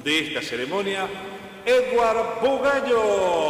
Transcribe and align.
de 0.04 0.28
esta 0.28 0.42
ceremonia, 0.42 1.08
Edward 1.66 2.42
Bugallo. 2.42 3.48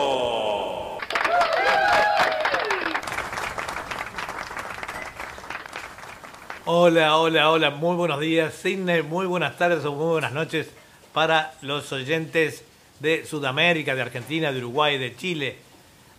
Hola, 6.69 7.17
hola, 7.17 7.49
hola, 7.49 7.69
muy 7.69 7.95
buenos 7.95 8.19
días, 8.19 8.53
Sidney, 8.53 9.01
muy 9.01 9.25
buenas 9.25 9.57
tardes 9.57 9.85
o 9.85 9.93
muy 9.93 10.07
buenas 10.07 10.33
noches 10.33 10.69
para 11.13 11.53
los 11.61 11.93
oyentes 11.93 12.65
de 12.99 13.25
Sudamérica, 13.25 13.95
de 13.95 14.01
Argentina, 14.01 14.51
de 14.51 14.59
Uruguay, 14.59 14.97
de 14.97 15.15
Chile, 15.15 15.55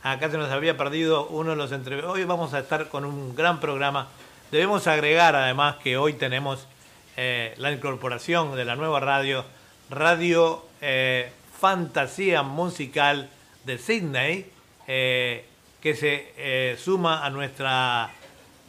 Acá 0.02 0.30
se 0.30 0.38
nos 0.38 0.50
había 0.52 0.77
perdido 0.77 1.27
uno 1.27 1.50
de 1.50 1.56
los 1.56 1.72
entre... 1.72 2.04
Hoy 2.04 2.22
vamos 2.22 2.54
a 2.54 2.60
estar 2.60 2.88
con 2.88 3.04
un 3.04 3.34
gran 3.34 3.58
programa. 3.58 4.06
Debemos 4.52 4.86
agregar 4.86 5.34
además 5.34 5.77
que 5.82 5.96
hoy 5.96 6.12
tenemos 6.12 6.68
eh, 7.16 7.52
la 7.56 7.72
incorporación 7.72 8.54
de 8.54 8.64
la 8.64 8.76
nueva 8.76 9.00
radio, 9.00 9.44
Radio 9.91 10.64
eh, 10.81 11.32
Fantasía 11.59 12.44
Musical 12.44 13.28
de 13.64 13.76
Sydney, 13.76 14.47
eh, 14.86 15.44
que 15.82 15.94
se 15.97 16.76
suma 16.78 17.26
a 17.26 17.30
nuestra, 17.30 18.09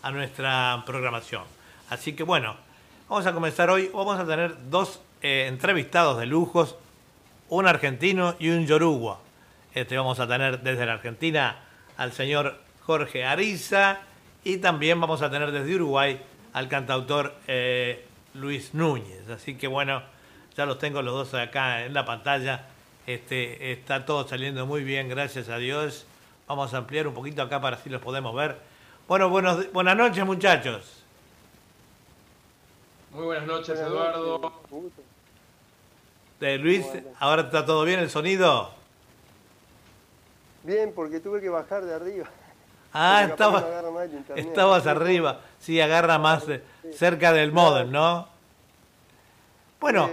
a 0.01 0.11
nuestra 0.11 0.81
programación. 0.87 1.43
Así 1.91 2.13
que 2.13 2.23
bueno, 2.23 2.55
vamos 3.07 3.27
a 3.27 3.33
comenzar 3.33 3.69
hoy. 3.69 3.91
Vamos 3.93 4.19
a 4.19 4.25
tener 4.25 4.55
dos 4.71 4.99
entrevistados 5.21 6.17
de 6.17 6.25
lujos, 6.25 6.75
un 7.49 7.67
argentino 7.67 8.35
y 8.39 8.49
un 8.49 8.65
yoruba. 8.65 9.19
Este, 9.73 9.97
vamos 9.97 10.19
a 10.19 10.27
tener 10.27 10.61
desde 10.61 10.85
la 10.85 10.93
Argentina 10.93 11.59
al 11.97 12.11
señor 12.11 12.57
Jorge 12.85 13.25
Ariza 13.25 13.99
y 14.43 14.57
también 14.57 14.99
vamos 14.99 15.21
a 15.21 15.29
tener 15.29 15.51
desde 15.51 15.75
Uruguay 15.75 16.19
al 16.53 16.67
cantautor 16.67 17.35
eh, 17.47 18.05
Luis 18.33 18.73
Núñez. 18.73 19.29
Así 19.29 19.55
que 19.55 19.67
bueno, 19.67 20.01
ya 20.55 20.65
los 20.65 20.79
tengo 20.79 21.01
los 21.01 21.13
dos 21.13 21.33
acá 21.35 21.85
en 21.85 21.93
la 21.93 22.05
pantalla. 22.05 22.65
Este, 23.05 23.71
está 23.71 24.05
todo 24.05 24.27
saliendo 24.27 24.65
muy 24.65 24.83
bien, 24.83 25.07
gracias 25.09 25.49
a 25.49 25.57
Dios. 25.57 26.05
Vamos 26.47 26.73
a 26.73 26.77
ampliar 26.77 27.07
un 27.07 27.13
poquito 27.13 27.41
acá 27.43 27.61
para 27.61 27.75
así 27.75 27.89
los 27.89 28.01
podemos 28.01 28.35
ver. 28.35 28.57
Bueno, 29.07 29.29
buenos, 29.29 29.71
buenas 29.71 29.95
noches 29.95 30.25
muchachos. 30.25 31.03
Muy 33.11 33.25
buenas 33.25 33.45
noches 33.45 33.79
Eduardo. 33.79 34.61
De 36.39 36.57
Luis, 36.57 36.85
¿ahora 37.19 37.43
está 37.43 37.65
todo 37.65 37.83
bien 37.83 37.99
el 37.99 38.09
sonido? 38.09 38.78
Bien, 40.63 40.91
porque 40.93 41.19
tuve 41.19 41.41
que 41.41 41.49
bajar 41.49 41.85
de 41.85 41.93
arriba. 41.93 42.25
Ah, 42.91 43.23
estaba, 43.29 43.63
estabas 44.35 44.87
arriba. 44.87 45.41
Sí, 45.59 45.79
agarra 45.79 46.17
más 46.17 46.45
cerca 46.91 47.31
del 47.31 47.51
modem, 47.51 47.91
¿no? 47.91 48.27
Bueno, 49.79 50.09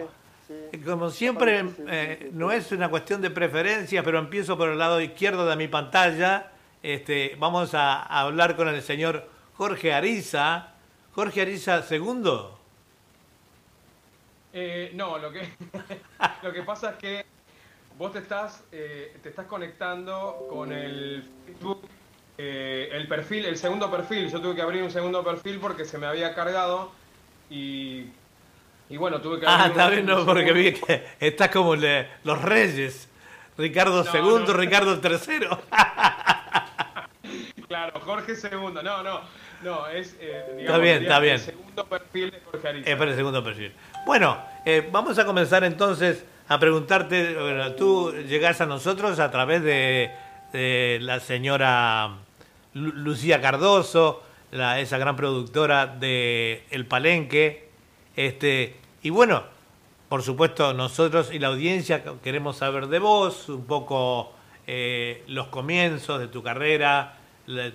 eh, 0.49 0.81
como 0.84 1.11
siempre, 1.11 1.65
eh, 1.89 2.31
no 2.33 2.53
es 2.53 2.71
una 2.73 2.89
cuestión 2.89 3.21
de 3.21 3.31
preferencia, 3.31 4.03
pero 4.03 4.19
empiezo 4.19 4.57
por 4.57 4.69
el 4.69 4.79
lado 4.79 5.01
izquierdo 5.01 5.47
de 5.47 5.57
mi 5.57 5.69
pantalla. 5.69 6.53
Este, 6.83 7.34
vamos 7.39 7.75
a, 7.75 8.03
hablar 8.03 8.55
con 8.55 8.69
el 8.69 8.81
señor 8.83 9.28
Jorge 9.55 9.93
Ariza. 9.93 10.75
Jorge 11.15 11.41
Ariza, 11.41 11.83
segundo. 11.83 12.61
Eh, 14.53 14.93
no, 14.95 15.19
lo 15.19 15.33
que, 15.33 15.49
lo 16.43 16.53
que 16.53 16.63
pasa 16.63 16.91
es 16.91 16.97
que 16.97 17.27
vos 17.99 18.12
te 18.12 18.19
estás, 18.19 18.62
eh, 18.73 19.17
te 19.23 19.31
estás 19.31 19.47
conectando 19.47 20.47
con 20.51 20.73
el 20.73 21.25
Facebook, 21.47 21.89
eh, 22.39 22.91
el 22.93 23.09
perfil, 23.09 23.47
el 23.47 23.57
segundo 23.57 23.91
perfil. 23.91 24.31
Yo 24.31 24.41
tuve 24.41 24.55
que 24.55 24.62
abrir 24.62 24.83
un 24.83 24.91
segundo 24.91 25.25
perfil 25.25 25.59
porque 25.59 25.84
se 25.84 25.99
me 25.99 26.07
había 26.07 26.34
cargado 26.34 26.93
y, 27.49 28.07
y 28.89 28.97
bueno, 28.97 29.21
tuve 29.21 29.41
que 29.41 29.47
ah, 29.47 29.65
abrir. 29.65 29.67
Ah, 29.67 29.69
está 29.69 29.91
bien, 29.91 30.07
no, 30.07 30.25
porque 30.27 30.53
vi 30.53 30.75
que 30.75 31.07
estás 31.21 31.51
como 31.51 31.75
los 31.77 32.43
reyes. 32.43 33.09
Ricardo 33.59 34.05
II, 34.05 34.53
Ricardo 34.53 35.01
III. 35.03 35.47
claro, 37.69 38.01
Jorge 38.01 38.34
II. 38.34 38.83
No, 38.84 39.03
no, 39.03 39.23
no, 39.63 39.87
es. 39.87 40.15
Eh, 40.21 40.59
está 40.61 40.77
bien, 40.77 41.03
está 41.05 41.21
bien. 41.21 41.37
El 41.37 41.41
segundo 41.41 41.87
perfil 41.87 42.33
de 42.33 42.41
Jorge 42.41 42.69
Ariza. 42.69 42.91
Es 42.91 42.97
para 42.97 43.11
el 43.13 43.17
segundo 43.17 43.43
perfil. 43.43 43.73
Bueno, 44.05 44.39
vamos 44.93 45.19
a 45.19 45.25
comenzar 45.25 45.65
entonces 45.65 46.27
a 46.49 46.59
preguntarte, 46.61 47.34
bueno, 47.34 47.73
tú 47.73 48.12
llegás 48.12 48.61
a 48.61 48.67
nosotros 48.67 49.19
a 49.19 49.31
través 49.31 49.62
de, 49.62 50.11
la 51.01 51.21
señora 51.21 52.19
Lucía 52.73 53.41
Cardoso, 53.43 54.23
esa 54.53 54.99
gran 54.99 55.17
productora 55.17 55.87
de 55.87 56.65
El 56.71 56.87
Palenque, 56.87 57.69
este, 58.15 58.77
y 59.03 59.11
bueno, 59.11 59.43
por 60.09 60.23
supuesto 60.23 60.73
nosotros 60.73 61.31
y 61.33 61.39
la 61.39 61.49
audiencia 61.49 62.03
queremos 62.23 62.59
saber 62.59 62.87
de 62.87 63.01
vos, 63.01 63.49
un 63.49 63.67
poco 63.67 64.33
eh, 64.67 65.25
los 65.27 65.49
comienzos 65.49 66.21
de 66.21 66.28
tu 66.28 66.43
carrera, 66.43 67.19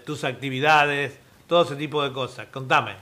tus 0.05 0.23
actividades, 0.23 1.19
todo 1.45 1.63
ese 1.63 1.75
tipo 1.75 2.01
de 2.03 2.11
cosas. 2.11 2.47
Contame. 2.47 2.95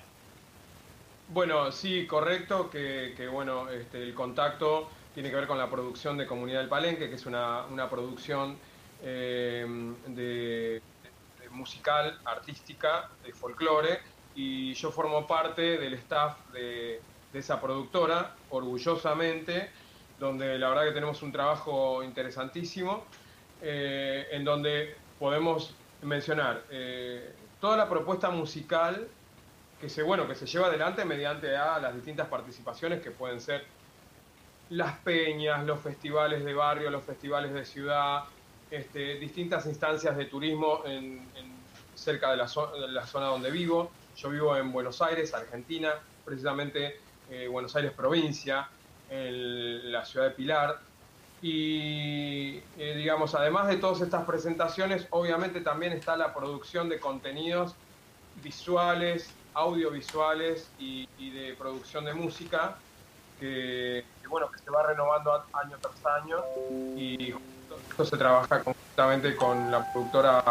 Bueno, 1.30 1.72
sí, 1.72 2.08
correcto, 2.08 2.70
que, 2.70 3.14
que 3.16 3.28
bueno, 3.28 3.70
este, 3.70 4.02
el 4.02 4.16
contacto 4.16 4.90
tiene 5.20 5.32
que 5.32 5.36
ver 5.36 5.48
con 5.48 5.58
la 5.58 5.70
producción 5.70 6.18
de 6.18 6.26
Comunidad 6.26 6.62
del 6.62 6.70
Palenque, 6.70 7.10
que 7.10 7.16
es 7.16 7.26
una, 7.26 7.90
producción 7.90 8.58
eh, 9.04 9.68
de, 10.08 10.82
musical, 11.52 12.22
artística, 12.24 13.10
de 13.22 13.34
folclore, 13.34 14.00
y 14.34 14.74
yo 14.76 14.92
formo 14.92 15.28
parte 15.28 15.78
del 15.78 15.96
staff 15.96 16.38
de, 16.54 17.02
esa 17.34 17.60
productora, 17.60 18.34
orgullosamente, 18.50 19.72
donde 20.18 20.58
la 20.58 20.70
verdad 20.70 20.86
que 20.86 20.94
tenemos 20.94 21.22
un 21.22 21.34
trabajo 21.34 22.02
interesantísimo, 22.02 23.04
eh, 23.62 24.26
en 24.32 24.46
donde 24.46 24.96
podemos 25.20 25.76
mencionar 26.02 26.64
eh, 26.70 27.36
toda 27.60 27.76
la 27.76 27.90
propuesta 27.90 28.30
musical 28.30 29.06
que 29.82 29.90
se, 29.90 30.02
bueno, 30.02 30.30
que 30.30 30.36
se 30.36 30.46
lleva 30.46 30.68
adelante 30.68 31.04
mediante 31.04 31.58
a 31.58 31.78
las 31.78 31.94
distintas 31.94 32.30
participaciones 32.30 33.02
que 33.02 33.12
pueden 33.12 33.42
ser 33.42 33.79
las 34.70 34.98
peñas, 35.00 35.66
los 35.66 35.80
festivales 35.80 36.44
de 36.46 36.54
barrio, 36.54 36.90
los 36.90 37.04
festivales 37.04 37.54
de 37.54 37.66
ciudad, 37.66 38.24
este, 38.70 39.16
distintas 39.16 39.66
instancias 39.66 40.16
de 40.16 40.26
turismo 40.26 40.84
en, 40.86 41.28
cerca 41.96 42.32
de 42.32 42.38
la, 42.38 42.48
zona 42.48 43.26
donde 43.26 43.52
vivo. 43.52 43.92
Yo 44.16 44.30
vivo 44.30 44.56
en 44.56 44.72
Buenos 44.72 45.02
Aires, 45.02 45.34
Argentina, 45.34 45.94
precisamente 46.24 47.00
eh, 47.30 47.48
Buenos 47.48 47.76
Aires 47.76 47.92
provincia, 47.92 48.70
en 49.10 49.92
la 49.92 50.06
ciudad 50.06 50.28
de 50.28 50.32
Pilar. 50.32 50.80
Y 51.42 52.62
eh, 52.78 52.96
digamos, 52.96 53.34
además 53.34 53.68
de 53.68 53.78
todas 53.78 54.02
estas 54.02 54.26
presentaciones, 54.26 55.08
obviamente 55.10 55.62
también 55.62 55.94
está 55.94 56.16
la 56.18 56.34
producción 56.34 56.90
de 56.90 57.00
contenidos 57.00 57.76
visuales, 58.44 59.30
audiovisuales 59.54 60.70
y, 60.80 61.08
de 61.18 61.54
producción 61.56 62.06
de 62.06 62.14
música, 62.14 62.78
que, 63.40 64.04
bueno, 64.30 64.52
que 64.52 64.60
se 64.60 64.70
va 64.70 64.84
renovando 64.84 65.34
año 65.54 65.78
tras 65.82 66.24
año 66.24 66.38
y 66.96 67.34
esto 67.90 68.06
se 68.06 68.18
trabaja 68.18 68.64
conjuntamente 68.64 69.36
con 69.36 69.72
la 69.72 69.92
productora 69.92 70.44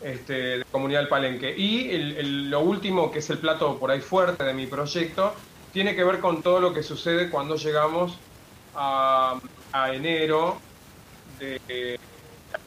este, 0.00 0.58
de 0.58 0.64
Comunidad 0.70 1.00
del 1.00 1.08
Palenque. 1.08 1.54
Y 1.56 2.22
lo 2.22 2.60
último, 2.60 3.10
que 3.10 3.18
es 3.18 3.30
el 3.30 3.38
plato 3.38 3.78
por 3.78 3.90
ahí 3.90 4.00
fuerte 4.00 4.44
de 4.44 4.54
mi 4.54 4.66
proyecto, 4.66 5.34
tiene 5.72 5.94
que 5.94 6.04
ver 6.04 6.20
con 6.20 6.42
todo 6.42 6.60
lo 6.60 6.72
que 6.72 6.82
sucede 6.82 7.30
cuando 7.30 7.56
llegamos 7.56 8.18
a, 8.74 9.38
enero 9.92 10.58
de, 11.38 11.98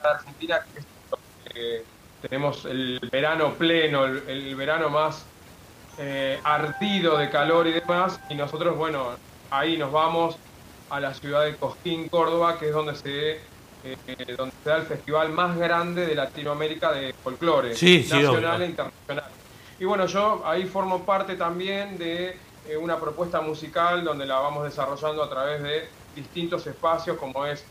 Argentina, 0.04 0.66
que 1.54 1.84
tenemos 2.22 2.66
el 2.66 3.00
verano 3.12 3.54
pleno, 3.54 4.06
el, 4.06 4.56
verano 4.56 4.90
más 4.90 5.26
eh, 5.98 6.40
ardido 6.44 7.18
de 7.18 7.30
calor 7.30 7.68
y 7.68 7.74
demás, 7.74 8.20
y 8.30 8.36
nosotros, 8.36 8.76
bueno, 8.78 9.16
ahí 9.50 9.78
nos 9.78 9.92
vamos 9.92 10.38
a 10.90 11.00
la 11.00 11.14
ciudad 11.14 11.46
de 11.46 11.56
Cosquín, 11.56 12.08
Córdoba, 12.10 12.58
que 12.60 12.68
es 12.68 12.74
donde 12.74 12.96
se, 12.96 13.32
eh, 13.84 14.36
donde 14.38 14.54
se 14.64 14.70
da 14.70 14.78
el 14.78 14.84
festival 14.84 15.30
más 15.30 15.58
grande 15.58 16.06
de 16.06 16.16
Latinoamérica 16.16 16.92
de 16.92 17.14
folclore, 17.14 17.70
nacional 17.70 18.62
e 18.62 18.66
internacional. 18.66 19.32
Y 19.80 19.86
bueno, 19.86 20.06
yo 20.08 20.42
ahí 20.46 20.66
formo 20.66 21.04
parte 21.04 21.36
también 21.36 21.98
de 21.98 22.38
eh, 22.68 22.78
una 22.78 23.00
propuesta 23.00 23.42
musical 23.42 24.04
donde 24.04 24.26
la 24.26 24.40
vamos 24.40 24.64
desarrollando 24.64 25.24
a 25.24 25.30
través 25.30 25.62
de 25.62 25.88
distintos 26.16 26.66
espacios 26.66 27.18
como 27.18 27.46
es 27.46 27.64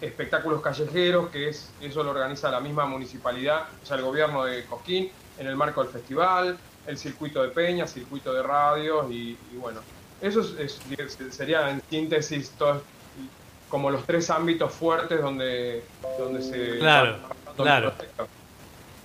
espectáculos 0.00 0.62
callejeros, 0.62 1.28
que 1.30 1.48
es 1.48 1.70
eso 1.80 2.02
lo 2.04 2.10
organiza 2.10 2.50
la 2.50 2.60
misma 2.60 2.86
municipalidad, 2.86 3.64
o 3.82 3.86
sea, 3.86 3.96
el 3.96 4.02
gobierno 4.02 4.44
de 4.44 4.64
Cosquín, 4.64 5.10
en 5.38 5.46
el 5.46 5.56
marco 5.56 5.82
del 5.82 5.92
festival, 5.92 6.56
el 6.86 6.98
circuito 6.98 7.42
de 7.42 7.48
peñas, 7.48 7.92
circuito 7.92 8.32
de 8.32 8.42
radios 8.42 9.10
y, 9.10 9.36
bueno, 9.54 9.80
eso 10.20 10.40
es, 10.58 10.80
sería 11.30 11.70
en 11.70 11.82
síntesis 11.90 12.50
todo, 12.50 12.82
como 13.68 13.90
los 13.90 14.04
tres 14.04 14.30
ámbitos 14.30 14.72
fuertes 14.72 15.20
donde, 15.20 15.84
donde 16.18 16.42
se... 16.42 16.78
Claro, 16.78 17.18
claro. 17.56 17.92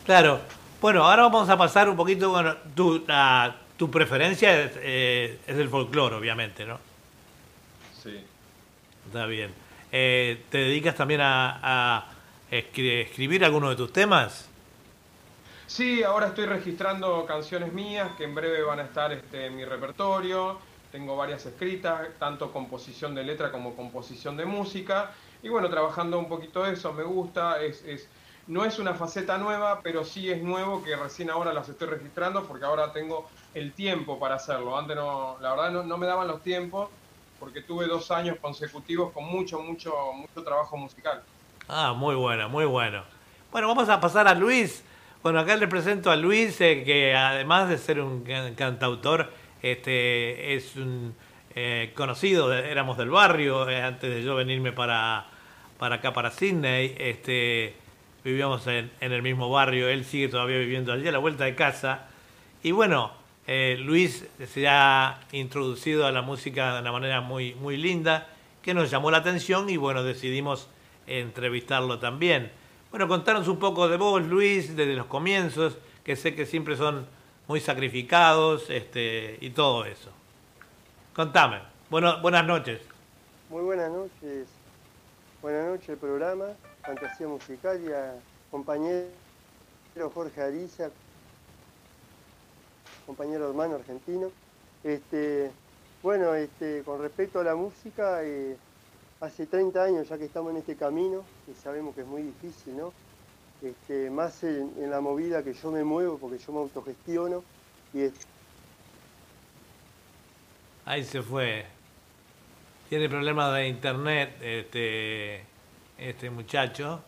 Claro. 0.06 0.40
Bueno, 0.82 1.04
ahora 1.04 1.24
vamos 1.24 1.50
a 1.50 1.58
pasar 1.58 1.90
un 1.90 1.96
poquito, 1.96 2.30
bueno, 2.30 2.56
tu, 2.76 3.06
tu 3.78 3.90
preferencia 3.90 4.62
es, 4.62 4.72
eh, 4.76 5.40
es 5.48 5.58
el 5.58 5.70
folclore, 5.70 6.16
obviamente, 6.16 6.66
¿no? 6.66 6.80
Sí. 8.04 8.24
Está 9.08 9.26
bien. 9.26 9.52
Eh, 9.92 10.44
¿Te 10.50 10.58
dedicas 10.58 10.96
también 10.96 11.22
a, 11.24 12.06
escribir 12.52 13.44
alguno 13.44 13.70
de 13.70 13.76
tus 13.76 13.92
temas? 13.92 14.48
Sí, 15.68 16.04
ahora 16.04 16.28
estoy 16.28 16.46
registrando 16.46 17.26
canciones 17.26 17.74
mías 17.74 18.12
que 18.18 18.24
en 18.24 18.36
breve 18.36 18.62
van 18.62 18.80
a 18.80 18.84
estar 18.84 19.12
este, 19.12 19.48
en 19.48 19.56
mi 19.56 19.66
repertorio. 19.66 20.60
Tengo 20.96 21.18
varias 21.18 21.46
escritas, 21.46 22.08
tanto 22.20 22.54
composición 22.54 23.14
de 23.16 23.26
letra 23.26 23.52
como 23.52 23.76
composición 23.76 24.38
de 24.38 24.46
música. 24.46 25.12
Y 25.44 25.50
bueno, 25.50 25.70
trabajando 25.70 26.18
un 26.18 26.30
poquito 26.30 26.66
eso, 26.66 26.94
me 26.94 27.04
gusta. 27.04 27.62
Es, 27.62 27.84
es, 27.84 28.08
no 28.48 28.64
es 28.64 28.80
una 28.80 28.94
faceta 28.94 29.38
nueva, 29.38 29.82
pero 29.84 30.06
sí 30.06 30.32
es 30.32 30.42
nuevo 30.42 30.82
que 30.82 30.96
recién 30.96 31.30
ahora 31.30 31.52
las 31.52 31.68
estoy 31.68 31.90
registrando 31.90 32.46
porque 32.46 32.64
ahora 32.64 32.94
tengo 32.94 33.28
el 33.54 33.74
tiempo 33.74 34.18
para 34.18 34.36
hacerlo. 34.36 34.78
Antes 34.78 34.96
no, 34.96 35.36
la 35.42 35.54
verdad 35.54 35.84
no, 35.84 35.98
me 35.98 36.08
daban 36.08 36.30
los 36.30 36.42
tiempos 36.42 36.90
porque 37.42 37.60
tuve 37.60 37.88
dos 37.88 38.10
años 38.10 38.38
consecutivos 38.40 39.12
con 39.12 39.26
mucho, 39.26 39.60
mucho, 39.60 39.94
mucho 40.14 40.44
trabajo 40.46 40.78
musical. 40.78 41.22
Ah, 41.68 41.92
muy 41.92 42.16
bueno, 42.16 42.48
muy 42.48 42.64
bueno. 42.64 43.04
Bueno, 43.52 43.68
vamos 43.68 43.90
a 43.90 44.00
pasar 44.00 44.30
a 44.30 44.34
Luis. 44.34 44.82
Bueno, 45.22 45.40
acá 45.40 45.58
le 45.58 45.68
presento 45.68 46.10
a 46.10 46.16
Luis, 46.16 46.62
eh, 46.62 46.84
que 46.86 47.14
además 47.14 47.68
de 47.68 47.80
ser 47.80 48.00
un 48.00 48.24
cantautor, 48.56 49.30
este, 49.72 50.54
es 50.54 50.76
un 50.76 51.16
eh, 51.56 51.92
conocido, 51.96 52.54
éramos 52.54 52.98
del 52.98 53.10
barrio, 53.10 53.68
eh, 53.68 53.82
antes 53.82 54.14
de 54.14 54.24
yo 54.24 54.36
venirme 54.36 54.72
para, 54.72 55.26
para 55.80 55.96
acá, 55.96 56.14
para 56.14 56.30
Sydney, 56.30 56.96
este, 57.00 57.74
vivíamos 58.24 58.68
en, 58.68 58.92
en 59.00 59.12
el 59.12 59.24
mismo 59.24 59.50
barrio, 59.50 59.90
él 59.90 60.06
sigue 60.06 60.28
todavía 60.28 60.60
viviendo 60.60 60.94
allí 60.94 61.08
a 61.08 61.12
la 61.12 61.18
vuelta 61.18 61.46
de 61.46 61.56
casa. 61.56 62.08
Y 62.62 62.74
bueno, 62.74 63.12
eh, 63.48 63.78
Luis 63.80 64.28
se 64.46 64.68
ha 64.68 65.22
introducido 65.32 66.06
a 66.06 66.12
la 66.12 66.22
música 66.22 66.76
de 66.76 66.82
una 66.82 66.92
manera 66.92 67.22
muy, 67.22 67.56
muy 67.56 67.76
linda, 67.76 68.28
que 68.62 68.76
nos 68.76 68.92
llamó 68.92 69.10
la 69.10 69.18
atención 69.18 69.68
y 69.72 69.78
bueno, 69.78 70.04
decidimos 70.04 70.70
entrevistarlo 71.08 71.98
también. 71.98 72.52
Bueno, 72.92 73.08
contanos 73.08 73.48
un 73.48 73.58
poco 73.58 73.88
de 73.90 73.98
vos, 73.98 74.24
Luis, 74.24 74.76
desde 74.76 74.96
los 74.96 75.08
comienzos, 75.08 75.80
que 76.04 76.16
sé 76.16 76.36
que 76.36 76.46
siempre 76.46 76.78
son 76.78 77.08
muy 77.48 77.60
sacrificados 77.60 78.70
este, 78.70 79.38
y 79.42 79.52
todo 79.52 79.86
eso. 79.86 80.10
Contame. 81.16 81.62
Bueno, 81.90 82.22
buenas 82.22 82.46
noches. 82.46 82.82
Muy 83.50 83.64
buenas 83.64 83.92
noches. 83.92 84.48
Buenas 85.42 85.68
noches 85.68 85.90
el 85.90 85.98
programa, 85.98 86.46
Fantasía 86.82 87.28
Musical 87.28 87.80
y 87.84 87.92
a 87.92 88.16
compañero 88.50 89.06
Jorge 90.14 90.42
Ariza, 90.42 90.90
compañero 93.06 93.48
hermano 93.48 93.76
argentino. 93.76 94.32
Este, 94.84 95.52
bueno, 96.02 96.34
este, 96.34 96.82
con 96.84 97.00
respecto 97.00 97.40
a 97.40 97.44
la 97.44 97.56
música, 97.56 98.24
eh, 98.24 98.58
hace 99.22 99.46
30 99.46 99.84
años 99.84 100.10
ya 100.10 100.18
que 100.18 100.26
estamos 100.26 100.52
en 100.52 100.58
este 100.58 100.76
camino, 100.76 101.24
y 101.48 101.54
sabemos 101.54 101.94
que 101.94 102.02
es 102.02 102.08
muy 102.08 102.24
difícil, 102.24 102.76
¿no? 102.76 102.92
Este, 103.62 104.10
más 104.10 104.44
en, 104.44 104.90
la 104.90 105.02
movida 105.02 105.44
que 105.44 105.54
yo 105.54 105.72
me 105.72 105.84
muevo, 105.84 106.18
porque 106.18 106.38
yo 106.38 106.54
me 106.54 106.60
autogestiono. 106.60 107.44
Y 107.94 108.12
Ahí 110.86 111.04
se 111.04 111.22
fue. 111.22 111.66
Tiene 112.90 113.10
problemas 113.10 113.54
de 113.56 113.68
internet 113.68 114.38
este, 114.42 115.44
este 115.98 116.30
muchacho. 116.30 117.02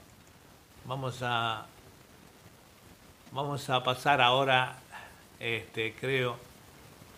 Vamos 0.85 1.19
a, 1.21 1.67
vamos 3.31 3.69
a 3.69 3.83
pasar 3.83 4.21
ahora 4.21 4.77
este, 5.39 5.93
creo, 5.93 6.35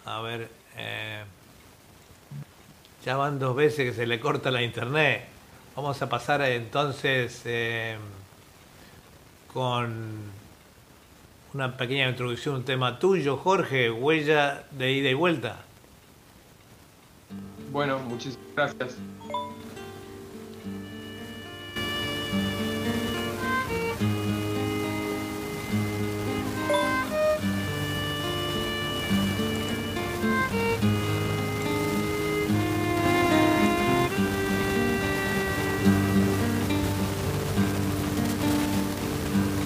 a 0.05 0.21
ver, 0.21 0.49
eh, 0.75 1.23
ya 3.05 3.15
van 3.15 3.39
dos 3.39 3.55
veces 3.55 3.89
que 3.89 3.93
se 3.93 4.05
le 4.05 4.19
corta 4.19 4.51
la 4.51 4.61
internet. 4.61 5.25
Vamos 5.75 6.01
a 6.01 6.09
pasar 6.09 6.41
entonces 6.41 7.41
eh, 7.45 7.97
con 9.53 10.31
una 11.53 11.77
pequeña 11.77 12.09
introducción, 12.09 12.55
un 12.55 12.63
tema 12.63 12.99
tuyo, 12.99 13.37
Jorge, 13.37 13.89
huella 13.91 14.63
de 14.71 14.91
ida 14.91 15.09
y 15.09 15.13
vuelta. 15.13 15.57
Bueno, 17.71 17.99
muchísimas 17.99 18.47
gracias. 18.55 18.97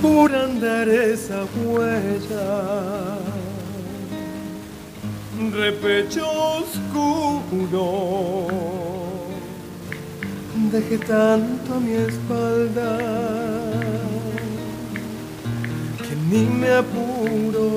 Por 0.04 0.36
andar 0.36 0.90
esa 0.90 1.46
huella. 1.56 3.18
Repecho 5.54 6.26
oscuro, 6.60 7.88
dejé 10.74 10.98
tanto 10.98 11.76
a 11.76 11.80
mi 11.80 11.94
espalda 11.94 12.92
que 16.04 16.14
ni 16.30 16.44
me 16.60 16.70
apuro. 16.82 17.70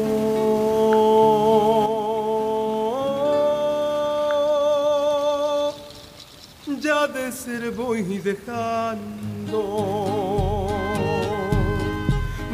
Ya 6.80 7.06
de 7.06 7.30
ser 7.30 7.71
voy 7.71 8.02
dejando 8.30 9.61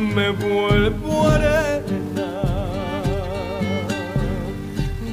me 0.02 0.30
vuelvo 0.30 1.28
arena. 1.28 2.42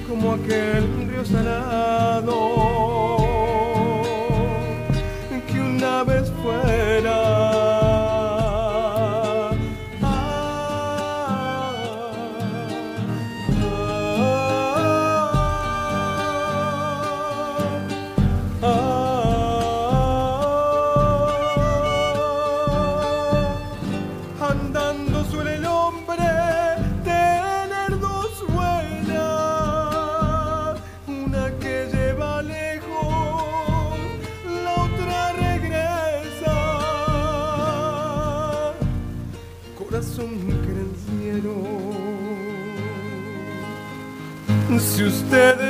Como 0.08 0.34
aquel 0.34 1.08
río 1.08 1.24
salado 1.24 2.36
que 5.48 5.60
una 5.60 6.04
vez 6.04 6.32
fuera 6.42 7.19
Si 45.30 45.69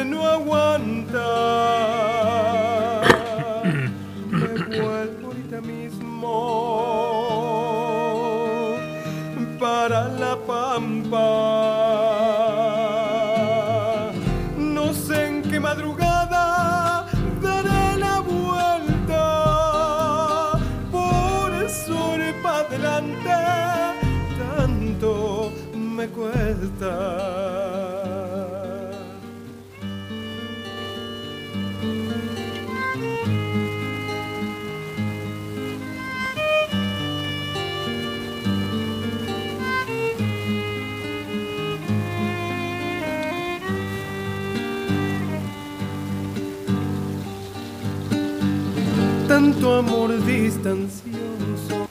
amor 49.79 50.11
distancioso. 50.25 51.87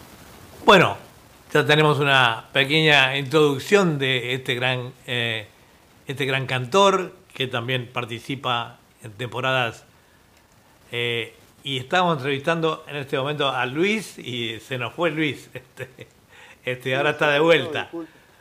Bueno, 0.67 0.99
ya 1.55 1.65
tenemos 1.65 1.99
una 1.99 2.45
pequeña 2.53 3.17
introducción 3.17 3.99
de 3.99 4.35
este 4.35 4.55
gran, 4.55 4.93
eh, 5.07 5.47
este 6.07 6.27
gran 6.27 6.47
cantor 6.47 7.15
que 7.33 7.47
también 7.47 7.89
participa 7.91 8.79
en 9.03 9.13
temporadas. 9.13 9.85
eh, 10.93 11.35
y 11.65 11.79
estamos 11.79 12.17
entrevistando 12.19 12.85
en 12.89 12.97
este 12.97 13.19
momento 13.19 13.49
a 13.49 13.67
Luis 13.67 14.19
y 14.19 14.61
se 14.61 14.79
nos 14.79 14.93
fue 14.95 15.11
Luis. 15.11 15.51
Este, 15.55 16.07
este 16.65 16.95
ahora 16.97 17.11
está 17.11 17.31
de 17.31 17.41
vuelta. 17.41 17.89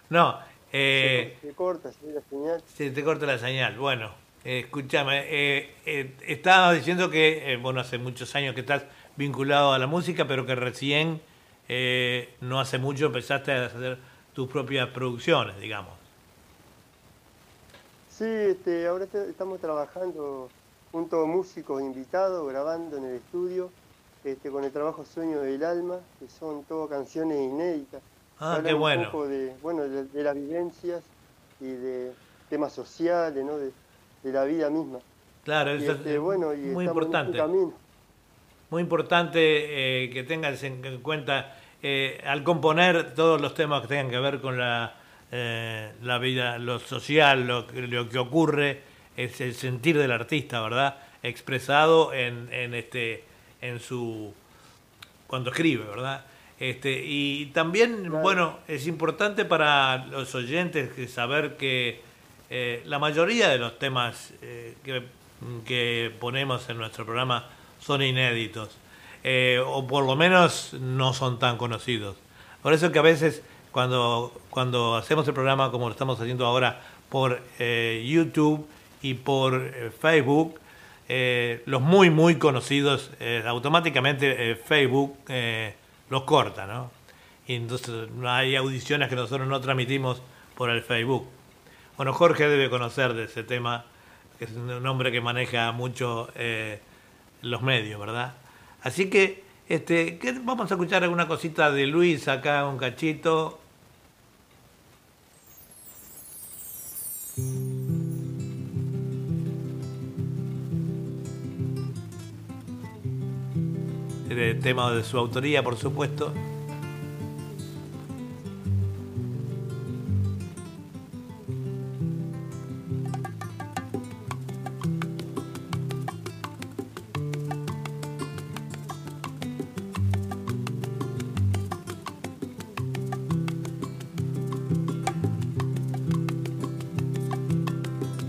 No, 0.09 0.37
eh, 0.73 1.37
se 1.41 1.53
corta, 1.53 1.91
se 1.91 2.05
ve 2.05 2.13
la 2.13 2.21
señal. 2.29 2.63
se 2.75 2.91
te 2.91 3.03
corta 3.03 3.25
la 3.25 3.37
señal. 3.37 3.77
Bueno, 3.77 4.11
eh, 4.43 4.59
escúchame, 4.65 5.23
eh, 5.25 5.73
eh, 5.85 6.11
estabas 6.27 6.75
diciendo 6.75 7.09
que, 7.09 7.53
eh, 7.53 7.57
bueno, 7.57 7.79
hace 7.79 7.97
muchos 7.97 8.33
años 8.35 8.53
que 8.53 8.61
estás 8.61 8.83
vinculado 9.17 9.73
a 9.73 9.79
la 9.79 9.87
música, 9.87 10.27
pero 10.27 10.45
que 10.45 10.55
recién, 10.55 11.21
eh, 11.67 12.33
no 12.41 12.59
hace 12.59 12.77
mucho, 12.77 13.07
empezaste 13.07 13.51
a 13.51 13.65
hacer 13.65 13.97
tus 14.33 14.47
propias 14.49 14.87
producciones, 14.89 15.59
digamos. 15.59 15.93
Sí, 18.09 18.25
este, 18.25 18.87
ahora 18.87 19.05
te- 19.05 19.29
estamos 19.29 19.59
trabajando 19.59 20.49
junto 20.91 21.21
a 21.21 21.25
músicos 21.25 21.81
invitados, 21.81 22.47
grabando 22.49 22.97
en 22.97 23.05
el 23.05 23.15
estudio, 23.15 23.69
este, 24.23 24.49
con 24.49 24.63
el 24.63 24.71
trabajo 24.71 25.05
Sueño 25.05 25.41
del 25.41 25.63
Alma, 25.63 25.99
que 26.19 26.27
son 26.27 26.63
todas 26.63 26.89
canciones 26.89 27.37
inéditas. 27.39 28.01
Ah, 28.39 28.59
qué 28.63 28.73
un 28.73 28.79
bueno. 28.79 29.11
poco 29.11 29.27
de, 29.27 29.53
bueno, 29.61 29.83
de, 29.83 30.05
de 30.05 30.23
las 30.23 30.35
vivencias 30.35 31.03
y 31.59 31.65
de 31.65 32.11
temas 32.49 32.71
sociales, 32.73 33.43
¿no? 33.43 33.57
de, 33.57 33.71
de 34.23 34.31
la 34.31 34.43
vida 34.45 34.69
misma. 34.69 34.99
Claro, 35.43 35.75
Y, 35.75 35.83
eso 35.83 35.93
este, 35.93 36.15
es 36.15 36.19
bueno, 36.19 36.53
y 36.53 36.57
muy 36.57 36.85
importante. 36.85 37.31
en 37.31 37.37
camino. 37.37 37.73
Muy 38.69 38.81
importante 38.81 39.39
eh, 40.05 40.09
que 40.09 40.23
tengas 40.23 40.61
en 40.63 40.83
en 40.83 40.99
cuenta, 41.01 41.55
eh, 41.81 42.21
al 42.25 42.43
componer 42.43 43.13
todos 43.15 43.39
los 43.39 43.53
temas 43.53 43.81
que 43.81 43.87
tengan 43.87 44.09
que 44.09 44.19
ver 44.19 44.41
con 44.41 44.57
la, 44.57 44.95
eh, 45.31 45.91
la 46.01 46.17
vida, 46.17 46.57
lo 46.57 46.79
social, 46.79 47.47
lo, 47.47 47.65
que- 47.67 47.87
lo 47.87 48.09
que 48.09 48.17
ocurre, 48.17 48.81
es 49.15 49.39
el 49.41 49.53
sentir 49.55 49.97
del 49.97 50.11
artista, 50.11 50.61
¿verdad? 50.61 50.97
Expresado 51.23 52.13
en, 52.13 52.49
en, 52.51 52.73
este, 52.73 53.23
en 53.61 53.79
su... 53.79 54.33
cuando 55.27 55.49
escribe, 55.51 55.85
¿verdad? 55.85 56.25
Este, 56.59 57.03
y 57.05 57.47
también, 57.47 58.01
Claro. 58.03 58.19
bueno, 58.19 58.59
es 58.67 58.85
importante 58.87 59.45
para 59.45 60.05
los 60.07 60.33
oyentes 60.35 60.91
que 60.91 61.07
saber 61.07 61.55
que 61.55 62.01
eh, 62.49 62.81
la 62.85 62.99
mayoría 62.99 63.47
de 63.49 63.57
los 63.59 63.79
temas 63.79 64.33
eh, 64.41 64.75
que, 64.83 65.03
que 65.65 66.11
ponemos 66.19 66.67
en 66.69 66.77
nuestro 66.77 67.05
programa 67.05 67.47
son 67.87 68.01
inéditos, 68.01 68.77
eh, 69.23 69.63
o 69.65 69.87
por 69.87 70.05
lo 70.05 70.17
menos 70.17 70.73
no 70.73 71.13
son 71.13 71.39
tan 71.39 71.57
conocidos. 71.57 72.17
Por 72.61 72.73
eso 72.73 72.91
que 72.91 72.99
a 72.99 73.01
veces 73.01 73.41
cuando, 73.71 74.33
cuando 74.49 74.97
hacemos 74.97 75.25
el 75.27 75.33
programa 75.33 75.71
como 75.71 75.85
lo 75.87 75.93
estamos 75.93 76.19
haciendo 76.19 76.45
ahora 76.45 76.81
por 77.07 77.41
eh, 77.59 78.05
YouTube 78.05 78.67
y 79.01 79.13
por 79.13 79.55
eh, 79.55 79.91
Facebook, 80.01 80.59
los 81.65 81.81
muy 81.81 82.09
muy 82.09 82.35
conocidos, 82.35 83.11
automáticamente 83.45 84.55
Facebook 84.55 85.17
los 86.09 86.23
corta, 86.23 86.67
¿no? 86.67 86.91
Entonces 87.47 88.09
hay 88.25 88.57
audiciones 88.57 89.07
que 89.07 89.15
nosotros 89.15 89.47
no 89.47 89.61
transmitimos 89.61 90.21
por 90.57 90.69
el 90.69 90.81
Facebook. 90.81 91.25
Bueno, 91.95 92.11
Jorge 92.11 92.49
debe 92.49 92.69
conocer 92.69 93.13
de 93.13 93.23
ese 93.23 93.43
tema, 93.43 93.85
que 94.37 94.43
es 94.43 94.51
un 94.51 94.85
hombre 94.85 95.13
que 95.13 95.21
maneja 95.21 95.71
mucho 95.71 96.27
los 97.47 97.61
medios, 97.61 97.99
¿verdad? 97.99 98.33
Así 98.81 99.09
que 99.09 99.43
este, 99.69 100.17
¿qué- 100.19 100.33
vamos 100.43 100.71
a 100.71 100.75
escuchar 100.75 101.03
alguna 101.03 101.27
cosita 101.27 101.71
de 101.71 101.87
Luis 101.87 102.27
acá, 102.27 102.65
un 102.67 102.77
cachito. 102.77 103.59
De 114.29 114.53
tema 114.55 114.91
de 114.91 115.03
su 115.03 115.17
autoría, 115.17 115.63
por 115.63 115.77
supuesto. 115.77 116.33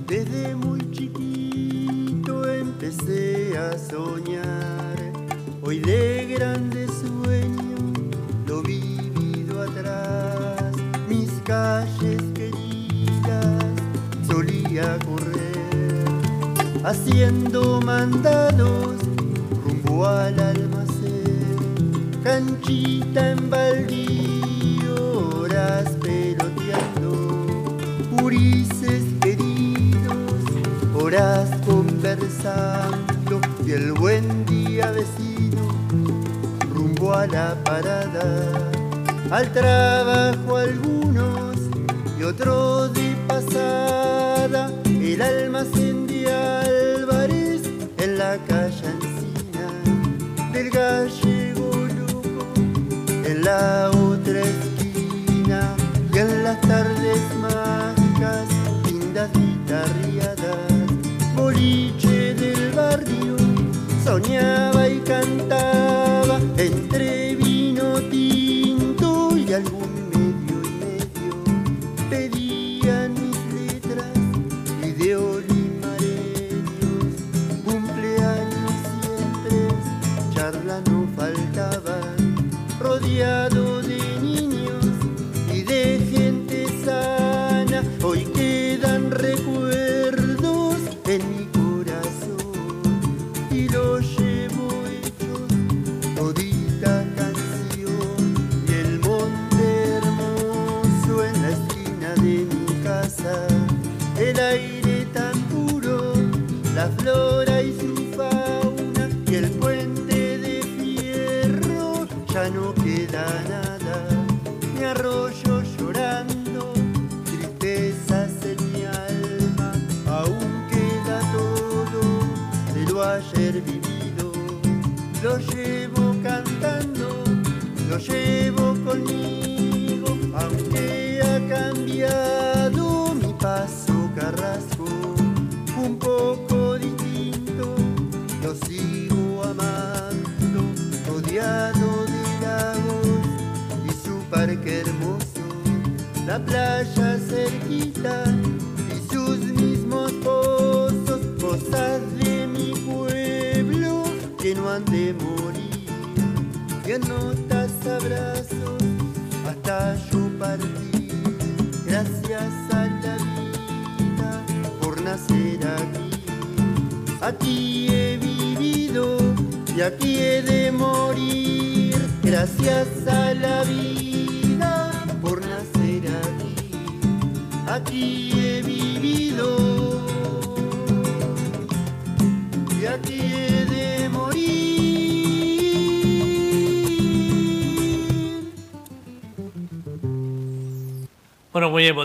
Desde 0.09 0.57
muy 0.57 0.81
chiquito 0.91 2.51
empecé 2.51 3.59
a 3.59 3.77
soñar, 3.77 4.97
hoy 5.61 5.81
de 5.81 6.35
grande 6.35 6.87
sueño 6.89 7.77
lo 8.47 8.63
vivido 8.63 9.61
atrás, 9.61 10.73
mis 11.11 11.31
calles 11.45 12.23
queridas 12.35 13.75
solía 14.27 14.99
correr, 15.01 16.05
haciendo 16.85 17.83
mandados 17.83 18.97
rumbo 19.63 20.07
al 20.07 20.41
almacén, 20.41 21.59
canchita 22.25 23.33
en 23.33 23.51
baldío, 23.51 24.08
conversando 31.67 33.41
y 33.67 33.73
el 33.73 33.93
buen 33.93 34.47
día 34.47 34.93
vecino 34.93 35.69
rumbo 36.73 37.13
a 37.13 37.27
la 37.27 37.57
parada, 37.65 38.25
al 39.31 39.53
trabajo 39.53 40.57
algunos 40.57 41.57
y 42.19 42.23
otros 42.23 42.95
de 42.95 43.17
pasada, 43.27 44.71
el 44.85 45.21
almacén 45.21 46.07
de 46.07 46.33
Álvarez 46.33 47.63
en 47.99 48.19
la 48.19 48.37
calle 48.47 48.87
Encina, 48.87 50.53
del 50.53 50.71
gallego 50.71 51.71
loco 51.99 52.47
en 53.25 53.45
la 53.45 53.91
soñaba 64.29 64.88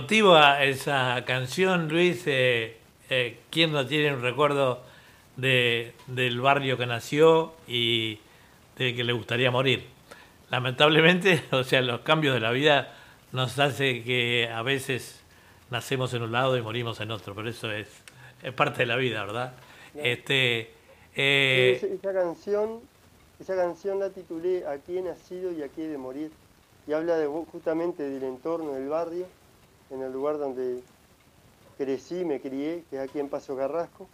emotiva 0.04 0.62
esa 0.66 1.24
canción, 1.26 1.88
Luis. 1.88 2.24
Eh, 2.26 2.76
eh, 3.10 3.40
¿Quién 3.50 3.72
no 3.72 3.88
tiene 3.88 4.14
un 4.14 4.22
recuerdo 4.22 4.82
de, 5.38 5.94
del 6.08 6.42
barrio 6.42 6.78
que 6.78 6.86
nació 6.86 7.54
y 7.70 8.20
de 8.78 8.94
que 8.96 9.06
le 9.06 9.14
gustaría 9.14 9.50
morir? 9.50 9.86
Lamentablemente, 10.50 11.42
o 11.52 11.64
sea, 11.64 11.82
los 11.82 12.02
cambios 12.02 12.34
de 12.34 12.42
la 12.42 12.52
vida 12.52 12.94
nos 13.32 13.58
hace 13.60 14.04
que 14.04 14.50
a 14.54 14.62
veces 14.62 15.24
nacemos 15.70 16.14
en 16.14 16.24
un 16.24 16.34
lado 16.34 16.58
y 16.58 16.62
morimos 16.62 17.00
en 17.00 17.10
otro, 17.10 17.34
pero 17.34 17.50
eso 17.50 17.72
es, 17.72 17.88
es 18.44 18.54
parte 18.54 18.80
de 18.80 18.88
la 18.88 18.98
vida, 18.98 19.24
¿verdad? 19.24 19.54
Este, 19.96 20.70
eh, 21.16 21.78
Sí, 21.80 21.86
esa, 21.86 22.10
esa 22.10 22.14
canción, 22.14 22.82
esa 23.40 23.56
canción 23.56 24.00
la 24.02 24.10
titulé 24.10 24.68
Aquí 24.68 24.98
he 24.98 25.02
nacido 25.02 25.54
y 25.54 25.64
aquí 25.64 25.82
he 25.82 25.88
de 25.88 25.98
morir. 25.98 26.30
Y 26.88 26.92
habla 26.92 27.16
de, 27.16 27.26
justamente 27.26 28.04
del 28.04 28.24
entorno 28.24 28.74
del 28.74 28.90
barrio, 28.90 29.28
en 29.94 30.02
el 30.02 30.12
lugar 30.12 30.38
donde 30.38 30.80
crecí, 31.78 32.26
me 32.26 32.40
crié, 32.40 32.84
que 32.90 32.98
es 32.98 33.02
aquí 33.10 33.20
en 33.20 33.30
Paso 33.30 33.56
Carrasco. 33.56 34.08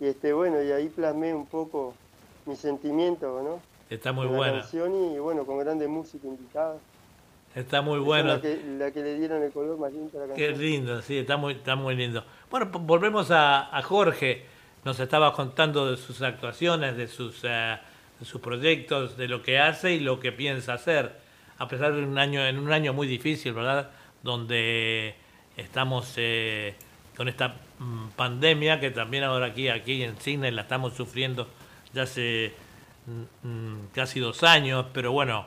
Y 0.00 0.06
este, 0.06 0.32
bueno, 0.32 0.62
y 0.62 0.72
ahí 0.72 0.88
plasmé 0.88 1.32
un 1.34 1.46
poco 1.46 1.94
mis 2.46 2.58
sentimientos, 2.58 3.42
¿no? 3.42 3.60
está 3.90 4.12
muy 4.12 4.26
la 4.26 4.32
bueno, 4.32 4.58
canción 4.60 4.92
y 5.14 5.18
bueno, 5.18 5.44
con 5.44 5.58
grandes 5.58 5.88
músicos 5.88 6.24
invitados. 6.26 6.80
está 7.54 7.80
muy 7.80 7.94
Esa 7.94 8.00
es 8.00 8.06
bueno. 8.06 8.28
La 8.34 8.40
que, 8.40 8.62
la 8.78 8.90
que 8.90 9.02
le 9.02 9.18
dieron 9.18 9.42
el 9.42 9.52
color 9.52 9.78
más 9.78 9.92
lindo 9.92 10.22
a 10.22 10.26
la 10.26 10.34
Qué 10.34 10.46
canción. 10.48 10.66
lindo, 10.66 11.02
sí, 11.02 11.18
está 11.18 11.36
muy, 11.36 11.54
está 11.54 11.76
muy 11.76 11.94
lindo. 11.94 12.24
Bueno, 12.50 12.66
volvemos 12.80 13.30
a, 13.30 13.76
a 13.76 13.82
Jorge. 13.82 14.46
Nos 14.84 14.98
estaba 15.00 15.32
contando 15.32 15.90
de 15.90 15.96
sus 15.96 16.20
actuaciones, 16.22 16.96
de 16.96 17.06
sus, 17.06 17.40
eh, 17.44 17.78
de 18.18 18.26
sus 18.26 18.40
proyectos, 18.40 19.16
de 19.16 19.28
lo 19.28 19.42
que 19.42 19.58
hace 19.58 19.92
y 19.92 20.00
lo 20.00 20.18
que 20.20 20.32
piensa 20.32 20.74
hacer. 20.74 21.12
A 21.56 21.68
pesar 21.68 21.94
de 21.94 22.02
un 22.02 22.18
año, 22.18 22.44
en 22.44 22.58
un 22.58 22.72
año 22.72 22.92
muy 22.92 23.06
difícil, 23.06 23.52
¿verdad? 23.54 23.90
Donde 24.24 25.14
estamos 25.56 26.14
eh, 26.16 26.74
con 27.16 27.28
esta 27.28 27.54
mm, 27.78 28.08
pandemia 28.16 28.80
que 28.80 28.90
también 28.90 29.22
ahora 29.22 29.46
aquí, 29.46 29.68
aquí 29.68 30.02
en 30.02 30.20
Sydney 30.20 30.50
la 30.50 30.62
estamos 30.62 30.94
sufriendo 30.94 31.48
ya 31.92 32.02
hace 32.02 32.52
mm, 33.06 33.48
mm, 33.48 33.86
casi 33.94 34.20
dos 34.20 34.42
años, 34.42 34.86
pero 34.92 35.12
bueno, 35.12 35.46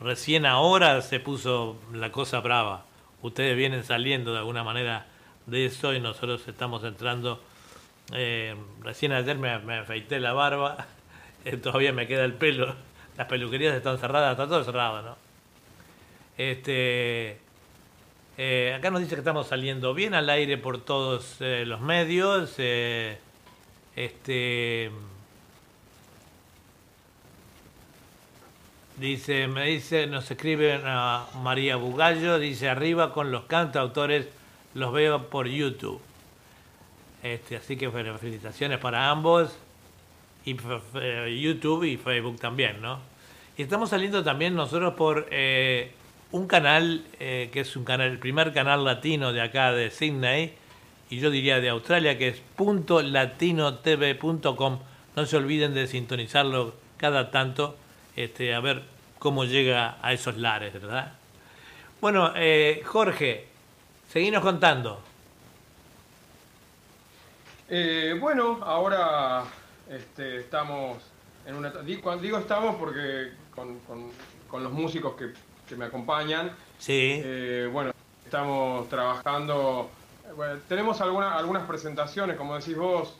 recién 0.00 0.46
ahora 0.46 1.02
se 1.02 1.20
puso 1.20 1.76
la 1.92 2.12
cosa 2.12 2.40
brava. 2.40 2.84
Ustedes 3.22 3.56
vienen 3.56 3.82
saliendo 3.84 4.32
de 4.32 4.38
alguna 4.38 4.62
manera 4.62 5.06
de 5.46 5.66
eso 5.66 5.92
y 5.94 6.00
nosotros 6.00 6.46
estamos 6.46 6.84
entrando. 6.84 7.42
eh, 8.14 8.54
recién 8.82 9.12
ayer 9.12 9.36
me, 9.36 9.58
me 9.58 9.78
afeité 9.78 10.20
la 10.20 10.32
barba, 10.32 10.86
eh, 11.44 11.56
todavía 11.56 11.92
me 11.92 12.06
queda 12.06 12.24
el 12.24 12.34
pelo, 12.34 12.74
las 13.16 13.26
peluquerías 13.26 13.74
están 13.74 13.98
cerradas, 13.98 14.32
está 14.32 14.46
todo 14.46 14.62
cerrado, 14.64 15.02
¿no? 15.02 15.16
Este, 16.38 17.38
eh, 18.40 18.72
acá 18.72 18.92
nos 18.92 19.00
dice 19.00 19.16
que 19.16 19.20
estamos 19.20 19.48
saliendo 19.48 19.94
bien 19.94 20.14
al 20.14 20.30
aire 20.30 20.58
por 20.58 20.80
todos 20.80 21.38
eh, 21.40 21.64
los 21.66 21.80
medios. 21.80 22.54
eh, 22.58 23.18
este, 23.96 24.92
dice, 28.96 29.48
me 29.48 29.64
dice, 29.66 30.06
nos 30.06 30.30
escribe 30.30 30.80
a 30.84 31.26
María 31.42 31.74
Bugallo, 31.74 32.38
dice 32.38 32.68
arriba 32.68 33.12
con 33.12 33.32
los 33.32 33.46
cantautores, 33.46 34.28
los 34.72 34.92
veo 34.92 35.28
por 35.30 35.48
YouTube. 35.48 36.00
Este, 37.24 37.56
así 37.56 37.76
que 37.76 37.90
felicitaciones 37.90 38.78
para 38.78 39.10
ambos, 39.10 39.58
y 40.44 40.54
YouTube 40.54 41.82
y 41.82 41.96
Facebook 41.96 42.38
también, 42.38 42.80
¿no? 42.80 43.00
Y 43.56 43.62
estamos 43.62 43.90
saliendo 43.90 44.22
también 44.22 44.54
nosotros 44.54 44.94
por 44.94 45.26
un 46.32 46.46
canal 46.46 47.04
eh, 47.20 47.48
que 47.52 47.60
es 47.60 47.76
un 47.76 47.84
canal, 47.84 48.10
el 48.10 48.18
primer 48.18 48.52
canal 48.52 48.84
latino 48.84 49.32
de 49.32 49.40
acá 49.40 49.72
de 49.72 49.90
Sydney, 49.90 50.54
y 51.10 51.20
yo 51.20 51.30
diría 51.30 51.60
de 51.60 51.68
Australia, 51.70 52.18
que 52.18 52.28
es 52.28 52.42
.latinotv.com. 52.58 54.78
No 55.16 55.26
se 55.26 55.36
olviden 55.36 55.74
de 55.74 55.86
sintonizarlo 55.86 56.74
cada 56.98 57.30
tanto, 57.30 57.76
este, 58.16 58.54
a 58.54 58.60
ver 58.60 58.82
cómo 59.18 59.44
llega 59.44 59.96
a 60.02 60.12
esos 60.12 60.36
lares, 60.36 60.72
¿verdad? 60.74 61.12
Bueno, 62.00 62.32
eh, 62.36 62.82
Jorge, 62.84 63.46
seguinos 64.12 64.42
contando. 64.42 65.00
Eh, 67.70 68.16
bueno, 68.20 68.60
ahora 68.62 69.44
este, 69.90 70.36
estamos 70.38 70.98
en 71.46 71.54
una... 71.56 71.70
di- 71.70 71.96
Cuando 71.96 72.22
digo 72.22 72.38
estamos 72.38 72.76
porque 72.76 73.30
con, 73.54 73.78
con- 73.80 74.10
con 74.48 74.62
los 74.62 74.72
músicos 74.72 75.14
que, 75.16 75.32
que 75.68 75.76
me 75.76 75.84
acompañan, 75.84 76.56
Sí, 76.78 77.20
eh, 77.24 77.68
bueno, 77.72 77.90
estamos 78.24 78.88
trabajando... 78.88 79.90
bueno, 80.34 80.60
tenemos 80.68 81.00
alguna- 81.00 81.34
algunas 81.36 81.66
presentaciones, 81.66 82.36
como 82.36 82.56
decís 82.56 82.76
vos, 82.76 83.14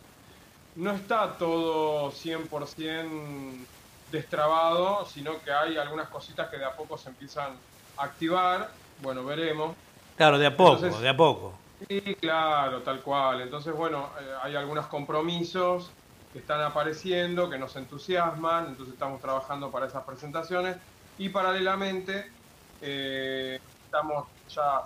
no 0.77 0.93
está 0.93 1.37
todo 1.39 2.11
100% 2.11 3.67
destrabado, 4.11 5.05
sino 5.07 5.41
que 5.43 5.53
hay 5.53 5.77
algunas 5.77 6.09
cositas 6.09 6.49
que 6.49 6.57
de 6.59 6.65
a 6.65 6.75
poco 6.77 6.97
se 6.97 7.11
empiezan 7.11 7.59
a 7.97 8.05
activar. 8.05 8.71
Bueno, 9.03 9.25
veremos. 9.25 9.77
claro, 10.17 10.39
de 10.39 10.47
a 10.47 10.57
poco, 10.57 10.75
entonces- 10.77 11.01
de 11.01 11.09
a 11.09 11.17
poco. 11.17 11.59
Sí, 11.89 12.01
claro, 12.21 12.83
tal 12.83 13.03
cual. 13.03 13.41
Entonces, 13.43 13.73
bueno, 13.75 14.11
eh, 14.21 14.35
hay 14.43 14.57
algunos 14.57 14.87
compromisos 14.89 15.93
que 16.33 16.41
están 16.41 16.61
apareciendo, 16.61 17.49
que 17.49 17.59
nos 17.59 17.77
entusiasman, 17.77 18.69
entonces 18.69 18.95
estamos 18.95 19.21
trabajando 19.21 19.71
para 19.71 19.87
esas 19.87 20.05
presentaciones 20.05 20.77
y 21.17 21.29
paralelamente 21.29 22.38
eh, 22.81 23.59
estamos 23.85 24.29
ya 24.49 24.83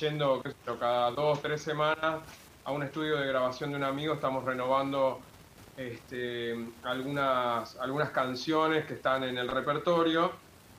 yendo 0.00 0.42
qué 0.42 0.50
sé 0.50 0.56
yo, 0.66 0.78
cada 0.78 1.10
dos, 1.10 1.40
tres 1.40 1.62
semanas 1.62 2.22
a 2.64 2.72
un 2.72 2.82
estudio 2.82 3.16
de 3.16 3.26
grabación 3.26 3.70
de 3.70 3.76
un 3.76 3.84
amigo, 3.84 4.14
estamos 4.14 4.44
renovando 4.44 5.20
este, 5.76 6.54
algunas, 6.82 7.76
algunas 7.76 8.10
canciones 8.10 8.84
que 8.86 8.94
están 8.94 9.24
en 9.24 9.38
el 9.38 9.48
repertorio 9.48 10.32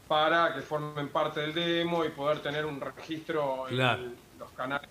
para 0.08 0.54
que 0.54 0.62
formen 0.62 1.10
parte 1.12 1.40
del 1.42 1.54
demo 1.54 2.04
y 2.04 2.10
poder 2.10 2.42
tener 2.42 2.66
un 2.66 2.80
registro 2.82 3.66
Claro. 3.68 4.04
en 4.04 4.20
los 4.38 4.52
canales 4.54 4.90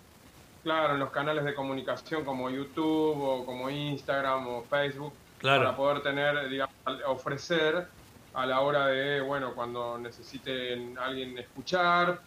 Claro, 0.62 0.94
en 0.94 1.00
los 1.00 1.10
canales 1.10 1.44
de 1.44 1.54
comunicación 1.54 2.24
como 2.24 2.50
YouTube 2.50 3.16
o 3.22 3.46
como 3.46 3.70
Instagram 3.70 4.48
o 4.48 4.62
Facebook, 4.64 5.14
Claro. 5.38 5.62
para 5.62 5.76
poder 5.76 6.02
tener, 6.02 6.48
digamos, 6.48 6.74
ofrecer 7.06 7.88
a 8.34 8.46
la 8.46 8.60
hora 8.60 8.86
de, 8.86 9.20
bueno, 9.20 9.54
cuando 9.54 9.98
necesiten 9.98 10.96
alguien 10.98 11.36
escuchar, 11.38 12.20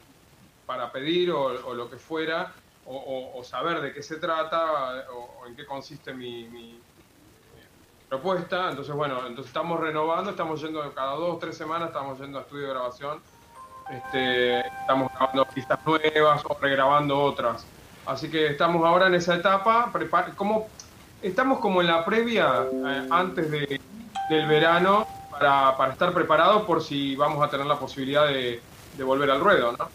para 0.66 0.92
pedir 0.92 1.32
o, 1.32 1.44
o 1.68 1.74
lo 1.74 1.90
que 1.90 1.98
fuera, 1.98 2.54
o, 2.86 3.42
saber 3.44 3.82
de 3.82 3.94
qué 3.94 4.02
se 4.02 4.18
trata 4.18 5.06
o, 5.14 5.46
en 5.48 5.56
qué 5.56 5.66
consiste 5.66 6.14
mi, 6.14 6.46
mi, 6.46 6.80
propuesta. 8.10 8.70
Entonces, 8.70 8.94
bueno, 8.94 9.20
entonces 9.20 9.48
estamos 9.48 9.80
renovando, 9.80 10.32
estamos 10.32 10.62
yendo 10.62 10.82
cada 10.94 11.14
dos 11.14 11.36
o 11.36 11.38
tres 11.38 11.56
semanas, 11.56 11.90
estamos 11.90 12.20
yendo 12.20 12.40
a 12.40 12.42
estudio 12.42 12.68
de 12.68 12.74
grabación. 12.74 13.22
Este, 13.90 14.68
estamos 14.68 15.12
grabando 15.14 15.46
pistas 15.46 15.80
nuevas 15.86 16.44
o 16.46 16.58
regrabando 16.60 17.22
otras. 17.22 17.66
Así 18.06 18.30
que 18.30 18.48
estamos 18.48 18.86
ahora 18.86 19.08
en 19.08 19.16
esa 19.16 19.36
etapa, 19.36 19.92
como, 20.36 20.68
estamos 21.22 21.60
como 21.60 21.82
en 21.82 21.88
la 21.88 22.04
previa 22.04 22.66
eh, 22.72 23.08
antes 23.10 23.50
de, 23.50 23.80
del 24.30 24.48
verano 24.48 25.08
para, 25.42 25.76
para, 25.76 25.94
estar 25.94 26.14
preparados 26.14 26.64
por 26.64 26.84
si 26.84 27.16
vamos 27.16 27.44
a 27.44 27.50
tener 27.50 27.66
la 27.66 27.80
posibilidad 27.80 28.28
de, 28.28 28.62
volver 29.04 29.32
al 29.32 29.40
ruedo, 29.40 29.72
¿no? 29.72 29.90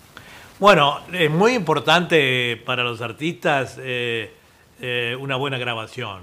Bueno, 0.58 1.00
es 1.12 1.30
muy 1.30 1.52
importante 1.52 2.60
para 2.66 2.82
los 2.82 3.00
artistas 3.00 3.76
eh, 3.78 4.34
eh, 4.80 5.16
una 5.20 5.36
buena 5.36 5.58
grabación. 5.58 6.22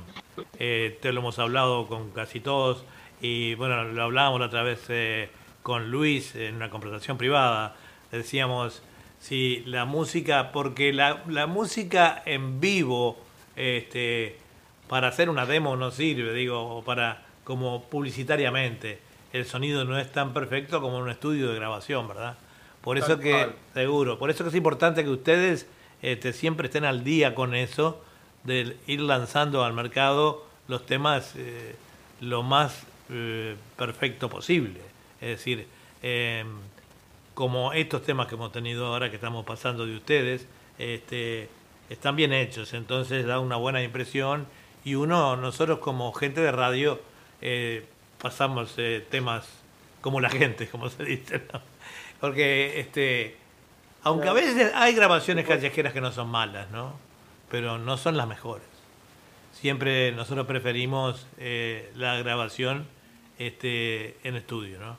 Eh, 0.60 0.98
te 1.02 1.14
lo 1.14 1.22
hemos 1.22 1.40
hablado 1.40 1.88
con 1.88 2.10
casi 2.12 2.42
todos 2.42 2.84
y 3.22 3.56
bueno, 3.56 3.84
lo 3.86 4.04
hablábamos 4.04 4.42
otra 4.42 4.64
vez 4.64 5.30
con 5.62 5.90
Luis 5.90 6.36
en 6.36 6.56
una 6.56 6.70
conversación 6.70 7.18
privada. 7.18 7.76
Decíamos, 8.12 8.84
si 9.20 9.64
la 9.66 9.86
música, 9.86 10.52
porque 10.52 10.92
la, 10.92 11.24
la 11.30 11.48
música 11.48 12.22
en 12.26 12.60
vivo, 12.60 13.18
este, 13.56 14.38
para 14.90 15.08
hacer 15.08 15.30
una 15.30 15.46
demo 15.46 15.78
no 15.78 15.92
sirve, 15.92 16.34
digo, 16.34 16.84
para 16.86 17.24
como 17.44 17.84
publicitariamente. 17.84 19.00
El 19.34 19.46
sonido 19.46 19.84
no 19.84 20.00
es 20.00 20.12
tan 20.12 20.34
perfecto 20.34 20.80
como 20.80 20.98
en 20.98 21.04
un 21.04 21.10
estudio 21.10 21.50
de 21.50 21.56
grabación, 21.56 22.08
¿verdad? 22.08 22.38
Por 22.82 22.98
eso 22.98 23.20
que, 23.20 23.50
seguro, 23.74 24.20
por 24.20 24.30
eso 24.30 24.44
que 24.44 24.50
es 24.50 24.56
importante 24.56 25.04
que 25.04 25.10
ustedes 25.10 25.68
este, 26.02 26.34
siempre 26.34 26.68
estén 26.68 26.86
al 26.86 27.04
día 27.04 27.34
con 27.34 27.56
eso, 27.56 28.02
de 28.44 28.78
ir 28.88 29.02
lanzando 29.02 29.64
al 29.64 29.74
mercado 29.74 30.46
los 30.68 30.86
temas 30.86 31.34
eh, 31.36 31.76
lo 32.20 32.44
más 32.44 32.84
eh, 33.10 33.56
perfecto 33.78 34.30
posible. 34.30 34.82
Es 35.22 35.30
decir, 35.30 35.68
em, 36.02 36.48
como 37.34 37.74
estos 37.74 38.04
temas 38.04 38.28
que 38.28 38.36
hemos 38.36 38.52
tenido 38.52 38.88
ahora 38.88 39.10
que 39.10 39.16
estamos 39.16 39.46
pasando 39.46 39.86
de 39.86 39.96
ustedes, 39.96 40.46
este, 40.78 41.50
están 41.90 42.16
bien 42.16 42.34
hechos, 42.34 42.74
entonces 42.74 43.26
da 43.26 43.40
una 43.40 43.56
buena 43.56 43.82
impresión 43.82 44.46
y 44.84 44.96
uno, 44.96 45.36
nosotros 45.38 45.80
como 45.80 46.12
gente 46.14 46.42
de 46.42 46.52
radio, 46.52 47.00
eh, 47.42 47.86
pasamos 48.24 48.76
temas 49.12 49.46
como 50.02 50.20
la 50.22 50.30
gente, 50.30 50.68
como 50.68 50.90
se 50.90 51.04
dice, 51.04 51.44
¿no? 51.52 51.62
Porque, 52.20 52.80
este, 52.80 53.36
aunque 54.04 54.30
a 54.30 54.34
veces 54.34 54.72
hay 54.74 54.96
grabaciones 54.96 55.46
callejeras 55.46 55.92
que 55.92 56.02
no 56.02 56.12
son 56.12 56.30
malas, 56.30 56.72
¿no? 56.72 56.94
Pero 57.52 57.78
no 57.78 57.98
son 57.98 58.16
las 58.16 58.28
mejores. 58.28 58.66
Siempre 59.52 60.14
nosotros 60.14 60.48
preferimos 60.48 61.28
eh, 61.38 61.92
la 61.96 62.18
grabación 62.18 62.88
este, 63.38 64.18
en 64.24 64.38
estudio, 64.38 64.80
¿no? 64.80 64.98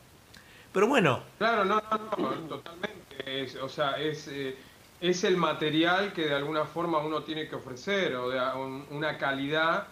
Pero 0.72 0.86
bueno. 0.86 1.22
Claro, 1.38 1.64
no, 1.64 1.82
no, 1.90 2.16
no 2.18 2.30
totalmente. 2.46 3.60
o 3.62 3.68
sea, 3.70 3.92
es, 3.92 4.28
eh, 4.28 4.56
es 5.00 5.24
el 5.24 5.38
material 5.38 6.12
que 6.12 6.26
de 6.26 6.34
alguna 6.34 6.66
forma 6.66 6.98
uno 6.98 7.22
tiene 7.22 7.48
que 7.48 7.56
ofrecer, 7.56 8.16
o 8.16 8.28
de 8.28 8.40
una 8.90 9.16
calidad 9.16 9.88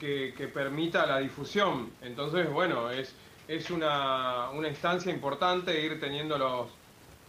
que, 0.00 0.34
que 0.36 0.48
permita 0.48 1.06
la 1.06 1.18
difusión. 1.18 1.90
Entonces, 2.02 2.50
bueno, 2.50 2.90
es 2.90 3.14
es 3.50 3.68
una, 3.68 4.48
una 4.50 4.68
instancia 4.68 5.12
importante 5.12 5.84
ir 5.84 5.98
teniendo 5.98 6.38
los, 6.38 6.68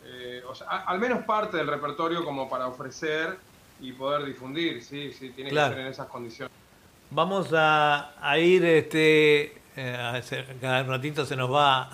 eh, 0.05 0.43
al 0.67 0.99
menos 0.99 1.23
parte 1.23 1.57
del 1.57 1.65
repertorio 1.65 2.23
como 2.23 2.47
para 2.47 2.67
ofrecer 2.67 3.37
y 3.79 3.91
poder 3.93 4.25
difundir, 4.25 4.83
sí, 4.83 5.11
sí, 5.13 5.31
tiene 5.31 5.49
que 5.49 5.55
ser 5.55 5.79
en 5.79 5.87
esas 5.87 6.07
condiciones. 6.07 6.55
Vamos 7.09 7.47
a, 7.53 8.37
ir, 8.37 8.63
este, 8.63 9.61
eh, 9.75 10.45
cada 10.61 10.83
ratito 10.83 11.25
se 11.25 11.35
nos 11.35 11.51
va, 11.51 11.89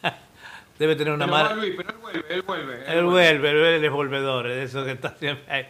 debe 0.78 0.96
tener 0.96 1.12
una 1.12 1.26
mala... 1.26 1.50
pero 1.50 1.60
él 1.60 1.76
vuelve, 2.00 2.24
él 2.30 2.42
vuelve. 2.42 2.98
Él, 2.98 3.04
vuelve, 3.04 3.76
él 3.76 3.84
es 3.84 3.92
volvedor, 3.92 4.46
eso 4.46 4.86
que 4.86 4.92
está 4.92 5.14
siempre 5.18 5.68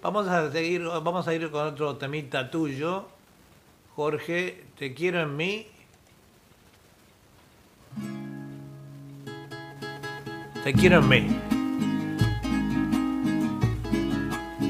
Vamos 0.00 0.28
a 0.28 0.52
seguir, 0.52 0.84
vamos 0.84 1.26
a 1.26 1.34
ir 1.34 1.50
con 1.50 1.66
otro 1.66 1.96
temita 1.96 2.48
tuyo, 2.48 3.17
Jorge, 3.98 4.62
te 4.78 4.94
quiero 4.94 5.22
en 5.22 5.36
mí 5.36 5.66
Te 10.62 10.72
quiero 10.72 11.00
en 11.00 11.08
mí. 11.08 11.26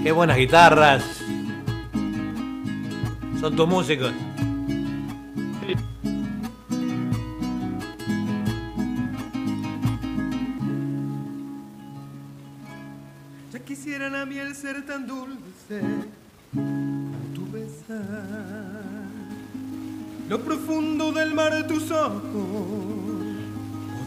Qué 0.03 0.12
buenas 0.12 0.38
guitarras. 0.38 1.05
Son 3.38 3.55
tus 3.55 3.69
músicos. 3.69 4.12
Ya 13.53 13.59
quisiera 13.59 14.09
la 14.09 14.25
miel 14.25 14.55
ser 14.55 14.87
tan 14.87 15.07
dulce 15.07 15.83
tu 16.53 17.47
besar. 17.53 17.99
Lo 20.29 20.41
profundo 20.41 21.13
del 21.13 21.35
mar 21.35 21.55
de 21.55 21.65
tus 21.65 21.91
ojos 21.91 22.23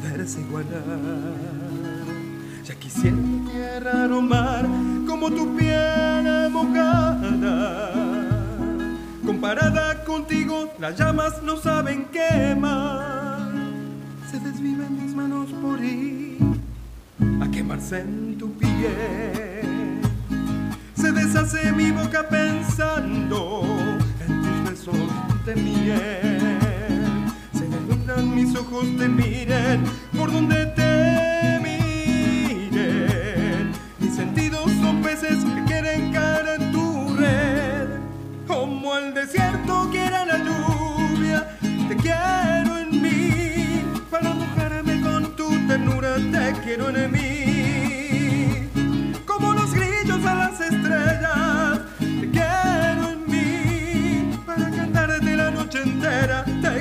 poderse 0.01 0.41
igualar. 0.41 1.35
Ya 2.65 2.75
quisiera 2.75 3.17
tierra 3.51 4.15
o 4.15 4.21
mar 4.21 4.65
como 5.07 5.29
tu 5.29 5.55
piel 5.55 6.49
mojada. 6.51 7.91
Comparada 9.25 10.03
contigo, 10.03 10.71
las 10.79 10.97
llamas 10.97 11.41
no 11.43 11.57
saben 11.57 12.05
quemar. 12.05 13.51
Se 14.29 14.39
desviven 14.39 15.03
mis 15.03 15.13
manos 15.15 15.49
por 15.61 15.83
ir 15.83 16.39
a 17.41 17.49
quemarse 17.49 18.01
en 18.01 18.37
tu 18.37 18.51
piel. 18.53 19.50
Se 21.01 21.11
deshace 21.11 21.71
mi 21.71 21.91
boca 21.91 22.27
pensando 22.29 23.63
en 24.19 24.41
tus 24.41 24.69
besos 24.69 24.95
de 25.45 25.55
miel. 25.55 27.25
Se 27.53 27.67
deslumbran 27.67 28.35
mis 28.35 28.55
ojos, 28.55 28.85
te 28.97 29.07
miren 29.07 29.83
por 30.15 30.31
donde 30.31 30.67
te 30.67 30.91
que 35.55 35.63
quieren 35.65 36.11
caer 36.11 36.59
en 36.59 36.71
tu 36.71 37.15
red, 37.15 37.87
como 38.47 38.97
el 38.97 39.13
desierto 39.13 39.87
quiere 39.91 40.25
la 40.25 40.37
lluvia, 40.37 41.57
te 41.87 41.95
quiero 41.95 42.77
en 42.79 43.01
mí, 43.01 43.83
para 44.09 44.33
mojarme 44.33 45.01
con 45.01 45.35
tu 45.35 45.49
ternura, 45.67 46.15
te 46.15 46.53
quiero 46.63 46.89
en 46.89 47.11
mí, 47.11 47.30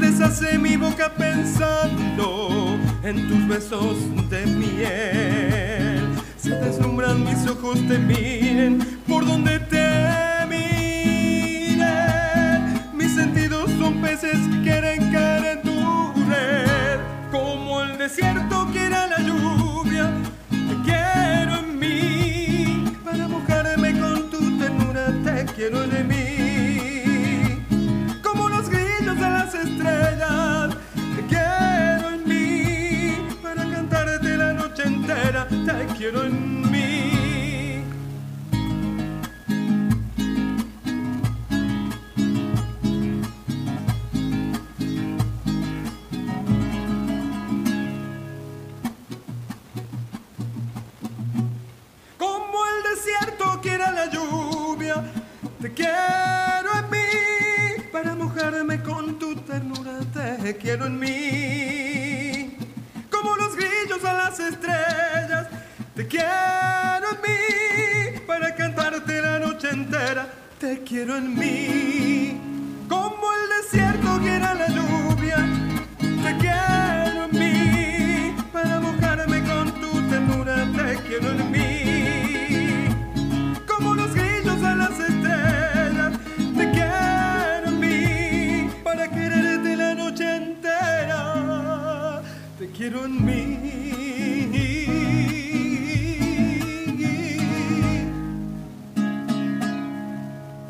Deshace 0.00 0.58
mi 0.58 0.76
boca 0.76 1.10
pensando 1.14 2.76
en 3.02 3.28
tus 3.28 3.48
besos 3.48 3.96
de 4.30 4.46
miel. 4.46 6.04
Se 6.36 6.50
deslumbran 6.50 7.24
mis 7.24 7.46
ojos, 7.48 7.78
te 7.88 7.98
miren 7.98 9.00
por 9.08 9.26
donde 9.26 9.58
te 9.58 10.46
miren. 10.48 11.86
Mis 12.94 13.14
sentidos 13.14 13.70
son 13.78 14.00
peces 14.02 14.36
que 14.48 14.62
quieren 14.62 15.10
caer 15.10 15.58
en 15.58 15.62
tu 15.62 16.12
red, 16.28 17.00
como 17.32 17.82
el 17.82 17.98
desierto 17.98 18.68
quiere 18.72 18.90
la 18.90 19.18
lluvia. 19.20 19.55
quiero 35.96 36.24
en 36.24 36.70
mí. 36.70 37.82
Como 52.18 52.58
el 52.66 52.94
desierto 52.94 53.60
quiere 53.62 53.78
la 53.78 54.10
lluvia, 54.10 55.02
te 55.62 55.72
quiero 55.72 56.78
en 56.78 56.90
mí. 56.90 57.88
Para 57.90 58.14
mojarme 58.14 58.82
con 58.82 59.18
tu 59.18 59.34
ternura, 59.36 60.00
te 60.12 60.56
quiero 60.58 60.86
en 60.86 60.98
mí. 60.98 62.56
Como 63.10 63.34
los 63.36 63.56
grillos 63.56 64.04
a 64.04 64.12
las 64.12 64.38
estrellas 64.38 64.85
te 66.16 66.22
quiero 66.22 67.10
en 67.12 67.20
mí 67.20 68.20
para 68.26 68.54
cantarte 68.54 69.20
la 69.20 69.38
noche 69.38 69.68
entera. 69.68 70.26
Te 70.58 70.82
quiero 70.82 71.14
en 71.18 71.34
mí 71.38 72.40
como 72.88 73.26
el 73.36 73.42
desierto 73.60 74.18
quiere 74.22 74.38
la 74.40 74.66
lluvia. 74.66 75.36
Te 75.98 76.36
quiero 76.38 77.24
en 77.26 77.32
mí 77.38 78.34
para 78.50 78.80
mojarme 78.80 79.42
con 79.44 79.72
tu 79.78 80.08
ternura. 80.08 80.66
Te 80.74 80.96
quiero 81.06 81.32
en 81.32 81.50
mí 81.50 82.88
como 83.66 83.94
los 83.94 84.14
grillos 84.14 84.62
a 84.62 84.74
las 84.74 84.98
estrellas. 84.98 86.18
Te 86.56 86.70
quiero 86.70 87.68
en 87.68 87.78
mí 87.78 88.70
para 88.82 89.06
quererte 89.10 89.76
la 89.76 89.94
noche 89.94 90.36
entera. 90.36 92.22
Te 92.58 92.70
quiero 92.70 93.04
en 93.04 93.22
mí. 93.22 94.15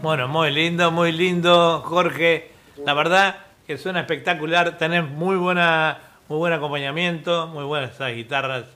Bueno, 0.06 0.28
muy 0.28 0.52
lindo, 0.52 0.92
muy 0.92 1.10
lindo, 1.10 1.80
Jorge. 1.84 2.52
La 2.84 2.94
verdad 2.94 3.38
que 3.66 3.76
suena 3.76 3.98
espectacular. 4.02 4.78
Tenés 4.78 5.02
muy 5.04 5.34
buena, 5.34 5.98
muy 6.28 6.38
buen 6.38 6.52
acompañamiento, 6.52 7.48
muy 7.48 7.64
buenas 7.64 7.90
esas 7.96 8.14
guitarras. 8.14 8.66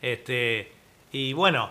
Este, 0.00 0.70
y 1.10 1.32
bueno, 1.32 1.68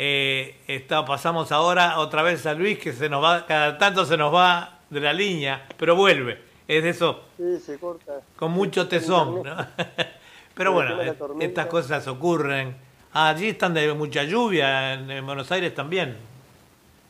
eh, 0.00 0.56
está- 0.66 1.04
pasamos 1.04 1.52
ahora 1.52 2.00
otra 2.00 2.22
vez 2.22 2.44
a 2.46 2.54
Luis, 2.54 2.80
que 2.80 2.92
se 2.92 3.08
nos 3.08 3.22
va, 3.22 3.46
cada 3.46 3.78
tanto 3.78 4.04
se 4.04 4.16
nos 4.16 4.34
va 4.34 4.80
de 4.90 4.98
la 4.98 5.12
línea, 5.12 5.64
pero 5.76 5.94
vuelve. 5.94 6.42
Es 6.66 6.82
de 6.82 6.88
eso, 6.88 7.22
Sí, 7.36 7.60
se 7.64 7.78
corta. 7.78 8.14
con 8.34 8.50
mucho 8.50 8.88
tesón, 8.88 9.44
¿no? 9.44 9.56
Pero 10.56 10.72
bueno, 10.72 11.00
estas 11.38 11.66
cosas 11.66 12.08
ocurren. 12.08 12.74
Ah, 13.12 13.28
allí 13.28 13.50
están 13.50 13.74
de 13.74 13.94
mucha 13.94 14.24
lluvia, 14.24 14.94
en, 14.94 15.08
en 15.08 15.24
Buenos 15.24 15.52
Aires 15.52 15.72
también. 15.72 16.16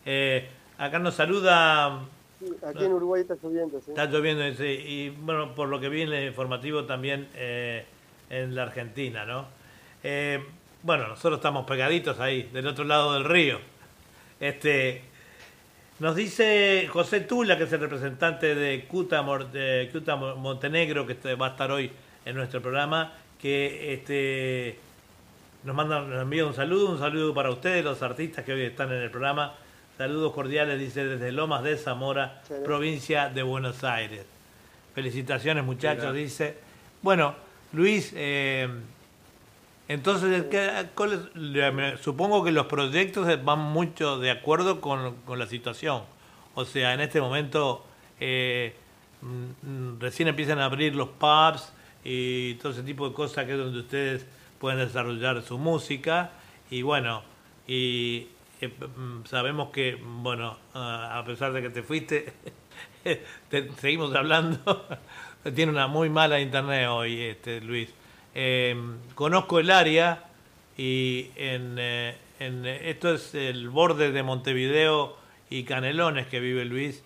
Eh, 0.04 0.50
acá 0.78 0.98
nos 0.98 1.14
saluda, 1.14 2.00
Sí, 2.38 2.46
aquí 2.64 2.84
en 2.84 2.92
Uruguay 2.92 3.22
está 3.22 3.34
lloviendo, 3.42 3.80
sí. 3.80 3.90
está 3.90 4.04
lloviendo, 4.06 4.44
ese, 4.44 4.72
y 4.72 5.10
bueno, 5.10 5.54
por 5.56 5.68
lo 5.68 5.80
que 5.80 5.88
vi 5.88 6.02
en 6.02 6.12
el 6.12 6.28
informativo 6.28 6.84
también 6.84 7.28
eh, 7.34 7.84
en 8.30 8.54
la 8.54 8.62
Argentina, 8.62 9.24
¿no? 9.26 9.46
Eh, 10.04 10.44
bueno, 10.84 11.08
nosotros 11.08 11.38
estamos 11.38 11.66
pegaditos 11.66 12.20
ahí, 12.20 12.44
del 12.52 12.68
otro 12.68 12.84
lado 12.84 13.14
del 13.14 13.24
río. 13.24 13.58
Este, 14.38 15.02
nos 15.98 16.14
dice 16.14 16.86
José 16.92 17.22
Tula, 17.22 17.58
que 17.58 17.64
es 17.64 17.72
el 17.72 17.80
representante 17.80 18.54
de 18.54 18.84
Cuta, 18.84 19.22
de 19.52 19.88
Cuta 19.92 20.14
Montenegro, 20.14 21.04
que 21.06 21.14
este- 21.14 21.34
va 21.34 21.48
a 21.48 21.50
estar 21.50 21.72
hoy 21.72 21.90
en 22.24 22.36
nuestro 22.36 22.62
programa, 22.62 23.14
que 23.42 23.94
este, 23.94 24.78
nos 25.64 25.74
manda, 25.74 26.02
nos 26.02 26.22
envía 26.22 26.46
un 26.46 26.54
saludo, 26.54 26.90
un 26.92 26.98
saludo 27.00 27.34
para 27.34 27.50
ustedes, 27.50 27.84
los 27.84 28.00
artistas 28.00 28.44
que 28.44 28.52
hoy 28.52 28.62
están 28.62 28.92
en 28.92 29.02
el 29.02 29.10
programa. 29.10 29.54
Saludos 29.98 30.32
cordiales, 30.32 30.78
dice 30.78 31.04
desde 31.04 31.32
Lomas 31.32 31.64
de 31.64 31.76
Zamora, 31.76 32.36
Excelente. 32.42 32.66
provincia 32.66 33.28
de 33.30 33.42
Buenos 33.42 33.82
Aires. 33.82 34.24
Felicitaciones, 34.94 35.64
muchachos, 35.64 36.14
dice. 36.14 36.56
Bueno, 37.02 37.34
Luis, 37.72 38.12
eh, 38.14 38.68
entonces, 39.88 40.44
¿qué- 40.50 40.86
cuál 40.94 41.12
es- 41.14 41.36
le- 41.36 41.72
me- 41.72 41.96
supongo 41.98 42.44
que 42.44 42.52
los 42.52 42.66
proyectos 42.66 43.26
van 43.44 43.58
mucho 43.58 44.18
de 44.20 44.30
acuerdo 44.30 44.80
con, 44.80 45.16
con 45.24 45.38
la 45.38 45.46
situación. 45.46 46.02
O 46.54 46.64
sea, 46.64 46.94
en 46.94 47.00
este 47.00 47.20
momento 47.20 47.84
eh, 48.20 48.74
mm, 49.22 50.00
recién 50.00 50.28
empiezan 50.28 50.58
a 50.60 50.64
abrir 50.66 50.94
los 50.94 51.08
pubs 51.08 51.72
y 52.04 52.54
todo 52.54 52.70
ese 52.72 52.82
tipo 52.82 53.08
de 53.08 53.14
cosas 53.14 53.44
que 53.46 53.52
es 53.52 53.58
donde 53.58 53.80
ustedes 53.80 54.26
pueden 54.60 54.78
desarrollar 54.78 55.42
su 55.42 55.56
música. 55.58 56.30
Y 56.70 56.82
bueno, 56.82 57.22
y 57.66 58.26
eh, 58.60 58.68
mm, 58.68 59.24
sabemos 59.26 59.70
que, 59.70 59.96
bueno, 60.02 60.56
a 60.74 61.22
pesar 61.26 61.52
de 61.52 61.62
que 61.62 61.70
te 61.70 61.82
fuiste, 61.82 62.32
te- 63.50 63.70
seguimos 63.80 64.14
hablando. 64.14 64.86
Tiene 65.54 65.72
una 65.72 65.86
muy 65.86 66.10
mala 66.10 66.40
internet 66.40 66.88
hoy, 66.90 67.20
este 67.22 67.60
Luis. 67.60 67.92
Eh, 68.34 68.76
conozco 69.14 69.58
el 69.60 69.70
área 69.70 70.24
y 70.76 71.30
en, 71.36 71.76
eh, 71.78 72.16
eh, 72.40 72.80
esto 72.84 73.14
es 73.14 73.34
el 73.34 73.68
borde 73.70 74.12
de 74.12 74.22
Montevideo 74.22 75.16
y 75.50 75.64
Canelones 75.64 76.26
que 76.26 76.40
vive 76.40 76.64
Luis. 76.64 77.02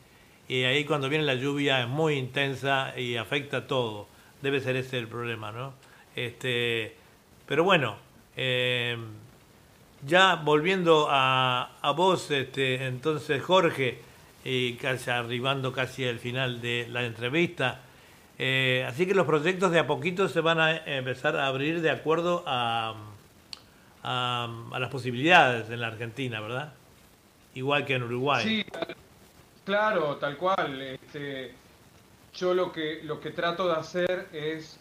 Y 0.48 0.64
ahí 0.64 0.84
cuando 0.84 1.08
viene 1.08 1.24
la 1.24 1.34
lluvia 1.34 1.82
es 1.82 1.88
muy 1.88 2.14
intensa 2.14 2.98
y 2.98 3.16
afecta 3.16 3.66
todo. 3.66 4.08
Debe 4.42 4.60
ser 4.60 4.76
ese 4.76 4.98
el 4.98 5.08
problema, 5.08 5.52
¿no? 5.52 5.74
Este, 6.16 6.96
pero 7.46 7.64
bueno, 7.64 7.96
eh, 8.36 8.96
ya 10.04 10.36
volviendo 10.36 11.06
a, 11.10 11.76
a 11.80 11.90
vos, 11.92 12.30
este, 12.30 12.86
entonces 12.86 13.42
Jorge, 13.42 14.00
y 14.44 14.74
casi 14.74 15.10
arribando 15.10 15.72
casi 15.72 16.06
al 16.06 16.18
final 16.18 16.60
de 16.60 16.86
la 16.88 17.04
entrevista, 17.04 17.80
eh, 18.38 18.84
así 18.88 19.06
que 19.06 19.14
los 19.14 19.26
proyectos 19.26 19.70
de 19.70 19.78
a 19.78 19.86
poquito 19.86 20.28
se 20.28 20.40
van 20.40 20.58
a 20.58 20.76
empezar 20.76 21.36
a 21.36 21.46
abrir 21.46 21.80
de 21.80 21.90
acuerdo 21.90 22.42
a, 22.46 22.94
a, 24.02 24.48
a 24.72 24.78
las 24.80 24.90
posibilidades 24.90 25.70
en 25.70 25.80
la 25.80 25.88
Argentina, 25.88 26.40
¿verdad? 26.40 26.72
Igual 27.54 27.84
que 27.84 27.94
en 27.94 28.02
Uruguay. 28.02 28.42
Sí, 28.44 28.66
claro, 29.64 30.16
tal 30.16 30.36
cual. 30.36 30.80
Este, 30.80 31.54
yo 32.34 32.54
lo 32.54 32.72
que, 32.72 33.00
lo 33.04 33.20
que 33.20 33.30
trato 33.30 33.68
de 33.68 33.74
hacer 33.74 34.28
es 34.32 34.80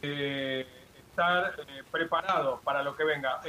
eh, 0.00 0.64
estar 1.10 1.54
eh, 1.58 1.82
preparado 1.90 2.60
para 2.62 2.82
lo 2.82 2.96
que 2.96 3.04
venga. 3.04 3.40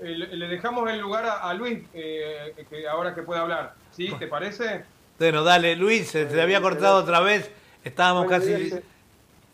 Eh, 0.00 0.08
le 0.14 0.46
dejamos 0.48 0.90
el 0.90 1.00
lugar 1.00 1.24
a, 1.24 1.48
a 1.48 1.54
Luis, 1.54 1.80
eh, 1.94 2.54
que 2.68 2.86
ahora 2.88 3.14
que 3.14 3.22
puede 3.22 3.40
hablar. 3.40 3.74
¿Sí? 3.92 4.12
¿Te 4.18 4.26
parece? 4.26 4.84
Bueno, 5.18 5.42
dale, 5.42 5.74
Luis, 5.76 6.08
se 6.10 6.26
te 6.26 6.40
había 6.40 6.60
cortado 6.60 6.98
otra 6.98 7.20
vez. 7.20 7.50
Estábamos 7.82 8.26
Bueno, 8.26 8.38
casi... 8.38 8.50
le 8.50 8.56
voy 8.58 8.64
a 8.64 8.66
hacer- 8.74 8.82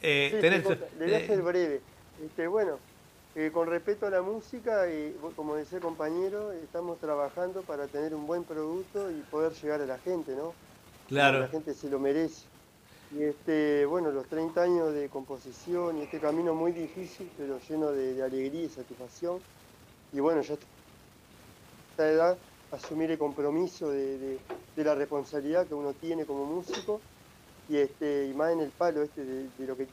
eh, 0.03 0.29
Sí, 0.33 0.37
tenés- 0.41 0.79
le 0.99 1.05
voy 1.05 1.15
a 1.15 1.19
eh, 1.19 1.37
breve. 1.37 1.81
Este, 2.25 2.47
bueno, 2.49 2.79
eh, 3.37 3.51
con 3.53 3.69
respecto 3.69 4.07
a 4.07 4.11
la 4.11 4.21
música, 4.23 4.91
y 4.91 5.17
como 5.37 5.55
decía 5.55 5.79
el 5.79 5.85
compañero, 5.85 6.51
estamos 6.53 6.99
trabajando 6.99 7.63
para 7.63 7.87
tener 7.87 8.13
un 8.15 8.27
buen 8.27 8.43
producto 8.43 9.11
y 9.11 9.21
poder 9.31 9.53
llegar 9.53 9.81
a 9.81 9.87
la 9.87 9.99
gente, 9.99 10.35
¿no? 10.35 10.55
claro. 11.09 11.41
La 11.41 11.49
gente 11.49 11.73
se 11.75 11.89
lo 11.89 11.99
merece. 12.01 12.47
Y 13.17 13.23
este, 13.25 13.85
bueno, 13.87 14.11
los 14.11 14.27
30 14.27 14.63
años 14.63 14.93
de 14.95 15.09
composición 15.11 15.99
y 15.99 16.03
este 16.03 16.19
camino 16.19 16.55
muy 16.55 16.73
difícil, 16.73 17.31
pero 17.37 17.61
lleno 17.69 17.93
de, 17.93 18.15
de 18.15 18.23
alegría 18.23 18.63
y 18.65 18.69
satisfacción. 18.71 19.39
Y 20.13 20.21
bueno, 20.21 20.43
ya 20.43 20.55
a 20.55 20.59
esta 21.91 22.11
edad, 22.11 22.43
asumir 22.71 23.11
el 23.11 23.19
compromiso 23.19 23.91
de, 23.91 24.19
de- 24.19 24.45
de 24.75 24.85
la 24.85 24.95
responsabilidad 24.95 25.69
que 25.69 25.75
uno 25.75 25.95
tiene 25.97 26.25
como 26.27 26.47
músico 26.47 27.07
y 27.67 27.79
este 27.79 28.27
y 28.29 28.35
más 28.35 28.53
en 28.53 28.61
el 28.61 28.75
palo 28.75 29.03
este 29.03 29.25
de, 29.27 29.51
de 29.51 29.67
lo 29.67 29.77
que 29.77 29.93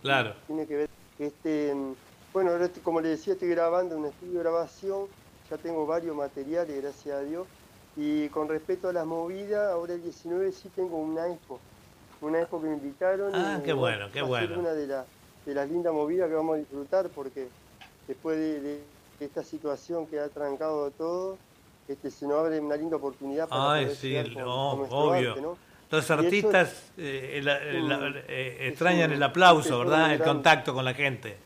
Claro. 0.00 0.34
tiene 0.46 0.66
que 0.66 0.76
ver 0.76 0.86
este 1.18 1.72
bueno 2.32 2.50
ahora 2.50 2.70
como 2.82 3.00
le 3.00 3.10
decía 3.10 3.32
estoy 3.34 3.48
grabando 3.48 3.96
un 3.96 4.06
estudio 4.06 4.34
de 4.34 4.40
grabación 4.40 5.10
ya 5.42 5.58
tengo 5.58 5.86
varios 5.86 6.14
materiales 6.16 6.76
gracias 6.76 7.14
a 7.16 7.22
Dios 7.22 7.48
y 7.94 8.28
con 8.30 8.48
respecto 8.48 8.88
a 8.88 8.92
las 8.92 9.06
movidas 9.06 9.70
ahora 9.72 9.94
el 9.94 10.02
19 10.02 10.52
sí 10.52 10.70
tengo 10.70 10.98
una 10.98 11.32
expo 11.32 11.64
una 12.20 12.40
expo 12.40 12.60
que 12.62 12.68
me 12.68 12.74
invitaron 12.76 13.34
Ah, 13.34 13.60
y, 13.60 13.62
qué 13.64 13.72
bueno, 13.72 14.10
qué 14.10 14.22
bueno. 14.22 14.56
una 14.58 14.74
de, 14.74 14.86
la- 14.88 15.10
de 15.46 15.54
las 15.54 15.68
lindas 15.70 15.92
movidas 15.94 16.28
que 16.28 16.34
vamos 16.34 16.56
a 16.56 16.58
disfrutar 16.58 17.08
porque 17.08 17.48
después 18.06 18.36
de, 18.36 18.60
de 18.60 18.80
esta 19.20 19.42
situación 19.42 20.06
que 20.06 20.20
ha 20.20 20.28
trancado 20.28 20.90
todo 20.90 21.38
este 21.88 22.10
se 22.10 22.26
nos 22.26 22.38
abre 22.40 22.58
una 22.60 22.76
linda 22.76 22.96
oportunidad 22.96 23.48
para 23.48 23.72
Ay, 23.74 23.84
poder 23.86 23.96
sí, 23.96 24.32
con- 24.34 24.42
no, 24.44 24.86
con 24.88 24.92
obvio. 24.92 25.30
arte, 25.30 25.40
¿no? 25.42 25.56
Los 25.88 26.10
artistas 26.10 26.90
eh, 26.98 27.40
la- 27.44 27.58
eh, 27.62 28.56
es 28.60 28.68
extrañan 28.70 29.10
un- 29.10 29.16
el 29.16 29.22
aplauso, 29.22 29.78
¿verdad? 29.78 30.12
El 30.12 30.20
contacto 30.22 30.74
con 30.74 30.84
la 30.84 30.92
gente. 30.94 31.36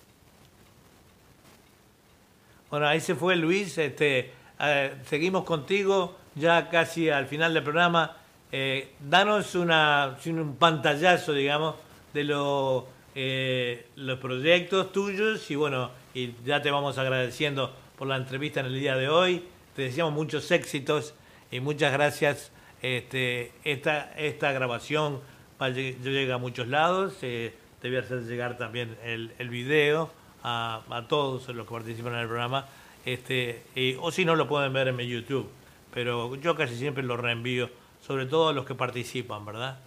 Bueno, 2.71 2.87
ahí 2.87 3.01
se 3.01 3.15
fue 3.15 3.37
Luis. 3.37 3.77
Este, 3.79 4.33
eh, 4.61 4.95
seguimos 5.07 5.45
contigo 5.45 6.17
ya 6.37 6.69
casi 6.71 7.11
al 7.11 7.27
final 7.27 7.53
del 7.53 7.63
programa. 7.63 8.17
Eh, 8.53 8.95
danos 9.01 9.55
una, 9.55 10.17
un 10.27 10.57
pantallazo, 10.57 11.33
digamos, 11.33 11.75
de 12.15 12.25
lo, 12.25 12.87
eh, 13.15 13.87
los 13.97 14.19
proyectos 14.19 14.93
tuyos 14.93 15.51
y 15.51 15.57
bueno, 15.57 15.91
y 16.15 16.31
ya 16.45 16.63
te 16.63 16.71
vamos 16.71 16.99
agradeciendo 16.99 17.75
por 17.99 18.09
la 18.09 18.17
entrevista 18.17 18.61
en 18.61 18.67
el 18.67 18.79
día 18.81 18.97
de 18.97 19.09
hoy. 19.09 19.45
Te 19.77 19.83
deseamos 19.83 20.13
muchos 20.15 20.51
éxitos 20.51 21.15
y 21.51 21.61
muchas 21.61 21.93
gracias. 21.93 22.53
Este, 22.83 23.53
esta, 23.65 24.13
esta 24.17 24.53
grabación 24.53 25.21
llega 26.03 26.37
a 26.37 26.39
muchos 26.39 26.69
lados. 26.69 27.15
Eh, 27.23 27.55
te 27.81 27.89
voy 27.89 27.99
a 27.99 28.01
hacer 28.01 28.23
llegar 28.25 28.57
también 28.59 28.97
el, 29.05 29.33
el 29.39 29.49
video 29.51 30.11
a, 30.43 30.83
a 30.91 31.07
todos 31.09 31.49
los 31.49 31.67
que 31.67 31.73
participan 31.73 32.15
en 32.15 32.21
el 32.21 32.27
programa. 32.27 32.67
Este, 33.05 33.63
y- 33.75 33.95
o 34.01 34.11
si 34.11 34.25
no, 34.25 34.37
lo 34.37 34.49
pueden 34.49 34.73
ver 34.73 34.89
en 34.89 34.97
mi 34.97 35.07
YouTube. 35.07 35.49
Pero 35.93 36.35
yo 36.37 36.55
casi 36.57 36.77
siempre 36.77 37.03
lo 37.03 37.17
reenvío, 37.17 37.69
sobre 38.01 38.27
todo 38.27 38.49
a 38.49 38.53
los 38.53 38.65
que 38.65 38.75
participan, 38.75 39.45
¿verdad? 39.45 39.79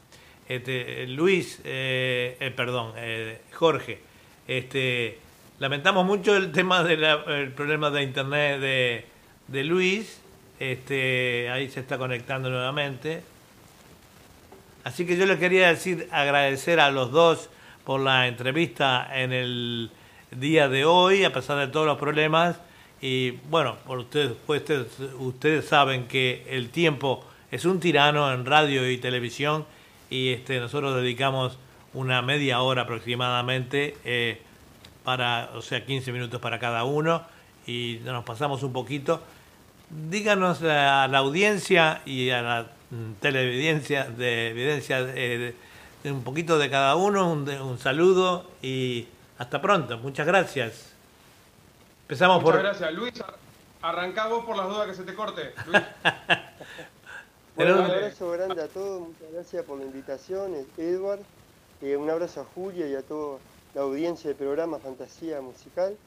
Este, 0.47 1.07
Luis, 1.07 1.61
eh, 1.63 2.35
eh, 2.39 2.51
perdón, 2.51 2.93
eh, 2.97 3.41
Jorge, 3.53 3.99
este, 4.47 5.17
lamentamos 5.59 6.05
mucho 6.05 6.35
el 6.35 6.51
tema 6.51 6.83
del 6.83 7.51
problema 7.53 7.89
de 7.89 8.03
internet 8.03 8.59
de, 8.59 9.05
de 9.47 9.63
Luis. 9.63 10.21
Este, 10.59 11.49
ahí 11.49 11.69
se 11.69 11.79
está 11.79 11.97
conectando 11.97 12.49
nuevamente. 12.49 13.23
Así 14.83 15.05
que 15.05 15.15
yo 15.15 15.25
le 15.25 15.39
quería 15.39 15.69
decir, 15.69 16.09
agradecer 16.11 16.79
a 16.81 16.91
los 16.91 17.11
dos 17.11 17.49
por 17.85 18.01
la 18.01 18.27
entrevista 18.27 19.09
en 19.13 19.31
el 19.31 19.91
día 20.31 20.67
de 20.67 20.83
hoy, 20.83 21.23
a 21.23 21.31
pesar 21.31 21.57
de 21.57 21.67
todos 21.67 21.85
los 21.85 21.97
problemas. 21.97 22.57
Y 23.01 23.31
bueno, 23.49 23.77
por 23.85 23.99
ustedes, 23.99 24.33
ustedes 25.19 25.65
saben 25.65 26.07
que 26.07 26.45
el 26.49 26.69
tiempo 26.69 27.25
es 27.49 27.63
un 27.65 27.79
tirano 27.79 28.31
en 28.33 28.45
radio 28.45 28.89
y 28.89 28.97
televisión 28.97 29.65
y 30.13 30.31
este, 30.31 30.59
nosotros 30.59 30.95
dedicamos 30.95 31.57
una 31.95 32.21
media 32.21 32.61
hora 32.61 32.83
aproximadamente 32.83 33.97
eh, 34.05 34.39
para, 35.03 35.49
o 35.55 35.61
sea, 35.63 35.83
15 35.87 36.11
minutos 36.11 36.39
para 36.39 36.59
cada 36.59 36.83
uno 36.83 37.23
y 37.65 37.99
nos 38.03 38.23
pasamos 38.23 38.61
un 38.61 38.73
poquito. 38.73 39.21
Díganos 39.89 40.61
a 40.61 41.07
la 41.07 41.17
audiencia 41.17 42.03
y 42.05 42.29
a 42.29 42.43
la 42.43 42.67
mm, 42.91 43.13
televidencia 43.21 44.05
de 44.05 44.49
evidencia 44.49 44.99
eh, 44.99 45.55
de, 46.03 46.11
un 46.11 46.23
poquito 46.23 46.59
de 46.59 46.69
cada 46.69 46.95
uno, 46.95 47.31
un, 47.31 47.79
saludo 47.79 48.51
y 48.61 49.07
hasta 49.39 49.63
pronto. 49.63 49.97
Muchas 49.97 50.27
gracias. 50.27 50.93
Empezamos 52.03 52.43
Muchas 52.43 52.53
por 52.53 52.61
gracias. 52.61 52.93
Luis, 52.93 53.19
ar- 53.19 53.37
arrancá 53.81 54.27
vos 54.27 54.45
por 54.45 54.57
las 54.57 54.67
dudas 54.67 54.85
que 54.89 54.93
se 54.93 55.03
te 55.05 55.15
corte. 55.15 55.55
Luis. 55.65 55.81
Bueno, 57.55 57.77
un 57.79 57.85
abrazo 57.91 58.29
grande 58.31 58.61
a 58.63 58.71
todos, 58.71 58.99
muchas 59.01 59.31
gracias 59.31 59.63
por 59.65 59.77
la 59.77 59.85
invitación, 59.85 60.55
Edward. 60.75 61.27
Eh, 61.81 61.97
un 61.97 62.09
abrazo 62.09 62.41
a 62.41 62.45
Julia 62.45 62.87
y 62.87 62.95
a 62.95 63.05
toda 63.05 63.43
la 63.73 63.81
audiencia 63.81 64.29
del 64.29 64.37
programa 64.37 64.79
Fantasía 64.79 65.39
Musical. 65.41 65.99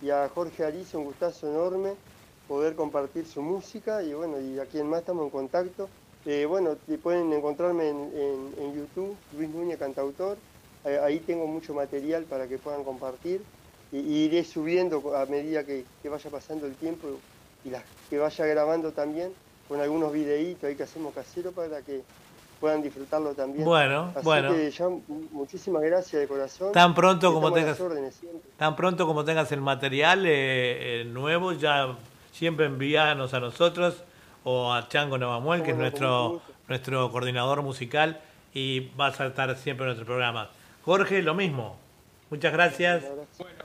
Y 0.00 0.10
a 0.10 0.28
Jorge 0.28 0.64
Ariza, 0.64 0.98
un 0.98 1.04
gustazo 1.04 1.48
enorme 1.48 2.00
poder 2.46 2.76
compartir 2.76 3.26
su 3.26 3.42
música. 3.42 4.02
Y 4.04 4.14
bueno, 4.14 4.40
y 4.40 4.58
a 4.60 4.66
quien 4.68 4.88
más 4.88 5.00
estamos 5.00 5.24
en 5.24 5.30
contacto. 5.30 5.94
Eh, 6.24 6.46
bueno, 6.46 6.80
pueden 7.02 7.32
encontrarme 7.32 7.88
en, 7.90 8.16
en- 8.16 8.54
en 8.58 8.74
YouTube, 8.74 9.24
Luis 9.30 9.50
Núñez 9.50 9.78
Cantautor. 9.78 10.44
Eh, 10.84 10.98
ahí 11.02 11.20
tengo 11.24 11.46
mucho 11.46 11.74
material 11.74 12.26
para 12.28 12.48
que 12.48 12.58
puedan 12.60 12.84
compartir. 12.84 13.48
Y, 13.90 14.00
y 14.00 14.24
iré 14.26 14.44
subiendo 14.44 15.14
a 15.16 15.26
medida 15.26 15.64
que, 15.66 15.90
que 16.02 16.08
vaya 16.08 16.30
pasando 16.30 16.66
el 16.66 16.76
tiempo 16.78 17.24
y 17.62 17.70
las 17.70 17.86
que 18.08 18.18
vaya 18.18 18.46
grabando 18.46 18.92
también 18.94 19.36
con 19.68 19.80
algunos 19.80 20.12
videitos 20.12 20.64
ahí 20.64 20.76
que 20.76 20.82
hacemos 20.82 21.14
casero 21.14 21.52
para 21.52 21.80
que 21.82 22.02
puedan 22.60 22.82
disfrutarlo 22.82 23.34
también. 23.34 23.64
Bueno, 23.64 24.12
Así 24.14 24.24
bueno. 24.24 24.52
que 24.52 24.70
ya 24.70 24.88
mu- 24.88 25.02
muchísimas 25.32 25.82
gracias 25.82 26.20
de 26.22 26.28
corazón. 26.28 26.72
Tan 26.72 26.94
pronto 26.94 27.32
como 27.32 27.52
tengas-. 27.52 27.78
Tan 28.56 28.76
pronto 28.76 29.06
como 29.06 29.24
tengas 29.24 29.50
el 29.52 29.60
material 29.60 30.24
eh, 30.26 31.02
eh, 31.02 31.04
nuevo, 31.04 31.52
ya 31.52 31.94
siempre 32.32 32.66
envíanos 32.66 33.34
a 33.34 33.40
nosotros 33.40 34.02
o 34.44 34.72
a 34.72 34.88
Chango 34.88 35.18
Navamuel, 35.18 35.62
que 35.62 35.70
es 35.72 35.76
nuestro, 35.76 36.40
nuestro 36.68 37.10
coordinador 37.10 37.62
musical, 37.62 38.20
y 38.52 38.90
vas 38.96 39.20
a 39.20 39.26
estar 39.26 39.56
siempre 39.56 39.84
en 39.84 39.88
nuestro 39.88 40.06
programa. 40.06 40.50
Jorge, 40.84 41.22
lo 41.22 41.34
mismo. 41.34 41.76
Muchas 42.30 42.52
gracias. 42.52 43.02
Bueno, 43.38 43.64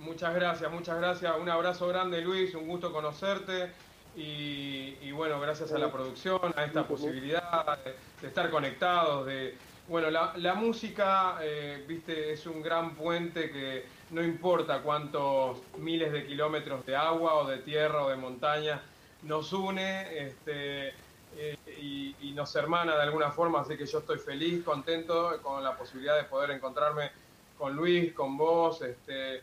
muchas 0.00 0.34
gracias, 0.34 0.70
muchas 0.72 0.98
gracias. 0.98 1.34
Un 1.40 1.48
abrazo 1.50 1.86
grande, 1.88 2.20
Luis. 2.20 2.54
Un 2.54 2.68
gusto 2.68 2.92
conocerte. 2.92 3.70
Y, 4.18 4.98
y 5.00 5.12
bueno, 5.12 5.40
gracias 5.40 5.70
a 5.72 5.78
la 5.78 5.92
producción, 5.92 6.52
a 6.56 6.64
esta 6.64 6.82
posibilidad 6.88 7.78
de, 7.84 7.94
de 8.20 8.26
estar 8.26 8.50
conectados. 8.50 9.26
De, 9.26 9.56
bueno, 9.86 10.10
la, 10.10 10.32
la 10.36 10.54
música, 10.54 11.38
eh, 11.40 11.84
viste, 11.86 12.32
es 12.32 12.44
un 12.46 12.60
gran 12.60 12.96
puente 12.96 13.48
que 13.52 13.86
no 14.10 14.24
importa 14.24 14.82
cuántos 14.82 15.58
miles 15.78 16.10
de 16.10 16.26
kilómetros 16.26 16.84
de 16.84 16.96
agua 16.96 17.34
o 17.34 17.46
de 17.46 17.58
tierra 17.58 18.04
o 18.04 18.08
de 18.08 18.16
montaña 18.16 18.82
nos 19.22 19.52
une 19.52 20.26
este, 20.26 20.88
eh, 21.36 21.56
y, 21.80 22.16
y 22.20 22.32
nos 22.32 22.56
hermana 22.56 22.96
de 22.96 23.02
alguna 23.02 23.30
forma. 23.30 23.60
Así 23.60 23.76
que 23.76 23.86
yo 23.86 24.00
estoy 24.00 24.18
feliz, 24.18 24.64
contento 24.64 25.40
con 25.42 25.62
la 25.62 25.76
posibilidad 25.76 26.16
de 26.16 26.24
poder 26.24 26.50
encontrarme 26.50 27.12
con 27.56 27.74
Luis, 27.74 28.12
con 28.14 28.36
vos, 28.36 28.82
este, 28.82 29.42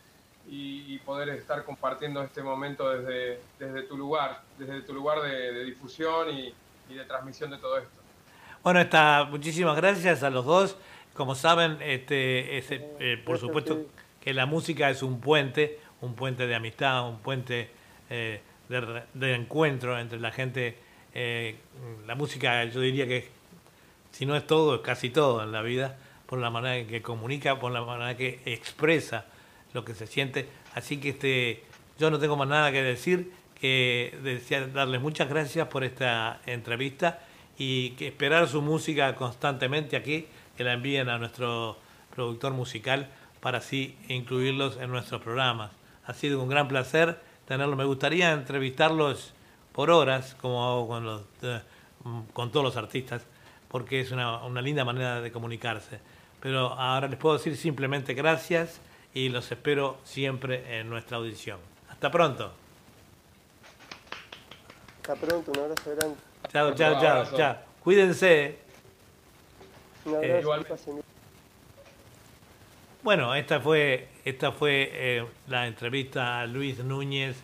y, 0.49 0.93
y 0.93 0.99
poder 0.99 1.29
estar 1.29 1.63
compartiendo 1.63 2.21
este 2.23 2.41
momento 2.43 2.89
desde, 2.89 3.39
desde 3.60 3.84
tu 3.84 3.97
lugar, 3.97 4.41
desde 4.58 4.81
tu 4.81 4.93
lugar 4.93 5.21
de, 5.21 5.53
de 5.53 5.63
difusión 5.65 6.29
y, 6.29 6.53
y 6.89 6.93
de 6.93 7.03
transmisión 7.05 7.49
de 7.51 7.58
todo 7.58 7.77
esto. 7.77 8.01
Bueno, 8.63 8.81
está, 8.81 9.25
muchísimas 9.29 9.75
gracias 9.75 10.23
a 10.23 10.29
los 10.29 10.45
dos. 10.45 10.77
Como 11.13 11.36
saben, 11.36 11.77
este, 11.81 12.58
es, 12.58 12.71
eh, 12.71 13.21
por 13.23 13.38
Gracias 13.38 13.39
supuesto 13.39 13.86
que 14.19 14.34
la 14.34 14.45
música 14.45 14.89
es 14.89 15.01
un 15.01 15.21
puente, 15.21 15.79
un 16.01 16.15
puente 16.15 16.45
de 16.47 16.55
amistad, 16.55 17.08
un 17.08 17.19
puente 17.19 17.69
eh, 18.10 18.41
de, 19.13 19.34
encuentro 19.34 19.97
entre 19.99 20.19
la 20.19 20.31
gente. 20.31 20.77
eh, 21.13 21.55
la 22.05 22.15
música, 22.15 22.65
yo 22.65 22.81
diría 22.81 23.08
que 23.08 23.29
si 24.12 24.25
no 24.25 24.36
es 24.36 24.45
todo, 24.45 24.75
es 24.75 24.81
casi 24.81 25.10
todo 25.10 25.43
en 25.43 25.51
la 25.51 25.62
vida, 25.62 25.97
por 26.25 26.39
la 26.39 26.49
manera 26.49 26.77
en 26.77 26.88
que 26.88 27.01
comunica, 27.01 27.60
por 27.60 27.71
la 27.71 27.81
manera 27.81 28.17
que 28.17 28.41
expresa 28.45 29.25
lo 29.75 29.85
que 29.85 29.93
se 29.93 30.07
siente. 30.07 30.47
Así 30.73 30.97
que 30.97 31.09
este, 31.09 31.63
yo 31.99 32.09
no 32.09 32.17
tengo 32.17 32.35
más 32.38 32.47
nada 32.47 32.71
que 32.71 32.81
decir 32.81 33.31
que 33.59 34.17
desear 34.23 34.71
darles 34.73 35.01
muchas 35.01 35.29
gracias 35.29 35.67
por 35.67 35.83
esta 35.83 36.41
entrevista 36.45 37.19
y 37.57 37.91
que 37.91 38.07
esperar 38.07 38.47
su 38.47 38.61
música 38.61 39.15
constantemente 39.15 39.95
aquí, 39.95 40.27
que 40.57 40.63
la 40.63 40.73
envíen 40.73 41.09
a 41.09 41.17
nuestro 41.17 41.77
productor 42.15 42.53
musical 42.53 43.09
para 43.41 43.59
así 43.59 43.97
incluirlos 44.07 44.78
en 44.78 44.89
nuestros 44.89 45.21
programas. 45.21 45.71
Ha 46.05 46.13
sido 46.13 46.41
un 46.41 46.49
gran 46.49 46.67
placer 46.67 47.19
tenerlo. 47.47 47.76
Me 47.76 47.86
gustaría 47.86 48.32
entrevistarlos 48.32 49.34
por 49.73 49.91
horas, 49.91 50.36
como 50.39 50.65
hago 50.65 50.88
con, 50.88 51.05
los, 51.05 51.21
eh, 51.41 51.59
con 52.34 52.51
todos 52.51 52.63
los 52.63 52.78
artistas, 52.78 53.26
porque 53.67 53.99
es 53.99 54.11
una, 54.11 54.43
una 54.45 54.61
linda 54.61 54.86
manera 54.86 55.19
de 55.19 55.32
comunicarse. 55.32 55.99
Pero 56.39 56.73
ahora 56.73 57.07
les 57.07 57.19
puedo 57.19 57.38
decir 57.38 57.57
simplemente 57.57 58.13
gracias 58.13 58.80
y 59.16 59.30
los 59.30 59.49
espero 59.49 59.97
siempre 60.03 60.78
en 60.78 60.89
nuestra 60.89 61.18
audición. 61.18 61.57
Hasta 61.89 62.11
pronto. 62.11 62.51
Hasta 64.97 65.16
pronto, 65.16 65.51
un 65.51 65.59
abrazo 65.59 65.95
grande. 65.95 66.18
Chao, 66.51 66.76
chao, 66.76 67.01
chao, 67.01 67.38
chao. 67.38 67.55
Cuídense. 67.82 68.57
Un 70.03 70.16
abrazo, 70.16 70.93
bien. 70.93 71.03
Bueno, 73.03 73.34
esta 73.36 73.61
fue, 73.61 74.09
esta 74.26 74.51
fue 74.51 74.89
eh, 74.91 75.26
la 75.47 75.66
entrevista 75.68 76.41
a 76.41 76.45
Luis 76.45 76.80
Núñez 76.80 77.38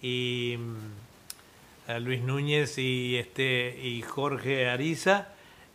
y 0.00 0.54
mm, 0.56 1.90
a 1.90 1.98
Luis 1.98 2.22
Núñez 2.22 2.78
y 2.78 3.16
este 3.16 3.76
y 3.82 4.02
Jorge 4.02 4.68
Ariza, 4.68 5.28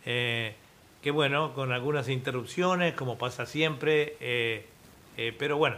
eh, 0.06 0.54
que 1.02 1.10
bueno, 1.10 1.52
con 1.52 1.70
algunas 1.70 2.08
interrupciones, 2.08 2.94
como 2.94 3.18
pasa 3.18 3.44
siempre, 3.44 4.16
eh, 5.16 5.34
pero 5.38 5.56
bueno, 5.56 5.76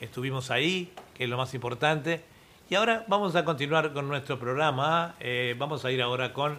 estuvimos 0.00 0.50
ahí, 0.50 0.92
que 1.14 1.24
es 1.24 1.30
lo 1.30 1.36
más 1.36 1.54
importante. 1.54 2.22
Y 2.70 2.74
ahora 2.74 3.04
vamos 3.08 3.34
a 3.34 3.44
continuar 3.44 3.92
con 3.92 4.08
nuestro 4.08 4.38
programa. 4.38 5.14
eh, 5.20 5.54
vamos 5.58 5.84
a 5.84 5.90
ir 5.90 6.02
ahora 6.02 6.32
con 6.32 6.58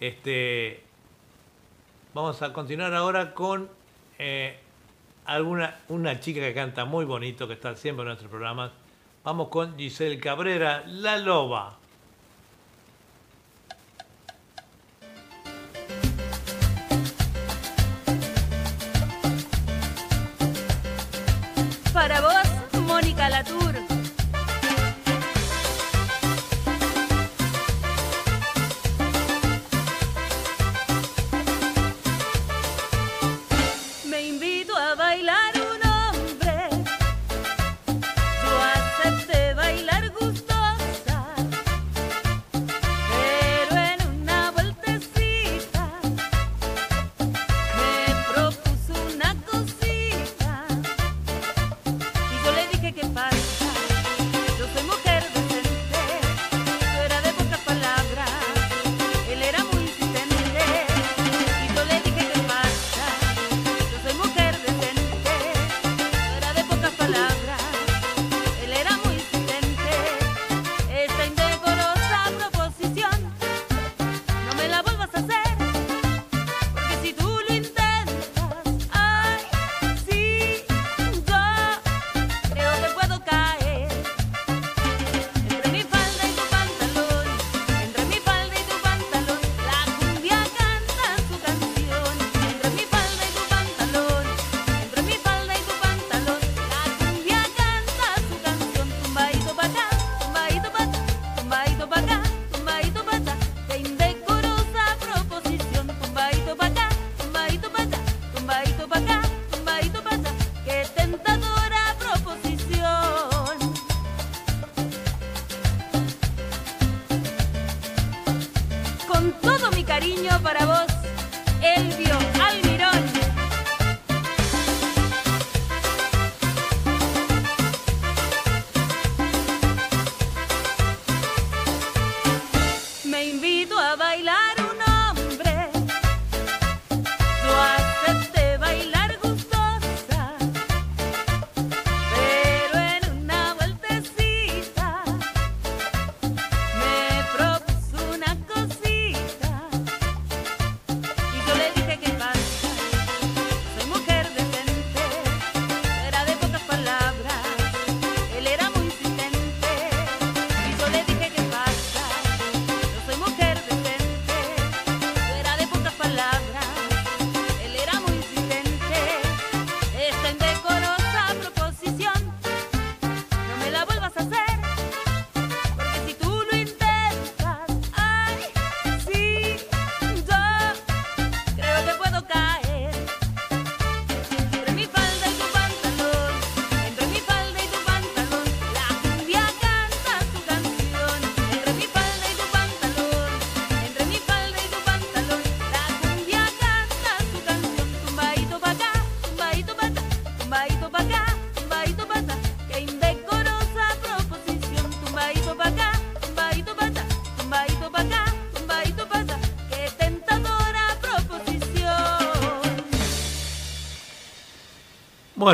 este. 0.00 0.82
Vamos 2.14 2.42
a 2.42 2.52
continuar 2.52 2.92
ahora 2.94 3.32
con 3.34 3.68
eh, 4.18 4.58
alguna 5.24 5.76
una 5.88 6.20
chica 6.20 6.40
que 6.40 6.54
canta 6.54 6.84
muy 6.84 7.04
bonito, 7.04 7.46
que 7.46 7.54
está 7.54 7.74
siempre 7.76 8.02
en 8.02 8.08
nuestros 8.08 8.30
programas. 8.30 8.72
Vamos 9.24 9.48
con 9.48 9.76
Giselle 9.78 10.18
Cabrera, 10.18 10.84
La 10.86 11.18
Loba. 11.18 11.78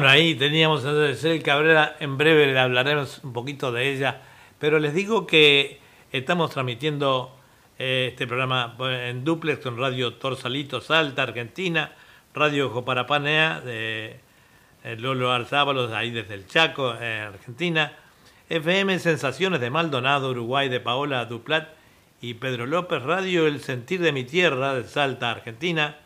Bueno, 0.04 0.16
ahí 0.16 0.34
teníamos 0.34 0.80
entonces 0.84 1.24
el 1.24 1.42
Cabrera, 1.42 1.96
en 1.98 2.18
breve 2.18 2.52
le 2.52 2.58
hablaremos 2.58 3.24
un 3.24 3.32
poquito 3.32 3.72
de 3.72 3.90
ella, 3.90 4.20
pero 4.58 4.78
les 4.78 4.92
digo 4.92 5.26
que 5.26 5.80
estamos 6.12 6.50
transmitiendo 6.50 7.34
eh, 7.78 8.08
este 8.10 8.26
programa 8.26 8.76
en 8.78 9.24
duplex 9.24 9.60
con 9.60 9.78
Radio 9.78 10.12
Torsalito 10.12 10.82
Salta, 10.82 11.22
Argentina, 11.22 11.92
Radio 12.34 12.68
Joparapanea 12.68 13.62
de 13.62 14.20
eh, 14.84 14.96
Lolo 14.98 15.32
Arzábalos, 15.32 15.90
ahí 15.92 16.10
desde 16.10 16.34
el 16.34 16.46
Chaco, 16.48 16.90
Argentina, 16.90 17.94
FM 18.50 18.98
Sensaciones 18.98 19.58
de 19.58 19.70
Maldonado, 19.70 20.32
Uruguay, 20.32 20.68
de 20.68 20.80
Paola 20.80 21.24
Duplat 21.24 21.68
y 22.20 22.34
Pedro 22.34 22.66
López, 22.66 23.02
Radio 23.02 23.46
El 23.46 23.60
Sentir 23.60 24.02
de 24.02 24.12
mi 24.12 24.24
Tierra, 24.24 24.74
de 24.74 24.84
Salta, 24.84 25.30
Argentina, 25.30 25.96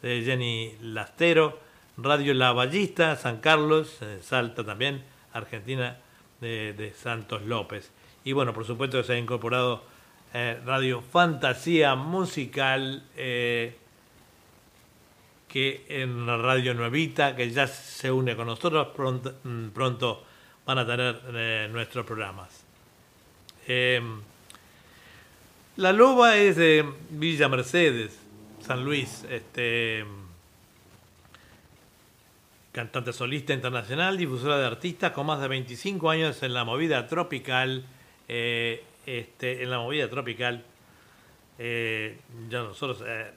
de 0.00 0.22
Jenny 0.22 0.76
Lastero, 0.80 1.71
Radio 1.96 2.34
La 2.34 2.52
Ballista, 2.52 3.16
San 3.16 3.38
Carlos, 3.38 3.98
eh, 4.00 4.18
Salta 4.22 4.64
también, 4.64 5.02
Argentina, 5.32 5.98
de, 6.40 6.92
Santos 6.96 7.42
López. 7.42 7.90
Y 8.24 8.32
bueno, 8.32 8.52
por 8.52 8.64
supuesto 8.64 9.02
se 9.02 9.12
ha 9.12 9.18
incorporado 9.18 9.84
eh, 10.34 10.60
Radio 10.64 11.00
Fantasía 11.00 11.94
Musical, 11.94 13.04
eh, 13.16 13.76
que 15.48 15.84
en 15.88 16.26
Radio 16.26 16.74
Nuevita, 16.74 17.36
que 17.36 17.50
ya 17.50 17.66
se 17.66 18.10
une 18.10 18.34
con 18.34 18.46
nosotros, 18.46 18.88
pronto, 18.96 19.34
mm, 19.44 19.68
pronto 19.68 20.24
van 20.64 20.78
a 20.78 20.86
tener 20.86 21.68
nuestros 21.70 22.06
programas. 22.06 22.64
Eh, 23.66 24.00
la 25.76 25.92
Loba 25.92 26.36
es 26.36 26.56
de 26.56 26.84
Villa 27.10 27.48
Mercedes, 27.48 28.18
San 28.60 28.84
Luis, 28.84 29.24
este 29.30 30.04
cantante 32.72 33.12
solista 33.12 33.52
internacional, 33.52 34.16
difusora 34.16 34.58
de 34.58 34.66
artistas 34.66 35.12
con 35.12 35.26
más 35.26 35.40
de 35.40 35.48
25 35.48 36.08
años 36.10 36.42
en 36.42 36.54
la 36.54 36.64
movida 36.64 37.06
tropical, 37.06 37.84
eh, 38.28 38.82
este, 39.04 39.62
en 39.62 39.70
la 39.70 39.78
movida 39.78 40.08
tropical. 40.08 40.64
eh, 41.58 42.18
ya 42.48 42.62
nosotros 42.62 43.04
eh, 43.06 43.30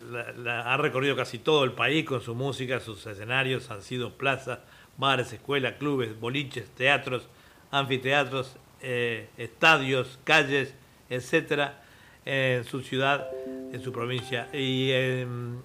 ha 0.47 0.77
recorrido 0.77 1.15
casi 1.15 1.37
todo 1.37 1.65
el 1.65 1.73
país 1.73 2.05
con 2.05 2.21
su 2.21 2.33
música, 2.33 2.79
sus 2.79 3.05
escenarios 3.05 3.69
han 3.69 3.81
sido 3.81 4.13
plazas, 4.13 4.59
bares, 4.97 5.33
escuelas, 5.33 5.75
clubes, 5.77 6.17
boliches, 6.19 6.69
teatros, 6.69 7.27
anfiteatros, 7.71 8.55
estadios, 9.37 10.19
calles, 10.23 10.73
etcétera, 11.09 11.83
en 12.23 12.63
su 12.63 12.81
ciudad, 12.81 13.29
en 13.73 13.81
su 13.83 13.91
provincia 13.91 14.47
y 14.53 14.91
en 14.91 15.57
mm, 15.57 15.63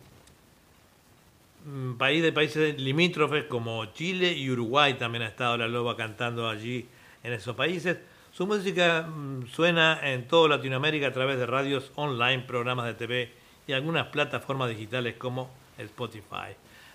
país 1.99 2.23
de 2.23 2.33
países 2.33 2.79
limítrofes 2.81 3.45
como 3.45 3.85
Chile 3.87 4.33
y 4.33 4.51
Uruguay 4.51 4.95
también 4.95 5.23
ha 5.23 5.29
estado 5.29 5.57
la 5.57 5.69
loba 5.69 5.97
cantando 5.97 6.49
allí 6.49 6.87
en 7.23 7.33
esos 7.33 7.55
países. 7.55 7.99
Su 8.33 8.47
música 8.47 9.03
mm, 9.03 9.49
suena 9.49 10.01
en 10.03 10.27
toda 10.27 10.49
Latinoamérica 10.49 11.09
a 11.09 11.13
través 11.13 11.39
de 11.39 11.47
radios 11.47 11.93
online, 11.97 12.45
programas 12.47 12.87
de 12.87 12.95
TV 12.95 13.33
y 13.67 13.73
algunas 13.73 14.07
plataformas 14.07 14.71
digitales 14.71 15.17
como 15.17 15.51
Spotify. 15.79 16.55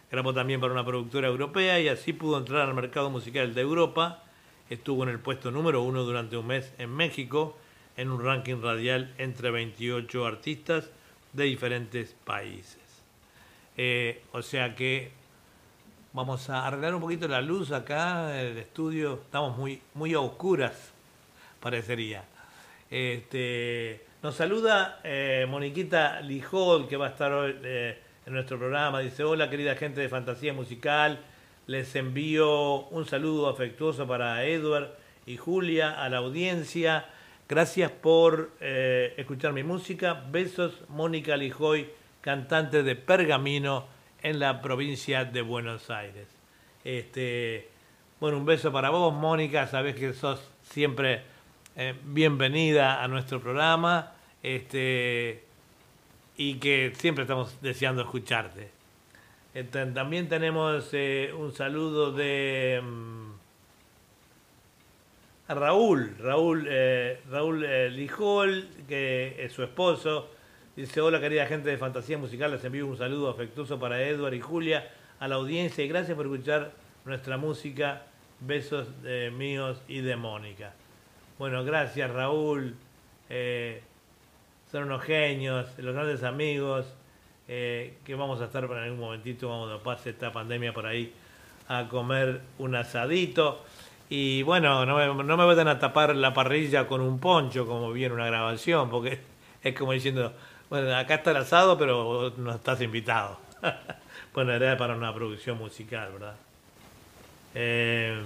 Grabó 0.09 0.34
también 0.34 0.59
para 0.61 0.74
una 0.74 0.86
productora 0.86 1.28
europea 1.28 1.80
y 1.80 1.88
así 1.88 2.13
pudo 2.13 2.38
entrar 2.38 2.61
al 2.61 2.74
mercado 2.74 3.09
musical 3.09 3.53
de 3.53 3.61
Europa. 3.61 4.24
Estuvo 4.70 5.03
en 5.03 5.09
el 5.09 5.20
puesto 5.20 5.51
número 5.51 5.82
uno 5.82 6.03
durante 6.03 6.38
un 6.38 6.47
mes 6.47 6.74
en 6.78 6.89
México 6.89 7.57
en 7.97 8.09
un 8.09 8.24
ranking 8.24 8.61
radial 8.61 9.13
entre 9.18 9.51
28 9.51 10.26
artistas 10.26 10.89
de 11.34 11.45
diferentes 11.45 12.16
países. 12.24 12.85
Eh, 13.78 14.21
o 14.32 14.41
sea 14.41 14.73
que 14.73 15.11
vamos 16.13 16.49
a 16.49 16.65
arreglar 16.65 16.95
un 16.95 17.01
poquito 17.01 17.28
la 17.28 17.41
luz 17.41 17.71
acá 17.71 18.39
el 18.41 18.57
estudio. 18.57 19.19
Estamos 19.26 19.57
muy, 19.57 19.82
muy 19.93 20.13
a 20.13 20.21
oscuras, 20.21 20.93
parecería. 21.59 22.23
Este, 22.89 24.05
nos 24.23 24.36
saluda 24.36 25.01
eh, 25.03 25.45
Moniquita 25.49 26.21
Lijol, 26.21 26.88
que 26.88 26.95
va 26.95 27.07
a 27.07 27.09
estar 27.09 27.34
hoy 27.34 27.55
eh, 27.63 27.99
en 28.26 28.34
nuestro 28.34 28.57
programa. 28.57 29.01
Dice, 29.01 29.23
hola 29.26 29.49
querida 29.49 29.76
gente 29.76 29.99
de 29.99 30.07
Fantasía 30.07 30.53
Musical. 30.53 31.19
Les 31.67 31.93
envío 31.95 32.86
un 32.86 33.05
saludo 33.05 33.49
afectuoso 33.49 34.07
para 34.07 34.45
Edward 34.45 34.95
y 35.26 35.36
Julia, 35.36 36.01
a 36.01 36.07
la 36.09 36.17
audiencia. 36.17 37.09
Gracias 37.49 37.91
por 37.91 38.51
escuchar 38.59 39.51
mi 39.51 39.63
música. 39.63 40.26
Besos, 40.32 40.82
Mónica 40.89 41.36
Lijoy, 41.38 41.89
cantante 42.26 42.82
de 42.82 42.95
Pergamino 42.95 43.86
en 44.23 44.39
la 44.39 44.59
provincia 44.59 45.26
de 45.26 45.43
Buenos 45.43 45.91
Aires. 45.91 46.28
Este, 46.84 47.69
bueno, 48.19 48.38
un 48.38 48.45
beso 48.45 48.71
para 48.71 48.89
vos, 48.89 49.13
Mónica. 49.13 49.67
Sabés 49.67 49.95
que 49.95 50.11
sos 50.13 50.41
siempre 50.63 51.21
eh, 51.76 51.93
bienvenida 52.03 53.03
a 53.03 53.07
nuestro 53.07 53.39
programa. 53.39 54.13
Este, 54.41 55.43
y 56.36 56.55
que 56.55 56.93
siempre 56.97 57.26
estamos 57.26 57.61
deseando 57.61 58.01
escucharte. 58.01 58.71
También 59.93 60.28
tenemos 60.28 60.89
eh, 60.93 61.32
un 61.32 61.53
saludo 61.53 62.11
de 62.11 62.82
mm, 62.84 63.32
a 65.47 65.53
Raúl, 65.53 66.15
Raúl, 66.17 66.67
eh, 66.67 67.19
Raúl 67.30 67.63
eh, 67.63 67.91
Lijol, 67.91 68.67
que 68.88 69.36
es 69.38 69.53
su 69.53 69.61
esposo. 69.61 70.35
Dice, 70.76 70.99
hola 70.99 71.21
querida 71.21 71.45
gente 71.45 71.69
de 71.69 71.78
Fantasía 71.78 72.17
Musical, 72.17 72.51
les 72.51 72.61
envío 72.65 72.86
un 72.86 72.97
saludo 72.97 73.30
afectuoso 73.30 73.80
para 73.80 74.01
Edward 74.01 74.34
y 74.34 74.41
Julia, 74.41 74.91
a 75.21 75.28
la 75.30 75.36
audiencia 75.36 75.86
y 75.86 75.88
gracias 75.88 76.17
por 76.17 76.26
escuchar 76.26 76.73
nuestra 77.05 77.38
música. 77.38 78.01
Besos 78.41 78.89
eh, 79.05 79.32
míos 79.34 79.82
y 79.88 80.01
de 80.01 80.17
Mónica. 80.17 80.73
Bueno, 81.39 81.63
gracias 81.63 82.11
Raúl. 82.11 82.76
Eh, 83.30 83.82
son 84.69 84.84
unos 84.84 85.01
genios, 85.03 85.65
los 85.78 85.95
grandes 85.95 86.23
amigos, 86.23 86.86
eh, 87.47 87.93
que 88.03 88.13
vamos 88.15 88.41
a 88.41 88.45
estar 88.45 88.65
en 88.65 88.73
algún 88.73 88.99
momentito, 88.99 89.47
cuando 89.47 89.82
pase 89.82 90.09
esta 90.09 90.34
pandemia 90.34 90.73
por 90.73 90.88
ahí, 90.88 91.13
a 91.69 91.88
comer 91.88 92.41
un 92.57 92.76
asadito. 92.76 93.63
Y 94.09 94.43
bueno, 94.43 94.86
no 94.86 94.97
me, 94.97 95.23
no 95.23 95.38
me 95.38 95.45
vayan 95.45 95.69
a 95.69 95.80
tapar 95.80 96.13
la 96.17 96.34
parrilla 96.34 96.86
con 96.86 96.99
un 96.99 97.17
poncho 97.19 97.65
como 97.65 97.93
vi 97.93 98.03
en 98.03 98.11
una 98.11 98.26
grabación, 98.26 98.89
porque 98.89 99.19
es 99.63 99.73
como 99.73 99.93
diciendo, 99.93 100.34
Bueno, 100.70 100.95
acá 100.95 101.16
está 101.16 101.32
el 101.32 101.38
asado, 101.38 101.78
pero 101.78 102.34
no 102.38 102.55
estás 102.55 102.82
invitado. 102.82 103.38
bueno, 104.34 104.53
era 104.53 104.78
para 104.78 104.95
una 104.95 105.13
producción 105.13 105.57
musical, 105.57 106.11
¿verdad? 106.13 106.36
Eh, 107.53 108.22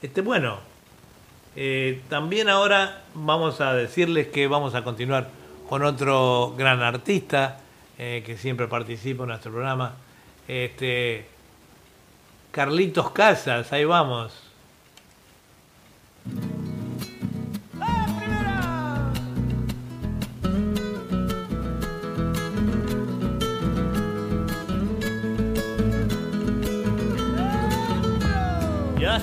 este, 0.00 0.20
bueno, 0.20 0.58
eh, 1.56 2.00
también 2.08 2.48
ahora 2.48 3.02
vamos 3.14 3.60
a 3.60 3.74
decirles 3.74 4.28
que 4.28 4.46
vamos 4.46 4.74
a 4.74 4.84
continuar 4.84 5.28
con 5.68 5.82
otro 5.82 6.54
gran 6.56 6.82
artista 6.82 7.60
eh, 7.98 8.22
que 8.24 8.38
siempre 8.38 8.66
participa 8.66 9.24
en 9.24 9.28
nuestro 9.30 9.52
programa, 9.52 9.94
este, 10.48 11.26
Carlitos 12.50 13.10
Casas, 13.10 13.72
ahí 13.72 13.84
vamos. 13.84 14.49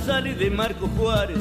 Salí 0.08 0.36
de 0.36 0.50
Marco 0.50 0.88
Juárez, 0.98 1.38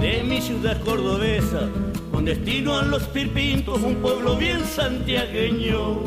de 0.00 0.24
mi 0.24 0.40
ciudad 0.40 0.76
cordobesa, 0.82 1.68
con 2.10 2.24
destino 2.24 2.76
a 2.76 2.82
los 2.82 3.04
Pirpintos, 3.04 3.80
un 3.80 3.94
pueblo 4.02 4.34
bien 4.34 4.58
santiagueño. 4.64 6.02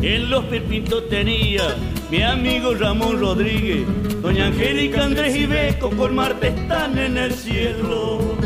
En 0.00 0.30
los 0.30 0.44
Pirpintos 0.44 1.08
tenía 1.08 1.74
mi 2.12 2.22
amigo 2.22 2.72
Ramón 2.76 3.18
Rodríguez, 3.18 3.84
doña 4.22 4.46
Angélica 4.46 5.02
Andrés 5.02 5.34
y 5.34 5.46
Beco, 5.46 5.90
por 5.90 6.12
Marte 6.12 6.50
están 6.50 6.96
en 6.96 7.18
el 7.18 7.32
cielo. 7.32 8.37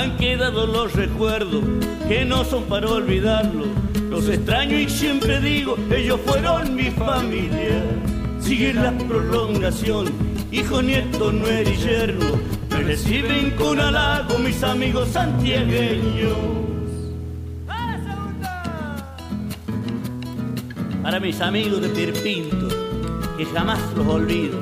Han 0.00 0.16
quedado 0.16 0.66
los 0.66 0.94
recuerdos 0.94 1.62
que 2.08 2.24
no 2.24 2.42
son 2.42 2.64
para 2.64 2.88
olvidarlo. 2.88 3.66
Los 4.08 4.30
extraño 4.30 4.78
y 4.78 4.88
siempre 4.88 5.42
digo, 5.42 5.76
ellos 5.94 6.18
fueron 6.24 6.74
mi 6.74 6.90
familia. 6.90 7.84
Sigue 8.40 8.72
la 8.72 8.96
prolongación, 8.96 10.06
hijo, 10.50 10.80
nieto, 10.80 11.30
nuera 11.30 11.68
y 11.68 11.76
yerno. 11.76 12.40
Me 12.70 12.82
reciben 12.82 13.50
con 13.58 13.78
halago 13.78 14.38
mis 14.38 14.62
amigos 14.62 15.10
santiagueños. 15.10 16.34
Para 21.02 21.20
mis 21.20 21.42
amigos 21.42 21.82
de 21.82 21.88
Pirpinto, 21.90 22.68
que 23.36 23.44
jamás 23.44 23.78
los 23.94 24.06
olvido, 24.06 24.58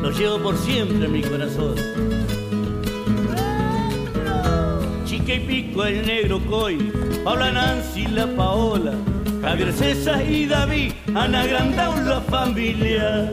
los 0.00 0.16
llevo 0.16 0.38
por 0.38 0.56
siempre 0.56 1.06
en 1.06 1.12
mi 1.12 1.22
corazón. 1.22 1.74
Chica 5.28 5.34
y 5.34 5.46
Pico, 5.46 5.84
el 5.84 6.06
negro 6.06 6.40
Coy, 6.48 6.90
Paula 7.22 7.52
Nancy, 7.52 8.06
la 8.06 8.26
Paola, 8.34 8.94
Javier 9.42 9.74
César 9.74 10.24
y 10.26 10.46
David 10.46 10.92
han 11.14 11.34
agrandado 11.34 12.00
la 12.00 12.22
familia. 12.22 13.30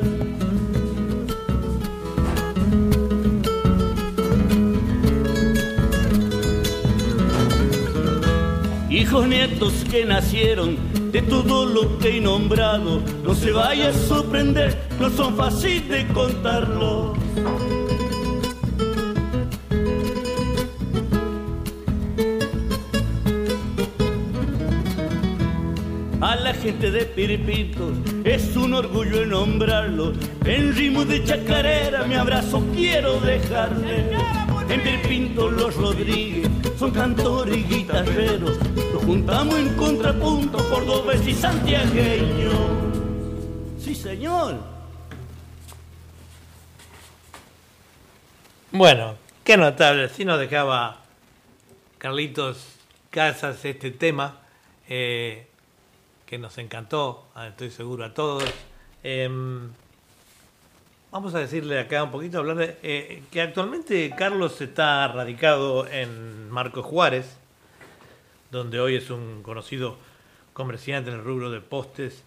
Hijos 8.89 9.27
nietos 9.27 9.71
que 9.89 10.03
nacieron 10.03 10.77
de 11.13 11.21
todo 11.21 11.65
lo 11.65 11.97
que 11.99 12.17
he 12.17 12.19
nombrado, 12.19 13.01
no 13.23 13.33
se 13.33 13.51
vaya 13.51 13.91
a 13.91 13.93
sorprender, 13.93 14.77
no 14.99 15.09
son 15.09 15.37
fáciles 15.37 15.87
de 15.87 16.07
contarlo. 16.07 17.13
Gente 26.65 26.89
de 26.89 27.05
Piripitos 27.05 27.95
es 28.23 28.55
un 28.55 28.73
orgullo 28.73 29.21
en 29.21 29.29
nombrarlo. 29.29 30.13
En 30.45 30.75
ritmo 30.75 31.05
de 31.05 31.23
chacarera 31.23 32.05
mi 32.05 32.15
abrazo 32.15 32.65
quiero 32.73 33.19
dejarle. 33.19 34.09
En 34.67 34.81
Pirpinto 34.81 35.51
los 35.51 35.75
Rodríguez 35.75 36.49
son 36.79 36.89
cantores 36.89 37.55
y 37.55 37.63
guitarreros. 37.65 38.57
Los 38.93 39.03
juntamos 39.03 39.59
en 39.59 39.75
contrapunto, 39.75 40.57
cordobés 40.67 41.27
y 41.27 41.35
santiagueño. 41.35 42.49
Sí, 43.77 43.93
señor. 43.93 44.55
Bueno, 48.71 49.17
qué 49.43 49.55
notable. 49.55 50.09
Si 50.09 50.25
nos 50.25 50.39
dejaba 50.39 51.03
Carlitos 51.99 52.69
Casas 53.11 53.63
este 53.63 53.91
tema, 53.91 54.39
eh, 54.89 55.47
que 56.35 56.39
nos 56.39 56.57
encantó, 56.57 57.29
ah, 57.33 57.47
estoy 57.47 57.71
seguro 57.71 58.03
a 58.03 58.13
todos. 58.13 58.43
Em, 59.03 59.69
vamos 61.09 61.33
a 61.33 61.39
decirle 61.39 61.79
acá 61.79 62.03
un 62.03 62.11
poquito, 62.11 62.39
hablar 62.39 62.57
de, 62.57 62.77
eh, 62.83 63.23
que 63.31 63.41
actualmente 63.41 64.13
Carlos 64.17 64.59
está 64.59 65.07
radicado 65.07 65.87
en 65.87 66.49
Marcos 66.49 66.85
Juárez, 66.85 67.37
donde 68.51 68.81
hoy 68.81 68.95
es 68.97 69.09
un 69.11 69.43
conocido 69.43 69.95
comerciante 70.51 71.09
en 71.09 71.15
el 71.15 71.23
rubro 71.23 71.51
de 71.51 71.61
postes 71.61 72.25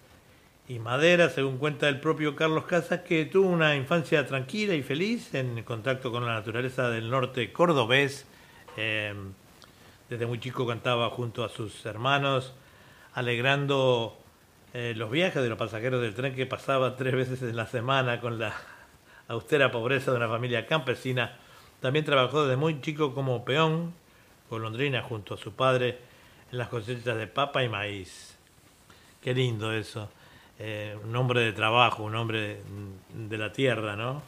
y 0.67 0.79
madera, 0.79 1.29
según 1.29 1.59
cuenta 1.59 1.87
el 1.87 1.99
propio 1.99 2.35
Carlos 2.35 2.63
Casas, 2.63 3.01
que 3.01 3.25
tuvo 3.25 3.47
una 3.47 3.75
infancia 3.75 4.25
tranquila 4.25 4.73
y 4.73 4.81
feliz 4.81 5.35
en 5.35 5.61
contacto 5.61 6.11
con 6.11 6.25
la 6.25 6.33
naturaleza 6.33 6.89
del 6.89 7.11
norte 7.11 7.53
cordobés. 7.53 8.25
Eh, 8.75 9.13
desde 10.09 10.25
muy 10.25 10.39
chico 10.39 10.65
cantaba 10.65 11.11
junto 11.11 11.43
a 11.43 11.49
sus 11.49 11.85
hermanos, 11.85 12.55
alegrando 13.13 14.17
eh, 14.73 14.93
los 14.95 15.09
viajes 15.11 15.41
de 15.41 15.49
los 15.49 15.57
pasajeros 15.57 16.01
del 16.01 16.13
tren 16.13 16.35
que 16.35 16.45
pasaba 16.45 16.95
tres 16.95 17.13
veces 17.13 17.41
en 17.41 17.55
la 17.55 17.67
semana 17.67 18.19
con 18.21 18.39
la 18.39 18.53
austera 19.27 19.71
pobreza 19.71 20.11
de 20.11 20.17
una 20.17 20.27
familia 20.27 20.65
campesina. 20.65 21.37
También 21.81 22.05
trabajó 22.05 22.43
desde 22.43 22.57
muy 22.57 22.81
chico 22.81 23.13
como 23.13 23.45
peón, 23.45 23.93
golondrina, 24.49 25.01
junto 25.01 25.35
a 25.35 25.37
su 25.37 25.53
padre 25.53 25.99
en 26.51 26.57
las 26.57 26.67
cosechas 26.67 27.17
de 27.17 27.27
papa 27.27 27.63
y 27.63 27.69
maíz. 27.69 28.35
Qué 29.21 29.33
lindo 29.33 29.71
eso. 29.73 30.09
Eh, 30.59 30.97
un 31.03 31.15
hombre 31.15 31.41
de 31.41 31.53
trabajo, 31.53 32.03
un 32.03 32.15
hombre 32.15 32.61
de 33.13 33.37
la 33.37 33.51
tierra, 33.53 33.95
¿no? 33.95 34.21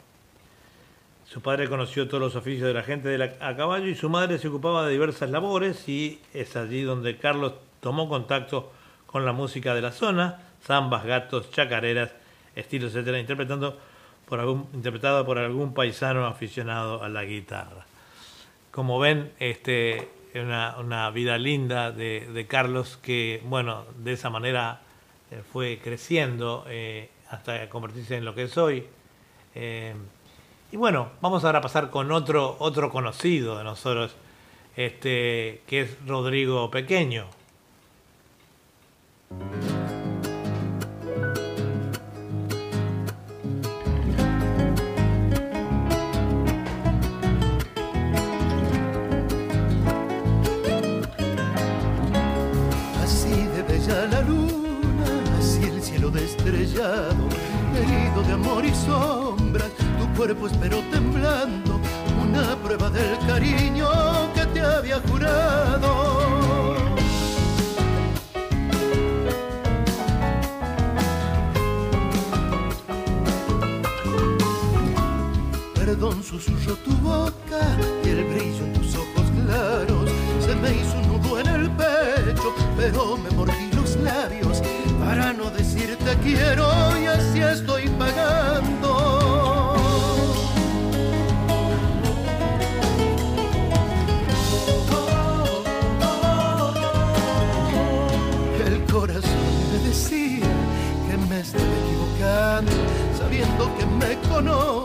Su 1.25 1.41
padre 1.41 1.67
conoció 1.69 2.07
todos 2.07 2.21
los 2.21 2.35
oficios 2.35 2.67
de 2.67 2.73
la 2.73 2.83
gente 2.83 3.09
de 3.09 3.17
la- 3.17 3.33
a 3.39 3.55
caballo 3.55 3.87
y 3.87 3.95
su 3.95 4.09
madre 4.09 4.37
se 4.37 4.47
ocupaba 4.49 4.85
de 4.85 4.91
diversas 4.93 5.29
labores 5.29 5.87
y 5.87 6.21
es 6.33 6.55
allí 6.55 6.83
donde 6.83 7.17
Carlos 7.17 7.53
tomó 7.81 8.07
contacto 8.07 8.71
con 9.05 9.25
la 9.25 9.33
música 9.33 9.75
de 9.75 9.81
la 9.81 9.91
zona, 9.91 10.39
zambas, 10.63 11.03
gatos, 11.03 11.51
chacareras, 11.51 12.11
estilos, 12.55 12.95
etcétera, 12.95 13.19
interpretando 13.19 13.77
por 14.25 14.39
algún, 14.39 14.69
interpretada 14.73 15.25
por 15.25 15.37
algún 15.37 15.73
paisano 15.73 16.25
aficionado 16.25 17.03
a 17.03 17.09
la 17.09 17.25
guitarra. 17.25 17.85
Como 18.71 18.99
ven, 18.99 19.33
este, 19.39 19.97
es 20.33 20.41
una, 20.41 20.77
una 20.79 21.09
vida 21.09 21.37
linda 21.37 21.91
de, 21.91 22.29
de 22.31 22.47
Carlos 22.47 22.97
que, 23.01 23.41
bueno, 23.43 23.83
de 23.97 24.13
esa 24.13 24.29
manera 24.29 24.79
eh, 25.31 25.41
fue 25.51 25.79
creciendo 25.83 26.65
eh, 26.69 27.09
hasta 27.29 27.67
convertirse 27.69 28.15
en 28.15 28.23
lo 28.23 28.33
que 28.33 28.43
es 28.43 28.57
hoy. 28.57 28.85
Eh, 29.55 29.93
y 30.71 30.77
bueno, 30.77 31.09
vamos 31.19 31.43
ahora 31.43 31.59
a 31.59 31.61
pasar 31.61 31.89
con 31.89 32.11
otro, 32.13 32.55
otro 32.59 32.89
conocido 32.89 33.57
de 33.57 33.65
nosotros, 33.65 34.15
este, 34.77 35.63
que 35.67 35.81
es 35.81 35.97
Rodrigo 36.07 36.71
Pequeño. 36.71 37.25
Así 53.03 53.45
de 53.55 53.63
bella 53.63 54.05
la 54.07 54.21
luna, 54.21 55.09
así 55.39 55.63
el 55.63 55.81
cielo 55.81 56.09
destrellado, 56.09 57.27
herido 57.75 58.23
de 58.23 58.33
amor 58.33 58.65
y 58.65 58.73
sombras, 58.73 59.69
tu 59.99 60.07
cuerpo 60.17 60.47
esperó 60.47 60.79
temblando, 60.91 61.79
una 62.21 62.55
prueba 62.57 62.89
del 62.89 63.17
cariño 63.27 63.87
que 64.33 64.45
te 64.47 64.61
había 64.61 64.99
jurado. 65.01 66.10
algodón 76.01 76.23
susurró 76.23 76.75
tu 76.77 76.91
boca 76.97 77.77
y 78.03 78.09
el 78.09 78.23
brillo 78.23 78.65
en 78.65 78.73
tus 78.73 78.95
ojos 78.95 79.25
claros. 79.45 80.09
Se 80.39 80.55
me 80.55 80.71
hizo 80.73 80.97
un 80.97 81.21
nudo 81.21 81.39
en 81.39 81.47
el 81.47 81.71
pecho, 81.71 82.55
pero 82.75 83.17
me 83.17 83.29
mordí 83.31 83.71
los 83.75 83.95
labios 83.97 84.61
para 84.99 85.31
no 85.33 85.51
decirte 85.51 86.17
quiero 86.23 86.67
y 86.99 87.05
así 87.05 87.39
estoy 87.41 87.87
pagando. 87.99 89.75
El 98.65 98.83
corazón 98.91 99.31
me 99.71 99.87
decía 99.87 100.47
que 101.07 101.17
me 101.29 101.39
estaba 101.41 101.63
equivocando, 101.85 102.71
sabiendo 103.19 103.77
que 103.77 103.85
me 103.85 104.29
conoce 104.29 104.80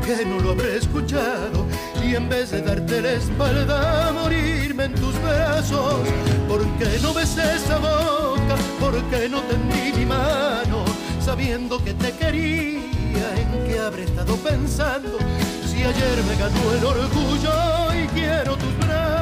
qué 0.00 0.24
no 0.24 0.38
lo 0.40 0.50
habré 0.52 0.76
escuchado? 0.76 1.66
Y 2.04 2.14
en 2.14 2.28
vez 2.28 2.50
de 2.50 2.62
darte 2.62 3.00
la 3.00 3.12
espalda, 3.12 4.12
morirme 4.12 4.84
en 4.84 4.94
tus 4.94 5.14
brazos. 5.22 6.00
¿Por 6.48 6.62
qué 6.78 6.98
no 7.02 7.14
besé 7.14 7.42
esa 7.56 7.78
boca? 7.78 8.56
¿Por 8.80 8.94
qué 9.10 9.28
no 9.28 9.40
tendí 9.42 9.98
mi 9.98 10.06
mano? 10.06 10.84
Sabiendo 11.20 11.82
que 11.82 11.94
te 11.94 12.12
quería, 12.12 13.26
¿en 13.36 13.64
qué 13.66 13.78
habré 13.78 14.04
estado 14.04 14.36
pensando? 14.36 15.18
Si 15.68 15.82
ayer 15.82 16.22
me 16.28 16.36
ganó 16.36 16.72
el 16.76 16.84
orgullo 16.84 18.02
y 18.02 18.06
quiero 18.08 18.56
tus 18.56 18.76
brazos. 18.78 19.21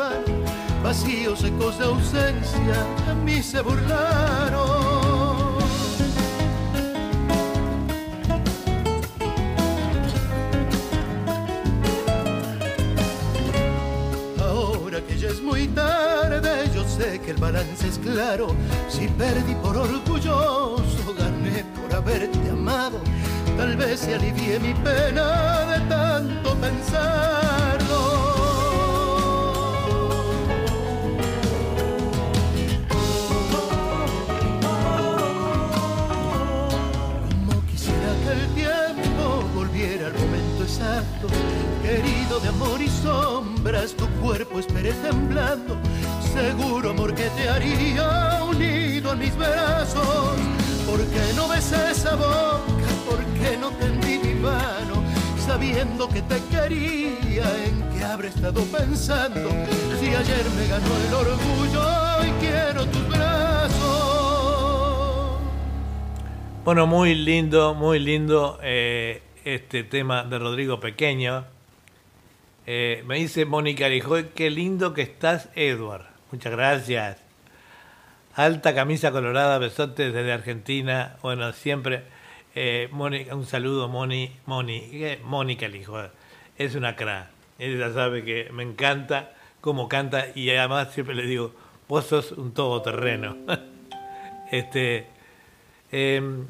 Vano. 0.00 0.34
Vacíos 0.82 1.44
ecos 1.44 1.78
de 1.78 1.84
ausencia 1.84 2.78
de 3.06 3.14
mí 3.26 3.42
se 3.42 3.60
burlaron. 3.60 4.60
Ahora 14.38 14.98
que 15.06 15.18
ya 15.18 15.28
es 15.28 15.42
muy 15.42 15.68
tarde, 15.68 16.70
yo 16.74 16.82
sé 16.88 17.20
que 17.20 17.32
el 17.32 17.36
balance 17.36 17.86
es 17.86 17.98
claro. 17.98 18.46
Si 18.88 19.06
perdí 19.08 19.54
por 19.56 19.76
orgulloso, 19.76 21.14
gané 21.18 21.64
por 21.76 21.94
haberte 21.94 22.50
amado. 22.50 22.98
Tal 23.58 23.76
vez 23.76 24.00
se 24.00 24.14
alivie 24.14 24.58
mi 24.58 24.72
pena 24.72 25.26
de 25.72 25.80
tanto 25.94 26.48
pensarlo. 26.66 28.09
Querido 41.82 42.40
de 42.40 42.48
amor 42.48 42.80
y 42.80 42.88
sombras, 42.88 43.92
tu 43.94 44.06
cuerpo 44.20 44.58
esperé 44.58 44.92
temblando, 44.92 45.76
seguro 46.32 46.90
amor 46.90 47.14
que 47.14 47.28
te 47.30 47.48
haría 47.48 48.42
unido 48.48 49.10
a 49.10 49.16
mis 49.16 49.36
brazos. 49.36 50.38
¿Por 50.86 51.00
qué 51.06 51.32
no 51.36 51.48
besé 51.48 51.90
esa 51.90 52.16
boca? 52.16 52.90
¿Por 53.08 53.18
qué 53.40 53.56
no 53.56 53.70
tendí 53.70 54.18
mi 54.18 54.34
mano? 54.34 55.02
Sabiendo 55.46 56.08
que 56.08 56.22
te 56.22 56.36
quería, 56.50 57.44
¿en 57.66 57.82
qué 57.96 58.04
habré 58.04 58.28
estado 58.28 58.62
pensando? 58.64 59.50
Si 60.00 60.06
ayer 60.08 60.44
me 60.56 60.66
ganó 60.68 60.96
el 61.06 61.14
orgullo 61.14 61.82
y 62.24 62.30
quiero 62.40 62.86
tus 62.86 63.08
brazos. 63.08 63.30
Bueno, 66.64 66.86
muy 66.86 67.14
lindo, 67.14 67.74
muy 67.74 67.98
lindo 67.98 68.58
eh, 68.62 69.22
este 69.44 69.84
tema 69.84 70.24
de 70.24 70.38
Rodrigo 70.38 70.80
Pequeño. 70.80 71.44
Eh, 72.66 73.02
me 73.06 73.16
dice 73.16 73.44
Mónica 73.44 73.88
Lijoy, 73.88 74.30
qué 74.34 74.50
lindo 74.50 74.94
que 74.94 75.02
estás, 75.02 75.48
Edward. 75.54 76.06
Muchas 76.30 76.52
gracias. 76.52 77.18
Alta 78.34 78.74
camisa 78.74 79.10
colorada, 79.10 79.58
besotes 79.58 80.12
desde 80.12 80.32
Argentina. 80.32 81.16
Bueno, 81.22 81.52
siempre. 81.52 82.02
eh, 82.54 82.88
Mónica, 82.90 83.34
un 83.34 83.46
saludo, 83.46 83.88
Moni, 83.88 84.32
Moni, 84.46 84.88
eh, 84.92 85.20
Mónica 85.24 85.68
Lijoy. 85.68 86.08
Es 86.58 86.74
una 86.74 86.96
cra. 86.96 87.30
Ella 87.58 87.92
sabe 87.92 88.24
que 88.24 88.50
me 88.52 88.62
encanta 88.62 89.32
cómo 89.60 89.88
canta 89.88 90.26
y 90.34 90.50
además 90.50 90.92
siempre 90.92 91.14
le 91.14 91.22
digo, 91.26 91.54
vos 91.88 92.06
sos 92.06 92.32
un 92.32 92.52
todoterreno. 92.52 93.36
este. 94.50 95.06
em, 95.92 96.46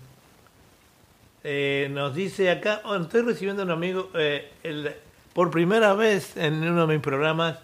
eh, 1.43 1.89
nos 1.91 2.15
dice 2.15 2.51
acá, 2.51 2.83
bueno, 2.85 3.05
estoy 3.05 3.23
recibiendo 3.23 3.63
un 3.63 3.71
amigo, 3.71 4.11
eh, 4.15 4.51
el- 4.63 4.95
por 5.33 5.51
primera 5.51 5.95
vez 5.95 6.37
en 6.37 6.63
uno 6.63 6.87
de 6.87 6.95
mis 6.95 7.03
programas, 7.03 7.59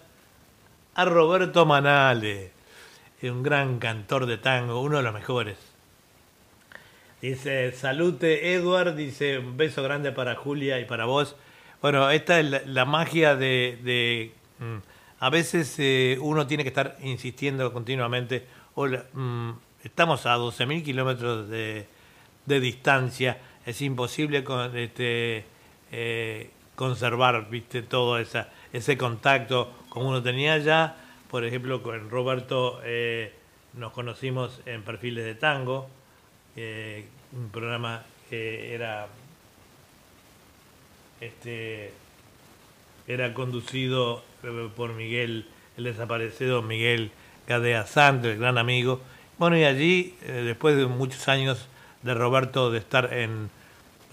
a 0.95 1.05
Roberto 1.05 1.65
Manale, 1.65 2.51
un 3.21 3.43
gran 3.43 3.77
cantor 3.79 4.25
de 4.25 4.37
tango, 4.37 4.81
uno 4.81 4.97
de 4.97 5.03
los 5.03 5.13
mejores. 5.13 5.57
Dice, 7.21 7.71
salute 7.71 8.53
Edward, 8.53 8.95
dice, 8.95 9.39
un 9.39 9.57
beso 9.57 9.83
grande 9.83 10.11
para 10.11 10.35
Julia 10.35 10.79
y 10.79 10.85
para 10.85 11.05
vos. 11.05 11.35
Bueno, 11.81 12.09
esta 12.09 12.39
es 12.39 12.67
la, 12.67 12.85
magia 12.85 13.35
de... 13.35 13.79
de, 13.83 14.31
mm, 14.59 14.77
a 15.19 15.29
veces 15.31 15.75
eh, 15.79 16.17
uno 16.21 16.45
tiene 16.47 16.63
que 16.63 16.69
estar 16.69 16.97
insistiendo 17.01 17.73
continuamente. 17.73 18.45
Hola, 18.75 19.05
mm, 19.13 19.51
estamos 19.83 20.25
a 20.25 20.35
12.000 20.37 20.83
kilómetros 20.83 21.49
de 21.49 21.87
distancia. 22.45 23.37
Es 23.67 23.81
imposible 23.81 24.45
este, 24.75 25.43
eh, 25.91 26.49
conservar 26.75 27.49
viste, 27.49 27.81
todo 27.81 28.17
esa, 28.17 28.47
ese 28.71 28.97
contacto 28.97 29.73
como 29.89 30.07
uno 30.07 30.23
tenía 30.23 30.57
ya. 30.57 30.95
Por 31.29 31.43
ejemplo, 31.43 31.83
con 31.83 32.09
Roberto 32.09 32.79
eh, 32.85 33.33
nos 33.73 33.91
conocimos 33.91 34.61
en 34.65 34.83
perfiles 34.83 35.25
de 35.25 35.35
tango 35.35 35.89
eh, 36.55 37.07
un 37.33 37.49
programa 37.49 38.03
que 38.29 38.73
era 38.73 39.07
este 41.19 41.91
era 43.05 43.33
conducido 43.33 44.23
por 44.77 44.93
Miguel, 44.93 45.45
el 45.75 45.83
desaparecido 45.83 46.61
Miguel 46.61 47.11
Gadea 47.45 47.85
Santos, 47.85 48.31
el 48.31 48.39
gran 48.39 48.57
amigo. 48.57 49.01
Bueno, 49.37 49.57
y 49.57 49.65
allí, 49.65 50.15
después 50.25 50.77
de 50.77 50.85
muchos 50.85 51.27
años 51.27 51.67
de 52.01 52.13
Roberto 52.13 52.71
de 52.71 52.79
estar 52.79 53.13
en, 53.13 53.49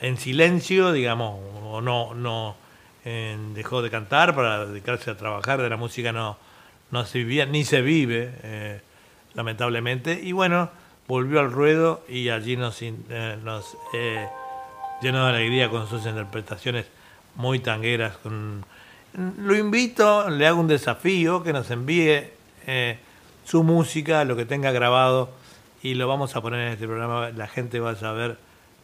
en 0.01 0.17
silencio, 0.17 0.93
digamos, 0.93 1.41
o 1.63 1.81
no, 1.81 2.15
no 2.15 2.57
dejó 3.05 3.83
de 3.83 3.91
cantar 3.91 4.35
para 4.35 4.65
dedicarse 4.65 5.11
a 5.11 5.17
trabajar, 5.17 5.61
de 5.61 5.69
la 5.69 5.77
música 5.77 6.11
no, 6.11 6.39
no 6.91 7.05
se 7.05 7.19
vivía, 7.19 7.45
ni 7.45 7.65
se 7.65 7.83
vive, 7.83 8.33
eh, 8.43 8.81
lamentablemente. 9.35 10.19
Y 10.23 10.33
bueno, 10.33 10.71
volvió 11.07 11.41
al 11.41 11.53
ruedo 11.53 12.03
y 12.09 12.31
allí 12.31 12.57
nos, 12.57 12.81
eh, 12.83 13.39
nos 13.43 13.77
eh, 13.93 14.27
llenó 15.03 15.25
de 15.25 15.31
alegría 15.31 15.69
con 15.69 15.89
sus 15.89 16.07
interpretaciones 16.07 16.87
muy 17.37 17.59
tangueras. 17.59 18.17
Lo 19.39 19.57
invito, 19.57 20.29
le 20.31 20.47
hago 20.47 20.61
un 20.61 20.69
desafío 20.69 21.43
que 21.43 21.53
nos 21.53 21.71
envíe 21.71 22.31
eh, 22.67 22.99
su 23.45 23.63
música, 23.63 24.25
lo 24.25 24.37
que 24.37 24.47
tenga 24.47 24.73
grabado, 24.73 25.31
y 25.83 25.95
lo 25.95 26.09
vamos 26.09 26.35
a 26.35 26.41
poner 26.41 26.61
en 26.67 26.73
este 26.73 26.87
programa. 26.87 27.31
La 27.31 27.47
gente 27.47 27.81
va 27.81 27.91
a 27.91 27.97
saber 27.97 28.39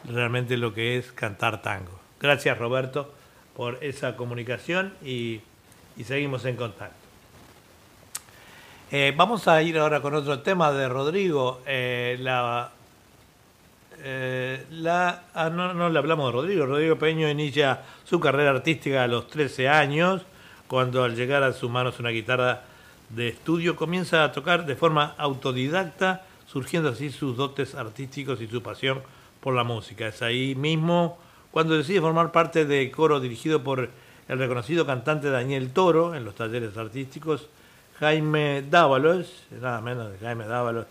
realmente 0.05 0.57
lo 0.57 0.75
que 0.75 0.99
es 0.99 1.13
cantar 1.13 1.63
tango. 1.63 1.99
Gracias 2.21 2.59
Roberto 2.59 3.13
por 3.55 3.79
esa 3.83 4.17
comunicación 4.17 4.95
y, 5.05 5.41
y 5.97 6.05
seguimos 6.05 6.45
en 6.45 6.57
contacto. 6.57 6.97
Eh, 8.93 9.15
vamos 9.17 9.47
a 9.47 9.63
ir 9.63 9.79
ahora 9.79 10.01
con 10.01 10.15
otro 10.15 10.41
tema 10.41 10.73
de 10.73 10.89
Rodrigo. 10.89 11.61
eh, 11.67 12.17
la, 12.21 12.73
eh, 14.03 14.67
la, 14.71 15.25
ah, 15.35 15.51
no, 15.51 15.75
no 15.75 15.89
le 15.89 15.99
hablamos 15.99 16.27
de 16.27 16.33
Rodrigo. 16.33 16.67
Rodrigo 16.67 16.97
Peño 16.97 17.29
inicia 17.29 17.83
su 18.05 18.19
carrera 18.19 18.51
artística 18.51 19.05
a 19.05 19.07
los 19.07 19.29
13 19.29 19.69
años, 19.69 20.23
cuando 20.67 21.05
al 21.05 21.15
llegar 21.15 21.43
a 21.43 21.53
sus 21.53 21.71
manos 21.71 22.01
una 22.01 22.11
guitarra 22.11 22.63
de 23.11 23.29
estudio 23.29 23.77
comienza 23.77 24.25
a 24.25 24.33
tocar 24.33 24.67
de 24.67 24.77
forma 24.77 25.15
autodidacta, 25.19 26.23
surgiendo 26.47 26.89
así 26.89 27.11
sus 27.11 27.37
dotes 27.37 27.75
artísticos 27.75 28.41
y 28.41 28.49
su 28.49 28.63
pasión 28.63 29.03
por 29.41 29.55
la 29.55 29.65
música. 29.65 30.09
Es 30.09 30.23
ahí 30.23 30.55
mismo 30.55 31.19
cuando 31.51 31.77
decide 31.77 32.01
formar 32.01 32.33
parte 32.33 32.65
del 32.65 32.91
coro 32.91 33.21
dirigido 33.21 33.63
por 33.63 33.91
el 34.29 34.39
reconocido 34.39 34.87
cantante 34.87 35.31
Daniel 35.31 35.73
Toro 35.73 36.15
en 36.15 36.25
los 36.25 36.35
talleres 36.35 36.77
artísticos 36.77 37.49
Jaime 37.99 38.63
Dávalos, 38.63 39.45
nada 39.61 39.81
menos 39.81 40.11
de 40.11 40.19
Jaime 40.19 40.47
Dávalos, 40.47 40.87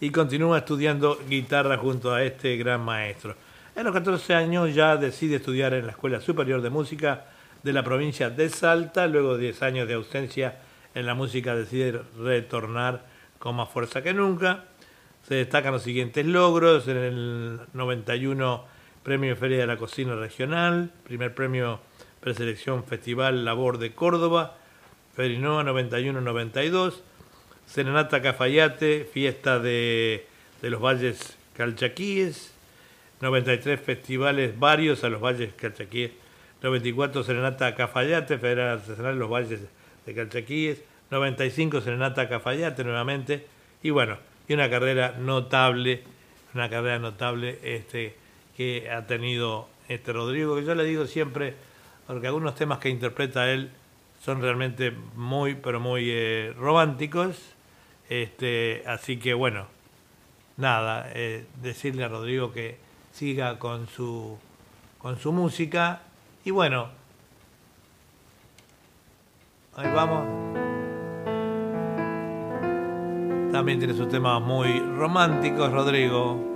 y 0.00 0.10
continúa 0.10 0.58
estudiando 0.58 1.18
guitarra 1.28 1.76
junto 1.76 2.12
a 2.12 2.24
este 2.24 2.56
gran 2.56 2.80
maestro. 2.80 3.36
En 3.76 3.84
los 3.84 3.92
14 3.92 4.34
años 4.34 4.74
ya 4.74 4.96
decide 4.96 5.36
estudiar 5.36 5.74
en 5.74 5.86
la 5.86 5.92
Escuela 5.92 6.20
Superior 6.20 6.60
de 6.60 6.70
Música 6.70 7.26
de 7.62 7.72
la 7.72 7.84
provincia 7.84 8.30
de 8.30 8.48
Salta, 8.48 9.06
luego 9.06 9.36
de 9.36 9.44
10 9.44 9.62
años 9.62 9.86
de 9.86 9.94
ausencia 9.94 10.56
en 10.94 11.06
la 11.06 11.14
música 11.14 11.54
decide 11.54 12.00
retornar 12.18 13.04
con 13.38 13.54
más 13.54 13.68
fuerza 13.68 14.02
que 14.02 14.12
nunca. 14.12 14.64
Se 15.28 15.34
destacan 15.34 15.74
los 15.74 15.82
siguientes 15.82 16.24
logros, 16.24 16.88
en 16.88 16.96
el 16.96 17.60
91 17.74 18.64
Premio 19.02 19.36
Feria 19.36 19.58
de 19.58 19.66
la 19.66 19.76
Cocina 19.76 20.14
Regional, 20.14 20.90
primer 21.04 21.34
premio 21.34 21.80
preselección 22.20 22.82
Festival 22.82 23.44
Labor 23.44 23.76
de 23.76 23.92
Córdoba, 23.92 24.56
Ferinoa 25.14 25.64
91-92, 25.64 26.94
Serenata 27.66 28.22
Cafayate, 28.22 29.06
fiesta 29.12 29.58
de, 29.58 30.26
de 30.62 30.70
los 30.70 30.80
Valles 30.80 31.36
Calchaquíes, 31.54 32.54
93 33.20 33.78
festivales 33.78 34.58
varios 34.58 35.04
a 35.04 35.10
los 35.10 35.20
Valles 35.20 35.52
Calchaquíes, 35.52 36.12
94 36.62 37.22
Serenata 37.22 37.74
Cafayate, 37.74 38.38
Federal 38.38 38.78
Artesanal 38.78 39.12
de 39.12 39.20
los 39.20 39.30
Valles 39.30 39.60
de 40.06 40.14
Calchaquíes, 40.14 40.82
95 41.10 41.82
Serenata 41.82 42.30
Cafayate 42.30 42.82
nuevamente, 42.82 43.46
y 43.82 43.90
bueno, 43.90 44.16
y 44.48 44.54
una 44.54 44.70
carrera 44.70 45.14
notable, 45.18 46.02
una 46.54 46.70
carrera 46.70 46.98
notable 46.98 47.58
este, 47.62 48.16
que 48.56 48.90
ha 48.90 49.06
tenido 49.06 49.68
este 49.88 50.12
Rodrigo, 50.12 50.56
que 50.56 50.64
yo 50.64 50.74
le 50.74 50.84
digo 50.84 51.06
siempre, 51.06 51.54
porque 52.06 52.26
algunos 52.26 52.54
temas 52.54 52.78
que 52.78 52.88
interpreta 52.88 53.50
él 53.50 53.70
son 54.24 54.40
realmente 54.40 54.92
muy, 55.14 55.54
pero 55.54 55.80
muy 55.80 56.10
eh, 56.10 56.54
románticos, 56.56 57.36
este, 58.08 58.82
así 58.86 59.18
que 59.18 59.34
bueno, 59.34 59.66
nada, 60.56 61.10
eh, 61.14 61.46
decirle 61.62 62.04
a 62.04 62.08
Rodrigo 62.08 62.52
que 62.52 62.78
siga 63.12 63.58
con 63.58 63.86
su, 63.86 64.38
con 64.98 65.18
su 65.18 65.32
música, 65.32 66.02
y 66.44 66.50
bueno, 66.50 66.88
ahí 69.76 69.90
vamos. 69.94 70.67
También 73.52 73.78
tiene 73.78 73.94
sus 73.94 74.08
temas 74.08 74.42
muy 74.42 74.78
románticos, 74.98 75.72
Rodrigo. 75.72 76.47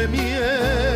De 0.00 0.08
miel 0.08 0.89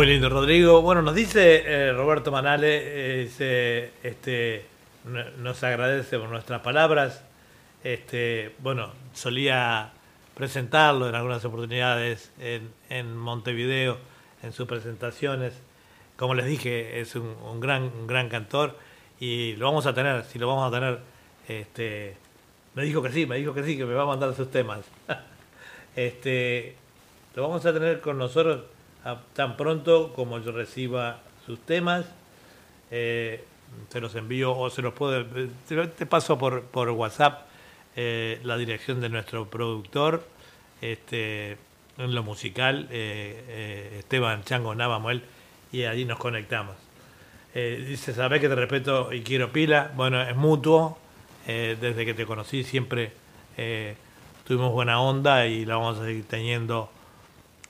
Muy 0.00 0.06
lindo, 0.06 0.30
Rodrigo. 0.30 0.80
Bueno, 0.80 1.02
nos 1.02 1.14
dice 1.14 1.62
eh, 1.66 1.92
Roberto 1.92 2.32
Manale, 2.32 2.68
eh, 2.72 3.90
este, 4.02 4.64
no- 5.04 5.30
nos 5.42 5.62
agradece 5.62 6.18
por 6.18 6.30
nuestras 6.30 6.62
palabras. 6.62 7.22
Este, 7.84 8.54
bueno, 8.60 8.92
solía 9.12 9.90
presentarlo 10.34 11.06
en 11.06 11.14
algunas 11.14 11.44
oportunidades 11.44 12.32
en, 12.38 13.14
Montevideo, 13.14 13.98
en 14.42 14.54
sus 14.54 14.66
presentaciones. 14.66 15.52
Como 16.16 16.34
les 16.34 16.46
dije, 16.46 17.02
es 17.02 17.14
un, 17.14 17.60
gran, 17.60 17.82
un 17.82 18.06
gran 18.06 18.30
cantor 18.30 18.78
y 19.20 19.54
lo 19.56 19.66
vamos 19.66 19.84
a 19.84 19.92
tener, 19.92 20.24
si 20.24 20.38
lo 20.38 20.48
vamos 20.48 20.72
a 20.72 20.74
tener, 20.74 21.00
este, 21.46 22.16
me 22.74 22.84
dijo 22.84 23.02
que 23.02 23.10
sí, 23.10 23.26
me 23.26 23.36
dijo 23.36 23.52
que 23.52 23.64
sí, 23.64 23.76
que 23.76 23.84
me 23.84 23.92
va 23.92 24.04
a 24.04 24.06
mandar 24.06 24.34
sus 24.34 24.50
temas. 24.50 24.80
lo 27.34 27.42
vamos 27.42 27.66
a 27.66 27.72
tener 27.74 28.00
con 28.00 28.16
nosotros 28.16 28.60
tan 29.34 29.56
pronto 29.56 30.12
como 30.14 30.38
yo 30.38 30.52
reciba 30.52 31.20
sus 31.46 31.60
temas. 31.60 32.06
Eh, 32.90 33.44
se 33.90 34.00
los 34.00 34.14
envío 34.14 34.56
o 34.56 34.70
se 34.70 34.82
los 34.82 34.92
puedo. 34.94 35.24
Te, 35.68 35.74
lo- 35.74 35.88
te 35.88 36.06
paso 36.06 36.38
por, 36.38 36.64
WhatsApp 36.90 37.42
eh, 37.96 38.40
la 38.44 38.56
dirección 38.56 39.00
de 39.00 39.08
nuestro 39.08 39.46
productor 39.48 40.24
este, 40.80 41.56
en 41.98 42.14
lo 42.14 42.22
musical, 42.22 42.88
eh, 42.90 43.44
eh, 43.48 43.96
Esteban 44.00 44.44
Chango 44.44 44.74
Navamuel, 44.74 45.22
y 45.72 45.84
allí 45.84 46.04
nos 46.04 46.18
conectamos. 46.18 46.76
Eh, 47.54 47.84
dice, 47.86 48.14
sabés 48.14 48.40
que 48.40 48.48
te 48.48 48.54
respeto 48.54 49.12
y 49.12 49.22
quiero 49.22 49.50
pila. 49.52 49.90
Bueno, 49.96 50.22
es 50.22 50.36
mutuo. 50.36 50.98
eh, 51.46 51.76
desde 51.80 52.04
que 52.04 52.14
te 52.14 52.26
conocí 52.26 52.64
siempre 52.64 53.12
eh, 53.56 53.96
tuvimos 54.46 54.72
buena 54.72 55.00
onda 55.00 55.46
y 55.46 55.64
la 55.64 55.76
vamos 55.76 55.98
a 55.98 56.04
seguir 56.04 56.24
teniendo 56.28 56.90
eh, 56.90 56.99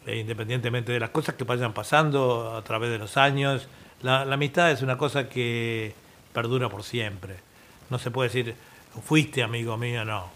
independientemente 0.07 0.93
de 0.93 1.01
las 1.01 1.11
cosas 1.11 1.35
que 1.35 1.45
vayan 1.45 1.73
pasando 1.73 2.57
a 2.57 2.63
través 2.63 2.91
de 2.91 2.99
los 2.99 3.17
años. 3.17 3.69
La, 4.03 4.23
amistad 4.23 4.71
es 4.71 4.83
una 4.83 4.97
cosa 4.97 5.29
que 5.29 5.95
perdura 6.33 6.69
por 6.69 6.83
siempre. 6.83 7.37
No 7.91 7.99
se 7.99 8.11
puede 8.11 8.29
decir, 8.29 8.55
fuiste 9.05 9.43
amigo 9.43 9.77
mío, 9.77 10.05
no. 10.05 10.29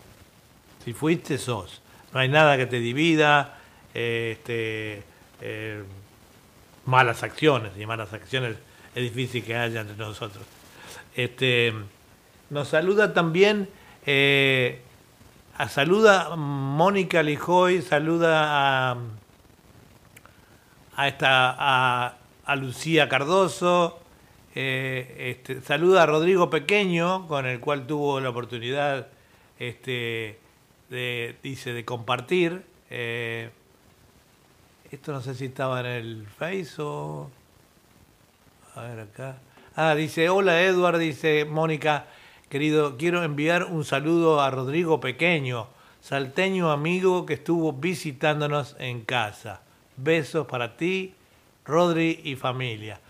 Si 0.85 0.93
fuiste, 0.93 1.39
sos. 1.39 1.81
No 2.13 2.21
hay 2.21 2.29
nada 2.29 2.57
que 2.57 2.67
te 2.67 2.79
divida, 2.79 3.59
eh, 3.95 4.37
este, 4.39 5.03
eh, 5.41 5.83
malas 6.85 7.23
acciones, 7.23 7.73
y 7.79 7.87
malas 7.87 8.13
acciones 8.13 8.57
es 8.95 9.03
difícil 9.03 9.45
que 9.45 9.57
haya 9.57 9.81
entre 9.81 9.97
nosotros. 9.97 10.45
Este, 11.17 11.73
nos 12.51 12.69
saluda 12.69 13.15
también, 13.15 13.69
eh, 14.07 14.81
saluda 15.69 16.37
Mónica 16.37 17.23
Lijoy, 17.23 17.83
saluda 17.83 18.91
a, 18.93 18.97
a, 20.97 21.09
esta, 21.09 22.15
a, 22.45 22.57
Lucía 22.57 23.09
Cardoso, 23.09 24.01
eh, 24.55 25.37
este, 25.37 25.61
saluda 25.61 26.05
a 26.05 26.07
Rodrigo 26.07 26.51
Pequeño, 26.51 27.27
con 27.27 27.47
el 27.47 27.61
cual 27.61 27.87
tuvo 27.87 28.21
la 28.21 28.31
oportunidad 28.31 29.09
este, 29.59 30.39
de, 30.91 31.37
dice, 31.43 31.73
de 31.73 31.85
compartir. 31.85 32.65
eh, 32.91 33.51
esto 34.95 35.13
no 35.13 35.21
sé 35.21 35.35
si 35.35 35.47
estaba 35.47 35.81
en 35.81 35.87
el 35.87 36.27
Face 36.27 36.75
o... 36.79 37.29
A 38.77 38.83
ver 38.83 39.01
acá. 39.01 39.39
Ah, 39.75 39.97
dice, 39.97 40.29
hola 40.29 40.63
Edward, 40.63 40.99
dice 40.99 41.45
Mónica, 41.45 42.07
querido, 42.49 42.97
quiero 42.97 43.25
enviar 43.25 43.65
un 43.65 43.85
saludo 43.85 44.41
a 44.41 44.51
Rodrigo 44.51 45.01
Pequeño, 45.01 45.67
salteño 46.01 46.71
amigo 46.71 47.27
que 47.27 47.35
estuvo 47.35 47.73
visitándonos 47.73 48.77
en 48.79 49.05
casa. 49.05 49.64
Besos 49.97 50.47
para 50.47 50.77
ti, 50.77 51.15
Rodri 51.65 52.21
y 52.25 52.37
familia. 52.37 53.01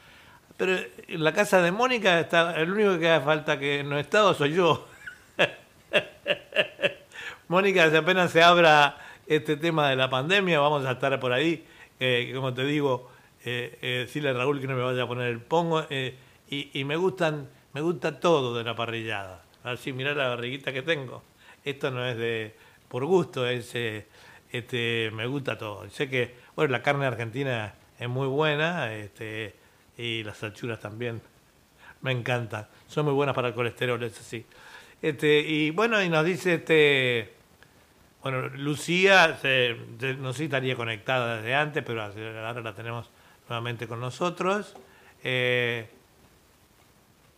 Pero 0.57 0.76
en 1.09 1.24
la 1.24 1.32
casa 1.32 1.61
de 1.62 1.72
Mónica 1.72 2.20
está, 2.20 2.55
el 2.57 2.70
único 2.70 2.99
que 2.99 3.11
hace 3.11 3.24
falta 3.24 3.59
que 3.59 3.82
no 3.82 3.99
he 3.99 4.01
estado 4.01 4.35
soy 4.35 4.55
yo. 4.55 4.87
Mónica, 7.49 7.91
si 7.91 7.97
apenas 7.97 8.30
se 8.30 8.43
abra 8.43 8.99
este 9.26 9.57
tema 9.57 9.91
de 9.91 9.97
la 9.97 10.09
pandemia, 10.09 10.61
vamos 10.61 10.87
a 10.87 10.93
estar 10.93 11.18
por 11.18 11.32
ahí. 11.32 11.64
Eh, 11.99 12.32
como 12.35 12.55
te 12.55 12.64
digo, 12.64 13.11
eh, 13.45 13.78
eh, 13.82 13.89
decirle 14.07 14.30
a 14.30 14.32
Raúl 14.32 14.61
que 14.61 14.66
no 14.66 14.74
me 14.74 14.82
vaya 14.82 15.03
a 15.03 15.09
poner 15.09 15.28
el 15.28 15.41
pongo. 15.41 15.85
eh, 15.91 16.14
y, 16.49 16.85
me 16.85 16.97
gustan, 16.97 17.49
me 17.72 17.80
gusta 17.80 18.20
todo 18.20 18.57
de 18.57 18.62
la 18.62 18.76
parrillada. 18.76 19.43
Así, 19.64 19.93
mirá 19.93 20.14
la 20.14 20.28
barriguita 20.28 20.72
que 20.72 20.82
tengo. 20.82 21.22
Esto 21.64 21.91
no 21.91 22.07
es 22.07 22.16
de 22.16 22.55
por 22.89 23.05
gusto, 23.05 23.47
es 23.47 23.74
este, 24.53 25.11
me 25.12 25.26
gusta 25.26 25.59
todo. 25.59 25.89
Sé 25.91 26.09
que, 26.09 26.35
bueno, 26.57 26.72
la 26.72 26.82
carne 26.82 27.07
argentina 27.07 27.74
es 27.98 28.09
muy 28.09 28.26
buena, 28.28 28.92
este, 28.94 29.55
y 29.96 30.22
las 30.22 30.42
achuras 30.42 30.80
también. 30.80 31.20
Me 32.00 32.12
encantan. 32.12 32.66
Son 32.86 33.05
muy 33.05 33.14
buenas 33.14 33.34
para 33.34 33.48
el 33.48 33.55
colesterol, 33.55 34.02
eso 34.02 34.22
sí. 34.22 34.44
Este, 35.00 35.40
y 35.40 35.70
bueno, 35.70 36.02
y 36.02 36.09
nos 36.09 36.24
dice 36.24 36.55
este. 36.55 37.34
Bueno, 38.22 38.48
Lucía, 38.48 39.36
se, 39.40 39.76
no 40.18 40.32
sé 40.32 40.38
si 40.38 40.44
estaría 40.44 40.76
conectada 40.76 41.36
desde 41.36 41.55
antes, 41.55 41.82
pero 41.84 42.02
ahora 42.02 42.61
la 42.61 42.74
tenemos 42.74 43.11
nuevamente 43.48 43.86
con 43.86 44.00
nosotros. 44.00 44.74
Eh, 45.22 45.88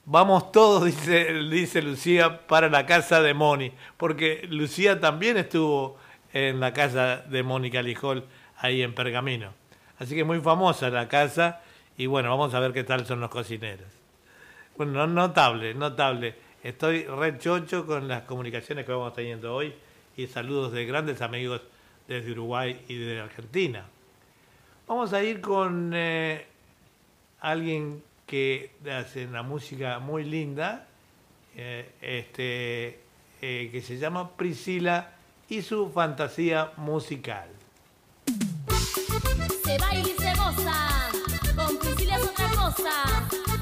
vamos 0.05 0.53
todos, 0.53 0.85
dice, 0.87 1.33
dice 1.51 1.83
Lucía, 1.83 2.47
para 2.47 2.69
la 2.69 2.87
casa 2.87 3.21
de 3.21 3.35
Moni, 3.35 3.73
porque 3.97 4.47
Lucía 4.49 5.01
también 5.01 5.37
estuvo 5.37 5.99
en 6.33 6.61
la 6.61 6.73
casa 6.73 7.19
de 7.19 7.43
Mónica 7.43 7.83
Lijol, 7.83 8.25
ahí 8.59 8.83
en 8.83 8.95
Pergamino. 8.95 9.53
Así 9.99 10.15
que 10.15 10.25
muy 10.25 10.41
famosa 10.41 10.91
la 10.91 11.09
casa, 11.09 11.61
y 11.97 12.07
bueno, 12.07 12.31
vamos 12.31 12.53
a 12.55 12.61
ver 12.61 12.73
qué 12.73 12.85
tal 12.85 13.07
son 13.07 13.21
los 13.21 13.31
cocineros. 13.31 13.89
Bueno, 14.77 14.93
no- 14.93 15.07
notable, 15.07 15.75
notable. 15.75 16.35
Estoy 16.63 17.05
re 17.05 17.39
chocho 17.39 17.87
con 17.87 18.09
las 18.09 18.23
comunicaciones 18.23 18.85
que 18.85 18.93
vamos 18.93 19.15
teniendo 19.15 19.55
hoy 19.55 19.73
y 20.17 20.27
saludos 20.27 20.73
de 20.73 20.85
grandes 20.85 21.23
amigos 21.23 21.63
desde 22.09 22.33
Uruguay 22.33 22.85
y 22.89 22.97
de 22.97 23.21
Argentina. 23.21 23.85
Vamos 24.87 25.13
a 25.13 25.23
ir 25.23 25.41
con 25.41 25.93
eh, 25.95 26.47
alguien 27.41 28.03
que 28.27 28.73
hace 28.91 29.27
una 29.27 29.43
música 29.43 29.99
muy 29.99 30.25
linda, 30.25 30.87
eh, 31.57 31.91
este, 32.03 33.01
eh, 33.41 33.69
que 33.73 33.81
se 33.83 33.99
llama 33.99 34.31
Priscila 34.37 35.13
y 35.49 35.63
su 35.63 35.91
fantasía 35.91 36.73
musical. 36.77 37.49
Baila 39.79 40.09
y 40.09 40.15
se 40.17 40.35
goza, 40.35 41.11
con 41.55 41.77
Priscila 41.79 42.17
es 42.17 42.23
otra 42.25 42.49
cosa. 42.51 43.56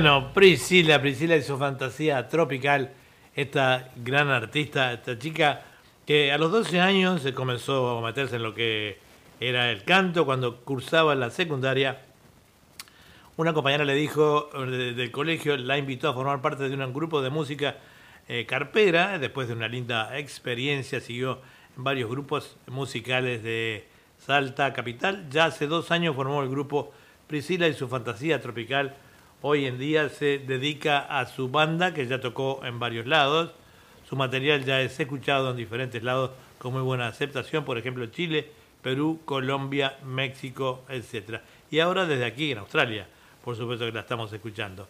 Bueno, 0.00 0.32
Priscila, 0.32 1.02
Priscila 1.02 1.34
y 1.34 1.42
su 1.42 1.58
fantasía 1.58 2.28
tropical, 2.28 2.92
esta 3.34 3.90
gran 3.96 4.28
artista, 4.28 4.92
esta 4.92 5.18
chica 5.18 5.64
que 6.06 6.30
a 6.30 6.38
los 6.38 6.52
12 6.52 6.78
años 6.78 7.22
se 7.22 7.34
comenzó 7.34 7.98
a 7.98 8.00
meterse 8.00 8.36
en 8.36 8.44
lo 8.44 8.54
que 8.54 9.00
era 9.40 9.72
el 9.72 9.82
canto 9.82 10.24
cuando 10.24 10.60
cursaba 10.60 11.16
la 11.16 11.30
secundaria. 11.30 12.00
Una 13.36 13.52
compañera 13.52 13.84
le 13.84 13.94
dijo 13.94 14.50
eh, 14.54 14.94
del 14.94 15.10
colegio, 15.10 15.56
la 15.56 15.76
invitó 15.76 16.10
a 16.10 16.14
formar 16.14 16.40
parte 16.40 16.68
de 16.68 16.76
un 16.76 16.92
grupo 16.94 17.20
de 17.20 17.30
música 17.30 17.78
eh, 18.28 18.46
carpera. 18.46 19.18
Después 19.18 19.48
de 19.48 19.54
una 19.54 19.66
linda 19.66 20.16
experiencia, 20.16 21.00
siguió 21.00 21.40
en 21.76 21.82
varios 21.82 22.08
grupos 22.08 22.56
musicales 22.68 23.42
de 23.42 23.88
Salta 24.16 24.72
Capital. 24.72 25.28
Ya 25.28 25.46
hace 25.46 25.66
dos 25.66 25.90
años 25.90 26.14
formó 26.14 26.40
el 26.44 26.50
grupo 26.50 26.92
Priscila 27.26 27.66
y 27.66 27.74
su 27.74 27.88
fantasía 27.88 28.40
tropical. 28.40 28.94
Hoy 29.40 29.66
en 29.66 29.78
día 29.78 30.08
se 30.08 30.38
dedica 30.38 30.98
a 30.98 31.26
su 31.26 31.48
banda, 31.48 31.94
que 31.94 32.06
ya 32.06 32.20
tocó 32.20 32.60
en 32.64 32.78
varios 32.80 33.06
lados. 33.06 33.52
Su 34.08 34.16
material 34.16 34.64
ya 34.64 34.80
es 34.80 34.98
escuchado 34.98 35.50
en 35.50 35.56
diferentes 35.56 36.02
lados 36.02 36.30
con 36.58 36.72
muy 36.72 36.82
buena 36.82 37.06
aceptación, 37.06 37.64
por 37.64 37.78
ejemplo 37.78 38.06
Chile, 38.06 38.50
Perú, 38.82 39.20
Colombia, 39.24 39.96
México, 40.04 40.82
etc. 40.88 41.40
Y 41.70 41.78
ahora 41.78 42.04
desde 42.06 42.24
aquí 42.24 42.50
en 42.50 42.58
Australia, 42.58 43.06
por 43.44 43.56
supuesto 43.56 43.84
que 43.86 43.92
la 43.92 44.00
estamos 44.00 44.32
escuchando. 44.32 44.88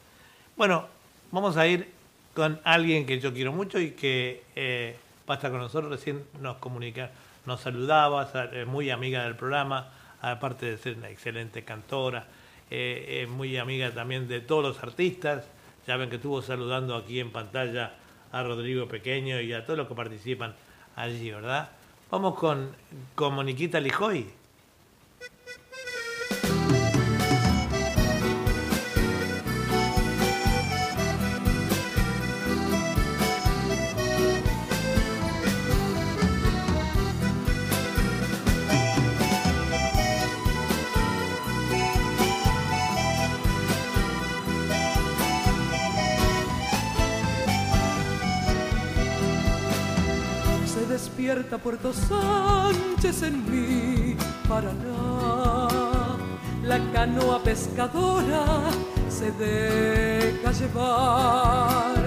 Bueno, 0.57 0.87
vamos 1.31 1.57
a 1.57 1.67
ir 1.67 1.89
con 2.35 2.61
alguien 2.65 3.05
que 3.05 3.21
yo 3.21 3.35
quiero 3.35 3.53
mucho 3.53 3.79
y 3.81 3.91
que 3.91 4.43
eh, 4.57 4.97
va 5.29 5.35
a 5.35 5.37
estar 5.37 5.51
con 5.51 5.61
nosotros, 5.61 5.91
recién 5.91 6.25
nos 6.41 6.57
comunica, 6.59 7.11
nos 7.45 7.61
saludaba, 7.61 8.27
sa- 8.31 8.49
muy 8.67 8.89
amiga 8.91 9.25
del 9.25 9.35
programa, 9.37 9.89
aparte 10.23 10.67
de 10.67 10.79
ser 10.79 10.97
una 10.97 11.11
excelente 11.11 11.65
cantora, 11.65 12.27
eh, 12.71 13.23
es 13.23 13.29
muy 13.29 13.57
amiga 13.57 13.93
también 13.93 14.29
de 14.29 14.41
todos 14.41 14.63
los 14.63 14.83
artistas, 14.83 15.49
ya 15.87 15.97
ven 15.97 16.11
que 16.11 16.17
estuvo 16.17 16.43
saludando 16.43 16.97
aquí 16.97 17.21
en 17.21 17.31
pantalla 17.31 17.95
a 18.33 18.43
Rodrigo 18.43 18.87
Pequeño 18.89 19.41
y 19.41 19.53
a 19.53 19.65
todos 19.65 19.79
los 19.79 19.89
que 19.89 19.95
participan 19.95 20.55
allí, 20.97 21.31
¿verdad? 21.31 21.71
Vamos 22.11 22.35
con, 22.39 22.71
con 23.15 23.35
Moniquita 23.35 23.81
Lijoy. 23.81 24.27
Despierta 51.49 51.59
Puerto 51.59 51.93
Sánchez 51.95 53.23
en 53.23 53.51
mi 53.51 54.17
Paraná. 54.49 55.69
La 56.63 56.79
canoa 56.93 57.43
pescadora 57.43 58.45
se 59.09 59.31
deja 59.33 60.53
llevar. 60.53 62.05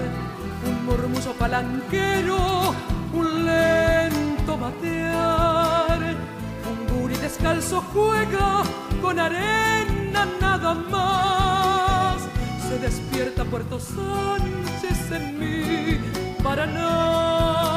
Un 0.64 0.86
murmullo 0.86 1.32
palanquero, 1.38 2.74
un 3.12 3.46
lento 3.46 4.56
matear. 4.56 5.98
Un 6.70 7.00
guri 7.00 7.16
descalzo 7.16 7.82
juega 7.92 8.62
con 9.00 9.18
arena 9.18 10.26
nada 10.40 10.74
más. 10.74 12.22
Se 12.68 12.78
despierta 12.78 13.44
Puerto 13.44 13.80
Sánchez 13.80 15.10
en 15.10 15.38
mi 15.38 15.98
Paraná. 16.42 17.71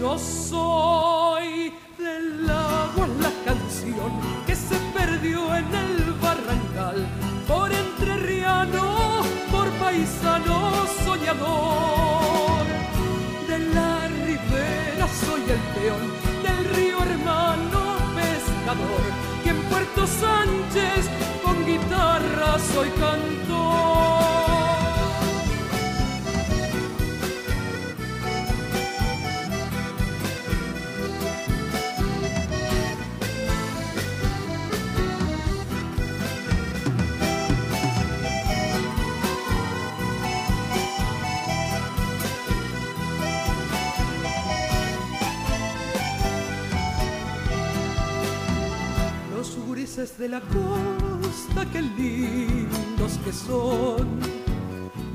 Yo 0.00 0.18
soy 0.18 1.74
del 1.98 2.48
agua 2.48 3.06
la 3.20 3.30
canción 3.44 4.10
que 4.46 4.56
se 4.56 4.76
perdió 4.94 5.54
en 5.54 5.74
el 5.74 6.14
barrancal. 6.22 7.06
Por 7.46 7.70
entrerriano, 7.70 9.20
por 9.52 9.68
paisano 9.72 10.86
soñador. 11.04 12.64
De 13.46 13.58
la 13.74 14.08
ribera 14.24 15.06
soy 15.26 15.42
el 15.56 15.62
peón, 15.74 16.04
del 16.44 16.60
río 16.76 16.96
hermano 17.02 17.80
pescador. 18.16 19.04
Y 19.44 19.48
en 19.50 19.62
Puerto 19.64 20.06
Sánchez 20.06 21.10
con 21.44 21.66
guitarra 21.66 22.58
soy 22.72 22.88
cantor. 22.88 23.49
Los 50.00 50.08
gurises 50.08 50.18
de 50.18 50.28
la 50.30 50.40
costa, 50.40 51.66
qué 51.72 51.82
lindos 51.82 53.18
que 53.22 53.32
son. 53.32 54.08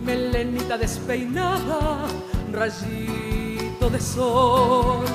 Melenita 0.04 0.78
despeinada, 0.78 2.06
rayito 2.52 3.90
de 3.90 4.00
sol. 4.00 5.06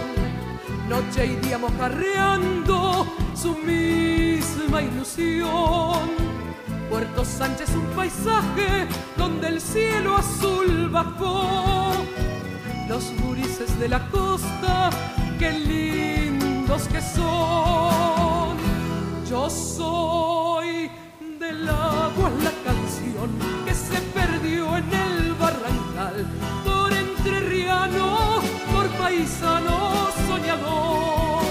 Noche 0.88 1.26
y 1.26 1.36
día 1.46 1.58
mojarreando 1.58 3.06
su 3.34 3.54
misma 3.58 4.82
ilusión. 4.82 6.10
Puerto 6.90 7.24
Sánchez 7.24 7.70
un 7.76 7.86
paisaje 7.94 8.88
donde 9.16 9.48
el 9.48 9.60
cielo 9.60 10.16
azul 10.16 10.88
bajó 10.90 11.70
de 13.80 13.88
la 13.88 14.06
costa, 14.10 14.90
qué 15.38 15.52
lindos 15.52 16.82
que 16.88 17.00
son. 17.00 18.29
Yo 19.30 19.48
soy 19.48 20.90
del 21.38 21.68
agua 21.68 22.30
la 22.42 22.50
canción 22.64 23.30
que 23.64 23.72
se 23.72 24.00
perdió 24.12 24.76
en 24.76 24.92
el 24.92 25.34
barrancal, 25.34 26.26
por 26.64 26.92
entrerriano, 26.92 28.40
por 28.72 28.88
paisano 28.98 30.08
soñador. 30.26 31.44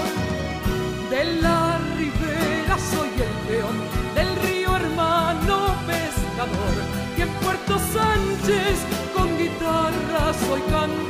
De 1.08 1.24
la 1.40 1.78
ribera 1.96 2.76
soy 2.92 3.08
el 3.16 3.48
peón, 3.48 3.76
del 4.14 4.36
río 4.42 4.76
hermano 4.76 5.74
pescador, 5.86 6.76
y 7.16 7.22
en 7.22 7.30
Puerto 7.42 7.78
Sánchez 7.78 8.76
con 9.16 9.38
guitarra 9.38 10.34
soy 10.34 10.60
cantor. 10.70 11.09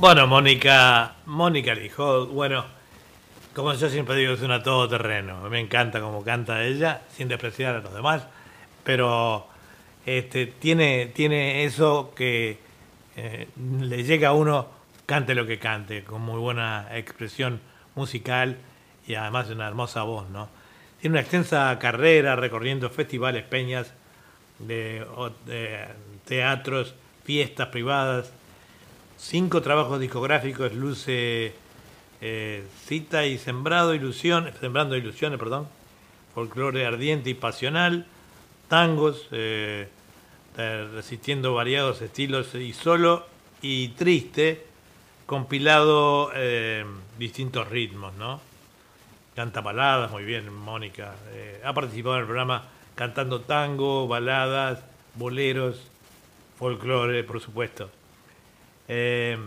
Bueno, 0.00 0.26
Mónica, 0.26 1.16
Mónica 1.26 1.74
dijo, 1.74 2.24
bueno, 2.28 2.64
como 3.54 3.74
yo 3.74 3.90
siempre 3.90 4.16
digo, 4.16 4.32
es 4.32 4.40
una 4.40 4.62
todoterreno. 4.62 5.42
Me 5.50 5.60
encanta 5.60 6.00
cómo 6.00 6.24
canta 6.24 6.64
ella, 6.64 7.02
sin 7.14 7.28
despreciar 7.28 7.76
a 7.76 7.80
los 7.80 7.92
demás, 7.92 8.26
pero 8.82 9.46
este, 10.06 10.46
tiene, 10.46 11.12
tiene 11.14 11.64
eso 11.64 12.14
que 12.16 12.56
eh, 13.14 13.48
le 13.58 14.02
llega 14.02 14.30
a 14.30 14.32
uno, 14.32 14.68
cante 15.04 15.34
lo 15.34 15.46
que 15.46 15.58
cante, 15.58 16.02
con 16.02 16.22
muy 16.22 16.40
buena 16.40 16.88
expresión 16.96 17.60
musical 17.94 18.56
y 19.06 19.16
además 19.16 19.50
una 19.50 19.68
hermosa 19.68 20.02
voz, 20.04 20.30
¿no? 20.30 20.48
Tiene 21.02 21.12
una 21.12 21.20
extensa 21.20 21.78
carrera 21.78 22.36
recorriendo 22.36 22.88
festivales, 22.88 23.44
peñas, 23.44 23.92
de, 24.60 25.06
de 25.44 25.88
teatros, 26.24 26.94
fiestas 27.22 27.68
privadas, 27.68 28.32
cinco 29.20 29.60
trabajos 29.60 30.00
discográficos, 30.00 30.72
Luce 30.72 31.52
eh, 32.20 32.64
Cita 32.86 33.26
y 33.26 33.38
Sembrado 33.38 33.94
Ilusión, 33.94 34.50
Sembrando 34.60 34.96
Ilusiones, 34.96 35.38
perdón, 35.38 35.68
folclore 36.34 36.86
ardiente 36.86 37.30
y 37.30 37.34
pasional, 37.34 38.06
tangos, 38.68 39.28
eh, 39.30 39.88
resistiendo 40.56 41.54
variados 41.54 42.02
estilos 42.02 42.54
y 42.54 42.72
solo 42.72 43.26
y 43.62 43.88
triste, 43.88 44.66
compilado 45.26 46.32
eh, 46.34 46.84
distintos 47.18 47.68
ritmos, 47.68 48.14
¿no? 48.14 48.40
Canta 49.36 49.60
baladas, 49.60 50.10
muy 50.10 50.24
bien, 50.24 50.52
Mónica. 50.52 51.14
Ha 51.64 51.72
participado 51.72 52.16
en 52.16 52.20
el 52.22 52.26
programa 52.26 52.64
cantando 52.94 53.40
tango, 53.40 54.08
baladas, 54.08 54.82
boleros, 55.14 55.80
folclore, 56.58 57.22
por 57.24 57.40
supuesto. 57.40 57.90
Eh, 58.92 59.38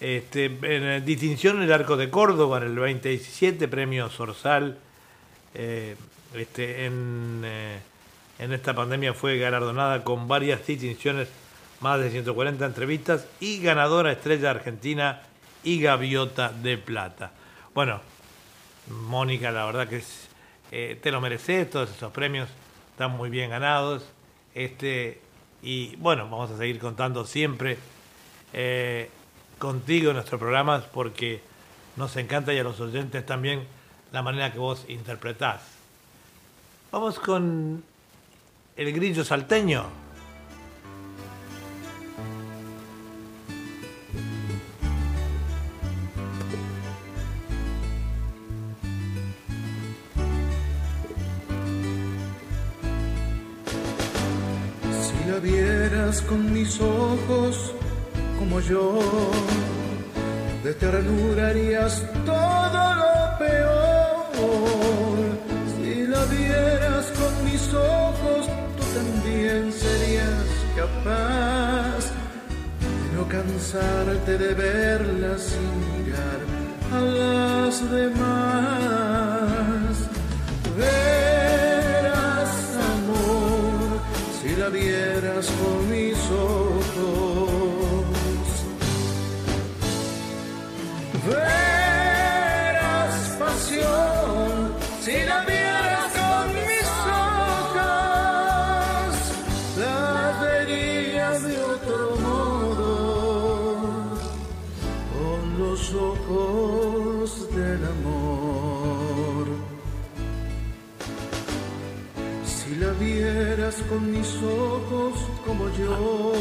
en 0.00 1.04
distinción 1.06 1.62
el 1.62 1.72
Arco 1.72 1.96
de 1.96 2.10
Córdoba 2.10 2.58
en 2.58 2.64
el 2.64 2.74
2017, 2.74 3.68
premio 3.68 4.10
Sorsal. 4.10 4.76
eh, 5.54 5.96
este, 6.34 6.84
en, 6.84 7.42
eh, 7.44 7.78
en 8.38 8.52
esta 8.52 8.74
pandemia 8.74 9.14
fue 9.14 9.38
galardonada 9.38 10.04
con 10.04 10.28
varias 10.28 10.66
distinciones, 10.66 11.28
más 11.80 12.00
de 12.00 12.10
140 12.10 12.66
entrevistas 12.66 13.26
y 13.40 13.62
ganadora 13.62 14.12
estrella 14.12 14.50
argentina 14.50 15.22
y 15.64 15.80
gaviota 15.80 16.50
de 16.50 16.76
plata. 16.76 17.32
Bueno, 17.74 18.00
Mónica, 18.88 19.52
la 19.52 19.64
verdad 19.64 19.88
que 19.88 20.02
eh, 20.70 20.98
te 21.00 21.10
lo 21.10 21.22
mereces, 21.22 21.70
todos 21.70 21.90
esos 21.90 22.12
premios 22.12 22.50
están 22.90 23.12
muy 23.12 23.30
bien 23.30 23.48
ganados. 23.48 24.04
Este, 24.54 25.20
y 25.62 25.96
bueno, 25.96 26.24
vamos 26.24 26.50
a 26.50 26.58
seguir 26.58 26.78
contando 26.78 27.24
siempre 27.24 27.78
eh, 28.52 29.10
contigo 29.58 30.10
en 30.10 30.16
nuestros 30.16 30.38
programas 30.38 30.84
porque 30.84 31.40
nos 31.96 32.16
encanta 32.16 32.52
y 32.52 32.58
a 32.58 32.64
los 32.64 32.80
oyentes 32.80 33.24
también 33.24 33.66
la 34.12 34.22
manera 34.22 34.52
que 34.52 34.58
vos 34.58 34.84
interpretás. 34.88 35.62
Vamos 36.90 37.18
con 37.18 37.82
el 38.76 38.92
grillo 38.92 39.24
salteño. 39.24 39.84
Si 54.90 55.30
la 55.30 55.38
vieras 55.38 56.20
con 56.22 56.52
mis 56.52 56.80
ojos 56.80 57.74
como 58.52 58.60
yo, 58.60 58.98
de 60.62 60.74
ternura 60.74 61.48
harías 61.48 62.02
todo 62.26 62.94
lo 63.00 63.38
peor. 63.38 65.16
Si 65.74 66.06
la 66.06 66.22
vieras 66.26 67.06
con 67.18 67.44
mis 67.46 67.72
ojos, 67.72 68.46
tú 68.76 68.84
también 68.98 69.72
serías 69.72 70.46
capaz 70.76 72.02
de 73.00 73.16
no 73.16 73.26
cansarte 73.26 74.36
de 74.36 74.52
verla 74.52 75.38
sin 75.38 75.70
mirar 76.04 76.40
a 76.92 77.00
las 77.00 77.90
demás. 77.90 79.12
Verás 80.76 82.52
amor 82.96 84.00
si 84.42 84.50
la 84.56 84.68
vieras 84.68 85.46
con 85.46 85.90
mis 85.90 86.18
ojos. 86.30 86.61
Con 113.88 114.10
mis 114.10 114.28
ojos 114.42 115.14
como 115.46 115.68
yo, 115.76 116.32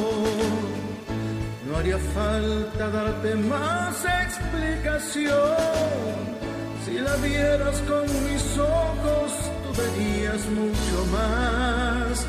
no 1.67 1.77
haría 1.77 1.97
falta 1.97 2.89
darte 2.89 3.35
más 3.35 4.05
explicación. 4.25 5.31
Si 6.85 6.93
la 6.99 7.15
vieras 7.17 7.81
con 7.87 8.03
mis 8.25 8.57
ojos, 8.57 9.31
tú 9.63 9.69
verías 9.81 10.45
mucho 10.49 11.05
más 11.11 12.25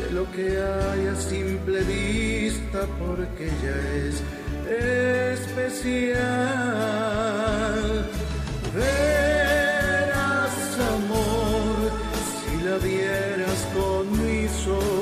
de 0.00 0.10
lo 0.12 0.30
que 0.32 0.46
hay 0.48 1.06
a 1.06 1.16
simple 1.16 1.80
vista, 1.82 2.80
porque 2.98 3.44
ella 3.46 3.76
es 4.06 4.22
especial. 5.32 6.18
Mis 14.68 14.97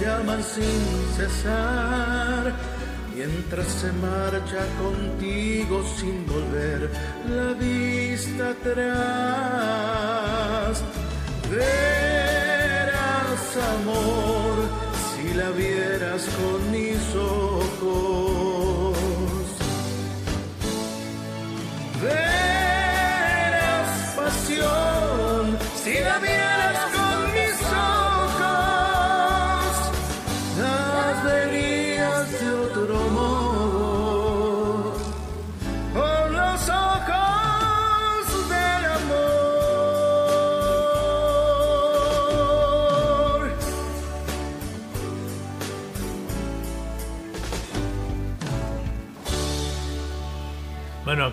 llaman 0.00 0.42
sin 0.42 1.14
cesar, 1.16 2.52
mientras 3.14 3.66
se 3.66 3.92
marcha 3.92 4.66
contigo 4.80 5.84
sin 5.96 6.26
volver 6.26 6.90
la 7.28 7.52
vista 7.54 8.50
atrás, 8.50 9.62
verás 11.50 13.56
amor 13.76 14.54
si 15.16 15.34
la 15.34 15.50
vieras 15.50 16.26
con 16.38 16.70
mis 16.70 17.14
ojos. 17.16 18.96
Verás 22.02 22.27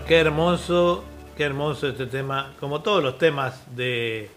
qué 0.07 0.17
hermoso, 0.17 1.03
qué 1.35 1.43
hermoso 1.43 1.87
este 1.87 2.05
tema, 2.05 2.53
como 2.59 2.81
todos 2.81 3.01
los 3.01 3.17
temas 3.17 3.63
de 3.75 4.29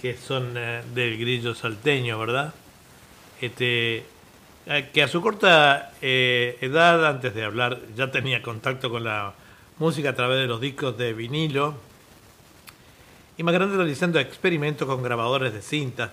que 0.00 0.16
son 0.16 0.54
eh, 0.56 0.82
del 0.94 1.18
grillo 1.18 1.54
salteño, 1.54 2.18
¿verdad? 2.18 2.54
Este, 3.40 4.04
eh, 4.66 4.90
que 4.92 5.02
a 5.02 5.08
su 5.08 5.20
corta 5.20 5.92
eh, 6.00 6.56
edad, 6.62 7.06
antes 7.06 7.34
de 7.34 7.44
hablar, 7.44 7.80
ya 7.94 8.10
tenía 8.10 8.42
contacto 8.42 8.88
con 8.88 9.04
la 9.04 9.34
música 9.78 10.10
a 10.10 10.14
través 10.14 10.38
de 10.38 10.46
los 10.46 10.60
discos 10.60 10.96
de 10.96 11.12
vinilo, 11.12 11.74
y 13.36 13.42
más 13.42 13.52
grande 13.52 13.76
realizando 13.76 14.18
experimentos 14.18 14.88
con 14.88 15.02
grabadores 15.02 15.52
de 15.52 15.60
cintas. 15.60 16.12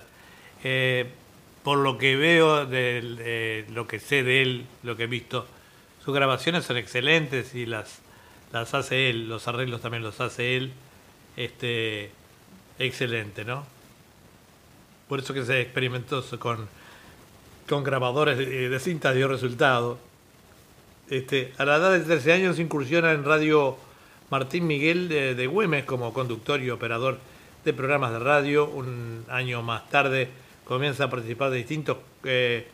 Por 1.62 1.78
lo 1.78 1.96
que 1.96 2.16
veo, 2.16 2.66
de 2.66 3.64
lo 3.70 3.86
que 3.86 3.98
sé 3.98 4.22
de 4.22 4.42
él, 4.42 4.66
lo 4.82 4.96
que 4.96 5.04
he 5.04 5.06
visto, 5.06 5.46
sus 6.04 6.14
grabaciones 6.14 6.66
son 6.66 6.76
excelentes 6.76 7.54
y 7.54 7.64
las, 7.64 8.03
las 8.54 8.72
hace 8.72 9.10
él, 9.10 9.28
los 9.28 9.48
arreglos 9.48 9.80
también 9.80 10.04
los 10.04 10.20
hace 10.20 10.56
él. 10.56 10.72
Este, 11.36 12.12
excelente, 12.78 13.44
¿no? 13.44 13.66
Por 15.08 15.18
eso 15.18 15.34
que 15.34 15.44
se 15.44 15.60
experimentó 15.60 16.24
con, 16.38 16.68
con 17.68 17.82
grabadores 17.82 18.38
de, 18.38 18.68
de 18.68 18.80
cintas 18.80 19.14
dio 19.16 19.26
resultado. 19.26 19.98
Este, 21.10 21.52
a 21.58 21.64
la 21.64 21.76
edad 21.76 21.92
de 21.92 22.00
13 22.00 22.32
años 22.32 22.58
incursiona 22.60 23.10
en 23.10 23.24
Radio 23.24 23.76
Martín 24.30 24.68
Miguel 24.68 25.08
de, 25.08 25.34
de 25.34 25.46
Güemes 25.48 25.84
como 25.84 26.14
conductor 26.14 26.62
y 26.62 26.70
operador 26.70 27.18
de 27.64 27.72
programas 27.72 28.12
de 28.12 28.20
radio. 28.20 28.66
Un 28.66 29.24
año 29.28 29.62
más 29.62 29.90
tarde 29.90 30.28
comienza 30.64 31.04
a 31.04 31.10
participar 31.10 31.50
de 31.50 31.56
distintos 31.56 31.96
eh, 32.22 32.68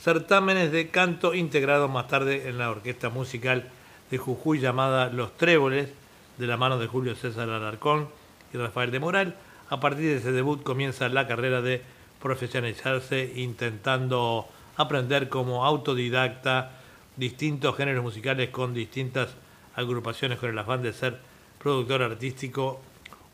certámenes 0.00 0.72
de 0.72 0.88
canto 0.88 1.34
integrados 1.34 1.90
más 1.90 2.08
tarde 2.08 2.48
en 2.48 2.56
la 2.56 2.70
orquesta 2.70 3.10
musical 3.10 3.70
de 4.10 4.18
Jujuy 4.18 4.58
llamada 4.58 5.08
Los 5.08 5.36
Tréboles, 5.36 5.90
de 6.38 6.46
la 6.46 6.56
mano 6.56 6.78
de 6.78 6.86
Julio 6.86 7.14
César 7.14 7.48
Alarcón 7.48 8.08
y 8.52 8.56
Rafael 8.56 8.90
de 8.90 9.00
Moral. 9.00 9.36
A 9.68 9.80
partir 9.80 10.06
de 10.06 10.16
ese 10.16 10.32
debut 10.32 10.62
comienza 10.62 11.08
la 11.08 11.26
carrera 11.26 11.62
de 11.62 11.82
profesionalizarse 12.22 13.32
intentando 13.36 14.46
aprender 14.76 15.28
como 15.28 15.64
autodidacta 15.64 16.72
distintos 17.16 17.76
géneros 17.76 18.04
musicales 18.04 18.50
con 18.50 18.74
distintas 18.74 19.34
agrupaciones 19.74 20.38
con 20.38 20.50
el 20.50 20.58
afán 20.58 20.82
de 20.82 20.92
ser 20.92 21.18
productor 21.58 22.02
artístico. 22.02 22.80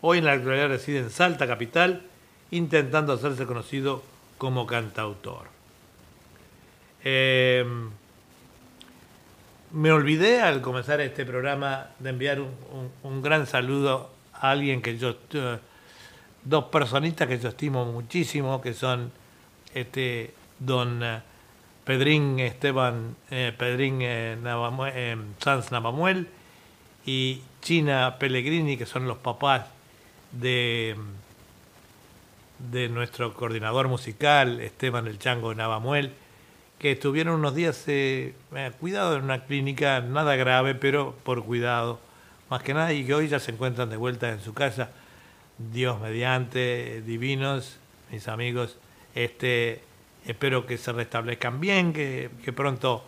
Hoy 0.01 0.19
en 0.19 0.25
la 0.25 0.33
actualidad 0.33 0.69
reside 0.69 0.99
en 0.99 1.11
Salta 1.11 1.47
Capital, 1.47 2.03
intentando 2.51 3.13
hacerse 3.13 3.47
conocido 3.47 4.03
como 4.39 4.67
cantautor. 4.67 5.47
Eh, 7.05 7.65
me 9.73 9.91
olvidé 9.93 10.41
al 10.43 10.61
comenzar 10.61 11.01
este 11.01 11.25
programa 11.25 11.89
de 11.99 12.11
enviar 12.11 12.41
un, 12.41 12.51
un- 13.03 13.23
gran 13.23 13.47
saludo 13.47 14.11
a 14.35 14.51
alguien 14.51 14.83
que 14.83 14.99
yo, 14.99 15.17
dos 16.45 16.65
personitas 16.65 17.27
que 17.29 17.39
yo 17.39 17.49
estimo 17.49 17.85
muchísimo, 17.87 18.61
que 18.61 18.75
son 18.75 19.11
este 19.75 20.35
don 20.59 21.03
eh, 21.03 21.21
Pedrín 21.85 22.39
Esteban, 22.39 23.17
eh, 23.31 23.53
Pedrín 23.57 24.01
eh, 24.03 24.37
Navamue- 24.43 24.93
eh, 24.95 25.17
Sanz 25.39 25.73
Navamuel 25.73 26.29
y 27.07 27.41
China 27.63 28.17
Pellegrini, 28.19 28.77
que 28.77 28.87
son 28.87 29.09
los 29.09 29.17
papás 29.19 29.67
de, 30.33 30.97
de 32.71 32.89
nuestro 32.89 33.33
coordinador 33.35 33.89
musical, 33.89 34.61
Esteban 34.61 35.07
El 35.07 35.19
Chango 35.19 35.55
Navamuel, 35.55 36.13
que 36.83 36.91
estuvieron 36.91 37.37
unos 37.37 37.55
días 37.55 37.85
eh, 37.87 38.35
eh, 38.57 38.73
cuidado 38.81 39.17
en 39.17 39.23
una 39.23 39.45
clínica, 39.45 40.01
nada 40.01 40.35
grave, 40.35 40.75
pero 40.75 41.15
por 41.23 41.45
cuidado, 41.45 42.01
más 42.51 42.65
que 42.65 42.75
nada, 42.75 42.93
y 42.93 43.05
que 43.05 43.15
hoy 43.15 43.29
ya 43.29 43.39
se 43.39 43.53
encuentran 43.53 43.89
de 43.89 43.97
vuelta 43.97 44.31
en 44.31 44.41
su 44.41 44.53
casa. 44.53 44.91
Dios 45.59 46.01
mediante, 46.01 47.01
divinos, 47.03 47.79
mis 48.11 48.27
amigos, 48.27 48.79
este, 49.15 49.81
espero 50.27 50.67
que 50.67 50.77
se 50.77 50.91
restablezcan 50.91 51.61
bien, 51.61 51.93
que, 51.93 52.31
que 52.45 52.53
pronto 52.53 53.05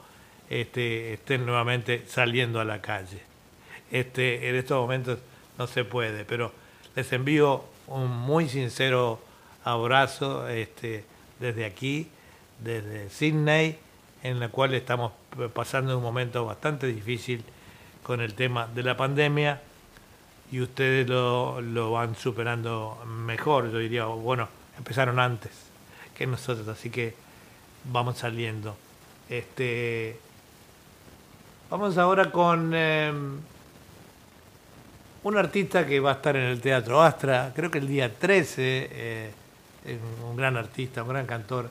este, 0.49 1.15
estén 1.15 1.45
nuevamente 1.45 2.05
saliendo 2.07 2.61
a 2.61 2.65
la 2.65 2.81
calle. 2.81 3.23
Este, 3.91 4.49
en 4.49 4.55
estos 4.55 4.81
momentos 4.81 5.19
no 5.59 5.67
se 5.67 5.85
puede, 5.85 6.25
pero 6.25 6.53
les 6.95 7.13
envío 7.13 7.65
un 7.89 8.09
muy 8.09 8.49
sincero 8.49 9.21
abrazo 9.65 10.47
este, 10.47 11.05
desde 11.41 11.65
aquí, 11.65 12.09
desde 12.65 13.11
Sydney, 13.11 13.79
en 14.23 14.41
la 14.41 14.49
cual 14.49 14.75
estamos 14.75 15.13
pasando 15.53 15.97
un 15.97 16.03
momento 16.03 16.45
bastante 16.47 16.87
difícil 16.87 17.45
con 18.03 18.21
el 18.21 18.35
tema 18.35 18.67
de 18.67 18.83
la 18.83 18.97
pandemia 18.97 19.61
y 20.51 20.61
ustedes 20.61 21.09
lo, 21.09 21.61
lo 21.61 21.93
van 21.93 22.17
superando 22.17 23.03
mejor, 23.07 23.71
yo 23.71 23.79
diría, 23.79 24.05
bueno, 24.07 24.49
empezaron 24.79 25.19
antes 25.19 25.51
que 26.17 26.27
nosotros, 26.27 26.67
así 26.69 26.91
que 26.91 27.15
vamos 27.85 28.19
saliendo. 28.19 28.77
Este, 29.29 30.19
vamos 31.71 31.99
ahora 31.99 32.31
con 32.31 32.73
eh, 32.75 33.13
un 35.23 35.37
artista 35.37 35.87
que 35.87 36.01
va 36.01 36.13
a 36.13 36.15
estar 36.15 36.37
en 36.37 36.45
el 36.45 36.61
Teatro 36.61 37.03
Astra, 37.03 37.53
creo 37.55 37.71
que 37.71 37.79
el 37.79 37.89
día 37.89 38.13
13, 38.13 38.89
eh, 38.93 39.31
un 40.29 40.37
gran 40.37 40.57
artista, 40.57 41.03
un 41.03 41.09
gran 41.09 41.27
cantor, 41.27 41.71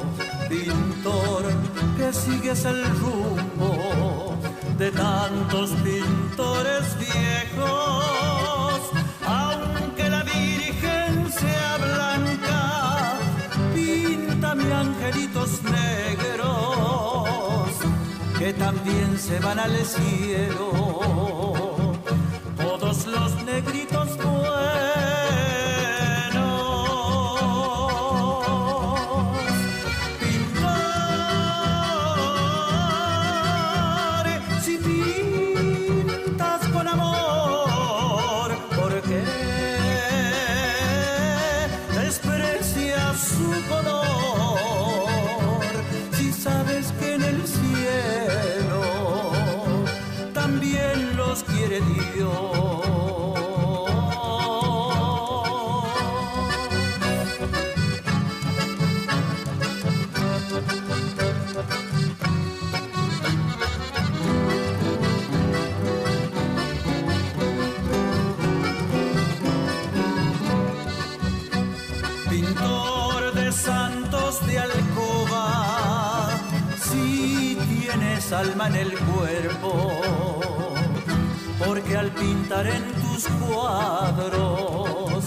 que 2.01 2.11
sigues 2.13 2.65
el 2.65 2.83
rumbo 2.99 4.35
de 4.79 4.89
tantos 4.91 5.69
pintores 5.85 6.97
viejos. 6.97 8.81
Aunque 9.23 10.09
la 10.09 10.23
Virgen 10.23 11.31
sea 11.31 11.77
blanca, 11.77 13.19
píntame 13.75 14.73
angelitos 14.73 15.61
negros 15.79 17.27
que 18.39 18.51
también 18.53 19.19
se 19.19 19.39
van 19.39 19.59
al 19.59 19.75
cielo. 19.85 20.71
Todos 22.57 23.05
los 23.05 23.31
negritos 23.43 23.90
alma 78.41 78.67
en 78.69 78.75
el 78.75 78.91
cuerpo, 78.97 79.71
porque 81.63 81.95
al 81.95 82.09
pintar 82.11 82.65
en 82.65 82.83
tus 83.03 83.27
cuadros 83.45 85.23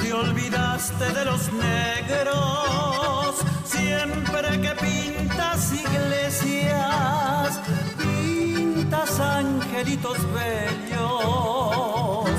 te 0.00 0.12
olvidaste 0.12 1.06
de 1.18 1.24
los 1.24 1.52
negros. 1.52 3.34
Siempre 3.64 4.60
que 4.64 4.72
pintas 4.88 5.72
iglesias, 5.72 7.60
pintas 7.98 9.20
angelitos 9.20 10.18
bellos, 10.34 12.30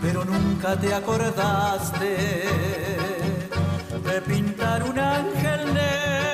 pero 0.00 0.24
nunca 0.24 0.76
te 0.76 0.94
acordaste 0.94 2.12
de 4.08 4.22
pintar 4.22 4.82
un 4.84 4.98
ángel 4.98 5.74
negro. 5.74 6.31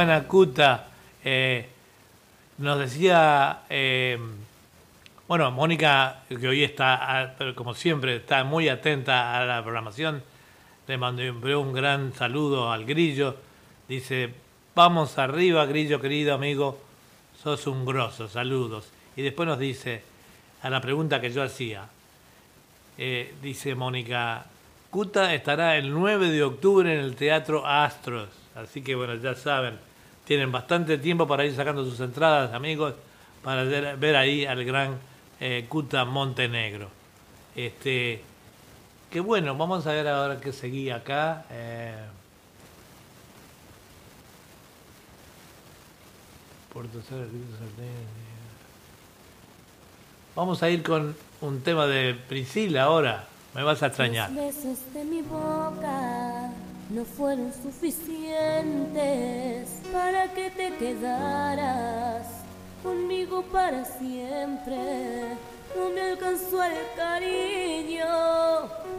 Muy, 0.00 0.06
muy 0.06 0.14
buena 0.14 0.26
Cuta. 0.26 0.86
Eh, 1.22 1.68
nos 2.58 2.78
decía, 2.78 3.62
eh, 3.68 4.18
bueno, 5.28 5.50
Mónica, 5.50 6.22
que 6.28 6.48
hoy 6.48 6.64
está, 6.64 7.34
como 7.54 7.74
siempre, 7.74 8.16
está 8.16 8.44
muy 8.44 8.68
atenta 8.68 9.38
a 9.38 9.44
la 9.44 9.62
programación. 9.62 10.22
Le 10.86 10.96
mandó 10.96 11.22
un 11.60 11.72
gran 11.72 12.14
saludo 12.14 12.72
al 12.72 12.84
Grillo. 12.86 13.36
Dice, 13.88 14.32
vamos 14.74 15.18
arriba, 15.18 15.66
Grillo, 15.66 16.00
querido 16.00 16.34
amigo. 16.34 16.78
Sos 17.42 17.66
un 17.66 17.84
grosso, 17.84 18.28
saludos. 18.28 18.90
Y 19.16 19.22
después 19.22 19.46
nos 19.46 19.58
dice, 19.58 20.02
a 20.62 20.70
la 20.70 20.80
pregunta 20.80 21.20
que 21.20 21.30
yo 21.30 21.42
hacía, 21.42 21.86
eh, 22.96 23.34
dice 23.42 23.74
Mónica, 23.74 24.46
Cuta 24.90 25.34
estará 25.34 25.76
el 25.76 25.92
9 25.92 26.30
de 26.30 26.42
octubre 26.42 26.92
en 26.92 27.00
el 27.00 27.16
Teatro 27.16 27.66
Astros. 27.66 28.28
Así 28.54 28.82
que 28.82 28.94
bueno, 28.94 29.14
ya 29.14 29.34
saben, 29.34 29.78
tienen 30.30 30.52
bastante 30.52 30.96
tiempo 30.96 31.26
para 31.26 31.44
ir 31.44 31.56
sacando 31.56 31.84
sus 31.84 31.98
entradas, 31.98 32.54
amigos, 32.54 32.94
para 33.42 33.64
ver, 33.64 34.14
ahí 34.14 34.46
al 34.46 34.64
gran 34.64 34.96
eh, 35.40 35.66
Montenegro. 36.06 36.88
Este, 37.56 38.22
que 39.10 39.18
bueno, 39.18 39.56
vamos 39.56 39.88
a 39.88 39.92
ver 39.92 40.06
ahora 40.06 40.40
qué 40.40 40.52
seguía 40.52 40.94
acá. 40.94 41.46
eh. 41.50 41.96
Sartén, 47.58 48.06
Vamos 50.36 50.62
a 50.62 50.70
ir 50.70 50.84
con 50.84 51.16
un 51.40 51.60
tema 51.62 51.88
de 51.88 52.14
Priscila 52.14 52.84
ahora. 52.84 53.26
Me 53.52 53.64
vas 53.64 53.82
a 53.82 53.88
extrañar. 53.88 54.30
No 56.90 57.04
fueron 57.04 57.52
suficientes 57.52 59.68
para 59.92 60.32
que 60.34 60.50
te 60.50 60.74
quedaras 60.74 62.26
conmigo 62.82 63.42
para 63.42 63.84
siempre. 63.84 65.36
No 65.76 65.90
me 65.90 66.00
alcanzó 66.00 66.64
el 66.64 66.72
cariño 66.96 68.08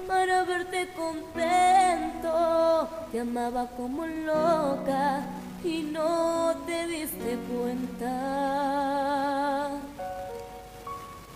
para 0.08 0.44
verte 0.44 0.88
contento. 0.96 2.88
Te 3.12 3.20
amaba 3.20 3.68
como 3.76 4.06
loca 4.06 5.26
y 5.64 5.82
no 5.82 6.56
te 6.66 6.88
diste 6.88 7.38
cuenta. 7.54 8.12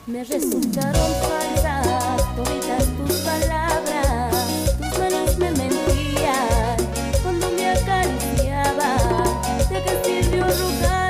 Me 0.08 0.24
resultaron 0.24 1.14
falsas 1.28 2.36
toditas 2.36 2.86
tus 2.96 3.20
palabras, 3.22 4.36
tus 4.78 5.00
manos 5.00 5.38
me 5.38 5.52
cuando 7.24 7.50
me 7.52 7.70
acariciabas. 7.70 9.04
¿De 9.70 9.84
qué 9.84 10.02
sirvió 10.04 10.46
rogarte 10.46 11.05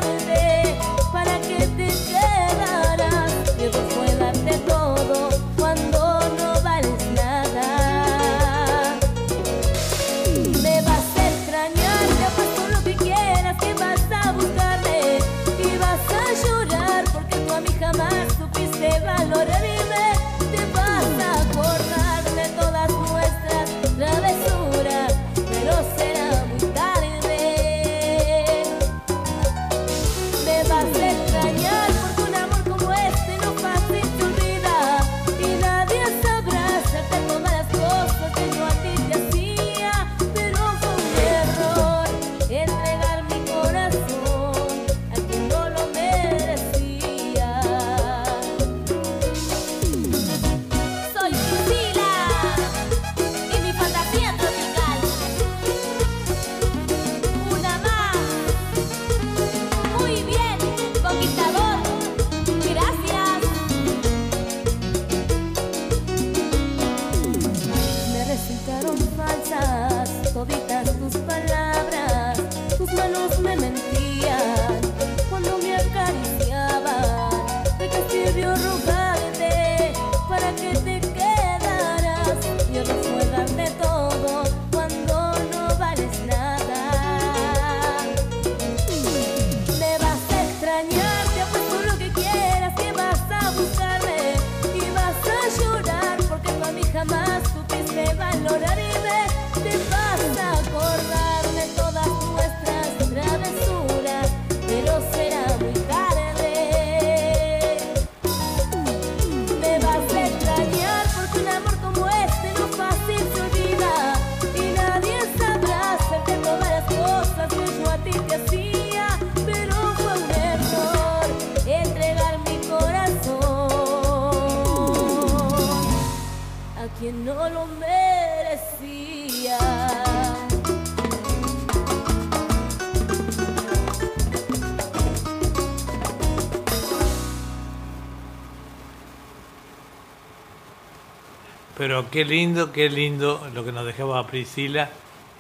Pero 141.86 142.10
qué 142.10 142.26
lindo, 142.26 142.72
qué 142.72 142.90
lindo 142.90 143.48
lo 143.54 143.64
que 143.64 143.72
nos 143.72 143.86
dejaba 143.86 144.26
Priscila. 144.26 144.90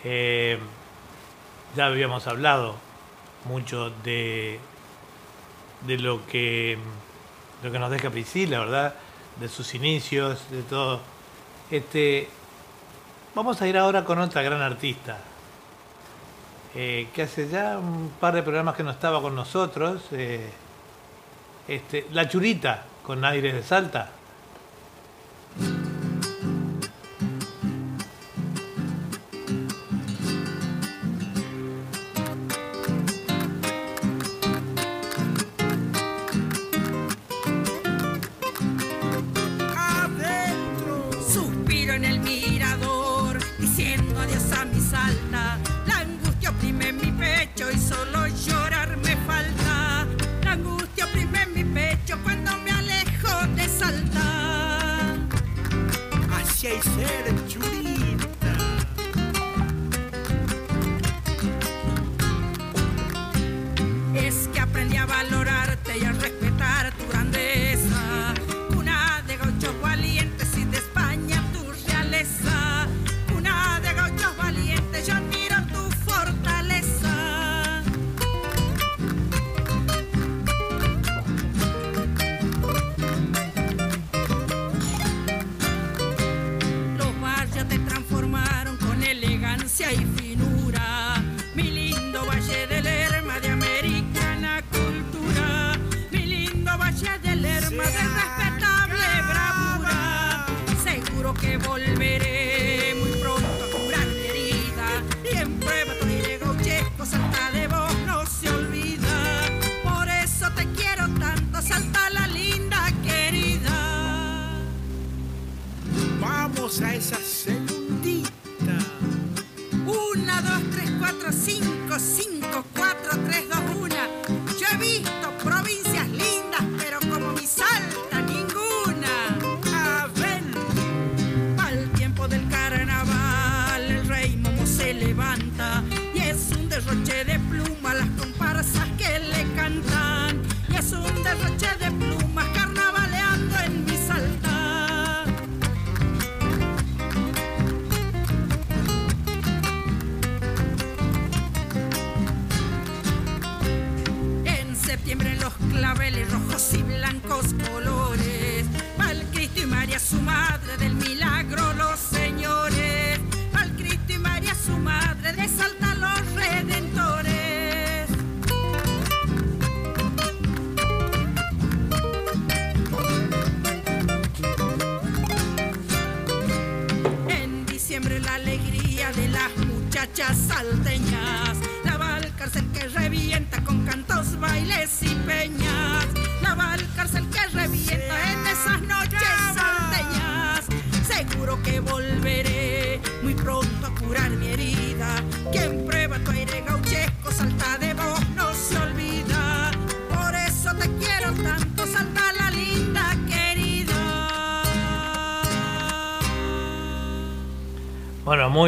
Eh, 0.03 0.59
ya 1.75 1.87
habíamos 1.87 2.27
hablado 2.27 2.75
mucho 3.45 3.89
de, 4.03 4.59
de 5.87 5.97
lo 5.97 6.23
que 6.27 6.77
lo 7.63 7.71
que 7.71 7.79
nos 7.79 7.89
deja 7.89 8.11
Priscila, 8.11 8.59
¿verdad? 8.59 8.93
De 9.39 9.49
sus 9.49 9.73
inicios, 9.73 10.39
de 10.51 10.61
todo. 10.61 10.99
Este, 11.71 12.29
vamos 13.33 13.59
a 13.63 13.67
ir 13.67 13.75
ahora 13.75 14.05
con 14.05 14.19
otra 14.19 14.43
gran 14.43 14.61
artista, 14.61 15.17
eh, 16.75 17.07
que 17.11 17.23
hace 17.23 17.49
ya 17.49 17.79
un 17.79 18.11
par 18.19 18.35
de 18.35 18.43
programas 18.43 18.75
que 18.75 18.83
no 18.83 18.91
estaba 18.91 19.19
con 19.19 19.33
nosotros, 19.33 20.03
eh, 20.11 20.51
este, 21.67 22.05
La 22.11 22.29
Churita, 22.29 22.85
con 23.01 23.25
Aires 23.25 23.55
de 23.55 23.63
Salta. 23.63 24.11
Así 56.77 56.89
hay 56.89 57.23
ser 57.23 57.44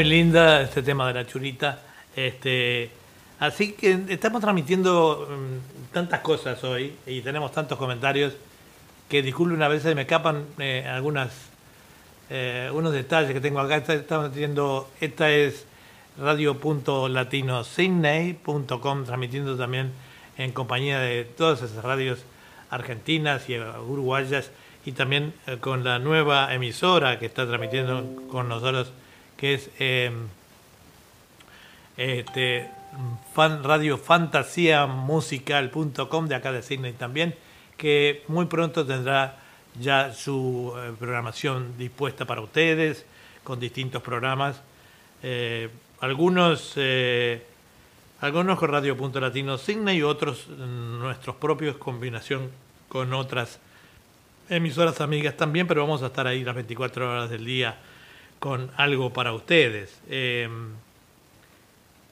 linda 0.08 0.62
este 0.62 0.82
tema 0.82 1.08
de 1.08 1.14
la 1.14 1.28
churita. 1.28 1.80
Este, 2.16 2.90
así 3.40 3.74
que 3.74 4.00
estamos 4.10 4.42
transmitiendo 4.42 5.28
mm, 5.30 5.94
tantas 5.94 6.22
cosas 6.22 6.64
hoy 6.64 6.94
y 7.06 7.22
tenemos 7.22 7.52
tantos 7.52 7.78
comentarios 7.78 8.34
que 9.10 9.22
disculpen 9.22 9.62
a 9.64 9.68
veces 9.68 9.96
me 9.96 10.02
escapan 10.02 10.44
eh, 10.60 10.86
algunas 10.90 11.30
eh, 12.30 12.70
unos 12.74 12.92
detalles 12.92 13.32
que 13.32 13.40
tengo 13.42 13.60
acá. 13.60 13.78
Esta- 13.78 13.94
Estamos 13.94 14.32
haciendo, 14.32 14.90
esta 15.00 15.30
es 15.32 15.66
radio.latinosidney.com, 16.20 19.06
transmitiendo 19.06 19.56
también 19.56 19.92
en 20.38 20.52
compañía 20.52 21.00
de 21.00 21.24
todas 21.26 21.62
esas 21.62 21.84
radios 21.84 22.20
argentinas 22.70 23.50
y 23.50 23.58
uruguayas 23.60 24.52
y 24.86 24.92
también 24.92 25.34
eh, 25.48 25.58
con 25.60 25.84
la 25.84 26.00
nueva 26.00 26.54
emisora 26.54 27.18
que 27.20 27.26
está 27.26 27.46
transmitiendo 27.48 28.06
con 28.30 28.48
nosotros, 28.50 28.92
que 29.38 29.54
es 29.54 29.70
eh, 29.80 30.12
este, 31.96 32.70
fan, 33.34 33.64
radio 33.64 33.98
fantasiamusical.com 33.98 36.28
de 36.28 36.36
acá 36.36 36.52
de 36.52 36.62
Sydney 36.62 36.92
también, 36.94 37.34
que 37.78 38.24
muy 38.28 38.46
pronto 38.46 38.86
tendrá 38.86 39.48
ya 39.80 40.14
su 40.14 40.74
eh, 40.78 40.94
programación 40.98 41.78
dispuesta 41.78 42.26
para 42.26 42.42
ustedes, 42.42 43.06
con 43.44 43.60
distintos 43.60 44.02
programas. 44.02 44.62
Eh, 45.24 45.70
algunos, 46.00 46.74
eh, 46.76 47.44
algunos 48.22 48.60
con 48.60 48.70
Radio 48.70 48.98
Punto 48.98 49.20
Latino 49.20 49.58
y 49.94 50.02
otros 50.02 50.48
mm, 50.48 51.00
nuestros 51.00 51.36
propios, 51.36 51.78
combinación 51.78 52.50
con 52.90 53.14
otras 53.14 53.60
emisoras 54.50 55.02
amigas 55.02 55.36
también, 55.36 55.68
pero 55.68 55.82
vamos 55.82 56.04
a 56.04 56.08
estar 56.08 56.28
ahí 56.28 56.44
las 56.44 56.56
24 56.56 57.12
horas 57.12 57.30
del 57.30 57.46
día 57.46 57.78
con 58.40 58.72
algo 58.78 59.12
para 59.14 59.34
ustedes. 59.34 60.02
Eh, 60.10 60.48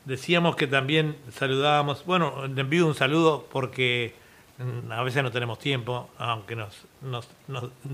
decíamos 0.06 0.56
que 0.56 0.68
también 0.68 1.15
saludábamos, 1.31 2.06
bueno, 2.06 2.47
le 2.47 2.61
envío 2.61 2.85
un 2.88 2.95
saludo 2.95 3.47
porque 3.52 4.14
mm, 4.60 4.91
a 4.91 5.03
veces 5.03 5.23
no 5.23 5.31
tenemos 5.31 5.60
tiempo, 5.60 6.10
aunque 6.18 6.56
nos- 6.56 6.85
dos 7.02 7.26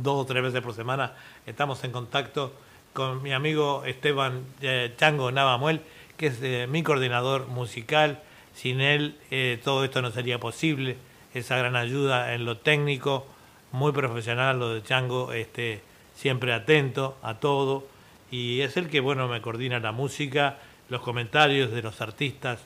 o 0.06 0.26
tres 0.26 0.44
veces 0.44 0.62
por 0.62 0.74
semana 0.74 1.14
estamos 1.46 1.84
en 1.84 1.92
contacto 1.92 2.54
con 2.94 3.22
mi 3.24 3.32
amigo 3.34 3.84
Esteban 3.86 4.44
eh, 4.62 4.94
Chango 4.98 5.32
Navamuel, 5.32 5.82
que 6.18 6.28
es 6.28 6.40
eh, 6.42 6.68
mi 6.70 6.84
coordinador 6.84 7.48
musical. 7.48 8.22
Sin 8.54 8.82
él 8.82 9.16
eh, 9.32 9.60
todo 9.64 9.86
esto 9.86 10.02
no 10.02 10.12
sería 10.12 10.38
posible, 10.38 10.98
esa 11.34 11.56
gran 11.58 11.78
ayuda 11.78 12.34
en 12.34 12.44
lo 12.44 12.58
técnico, 12.58 13.26
muy 13.72 13.94
profesional 13.94 14.60
lo 14.60 14.74
de 14.74 14.84
Chango, 14.84 15.32
este, 15.32 15.82
siempre 16.16 16.52
atento 16.52 17.18
a 17.24 17.36
todo 17.36 17.88
y 18.32 18.62
es 18.62 18.78
el 18.78 18.90
que, 18.90 19.00
bueno, 19.02 19.28
me 19.28 19.42
coordina 19.42 19.80
la 19.80 19.92
música, 19.92 20.58
los 20.90 21.02
comentarios 21.02 21.72
de 21.72 21.82
los 21.84 22.02
artistas, 22.02 22.60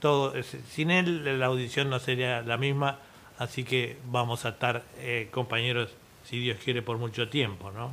todo. 0.00 0.32
Sin 0.70 0.90
él 0.90 1.38
la 1.38 1.46
audición 1.46 1.90
no 1.90 1.98
sería 1.98 2.40
la 2.42 2.56
misma, 2.56 2.98
así 3.38 3.64
que 3.64 3.96
vamos 4.06 4.44
a 4.44 4.50
estar 4.50 4.84
eh, 4.98 5.28
compañeros, 5.32 5.90
si 6.24 6.38
Dios 6.38 6.58
quiere, 6.64 6.82
por 6.82 6.98
mucho 6.98 7.28
tiempo, 7.28 7.70
¿no? 7.72 7.92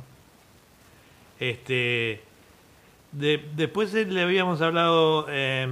Este, 1.38 2.20
de- 3.12 3.44
después 3.54 3.92
eh, 3.94 4.06
le 4.06 4.22
habíamos 4.22 4.60
hablado 4.62 5.26
eh, 5.28 5.68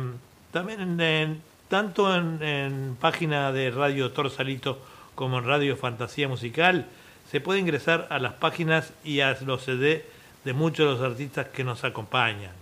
también 0.53 1.01
en- 1.01 1.43
tanto 1.69 2.15
en, 2.15 2.43
en 2.43 2.97
página 3.01 3.51
de 3.53 3.71
Radio 3.71 4.11
Torsalito 4.13 4.79
como 5.15 5.39
en 5.39 5.45
Radio 5.47 5.77
Fantasía 5.77 6.29
Musical, 6.29 6.87
se 7.31 7.41
puede 7.41 7.61
ingresar 7.61 8.07
a 8.11 8.19
las 8.19 8.35
páginas 8.35 8.93
y 9.05 9.21
a 9.21 9.37
los 9.45 9.63
CD 9.65 10.05
de 10.45 10.53
muchos 10.53 10.87
de 10.87 11.03
los 11.03 11.13
artistas 11.13 11.49
que 11.49 11.65
nos 11.65 11.85
acompañan. 11.85 12.53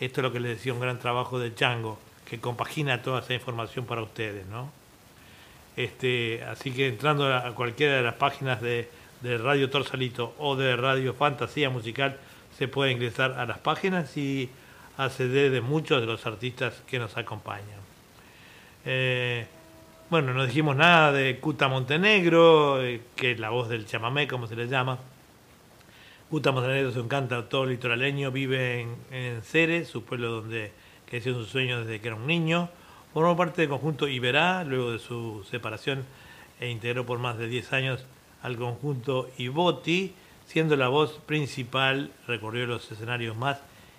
Esto 0.00 0.20
es 0.20 0.22
lo 0.22 0.32
que 0.32 0.40
les 0.40 0.58
decía 0.58 0.74
un 0.74 0.80
gran 0.80 0.98
trabajo 0.98 1.38
de 1.38 1.54
Chango, 1.54 1.98
que 2.24 2.40
compagina 2.40 3.02
toda 3.02 3.20
esa 3.20 3.34
información 3.34 3.86
para 3.86 4.02
ustedes, 4.02 4.46
¿no? 4.46 4.70
Este, 5.76 6.42
así 6.44 6.70
que 6.70 6.88
entrando 6.88 7.32
a 7.34 7.54
cualquiera 7.54 7.96
de 7.96 8.02
las 8.02 8.14
páginas 8.14 8.60
de, 8.60 8.88
Radio 9.22 9.70
Torsalito 9.70 10.34
o 10.38 10.54
de 10.54 10.76
Radio 10.76 11.14
Fantasía 11.14 11.70
Musical, 11.70 12.18
se 12.58 12.68
puede 12.68 12.92
ingresar 12.92 13.32
a 13.32 13.46
las 13.46 13.58
páginas 13.58 14.14
y 14.18 14.50
a 14.98 15.08
CD 15.08 15.48
de 15.48 15.62
muchos 15.62 16.00
de 16.02 16.06
los 16.06 16.26
artistas 16.26 16.82
que 16.86 16.98
nos 16.98 17.16
acompañan. 17.16 17.80
Eh, 18.84 19.46
bueno, 20.10 20.34
no 20.34 20.44
dijimos 20.44 20.76
nada 20.76 21.10
de 21.10 21.38
Cuta 21.40 21.68
Montenegro, 21.68 22.82
eh, 22.84 23.00
que 23.16 23.32
es 23.32 23.40
la 23.40 23.48
voz 23.48 23.70
del 23.70 23.86
chamamé, 23.86 24.28
como 24.28 24.46
se 24.46 24.56
le 24.56 24.68
llama. 24.68 24.98
Cuta 26.30 26.52
Montenegro 26.52 26.88
es 26.88 26.96
un 26.96 27.06
cantautor 27.06 27.68
litoraleño, 27.68 28.32
vive 28.32 28.80
en, 28.80 28.96
en 29.10 29.42
Ceres, 29.42 29.88
su 29.88 30.04
pueblo 30.04 30.30
donde 30.30 30.72
creció 31.06 31.34
su 31.34 31.44
sueño 31.44 31.80
desde 31.80 32.00
que 32.00 32.08
era 32.08 32.16
un 32.16 32.26
niño. 32.26 32.70
Formó 33.12 33.36
parte 33.36 33.60
del 33.60 33.68
conjunto 33.68 34.08
Iberá, 34.08 34.64
luego 34.64 34.92
de 34.92 34.98
su 34.98 35.44
separación, 35.50 36.04
e 36.60 36.70
integró 36.70 37.04
por 37.04 37.18
más 37.18 37.36
de 37.36 37.46
10 37.46 37.72
años 37.74 38.06
al 38.42 38.56
conjunto 38.56 39.30
Iboti, 39.36 40.14
siendo 40.46 40.76
la 40.76 40.88
voz 40.88 41.20
principal, 41.26 42.10
recorrió 42.26 42.66
los 42.66 42.90
escenarios 42.90 43.36
más 43.36 43.58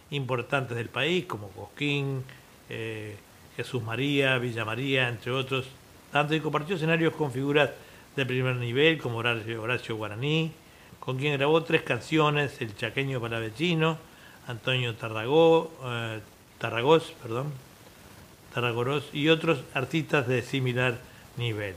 importantes 0.09 0.75
del 0.75 0.89
país, 0.89 1.25
como 1.25 1.49
Cosquín, 1.49 2.23
eh, 2.69 3.17
Jesús 3.55 3.83
María, 3.83 4.39
Villa 4.39 4.65
María, 4.65 5.09
entre 5.09 5.31
otros, 5.31 5.67
tanto 6.11 6.33
y 6.33 6.39
compartió 6.39 6.75
escenarios 6.75 7.13
con 7.13 7.31
figuras 7.31 7.69
de 8.15 8.25
primer 8.25 8.55
nivel, 8.55 8.97
como 8.97 9.19
Horacio, 9.19 9.61
Horacio 9.61 9.95
Guaraní, 9.95 10.51
con 11.05 11.19
quien 11.19 11.37
grabó 11.37 11.63
tres 11.63 11.83
canciones, 11.83 12.59
El 12.61 12.75
Chaqueño 12.75 13.21
Palavecino, 13.21 13.99
Antonio 14.47 14.95
Tarragó, 14.95 15.71
eh, 15.85 16.19
Tarragós, 16.57 17.13
perdón, 17.21 17.53
Tarragorós 18.53 19.03
y 19.13 19.29
otros 19.29 19.59
artistas 19.75 20.27
de 20.27 20.41
similar 20.41 20.97
nivel. 21.37 21.75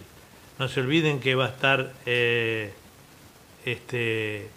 No 0.58 0.68
se 0.68 0.80
olviden 0.80 1.20
que 1.20 1.34
va 1.34 1.46
a 1.46 1.48
estar 1.48 1.92
eh, 2.06 2.72
este 3.64 4.48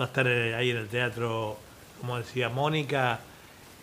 va 0.00 0.06
a 0.06 0.08
estar 0.08 0.26
eh, 0.26 0.54
ahí 0.54 0.70
en 0.70 0.78
el 0.78 0.88
teatro, 0.88 1.58
como 2.00 2.16
decía 2.16 2.48
Mónica, 2.48 3.20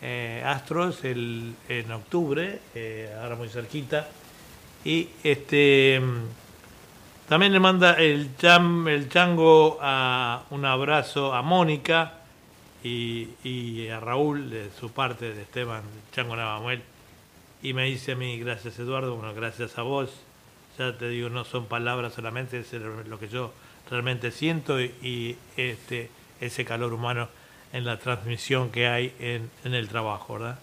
eh, 0.01 0.41
Astros 0.45 1.03
el, 1.03 1.53
en 1.69 1.91
octubre, 1.91 2.59
ahora 3.21 3.35
muy 3.35 3.49
cerquita. 3.49 4.07
Y 4.83 5.09
este 5.23 6.01
también 7.27 7.51
le 7.51 7.59
manda 7.59 7.93
el, 7.93 8.35
cham, 8.37 8.87
el 8.87 9.09
chango 9.09 9.75
un 10.49 10.65
abrazo 10.65 11.33
a 11.33 11.41
Mónica 11.41 12.13
y, 12.83 13.87
a 13.89 13.99
Raúl 13.99 14.49
de 14.49 14.69
su 14.79 14.91
parte, 14.91 15.33
de 15.33 15.41
Esteban 15.41 15.81
Chango 16.13 16.37
Navamuel. 16.37 16.81
Y 17.61 17.73
me 17.73 17.83
dice 17.85 18.13
a 18.13 18.15
mí, 18.15 18.39
gracias 18.39 18.79
Eduardo, 18.79 19.15
bueno, 19.15 19.33
gracias 19.33 19.77
a 19.77 19.81
vos. 19.81 20.09
Ya 20.77 20.97
te 20.97 21.09
digo, 21.09 21.29
no 21.29 21.43
son 21.43 21.65
palabras 21.65 22.13
solamente, 22.13 22.59
es 22.59 22.71
lo 22.71 23.19
que 23.19 23.27
yo 23.27 23.51
realmente 23.89 24.31
siento 24.31 24.79
y, 24.79 25.37
este, 25.57 26.09
ese 26.39 26.63
calor 26.63 26.93
humano 26.93 27.27
en 27.73 27.83
la 27.83 27.97
transmisión 27.99 28.69
que 28.69 28.87
hay 28.87 29.13
en, 29.19 29.49
en, 29.65 29.73
el 29.73 29.89
trabajo, 29.89 30.35
¿verdad? 30.35 30.59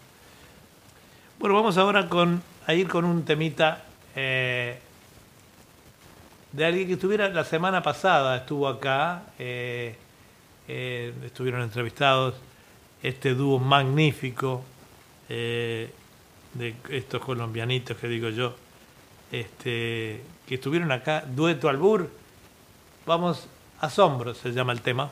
Bueno, 1.39 1.57
vamos 1.57 1.77
ahora 1.77 2.09
con, 2.09 2.43
a 2.67 2.73
ir 2.73 2.89
con 2.89 3.05
un 3.05 3.25
temita 3.25 3.85
eh, 4.17 4.79
de 6.55 6.65
alguien 6.65 6.87
que 6.87 6.93
estuviera 6.95 7.29
la 7.29 7.45
semana 7.45 7.83
pasada, 7.83 8.37
estuvo 8.37 8.69
acá, 8.69 9.25
eh, 9.41 9.97
eh, 10.69 11.13
estuvieron 11.27 11.63
entrevistados 11.63 12.37
este 13.03 13.35
dúo 13.35 13.59
magnífico 13.59 14.63
eh, 15.29 15.91
de 16.55 16.77
estos 16.91 17.21
colombianitos 17.21 17.97
que 17.97 18.07
digo 18.07 18.29
yo, 18.29 18.55
este, 19.33 20.23
que 20.47 20.55
estuvieron 20.55 20.93
acá, 20.93 21.25
dueto 21.27 21.69
albur, 21.69 22.09
vamos, 23.05 23.49
asombro 23.81 24.33
se 24.33 24.53
llama 24.53 24.73
el 24.73 24.81
tema. 24.81 25.11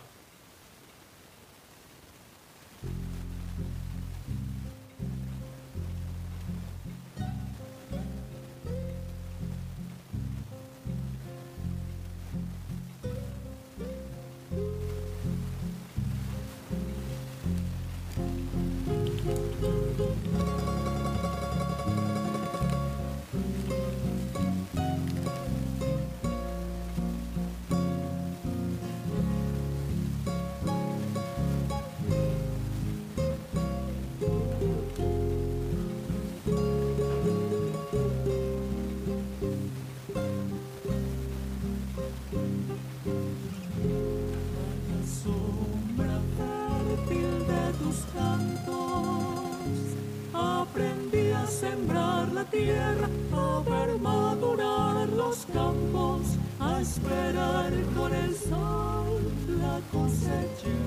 Tierra, 52.52 53.08
a 53.32 53.62
ver 53.68 53.98
madurar 53.98 55.08
los 55.08 55.46
campos, 55.46 56.20
a 56.60 56.80
esperar 56.80 57.72
con 57.96 58.14
el 58.14 58.36
sol 58.36 59.20
la 59.58 59.80
cosecha, 59.90 60.78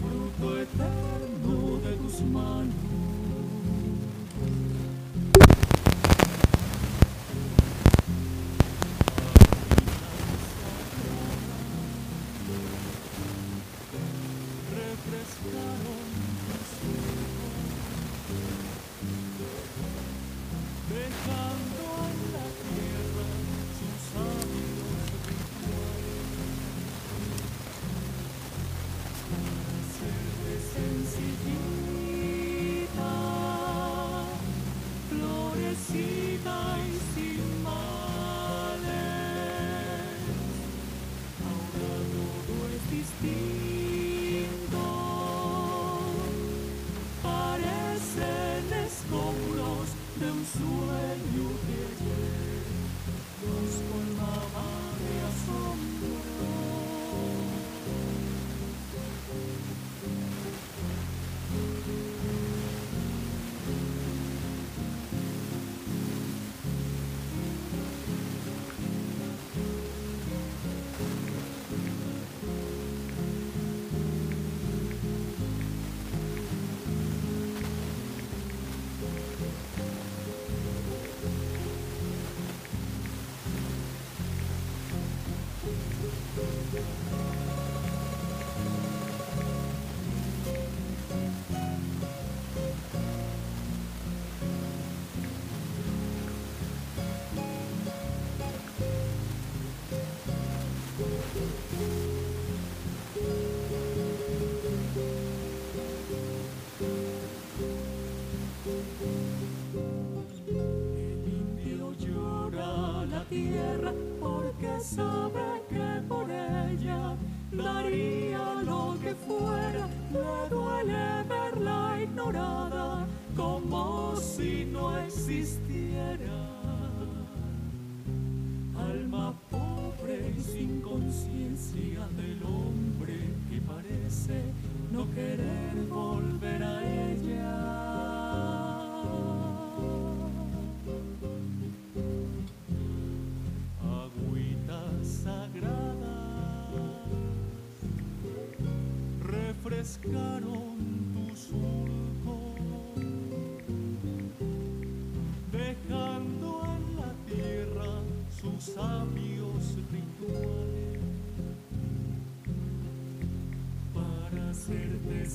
fruto 0.00 0.58
eterno 0.62 1.78
de 1.78 1.96
tus 1.96 2.20
manos. 2.22 2.85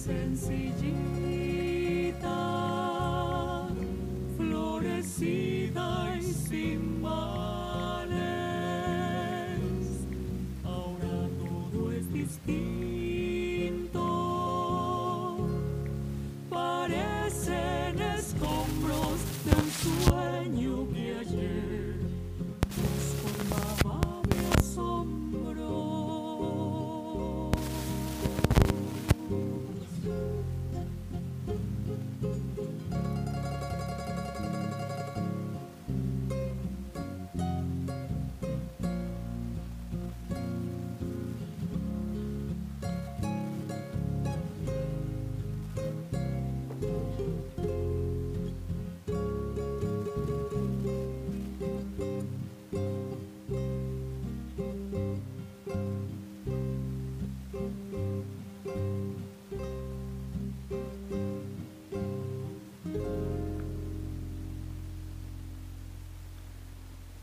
Sencillita, 0.02 0.88
florecida 4.36 6.11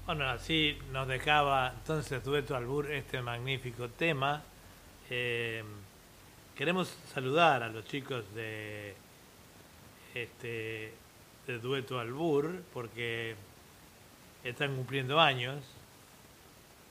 Bueno, 0.08 0.26
así 0.26 0.78
nos 0.90 1.06
dejaba 1.06 1.74
entonces 1.80 2.24
Dueto 2.24 2.56
Albur 2.56 2.90
este 2.90 3.20
magnífico 3.20 3.90
tema. 3.90 4.42
Eh, 5.10 5.62
queremos 6.56 6.96
saludar 7.12 7.62
a 7.62 7.68
los 7.68 7.84
chicos 7.84 8.24
de 8.34 8.94
este 10.14 10.94
Dueto 11.60 12.00
Albur 12.00 12.62
porque 12.72 13.34
están 14.42 14.76
cumpliendo 14.76 15.20
años. 15.20 15.62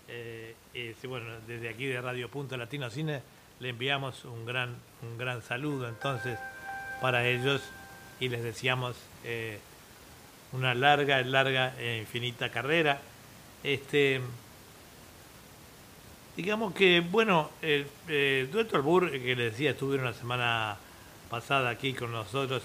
Eh, 0.07 0.53
y 0.75 1.07
bueno, 1.07 1.39
desde 1.47 1.69
aquí 1.69 1.87
de 1.87 1.99
Radio 1.99 2.29
Punto 2.29 2.55
Latino 2.55 2.87
Cine 2.91 3.23
le 3.59 3.69
enviamos 3.69 4.25
un 4.25 4.45
gran, 4.45 4.75
un 5.01 5.17
gran 5.17 5.41
saludo 5.41 5.89
entonces 5.89 6.37
para 7.01 7.27
ellos 7.27 7.63
y 8.19 8.29
les 8.29 8.43
deseamos 8.43 8.95
eh, 9.23 9.57
una 10.53 10.73
larga, 10.73 11.21
larga 11.23 11.73
e 11.79 11.99
infinita 11.99 12.49
carrera. 12.49 12.99
Este, 13.63 14.21
digamos 16.35 16.73
que, 16.73 17.01
bueno, 17.01 17.49
el 17.61 17.87
eh, 18.07 18.47
Dueto 18.51 18.75
Albur, 18.77 19.11
que 19.11 19.35
les 19.35 19.51
decía, 19.51 19.71
estuvieron 19.71 20.05
la 20.05 20.13
semana 20.13 20.77
pasada 21.29 21.69
aquí 21.69 21.93
con 21.93 22.11
nosotros. 22.11 22.63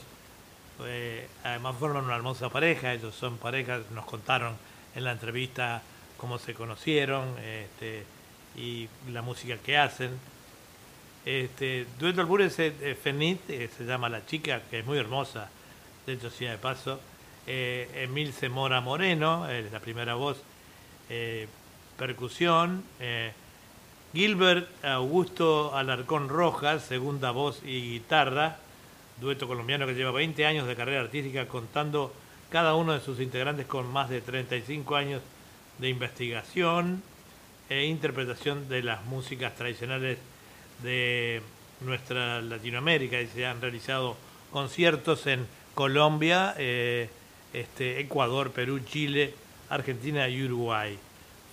eh, 0.84 1.28
además 1.44 1.76
forman 1.78 2.04
una 2.04 2.16
hermosa 2.16 2.48
pareja, 2.48 2.92
ellos 2.92 3.14
son 3.14 3.38
parejas, 3.38 3.82
nos 3.92 4.04
contaron 4.04 4.56
en 4.94 5.04
la 5.04 5.12
entrevista 5.12 5.82
cómo 6.16 6.38
se 6.38 6.54
conocieron 6.54 7.36
este, 7.38 8.04
y 8.56 8.88
la 9.10 9.22
música 9.22 9.56
que 9.56 9.76
hacen. 9.76 10.10
Este, 11.24 11.86
Dueto 11.98 12.20
Albur 12.20 12.42
es 12.42 12.59
eh, 12.59 12.96
Fenit, 13.00 13.48
eh, 13.48 13.68
se 13.76 13.84
llama 13.84 14.09
la 14.09 14.26
chica, 14.26 14.62
que 14.70 14.80
es 14.80 14.86
muy 14.86 14.98
hermosa, 14.98 15.48
de 16.06 16.14
hecho, 16.14 16.30
sí, 16.30 16.44
de 16.44 16.59
paso. 16.59 17.00
Eh, 17.47 17.89
Emil 18.05 18.32
Mora 18.51 18.81
Moreno, 18.81 19.48
eh, 19.51 19.69
la 19.70 19.81
primera 19.81 20.14
voz, 20.14 20.39
eh, 21.09 21.48
percusión. 21.98 22.85
eh, 23.01 23.32
Gilbert 24.12 24.69
Augusto 24.85 25.74
Alarcón 25.74 26.28
Rojas, 26.28 26.82
segunda 26.82 27.31
voz 27.31 27.62
y 27.64 27.93
guitarra. 27.93 28.59
Dueto 29.20 29.48
colombiano 29.48 29.86
que 29.86 29.94
lleva 29.94 30.10
20 30.10 30.44
años 30.44 30.66
de 30.66 30.77
carrera 30.77 31.01
artística, 31.01 31.48
contando 31.48 32.12
cada 32.51 32.74
uno 32.74 32.93
de 32.93 33.01
sus 33.01 33.20
integrantes 33.20 33.66
con 33.66 33.90
más 33.90 34.10
de 34.10 34.20
35 34.20 34.97
años 34.97 35.23
de 35.78 35.89
investigación 35.89 37.02
e 37.70 37.86
interpretación 37.86 38.69
de 38.69 38.82
las 38.82 39.02
músicas 39.06 39.55
tradicionales 39.55 40.19
de 40.82 41.40
nuestra 41.81 42.43
Latinoamérica 42.43 43.20
y 43.20 43.27
se 43.28 43.47
han 43.47 43.62
realizado 43.62 44.16
conciertos 44.51 45.27
en 45.27 45.47
Colombia, 45.74 46.55
eh, 46.59 47.09
este, 47.52 48.00
Ecuador, 48.00 48.50
Perú, 48.50 48.80
Chile, 48.80 49.34
Argentina 49.68 50.28
y 50.28 50.44
Uruguay. 50.44 50.98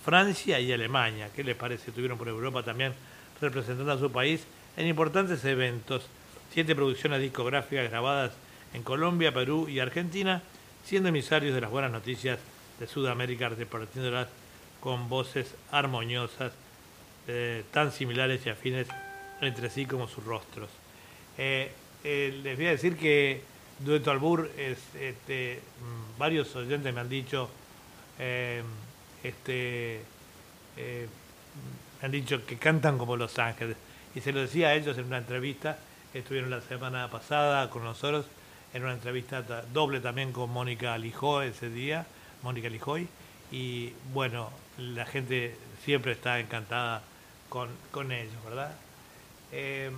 Francia 0.04 0.58
y 0.60 0.72
Alemania, 0.72 1.28
¿qué 1.34 1.44
les 1.44 1.56
parece? 1.56 1.90
Estuvieron 1.90 2.16
por 2.16 2.28
Europa 2.28 2.62
también 2.62 2.94
representando 3.40 3.92
a 3.92 3.98
su 3.98 4.10
país 4.10 4.44
en 4.76 4.86
importantes 4.86 5.44
eventos. 5.44 6.06
Siete 6.52 6.74
producciones 6.74 7.20
discográficas 7.20 7.90
grabadas 7.90 8.32
en 8.74 8.82
Colombia, 8.82 9.32
Perú 9.32 9.68
y 9.68 9.78
Argentina, 9.78 10.42
siendo 10.84 11.10
emisarios 11.10 11.54
de 11.54 11.60
las 11.60 11.70
buenas 11.70 11.92
noticias 11.92 12.38
de 12.78 12.86
Sudamérica, 12.86 13.48
repartiéndolas 13.48 14.28
con 14.80 15.08
voces 15.08 15.54
armoniosas, 15.70 16.52
eh, 17.28 17.64
tan 17.70 17.92
similares 17.92 18.44
y 18.46 18.50
afines 18.50 18.88
entre 19.40 19.70
sí 19.70 19.86
como 19.86 20.08
sus 20.08 20.24
rostros. 20.24 20.70
Eh, 21.38 21.70
eh, 22.02 22.40
les 22.42 22.56
voy 22.56 22.66
a 22.66 22.70
decir 22.70 22.96
que 22.96 23.42
Dueto 23.84 24.10
Albur, 24.10 24.50
es, 24.58 24.78
este, 24.94 25.60
mm, 25.80 26.18
varios 26.18 26.54
oyentes 26.56 26.92
me 26.94 27.00
han 27.00 27.08
dicho, 27.08 27.48
eh, 28.18 28.62
este, 29.24 30.00
eh, 30.76 31.08
han 32.02 32.10
dicho 32.10 32.44
que 32.46 32.56
cantan 32.58 32.98
como 32.98 33.16
Los 33.16 33.38
Ángeles. 33.38 33.76
Y 34.14 34.20
se 34.20 34.32
lo 34.32 34.40
decía 34.40 34.68
a 34.68 34.74
ellos 34.74 34.98
en 34.98 35.06
una 35.06 35.18
entrevista, 35.18 35.78
estuvieron 36.12 36.50
la 36.50 36.60
semana 36.60 37.08
pasada 37.10 37.70
con 37.70 37.84
nosotros, 37.84 38.26
en 38.74 38.82
una 38.84 38.92
entrevista 38.92 39.42
ta- 39.46 39.62
doble 39.72 40.00
también 40.00 40.32
con 40.32 40.50
Mónica 40.50 40.96
Lijó 40.98 41.42
ese 41.42 41.70
día, 41.70 42.06
Mónica 42.42 42.68
Lijoy, 42.68 43.08
y 43.52 43.92
bueno, 44.12 44.50
la 44.78 45.06
gente 45.06 45.56
siempre 45.84 46.12
está 46.12 46.38
encantada 46.38 47.02
con, 47.48 47.68
con 47.90 48.12
ellos, 48.12 48.44
¿verdad? 48.44 48.72
Eh, 49.52 49.90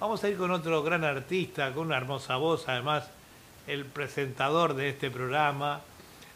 vamos 0.00 0.22
a 0.22 0.28
ir 0.28 0.36
con 0.36 0.50
otro 0.50 0.82
gran 0.82 1.04
artista, 1.04 1.72
con 1.72 1.86
una 1.86 1.96
hermosa 1.96 2.36
voz, 2.36 2.68
además 2.68 3.08
el 3.66 3.84
presentador 3.84 4.74
de 4.74 4.90
este 4.90 5.10
programa, 5.10 5.80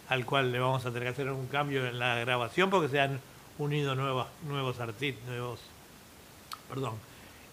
al 0.09 0.27
cual 0.27 0.53
le 0.53 0.59
vamos 0.59 0.85
a 0.85 0.91
tener 0.91 1.05
que 1.05 1.09
hacer 1.11 1.31
un 1.31 1.47
cambio 1.47 1.87
en 1.87 1.99
la 1.99 2.17
grabación 2.17 2.71
porque 2.71 2.89
se 2.89 3.01
han 3.01 3.21
unido 3.59 3.95
nuevos, 3.95 4.27
nuevos 4.47 4.81
artistas, 4.81 5.25
nuevos, 5.27 5.61
perdón, 6.69 6.95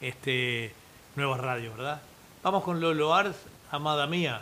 este, 0.02 0.73
nuevas 1.15 1.40
radios, 1.40 1.77
¿verdad? 1.77 2.02
Vamos 2.44 2.64
con 2.64 2.80
Lolo 2.80 3.14
Ars, 3.14 3.36
amada 3.72 4.07
mía. 4.07 4.41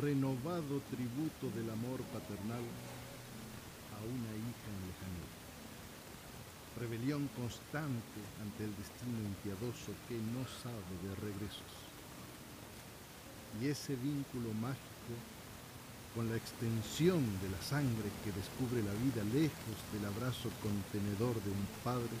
renovado 0.00 0.82
tributo 0.90 1.54
del 1.54 1.70
amor 1.70 2.00
paternal 2.12 2.64
a 3.94 4.02
una 4.02 4.30
hija 4.34 4.68
en 4.68 4.80
lejanía 4.88 5.03
rebelión 6.78 7.28
constante 7.36 8.20
ante 8.42 8.64
el 8.64 8.74
destino 8.76 9.18
impiedoso 9.22 9.92
que 10.08 10.16
no 10.34 10.42
sabe 10.62 10.94
de 11.02 11.14
regresos. 11.16 11.72
Y 13.60 13.68
ese 13.68 13.94
vínculo 13.96 14.52
mágico 14.60 15.14
con 16.14 16.30
la 16.30 16.36
extensión 16.36 17.22
de 17.42 17.50
la 17.50 17.60
sangre 17.62 18.10
que 18.22 18.32
descubre 18.32 18.82
la 18.82 18.94
vida 19.02 19.22
lejos 19.34 19.76
del 19.92 20.06
abrazo 20.06 20.50
contenedor 20.62 21.34
de 21.42 21.50
un 21.50 21.66
padre 21.82 22.16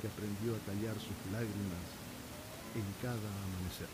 que 0.00 0.08
aprendió 0.08 0.54
a 0.54 0.64
callar 0.66 0.94
sus 0.94 1.18
lágrimas 1.30 1.86
en 2.74 2.86
cada 3.02 3.30
amanecer. 3.46 3.90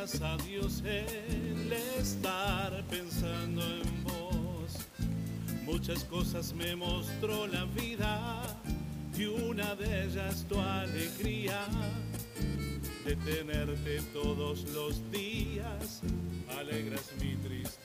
gracias 0.00 0.22
a 0.22 0.36
Dios 0.38 0.82
el 0.86 1.72
estar 1.98 2.82
pensando 2.88 3.62
en 3.62 4.04
vos. 4.04 4.88
Muchas 5.64 6.04
cosas 6.04 6.54
me 6.54 6.74
mostró 6.74 7.46
la 7.46 7.66
vida 7.66 8.40
y 9.14 9.26
una 9.26 9.74
de 9.74 10.04
ellas 10.04 10.46
tu 10.48 10.58
alegría 10.58 11.66
de 13.04 13.14
tenerte 13.16 14.00
todos 14.14 14.64
los 14.70 14.98
días. 15.10 16.00
Alegras 16.58 17.12
mi 17.20 17.34
tristeza. 17.34 17.79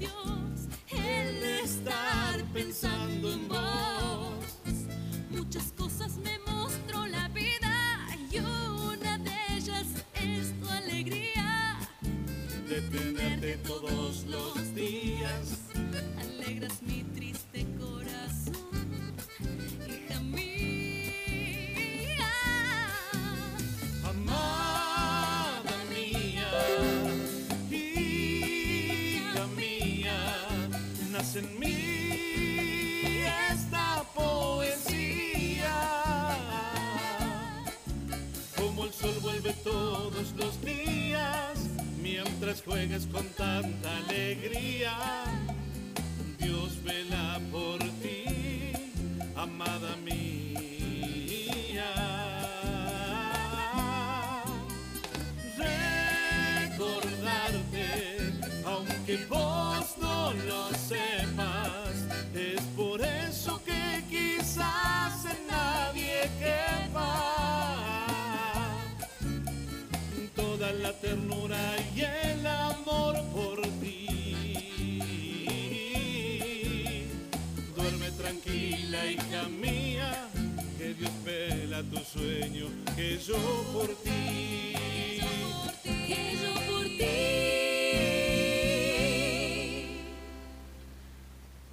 Dios. 0.00 0.29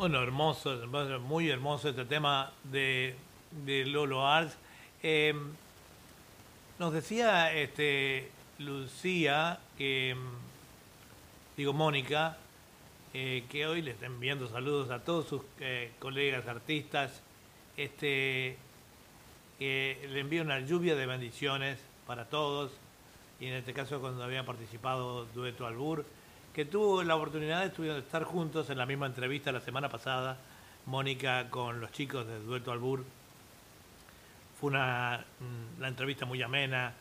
Bueno, 0.07 0.23
hermoso, 0.23 0.73
muy 1.19 1.49
hermoso 1.49 1.89
este 1.89 2.05
tema 2.05 2.53
de, 2.63 3.13
de 3.65 3.85
Lolo 3.85 4.25
Arts. 4.25 4.57
Eh, 5.03 5.33
nos 6.79 6.93
decía 6.93 7.53
este, 7.53 8.31
Lucía, 8.57 9.59
que, 9.77 10.15
digo 11.57 11.73
Mónica, 11.73 12.37
eh, 13.13 13.43
que 13.49 13.67
hoy 13.67 13.81
le 13.81 13.91
está 13.91 14.05
enviando 14.05 14.47
saludos 14.47 14.91
a 14.91 15.03
todos 15.03 15.27
sus 15.27 15.41
eh, 15.59 15.91
colegas 15.99 16.47
artistas. 16.47 17.21
Este, 17.75 18.57
le 19.59 20.19
envía 20.21 20.41
una 20.41 20.61
lluvia 20.61 20.95
de 20.95 21.05
bendiciones 21.05 21.79
para 22.05 22.29
todos, 22.29 22.71
y 23.41 23.47
en 23.47 23.55
este 23.55 23.73
caso 23.73 23.99
cuando 23.99 24.23
había 24.23 24.45
participado 24.45 25.25
Dueto 25.35 25.67
Albur, 25.67 26.05
que 26.57 26.65
tuvo 26.65 27.03
la 27.03 27.15
oportunidad 27.15 27.71
de 27.71 27.99
estar 27.99 28.23
juntos 28.23 28.71
en 28.71 28.79
la 28.79 28.87
misma 28.87 29.05
entrevista 29.05 29.51
la 29.51 29.61
semana 29.61 29.89
pasada, 29.89 30.39
Mónica 30.87 31.51
con 31.51 31.79
los 31.79 31.91
chicos 31.91 32.25
de 32.25 32.39
Dueto 32.39 32.71
Albur. 32.71 33.05
Fue 34.59 34.71
una, 34.71 35.23
mm, 35.39 35.83
entrevista 35.83 36.25
muy 36.25 36.41
amena, 36.41 36.95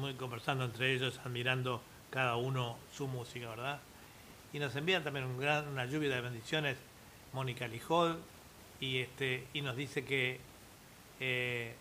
muy 0.00 0.14
conversando 0.14 0.64
entre 0.64 0.94
ellos, 0.94 1.20
admirando 1.22 1.82
cada 2.08 2.36
uno 2.36 2.78
su 2.94 3.06
música, 3.06 3.50
¿verdad? 3.50 3.78
Y 4.54 4.58
nos 4.58 4.74
envían 4.74 5.04
también 5.04 5.26
una 5.26 5.84
lluvia 5.84 6.08
de 6.08 6.22
bendiciones 6.22 6.78
Mónica 7.34 7.68
Lijol 7.68 8.18
y, 8.80 9.00
este, 9.00 9.46
y 9.52 9.60
nos 9.60 9.76
dice 9.76 10.06
que, 10.06 10.40
eh, 11.20 11.74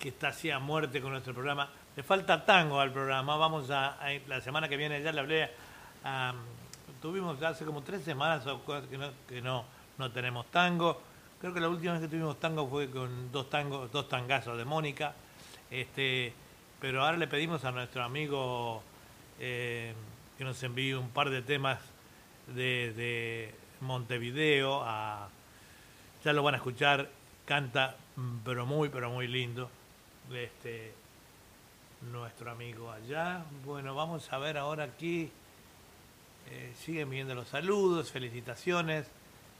que 0.00 0.08
está 0.08 0.30
así 0.30 0.50
a 0.50 0.58
muerte 0.58 1.00
con 1.00 1.12
nuestro 1.12 1.32
programa. 1.32 1.70
Le 1.96 2.02
falta 2.02 2.44
tango 2.44 2.80
al 2.80 2.92
programa. 2.92 3.36
Vamos 3.36 3.70
a, 3.70 3.98
la 4.26 4.40
semana 4.40 4.68
que 4.68 4.76
viene 4.76 5.02
ya 5.02 5.12
le 5.12 5.20
hablé. 5.20 5.50
a- 6.04 6.34
tuvimos 7.02 7.42
hace 7.42 7.64
como 7.64 7.82
tres 7.82 8.02
semanas 8.04 8.46
o 8.46 8.60
cosas 8.62 8.86
que, 8.88 8.98
no, 8.98 9.10
que 9.28 9.40
no, 9.40 9.64
no 9.98 10.10
tenemos 10.12 10.46
tango. 10.50 11.00
Creo 11.40 11.54
que 11.54 11.60
la 11.60 11.68
última 11.68 11.92
vez 11.94 12.02
que 12.02 12.08
tuvimos 12.08 12.38
tango 12.38 12.68
fue 12.68 12.90
con 12.90 13.32
dos 13.32 13.48
tangos, 13.48 13.90
dos 13.90 14.08
tangazos 14.08 14.56
de 14.58 14.64
Mónica. 14.64 15.14
Este, 15.70 16.32
pero 16.80 17.04
ahora 17.04 17.16
le 17.16 17.26
pedimos 17.26 17.64
a 17.64 17.70
nuestro 17.72 18.02
amigo 18.02 18.82
eh, 19.38 19.94
que 20.36 20.44
nos 20.44 20.62
envíe 20.62 20.92
un 20.94 21.08
par 21.10 21.30
de 21.30 21.42
temas 21.42 21.78
de, 22.48 22.92
de 22.94 23.54
Montevideo. 23.80 24.84
Ya 26.24 26.32
lo 26.32 26.42
van 26.42 26.54
a 26.54 26.58
escuchar. 26.58 27.08
Canta, 27.46 27.96
pero 28.44 28.64
muy, 28.66 28.90
pero 28.90 29.10
muy 29.10 29.26
lindo. 29.26 29.70
Este, 30.32 30.94
nuestro 32.02 32.50
amigo 32.50 32.90
allá. 32.90 33.44
Bueno, 33.64 33.94
vamos 33.94 34.32
a 34.32 34.38
ver 34.38 34.56
ahora 34.56 34.84
aquí. 34.84 35.30
Eh, 36.50 36.72
siguen 36.76 37.10
viendo 37.10 37.34
los 37.34 37.48
saludos, 37.48 38.10
felicitaciones 38.10 39.06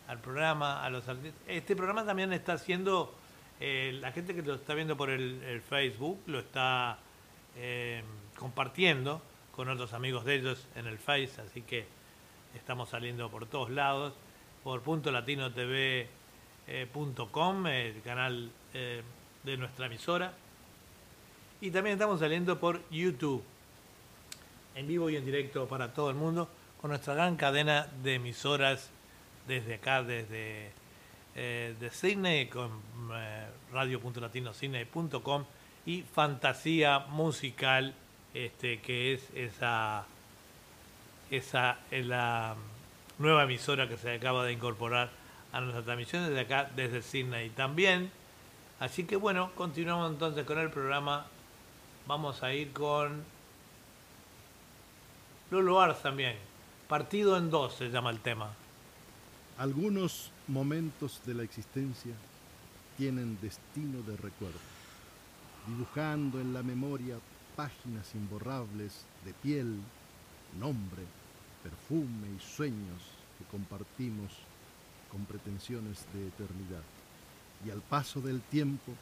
al 0.09 0.19
programa, 0.19 0.85
a 0.85 0.91
los 0.91 1.07
artistas. 1.07 1.41
Este 1.47 1.77
programa 1.77 2.05
también 2.05 2.33
está 2.33 2.55
haciendo, 2.55 3.15
eh, 3.61 3.97
la 4.01 4.11
gente 4.13 4.35
que 4.35 4.43
lo 4.43 4.55
está 4.55 4.75
viendo 4.75 4.97
por 4.97 5.11
el, 5.11 5.63
Facebook 5.69 6.21
lo 6.27 6.41
está 6.41 6.99
eh, 7.57 8.03
compartiendo 8.37 9.23
con 9.53 9.69
otros 9.69 9.93
amigos 9.93 10.25
de 10.25 10.37
ellos 10.37 10.67
en 10.75 10.87
el 10.87 10.99
Face, 10.99 11.41
así 11.41 11.63
que 11.63 11.87
estamos 12.57 12.89
saliendo 12.89 13.31
por 13.31 13.47
todos 13.47 13.71
lados, 13.71 14.15
por 14.65 14.83
punto 14.83 15.11
el 17.67 18.03
canal 18.03 18.51
de 18.73 19.57
nuestra 19.57 19.87
emisora. 19.87 20.33
Y 21.63 21.71
también 21.71 21.95
estamos 21.95 22.21
saliendo 22.21 22.59
por 22.59 22.81
YouTube, 22.91 23.43
en 24.75 24.89
vivo 24.89 25.11
y 25.11 25.17
en 25.17 25.27
directo 25.27 25.69
para 25.69 25.93
todo 25.93 26.09
el 26.09 26.17
mundo, 26.17 26.49
con 26.81 26.89
nuestra 26.89 27.13
gran 27.13 27.37
cadena 27.37 27.87
de 28.03 28.15
emisoras 28.15 28.89
desde 29.47 29.75
acá, 29.75 30.03
desde 30.03 30.71
eh, 31.35 31.75
de 31.79 31.91
Sydney, 31.91 32.47
con 32.47 32.71
eh, 33.13 33.47
radio.latinosidney.com 33.73 35.45
y 35.85 36.01
Fantasía 36.01 37.01
Musical, 37.01 37.93
este, 38.33 38.81
que 38.81 39.13
es 39.13 39.29
esa, 39.35 40.07
esa 41.31 41.79
es 41.91 42.07
la 42.07 42.57
nueva 43.19 43.43
emisora 43.43 43.87
que 43.87 43.99
se 43.99 44.15
acaba 44.15 44.47
de 44.47 44.53
incorporar 44.53 45.11
a 45.53 45.61
nuestra 45.61 45.83
transmisión 45.83 46.27
desde 46.27 46.41
acá, 46.41 46.71
desde 46.75 47.03
Sydney 47.03 47.51
también. 47.51 48.11
Así 48.79 49.05
que 49.05 49.17
bueno, 49.17 49.51
continuamos 49.57 50.11
entonces 50.11 50.47
con 50.47 50.59
el 50.59 50.71
programa. 50.71 51.27
Vamos 52.11 52.43
a 52.43 52.53
ir 52.53 52.73
con 52.73 53.23
Lolo 55.53 55.81
Ars 55.81 56.03
también. 56.03 56.35
Partido 56.89 57.39
en 57.39 57.51
dos 57.51 57.75
se 57.75 57.89
llama 57.89 58.11
el 58.11 58.19
tema. 58.19 58.51
Algunos 59.59 60.33
momentos 60.49 61.21
de 61.25 61.35
la 61.35 61.45
existencia 61.45 62.13
tienen 62.99 63.39
destino 63.41 64.03
de 64.03 64.17
recuerdo, 64.17 64.59
dibujando 65.69 66.41
en 66.41 66.53
la 66.53 66.65
memoria 66.65 67.17
páginas 67.55 68.13
imborrables 68.17 69.05
de 69.25 69.33
piel, 69.33 69.77
nombre, 70.59 71.05
perfume 71.63 72.27
y 72.37 72.41
sueños 72.41 73.03
que 73.39 73.45
compartimos 73.53 74.33
con 75.13 75.27
pretensiones 75.27 76.05
de 76.13 76.27
eternidad. 76.27 76.83
Y 77.65 77.71
al 77.71 77.83
paso 77.83 78.21
del 78.21 78.41
tiempo, 78.41 78.95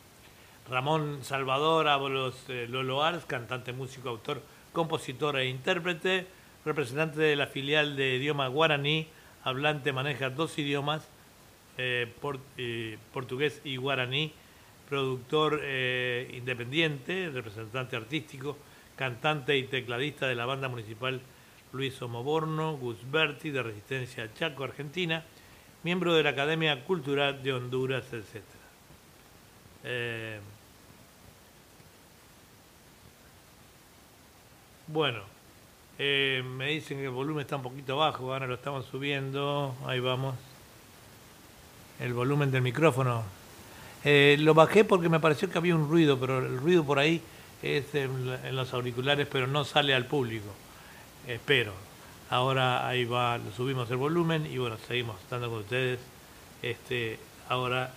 Ramón 0.70 1.20
Salvador 1.22 1.88
Ábalos 1.88 2.34
eh, 2.48 2.66
Lolo 2.68 3.02
Ars, 3.02 3.24
cantante, 3.24 3.72
músico, 3.72 4.08
autor, 4.10 4.42
compositor 4.72 5.38
e 5.38 5.48
intérprete, 5.48 6.26
representante 6.64 7.20
de 7.20 7.36
la 7.36 7.46
filial 7.46 7.96
de 7.96 8.16
idioma 8.16 8.48
guaraní, 8.48 9.08
hablante, 9.44 9.92
maneja 9.92 10.30
dos 10.30 10.58
idiomas, 10.58 11.08
eh, 11.78 12.12
eh, 12.58 12.98
portugués 13.12 13.60
y 13.64 13.76
guaraní, 13.76 14.32
productor 14.88 15.60
eh, 15.62 16.30
independiente, 16.34 17.30
representante 17.30 17.96
artístico, 17.96 18.58
cantante 18.96 19.56
y 19.56 19.64
tecladista 19.64 20.26
de 20.26 20.34
la 20.34 20.44
banda 20.44 20.68
municipal 20.68 21.20
Luis 21.72 22.00
Omoborno, 22.02 22.76
Gusberti, 22.76 23.50
de 23.50 23.62
Resistencia 23.62 24.32
Chaco, 24.34 24.64
Argentina, 24.64 25.24
miembro 25.82 26.14
de 26.14 26.22
la 26.22 26.30
Academia 26.30 26.84
Cultural 26.84 27.42
de 27.42 27.52
Honduras, 27.52 28.12
etc. 28.12 28.42
bueno, 34.88 35.20
eh, 35.98 36.42
me 36.44 36.68
dicen 36.68 36.98
que 36.98 37.04
el 37.04 37.10
volumen 37.10 37.42
está 37.42 37.56
un 37.56 37.62
poquito 37.62 37.96
bajo, 37.96 38.32
ahora 38.32 38.46
lo 38.46 38.54
estamos 38.54 38.86
subiendo, 38.86 39.74
ahí 39.86 40.00
vamos. 40.00 40.34
El 42.00 42.14
volumen 42.14 42.50
del 42.50 42.62
micrófono. 42.62 43.22
Eh, 44.04 44.36
lo 44.38 44.54
bajé 44.54 44.84
porque 44.84 45.08
me 45.08 45.20
pareció 45.20 45.50
que 45.50 45.58
había 45.58 45.74
un 45.74 45.88
ruido, 45.88 46.18
pero 46.18 46.38
el 46.38 46.58
ruido 46.58 46.84
por 46.84 46.98
ahí 46.98 47.20
es 47.62 47.94
en, 47.94 48.36
en 48.44 48.56
los 48.56 48.72
auriculares, 48.72 49.26
pero 49.30 49.46
no 49.46 49.64
sale 49.64 49.94
al 49.94 50.06
público. 50.06 50.48
Espero. 51.26 51.72
Ahora 52.30 52.86
ahí 52.86 53.04
va, 53.04 53.38
subimos 53.56 53.90
el 53.90 53.96
volumen 53.96 54.46
y 54.46 54.58
bueno, 54.58 54.76
seguimos 54.86 55.18
estando 55.20 55.48
con 55.48 55.60
ustedes. 55.60 55.98
Este, 56.62 57.18
ahora 57.48 57.90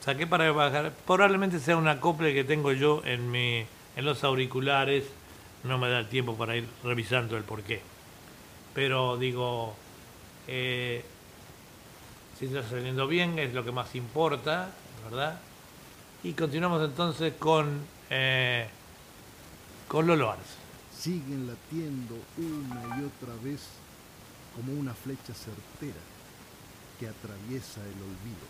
saqué 0.00 0.26
para 0.26 0.50
bajar, 0.52 0.92
probablemente 1.06 1.58
sea 1.58 1.76
un 1.76 1.88
acople 1.88 2.34
que 2.34 2.44
tengo 2.44 2.72
yo 2.72 3.02
en 3.04 3.30
mi, 3.30 3.64
en 3.96 4.04
los 4.04 4.22
auriculares, 4.24 5.04
no 5.64 5.78
me 5.78 5.88
da 5.88 5.98
el 6.00 6.08
tiempo 6.08 6.36
para 6.36 6.56
ir 6.56 6.68
revisando 6.82 7.36
el 7.36 7.44
porqué. 7.44 7.82
Pero 8.74 9.16
digo, 9.16 9.74
eh, 10.48 11.04
si 12.38 12.46
está 12.46 12.62
saliendo 12.62 13.06
bien 13.06 13.38
es 13.38 13.52
lo 13.54 13.64
que 13.64 13.72
más 13.72 13.94
importa, 13.94 14.70
¿verdad? 15.04 15.38
Y 16.24 16.32
continuamos 16.32 16.82
entonces 16.84 17.34
con, 17.38 17.80
eh, 18.10 18.68
con 19.88 20.06
Lolo 20.06 20.30
Ars. 20.30 20.56
siguen 20.96 21.48
latiendo 21.48 22.14
una 22.38 23.00
y 23.00 23.04
otra 23.04 23.34
vez 23.42 23.60
como 24.54 24.72
una 24.72 24.94
flecha 24.94 25.34
certera 25.34 26.00
que 27.00 27.08
atraviesa 27.08 27.80
el 27.80 28.02
olvido. 28.02 28.46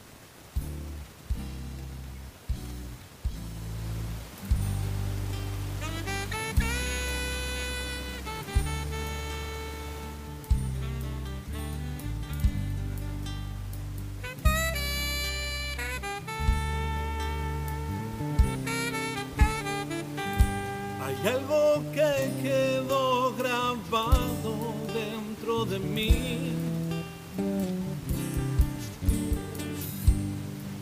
De 25.66 25.78
mí. 25.78 26.52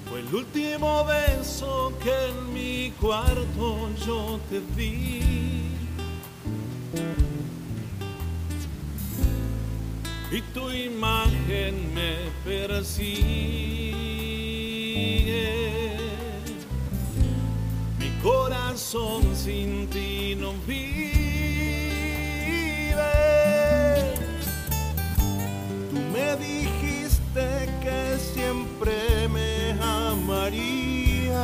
Fue 0.08 0.20
el 0.20 0.32
último 0.32 1.04
beso 1.04 1.92
que 2.00 2.28
en 2.28 2.54
mi 2.54 2.92
cuarto 3.00 3.88
yo 4.06 4.38
te 4.48 4.60
di. 4.76 5.22
Y 10.30 10.40
tu 10.54 10.70
imagen 10.70 11.92
me 11.92 12.14
persigue. 12.44 13.10
Mi 17.98 18.10
corazón 18.22 19.34
sin 19.34 19.88
ti 19.88 20.36
no 20.38 20.52
vive. 20.64 21.19
Tú 25.90 25.96
me 26.12 26.36
dijiste 26.36 27.68
que 27.82 28.18
siempre 28.32 29.28
me 29.28 29.72
amarías, 29.82 31.40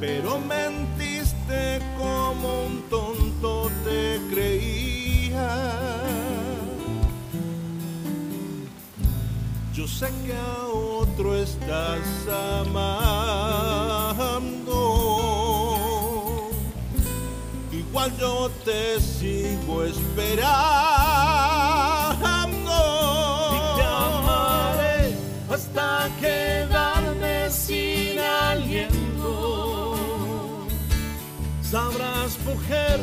pero 0.00 0.38
mentiste 0.38 1.80
como 1.98 2.66
un 2.66 2.82
tonto 2.90 3.70
te 3.84 4.20
creía. 4.30 5.48
Yo 9.74 9.86
sé 9.86 10.08
que 10.24 10.32
a 10.34 10.66
otro 10.68 11.36
estás 11.36 12.00
amando. 12.62 13.75
Igual 17.96 18.12
yo 18.18 18.50
te 18.62 19.00
sigo 19.00 19.82
esperando. 19.82 20.44
Y 23.56 23.58
te 23.78 23.84
amaré 23.84 25.16
hasta 25.50 26.10
quedarme 26.20 27.48
sin 27.48 28.18
aliento. 28.18 29.96
Sabrás, 31.62 32.38
mujer, 32.44 33.00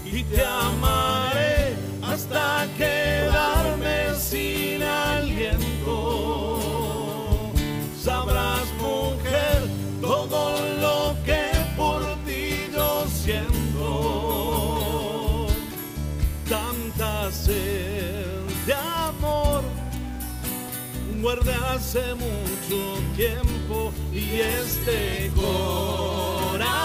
y 0.06 0.23
te 0.23 0.45
amaré 0.45 1.76
hasta 2.02 2.69
quedarme 2.77 4.15
sin 4.18 4.81
aliento. 4.81 5.40
Guardé 21.22 21.53
hace 21.53 22.15
mucho 22.15 22.99
tiempo 23.15 23.93
y 24.11 24.39
este 24.41 25.31
corazón 25.35 26.81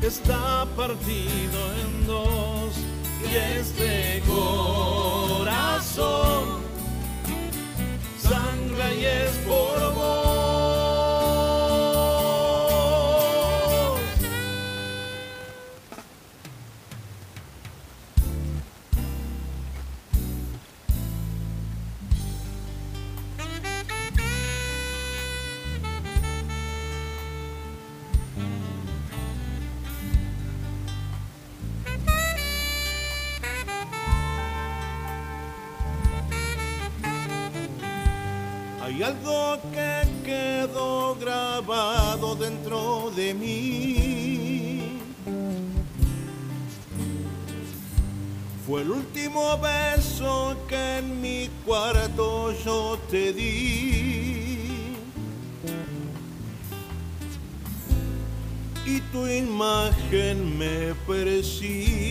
está 0.00 0.64
partido 0.76 1.74
en 1.82 2.06
dos 2.06 2.76
y 3.28 3.36
este 3.58 4.22
corazón 4.28 5.64
sangra 8.18 8.94
y 8.94 9.04
es 9.04 9.32
por 9.46 9.94
vos. 9.94 10.33
Algo 39.04 39.58
que 39.70 40.02
quedó 40.24 41.14
grabado 41.16 42.34
dentro 42.36 43.10
de 43.14 43.34
mí. 43.34 44.98
Fue 48.66 48.80
el 48.80 48.90
último 48.90 49.58
beso 49.58 50.56
que 50.66 50.98
en 50.98 51.20
mi 51.20 51.50
cuarto 51.66 52.54
yo 52.64 52.98
te 53.10 53.34
di. 53.34 54.96
Y 58.86 59.00
tu 59.12 59.26
imagen 59.26 60.58
me 60.58 60.94
persigue 61.06 62.04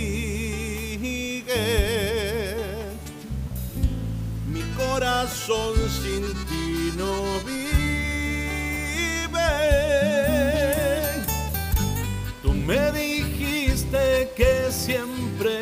corazón 4.78 5.76
sin 6.02 6.24
ti 6.48 6.94
no 6.98 7.40
vive. 7.46 7.74
Tú 12.42 12.54
me 12.54 12.92
dijiste 12.92 14.32
que 14.36 14.72
siempre 14.72 15.62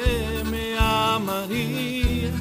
me 0.49 0.77
amarías, 0.77 2.31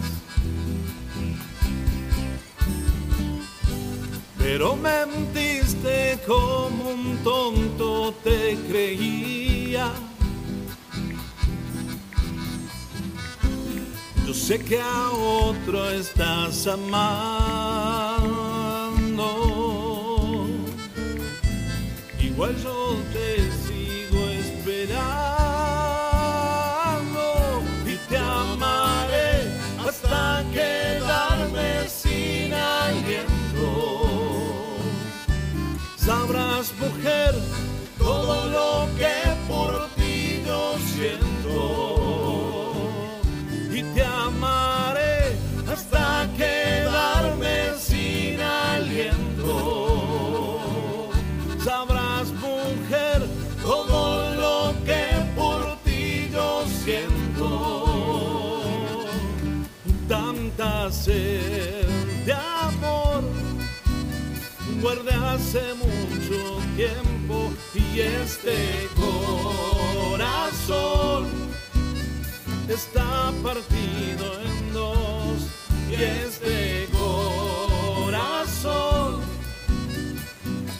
pero 4.38 4.76
mentiste 4.76 6.18
como 6.26 6.90
un 6.90 7.18
tonto 7.24 8.14
te 8.24 8.56
creía. 8.68 9.39
Sé 14.50 14.58
que 14.58 14.80
a 14.80 15.10
otro 15.10 15.90
estás 15.90 16.66
amando. 16.66 16.88
Igual 22.18 22.56
yo 22.56 22.96
te 23.12 23.28
sigo 23.62 24.20
esperando 24.44 24.80
y 27.86 27.94
te 28.08 28.16
amaré 28.18 29.32
hasta 29.86 30.44
quedarme 30.52 31.88
sin 31.88 32.52
aliento. 32.52 33.68
Sabrás, 35.96 36.74
mujer, 36.80 37.32
guardé 64.90 65.14
hace 65.14 65.62
mucho 65.74 66.58
tiempo 66.74 67.52
y 67.74 68.00
este 68.00 68.88
corazón 70.06 71.28
está 72.68 73.32
partido 73.42 74.40
en 74.42 74.72
dos 74.72 75.46
y 75.88 75.94
este 75.94 76.88
corazón 78.00 78.40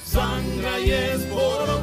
sangra 0.05 0.81
y 0.81 0.91
es 0.91 1.21
por 1.27 1.80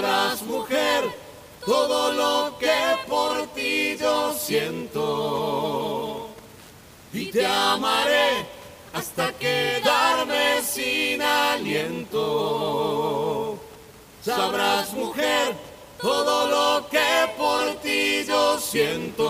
sabrás 0.00 0.42
mujer 0.44 1.04
todo 1.66 2.12
lo 2.12 2.56
que 2.58 2.96
por 3.06 3.46
ti 3.48 3.98
yo 4.00 4.32
siento 4.32 6.30
y 7.12 7.26
te 7.26 7.44
amaré 7.44 8.46
hasta 8.94 9.30
quedarme 9.34 10.62
sin 10.62 11.20
aliento. 11.20 12.48
sabrás 14.22 14.94
mujer 14.94 15.54
todo 16.00 16.48
lo 16.48 16.88
que 16.88 17.28
por 17.36 17.74
ti 17.82 18.24
yo 18.26 18.58
siento. 18.58 19.26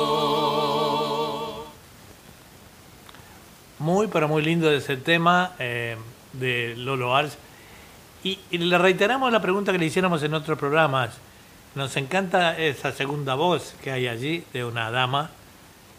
Muy, 3.80 4.06
pero 4.06 4.28
muy 4.28 4.42
lindo 4.42 4.70
ese 4.70 4.96
tema 4.96 5.56
eh, 5.58 5.96
de 6.32 6.76
Lolo 6.76 7.16
Ars. 7.16 7.36
Y, 8.22 8.38
y 8.50 8.58
le 8.58 8.78
reiteramos 8.78 9.32
la 9.32 9.40
pregunta 9.40 9.72
que 9.72 9.78
le 9.78 9.86
hiciéramos 9.86 10.22
en 10.22 10.34
otros 10.34 10.58
programas. 10.58 11.18
Nos 11.74 11.96
encanta 11.96 12.58
esa 12.58 12.92
segunda 12.92 13.34
voz 13.34 13.74
que 13.82 13.90
hay 13.90 14.08
allí 14.08 14.44
de 14.52 14.64
una 14.64 14.90
dama. 14.90 15.30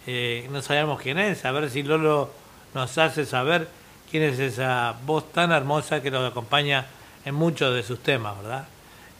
Eh, 0.05 0.47
no 0.51 0.61
sabemos 0.61 1.01
quién 1.01 1.17
es, 1.19 1.45
a 1.45 1.51
ver 1.51 1.69
si 1.69 1.83
Lolo 1.83 2.31
nos 2.73 2.97
hace 2.97 3.25
saber 3.25 3.67
quién 4.09 4.23
es 4.23 4.39
esa 4.39 4.95
voz 5.05 5.31
tan 5.31 5.51
hermosa 5.51 6.01
que 6.01 6.11
nos 6.11 6.29
acompaña 6.29 6.85
en 7.23 7.35
muchos 7.35 7.73
de 7.73 7.83
sus 7.83 7.99
temas, 7.99 8.37
¿verdad? 8.41 8.67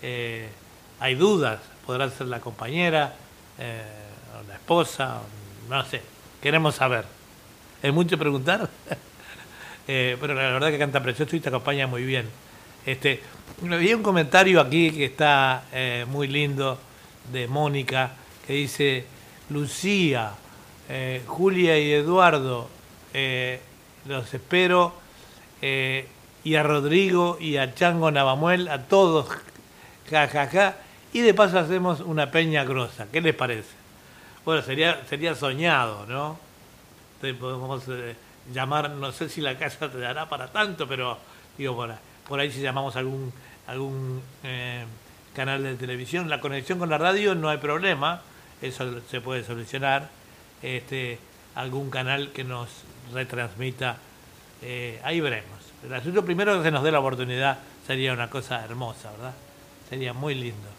Eh, 0.02 0.50
hay 1.00 1.16
dudas, 1.16 1.60
podrá 1.86 2.10
ser 2.10 2.28
la 2.28 2.40
compañera, 2.40 3.14
eh, 3.58 3.82
o 4.40 4.48
la 4.48 4.56
esposa, 4.56 5.20
no 5.70 5.86
sé, 5.86 6.02
queremos 6.42 6.76
saber. 6.76 7.06
¿Es 7.82 7.94
mucho 7.94 8.18
preguntar? 8.18 8.70
Eh, 9.88 10.16
pero 10.22 10.36
la 10.36 10.44
verdad 10.44 10.70
que 10.70 10.78
canta 10.78 11.02
precioso 11.02 11.36
y 11.36 11.40
te 11.40 11.50
acompaña 11.50 11.88
muy 11.88 12.04
bien. 12.06 12.30
Este, 12.86 13.22
vi 13.62 13.94
un 13.94 14.02
comentario 14.04 14.60
aquí 14.60 14.92
que 14.92 15.06
está 15.06 15.66
eh, 15.72 16.06
muy 16.10 16.28
lindo 16.28 16.80
de 17.32 17.48
Mónica, 17.48 18.12
que 18.48 18.54
dice, 18.54 19.06
Lucía, 19.50 20.32
eh, 20.90 21.22
Julia 21.28 21.78
y 21.78 21.92
Eduardo, 21.94 22.70
eh, 23.14 23.62
los 24.06 24.34
espero, 24.34 25.00
y 26.44 26.56
a 26.56 26.64
Rodrigo 26.64 27.38
y 27.40 27.58
a 27.58 27.76
Chango 27.76 28.10
Navamuel, 28.10 28.68
a 28.68 28.88
todos, 28.88 29.28
ja, 30.10 30.28
ja, 30.28 30.48
ja, 30.48 30.76
y 31.14 31.20
de 31.20 31.36
paso 31.36 31.60
hacemos 31.60 32.00
una 32.00 32.32
peña 32.32 32.64
grosa. 32.64 33.06
¿Qué 33.12 33.22
les 33.22 33.36
parece? 33.36 33.70
Bueno, 34.44 34.64
sería, 34.64 35.06
sería 35.08 35.36
soñado, 35.36 36.08
¿no? 36.08 36.40
Te 37.22 37.36
podemos 37.36 37.84
llamar, 38.52 38.90
no 38.90 39.12
sé 39.12 39.30
si 39.30 39.40
la 39.40 39.56
casa 39.56 39.92
te 39.92 40.00
dará 40.00 40.28
para 40.28 40.48
tanto, 40.48 40.88
pero 40.88 41.20
digo, 41.60 41.76
ahí- 41.76 42.00
por 42.28 42.40
ahí 42.40 42.52
si 42.52 42.62
llamamos 42.62 42.96
algún, 42.96 43.34
algún 43.68 44.22
eh, 44.44 44.86
canal 45.36 45.64
de 45.64 45.76
televisión, 45.76 46.30
la 46.30 46.40
conexión 46.40 46.80
con 46.80 46.90
la 46.90 46.98
radio 46.98 47.36
no 47.36 47.50
hay 47.50 47.58
problema, 47.58 48.22
eso 48.62 49.02
se 49.10 49.22
puede 49.22 49.44
solucionar. 49.44 50.10
Este, 50.62 51.18
algún 51.56 51.90
canal 51.90 52.32
que 52.32 52.44
nos 52.44 52.70
retransmita, 53.14 53.98
eh, 54.62 55.02
ahí 55.04 55.20
veremos. 55.20 55.60
El 55.84 55.94
asunto 55.94 56.24
primero 56.24 56.58
que 56.58 56.64
se 56.64 56.72
nos 56.72 56.84
dé 56.84 56.92
la 56.92 57.00
oportunidad 57.00 57.60
sería 57.86 58.14
una 58.14 58.30
cosa 58.30 58.64
hermosa, 58.64 59.12
¿verdad? 59.12 59.34
Sería 59.90 60.14
muy 60.14 60.36
lindo. 60.36 60.70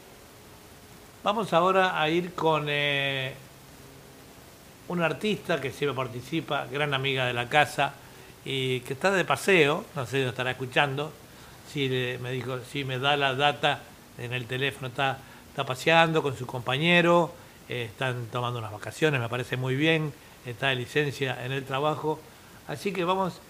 Vamos 1.25 1.53
ahora 1.53 2.01
a 2.01 2.09
ir 2.09 2.35
con 2.35 2.67
eh, 2.69 3.35
una 4.89 5.07
artista 5.07 5.61
que 5.61 5.71
siempre 5.71 5.97
participa, 5.97 6.67
gran 6.67 6.95
amiga 6.95 7.27
de 7.27 7.35
la 7.35 7.49
casa, 7.49 7.95
y 8.45 8.81
que 8.81 8.95
está 8.95 9.11
de 9.11 9.25
paseo, 9.25 9.85
no 9.95 10.05
sé 10.07 10.19
si 10.19 10.23
lo 10.23 10.31
estará 10.31 10.53
escuchando, 10.53 11.13
si 11.73 11.89
me 12.21 12.33
dijo, 12.33 12.59
si 12.71 12.85
me 12.85 12.99
da 12.99 13.17
la 13.17 13.35
data 13.35 13.81
en 14.19 14.33
el 14.33 14.47
teléfono, 14.47 14.89
está, 14.89 15.19
está 15.49 15.65
paseando 15.65 16.23
con 16.23 16.37
su 16.37 16.47
compañero, 16.47 17.33
eh, 17.69 17.85
están 17.91 18.27
tomando 18.31 18.59
unas 18.59 18.73
vacaciones, 18.73 19.21
me 19.21 19.29
parece 19.29 19.57
muy 19.57 19.75
bien, 19.75 20.13
está 20.45 20.69
de 20.69 20.77
licencia 20.77 21.45
en 21.45 21.53
el 21.53 21.65
trabajo, 21.65 22.21
así 22.69 22.93
que 22.93 23.05
vamos 23.05 23.41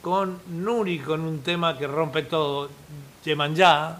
con 0.00 0.40
Nuri, 0.48 1.00
con 1.00 1.22
un 1.22 1.42
tema 1.42 1.76
que 1.76 1.86
rompe 1.86 2.22
todo, 2.22 2.70
Yemanjá, 3.24 3.98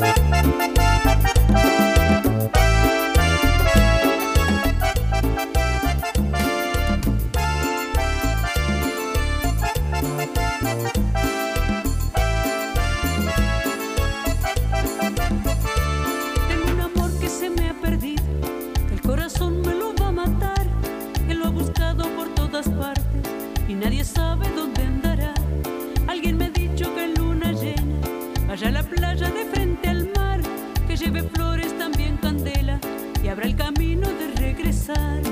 Tengo 0.00 0.87
nadie 23.78 24.04
sabe 24.04 24.48
dónde 24.56 24.82
andará. 24.82 25.34
Alguien 26.06 26.36
me 26.36 26.46
ha 26.46 26.50
dicho 26.50 26.94
que 26.94 27.04
en 27.04 27.14
luna 27.14 27.52
llena 27.52 27.96
vaya 28.46 28.68
a 28.68 28.70
la 28.70 28.82
playa 28.82 29.30
de 29.30 29.44
frente 29.46 29.88
al 29.88 30.10
mar, 30.16 30.40
que 30.86 30.96
lleve 30.96 31.22
flores 31.22 31.76
también 31.78 32.16
candela 32.16 32.80
y 33.22 33.28
abra 33.28 33.46
el 33.46 33.56
camino 33.56 34.08
de 34.08 34.28
regresar. 34.36 35.27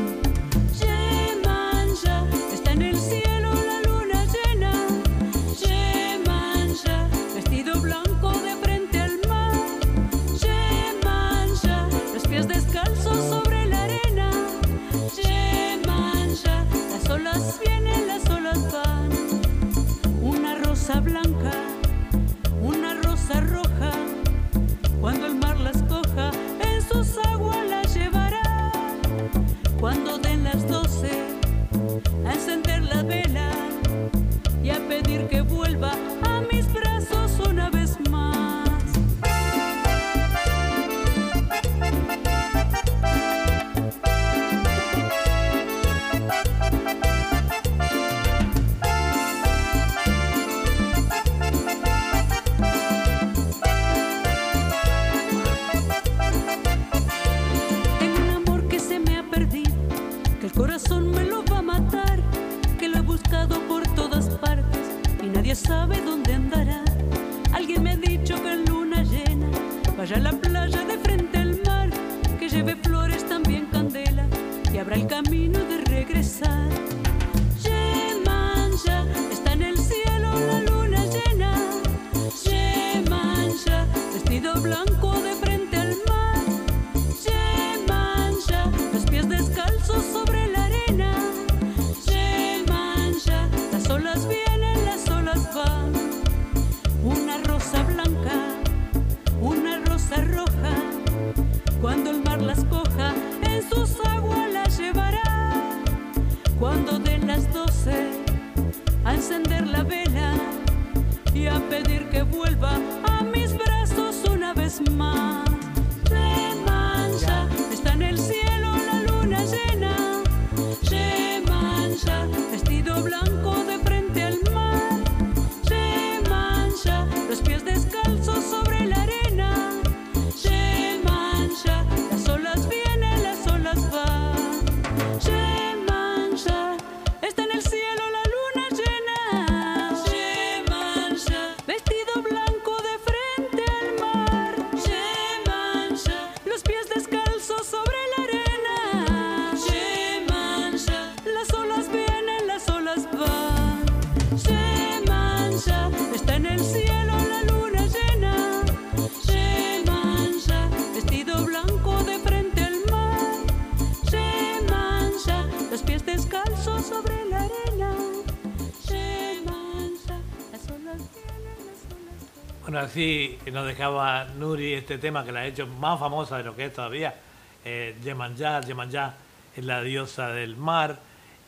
Así 172.97 173.39
nos 173.53 173.67
dejaba 173.67 174.25
Nuri 174.39 174.73
este 174.73 174.97
tema 174.97 175.23
que 175.23 175.31
la 175.31 175.41
ha 175.41 175.47
hecho 175.47 175.67
más 175.67 176.01
famosa 176.01 176.39
de 176.39 176.45
lo 176.45 176.57
que 176.57 176.65
es 176.65 176.73
todavía. 176.73 177.15
Eh, 177.63 177.95
Yemanjá, 178.03 178.63
Yemanjá 178.63 179.13
es 179.55 179.63
la 179.63 179.83
diosa 179.83 180.29
del 180.29 180.57
mar 180.57 180.99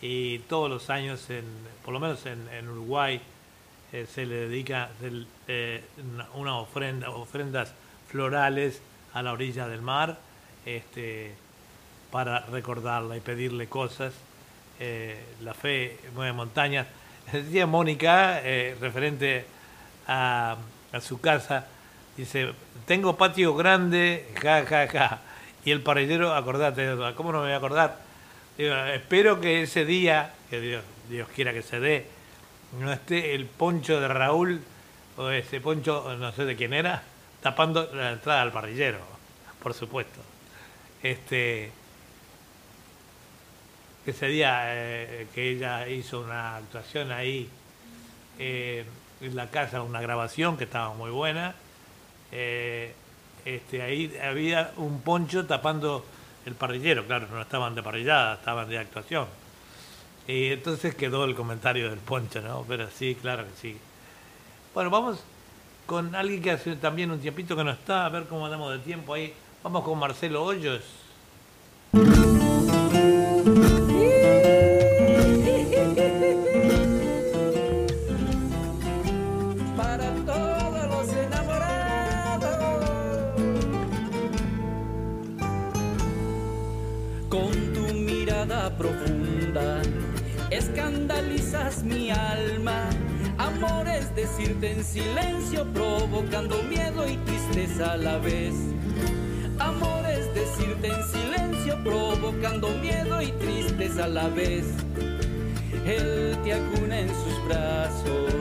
y 0.02 0.40
todos 0.40 0.68
los 0.68 0.90
años, 0.90 1.30
en, 1.30 1.46
por 1.82 1.94
lo 1.94 2.00
menos 2.00 2.26
en, 2.26 2.68
Uruguay, 2.68 3.18
eh, 3.94 4.06
se 4.12 4.26
le 4.26 4.46
dedica 4.46 4.90
eh, 5.46 5.82
una, 6.34 6.58
ofrenda, 6.58 7.08
ofrendas 7.08 7.72
florales 8.10 8.82
a 9.14 9.22
la 9.22 9.32
orilla 9.32 9.66
del 9.68 9.80
mar 9.80 10.18
este, 10.66 11.32
para 12.10 12.40
recordarla 12.40 13.16
y 13.16 13.20
pedirle 13.20 13.68
cosas. 13.68 14.12
Eh, 14.80 15.18
la 15.40 15.54
fe 15.54 15.96
mueve 16.14 16.34
montañas. 16.34 16.86
Decía 17.32 17.66
Mónica, 17.66 18.38
referente 18.80 19.46
a, 20.06 20.58
a 20.93 21.01
su 21.01 21.20
casa, 21.20 21.66
dice, 22.16 22.52
tengo 22.86 23.16
patio 23.16 23.55
grande, 23.55 24.28
ja, 24.40 24.65
ja, 24.66 24.89
ja. 24.89 25.20
Y 25.65 25.70
el 25.70 25.82
parrillero, 25.82 26.35
acordate, 26.35 26.94
¿cómo 27.15 27.32
no 27.32 27.39
me 27.39 27.44
voy 27.44 27.52
a 27.52 27.56
acordar? 27.56 27.98
Digo, 28.56 28.74
espero 28.74 29.40
que 29.40 29.62
ese 29.62 29.85
día, 29.85 30.35
que 30.51 30.60
Dios, 30.60 30.85
Dios 31.09 31.28
quiera 31.35 31.52
que 31.52 31.62
se 31.62 31.81
dé, 31.81 32.06
no 32.81 32.93
esté 32.93 33.35
el 33.35 33.47
poncho 33.47 34.01
de 34.01 34.09
Raúl 34.09 34.60
o 35.16 35.31
ese 35.31 35.60
poncho, 35.60 36.16
no 36.16 36.32
sé 36.32 36.44
de 36.44 36.56
quién 36.56 36.73
era, 36.73 37.02
tapando 37.43 37.90
la 37.93 38.12
entrada 38.12 38.43
al 38.43 38.52
parrillero, 38.52 38.98
por 39.62 39.74
supuesto. 39.74 40.20
Este, 41.02 41.70
ese 44.06 44.27
día 44.27 44.62
eh, 44.66 45.27
que 45.35 45.51
ella 45.51 45.86
hizo 45.89 46.20
una 46.20 46.56
actuación 46.56 47.12
ahí 47.12 47.48
eh, 48.39 48.85
en 49.20 49.36
la 49.36 49.49
casa, 49.51 49.82
una 49.82 50.01
grabación 50.01 50.57
que 50.57 50.65
estaba 50.65 50.95
muy 50.95 51.11
buena, 51.11 51.55
eh, 52.32 52.93
este, 53.45 53.82
ahí 53.82 54.16
había 54.23 54.73
un 54.77 55.01
poncho 55.01 55.47
tapando 55.47 56.05
el 56.47 56.55
parrillero, 56.55 57.07
claro, 57.07 57.27
no 57.31 57.40
estaban 57.40 57.74
de 57.74 57.82
parrillada, 57.82 58.35
estaban 58.35 58.69
de 58.69 58.78
actuación. 58.78 59.27
Y 60.27 60.49
entonces 60.49 60.95
quedó 60.95 61.24
el 61.24 61.35
comentario 61.35 61.89
del 61.89 61.99
poncho, 61.99 62.40
¿no? 62.43 62.65
Pero 62.69 62.89
sí, 62.90 63.16
claro 63.20 63.45
que 63.45 63.57
sí. 63.61 63.78
Bueno, 64.74 64.90
vamos 64.90 65.20
con 65.86 66.15
alguien 66.15 66.43
que 66.43 66.51
hace 66.51 66.77
también 66.77 67.11
un 67.11 67.19
tiempito 67.19 67.57
que 67.57 67.65
no 67.65 67.70
está, 67.70 68.05
a 68.05 68.09
ver 68.11 68.24
cómo 68.24 68.45
andamos 68.45 68.73
de 68.73 68.78
tiempo 68.81 69.15
ahí. 69.15 69.32
Vamos 69.62 69.82
con 69.85 69.99
Marcelo 69.99 70.45
Hoyos. 70.45 70.82
Mi 91.89 92.10
alma. 92.10 92.90
Amor 93.39 93.89
es 93.89 94.15
decirte 94.15 94.73
en 94.73 94.85
silencio, 94.85 95.65
provocando 95.73 96.62
miedo 96.65 97.09
y 97.09 97.16
tristeza 97.19 97.93
a 97.93 97.97
la 97.97 98.19
vez. 98.19 98.55
Amor 99.59 100.05
es 100.06 100.32
decirte 100.35 100.89
en 100.89 101.05
silencio, 101.09 101.78
provocando 101.82 102.69
miedo 102.81 103.20
y 103.23 103.32
tristeza 103.32 104.05
a 104.05 104.09
la 104.09 104.28
vez. 104.28 104.66
Él 105.86 106.36
te 106.44 106.52
acuna 106.52 107.01
en 107.01 107.09
sus 107.09 107.44
brazos, 107.47 108.32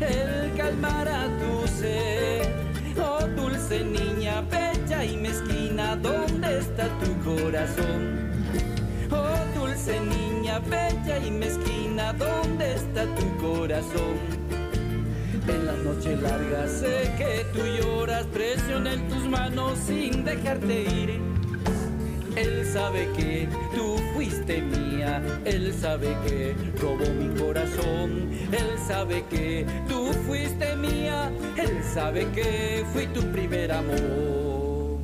Él 0.00 0.52
calmará 0.56 1.28
tu 1.38 1.66
sed. 1.68 2.48
Oh 2.96 3.26
dulce 3.36 3.84
niña, 3.84 4.42
bella 4.42 5.04
y 5.04 5.16
mezquina, 5.16 5.96
¿dónde 5.96 6.58
está 6.58 6.88
tu 7.00 7.10
corazón? 7.28 8.23
Niña, 9.86 10.60
bella 10.60 11.18
y 11.18 11.30
mezquina, 11.30 12.14
¿dónde 12.14 12.74
está 12.74 13.04
tu 13.16 13.36
corazón? 13.36 14.16
En 15.46 15.66
la 15.66 15.76
noche 15.76 16.16
larga 16.16 16.66
sé 16.66 17.12
que 17.18 17.44
tú 17.52 17.60
lloras, 17.66 18.24
presiona 18.28 18.94
en 18.94 19.06
tus 19.08 19.28
manos 19.28 19.78
sin 19.86 20.24
dejarte 20.24 20.84
ir. 20.84 21.20
Él 22.34 22.66
sabe 22.72 23.10
que 23.14 23.46
tú 23.74 23.98
fuiste 24.14 24.62
mía, 24.62 25.22
él 25.44 25.74
sabe 25.78 26.16
que 26.26 26.54
robó 26.80 27.04
mi 27.12 27.38
corazón, 27.38 28.30
él 28.52 28.78
sabe 28.88 29.22
que 29.28 29.66
tú 29.86 30.14
fuiste 30.26 30.76
mía, 30.76 31.30
él 31.58 31.84
sabe 31.92 32.26
que 32.30 32.86
fui 32.94 33.06
tu 33.08 33.20
primer 33.32 33.70
amor. 33.70 34.98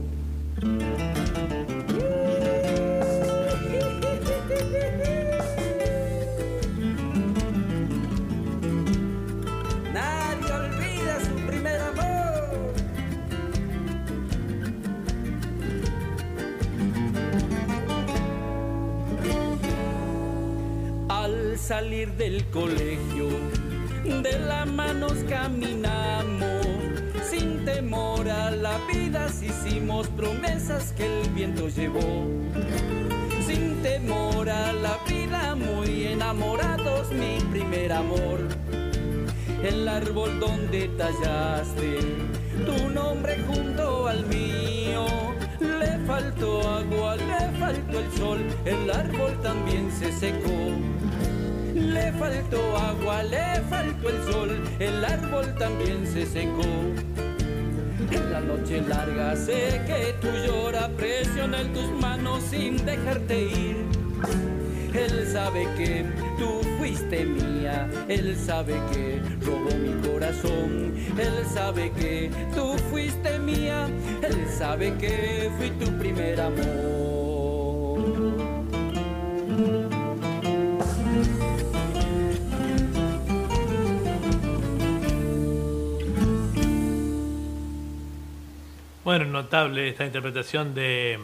Salir 21.71 22.13
del 22.15 22.45
colegio, 22.47 23.29
de 24.03 24.39
la 24.41 24.67
manos 24.67 25.15
caminamos, 25.29 26.67
sin 27.31 27.65
temor 27.65 28.29
a 28.29 28.51
la 28.51 28.77
vida, 28.93 29.29
hicimos 29.29 30.09
promesas 30.09 30.93
que 30.95 31.07
el 31.07 31.31
viento 31.31 31.69
llevó. 31.69 32.27
Sin 33.47 33.81
temor 33.85 34.51
a 34.51 34.73
la 34.73 34.99
vida, 35.09 35.55
muy 35.55 36.07
enamorados, 36.09 37.13
mi 37.13 37.39
primer 37.53 37.93
amor. 37.93 38.41
El 39.63 39.87
árbol 39.87 40.41
donde 40.41 40.89
tallaste 40.99 42.01
tu 42.67 42.91
nombre 42.91 43.39
junto 43.47 44.09
al 44.09 44.27
mío. 44.27 45.07
Le 45.61 46.05
faltó 46.05 46.69
agua, 46.69 47.15
le 47.15 47.59
faltó 47.61 48.01
el 48.01 48.13
sol, 48.19 48.41
el 48.65 48.91
árbol 48.91 49.41
también 49.41 49.89
se 49.93 50.11
secó. 50.11 51.20
Le 51.75 52.13
faltó 52.13 52.77
agua, 52.77 53.23
le 53.23 53.61
faltó 53.69 54.09
el 54.09 54.33
sol, 54.33 54.61
el 54.79 55.05
árbol 55.05 55.55
también 55.57 56.07
se 56.07 56.27
secó. 56.27 56.63
En 58.11 58.33
la 58.33 58.41
noche 58.41 58.81
larga 58.83 59.37
sé 59.37 59.81
que 59.87 60.15
tú 60.21 60.29
lloras, 60.47 60.89
presiona 60.97 61.61
en 61.61 61.73
tus 61.73 61.91
manos 62.01 62.43
sin 62.51 62.85
dejarte 62.85 63.43
ir. 63.43 63.77
Él 64.95 65.29
sabe 65.33 65.69
que 65.77 66.05
tú 66.39 66.61
fuiste 66.79 67.25
mía, 67.25 67.89
él 68.09 68.37
sabe 68.37 68.75
que 68.93 69.23
robó 69.41 69.71
mi 69.77 70.09
corazón, 70.09 70.95
él 71.17 71.47
sabe 71.55 71.93
que 71.93 72.33
tú 72.55 72.75
fuiste 72.91 73.39
mía, 73.39 73.87
él 74.23 74.47
sabe 74.59 74.93
que 74.99 75.49
fui 75.57 75.71
tu 75.71 75.97
primer 75.99 76.41
amor. 76.41 76.81
Bueno, 89.11 89.25
notable 89.25 89.89
esta 89.89 90.07
interpretación 90.07 90.73
de, 90.73 91.19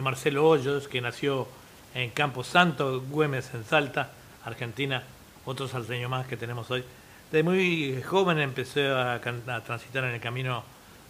Marcelo 0.00 0.48
Hoyos, 0.48 0.88
que 0.88 1.02
nació 1.02 1.46
en 1.94 2.08
Campo 2.08 2.42
Santo, 2.42 3.02
Güemes, 3.02 3.52
en 3.52 3.66
Salta, 3.66 4.12
Argentina, 4.46 5.02
otro 5.44 5.68
salteño 5.68 6.08
más 6.08 6.26
que 6.26 6.38
tenemos 6.38 6.70
hoy. 6.70 6.82
De 7.30 7.42
muy 7.42 8.00
joven 8.00 8.38
empecé 8.38 8.88
a 8.88 9.20
transitar 9.62 10.04
en 10.04 10.14
el 10.14 10.20
camino 10.22 10.64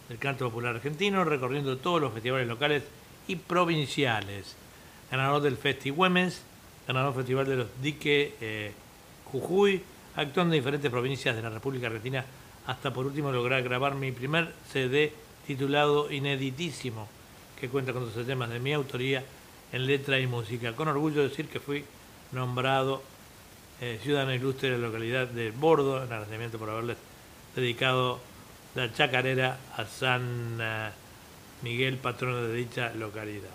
del 0.09 0.17
canto 0.17 0.43
popular 0.49 0.75
argentino, 0.75 1.23
recorriendo 1.23 1.77
todos 1.77 2.01
los 2.01 2.11
festivales 2.11 2.49
locales 2.49 2.83
y 3.29 3.37
provinciales. 3.37 4.57
Ganador 5.09 5.41
del 5.41 5.55
Festi 5.55 5.89
Güemes, 5.89 6.43
ganador 6.85 7.13
del 7.13 7.21
Festival 7.21 7.45
de 7.45 7.55
los 7.55 7.67
Dique 7.81 8.35
eh, 8.41 8.73
Jujuy, 9.31 9.81
actuando 10.17 10.53
en 10.53 10.59
diferentes 10.59 10.91
provincias 10.91 11.33
de 11.33 11.41
la 11.41 11.49
República 11.49 11.87
Argentina, 11.87 12.25
hasta 12.67 12.91
por 12.91 13.05
último 13.05 13.31
lograr 13.31 13.63
grabar 13.63 13.95
mi 13.95 14.11
primer 14.11 14.53
CD 14.69 15.22
titulado 15.47 16.11
Ineditísimo, 16.11 17.07
que 17.59 17.69
cuenta 17.69 17.93
con 17.93 18.05
12 18.05 18.23
temas 18.23 18.49
de 18.49 18.59
mi 18.59 18.73
autoría 18.73 19.23
en 19.71 19.85
letra 19.87 20.19
y 20.19 20.27
música. 20.27 20.73
Con 20.73 20.87
orgullo 20.87 21.23
decir 21.23 21.47
que 21.47 21.59
fui 21.59 21.85
nombrado 22.31 23.01
eh, 23.81 23.99
ciudadano 24.01 24.33
ilustre 24.33 24.69
de 24.69 24.77
la 24.77 24.87
localidad 24.87 25.27
de 25.27 25.51
Bordo, 25.51 25.97
en 25.97 26.03
agradecimiento 26.03 26.57
por 26.57 26.69
haberles 26.69 26.97
dedicado 27.55 28.19
la 28.75 28.91
chacarera 28.93 29.57
a 29.75 29.85
San 29.85 30.57
eh, 30.61 30.89
Miguel, 31.61 31.97
patrono 31.97 32.43
de 32.43 32.53
dicha 32.53 32.93
localidad. 32.93 33.49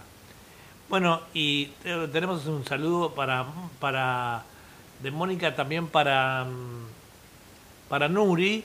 Bueno, 0.89 1.21
y 1.35 1.71
eh, 1.85 2.09
tenemos 2.13 2.47
un 2.47 2.65
saludo 2.65 3.15
para, 3.15 3.47
para 3.81 4.45
de 5.03 5.11
Mónica 5.11 5.55
también 5.55 5.87
para, 5.87 6.45
mm, 6.45 7.89
para 7.89 8.09
Nuri, 8.09 8.65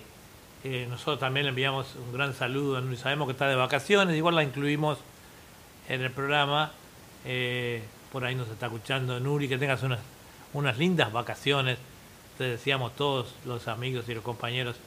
Eh, 0.64 0.88
nosotros 0.90 1.20
también 1.20 1.46
le 1.46 1.50
enviamos 1.50 1.96
un 1.96 2.14
gran 2.14 2.34
saludo 2.34 2.78
a 2.78 2.82
Nuri. 2.82 2.96
Sabemos 2.96 3.28
que 3.28 3.34
está 3.34 3.48
de 3.48 3.56
vacaciones, 3.56 4.16
igual 4.16 4.36
la 4.36 4.44
incluimos 4.44 4.98
en 5.90 6.02
el 6.02 6.12
programa. 6.12 6.72
Eh, 7.26 7.84
por 8.12 8.24
ahí 8.24 8.36
nos 8.36 8.48
está 8.48 8.68
escuchando 8.68 9.20
Nuri, 9.20 9.50
que 9.50 9.58
tengas 9.58 9.84
unas, 9.84 10.00
unas 10.54 10.78
lindas 10.78 11.12
vacaciones. 11.12 11.78
Te 12.38 12.46
decíamos 12.46 12.96
todos 12.96 13.36
los 13.46 13.68
amigos 13.68 14.08
y 14.08 14.14
los 14.14 14.24
compañeros 14.24 14.78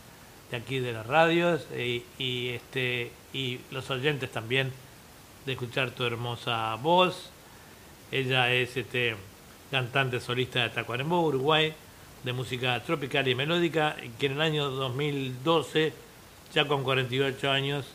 de 0.50 0.56
aquí 0.56 0.78
de 0.78 0.92
las 0.92 1.06
radios 1.06 1.66
y, 1.76 2.04
y, 2.18 2.50
este, 2.50 3.12
y 3.32 3.60
los 3.70 3.90
oyentes 3.90 4.30
también 4.30 4.72
de 5.44 5.52
escuchar 5.52 5.90
tu 5.90 6.04
hermosa 6.04 6.74
voz. 6.76 7.30
Ella 8.10 8.52
es 8.52 8.76
este, 8.76 9.16
cantante 9.70 10.20
solista 10.20 10.62
de 10.62 10.70
Tacuarembó, 10.70 11.20
Uruguay, 11.22 11.74
de 12.26 12.32
música 12.32 12.82
tropical 12.82 13.28
y 13.28 13.36
melódica, 13.36 13.94
que 14.18 14.26
en 14.26 14.32
el 14.32 14.40
año 14.40 14.68
2012, 14.68 15.92
ya 16.52 16.66
con 16.66 16.82
48 16.82 17.52
años, 17.52 17.86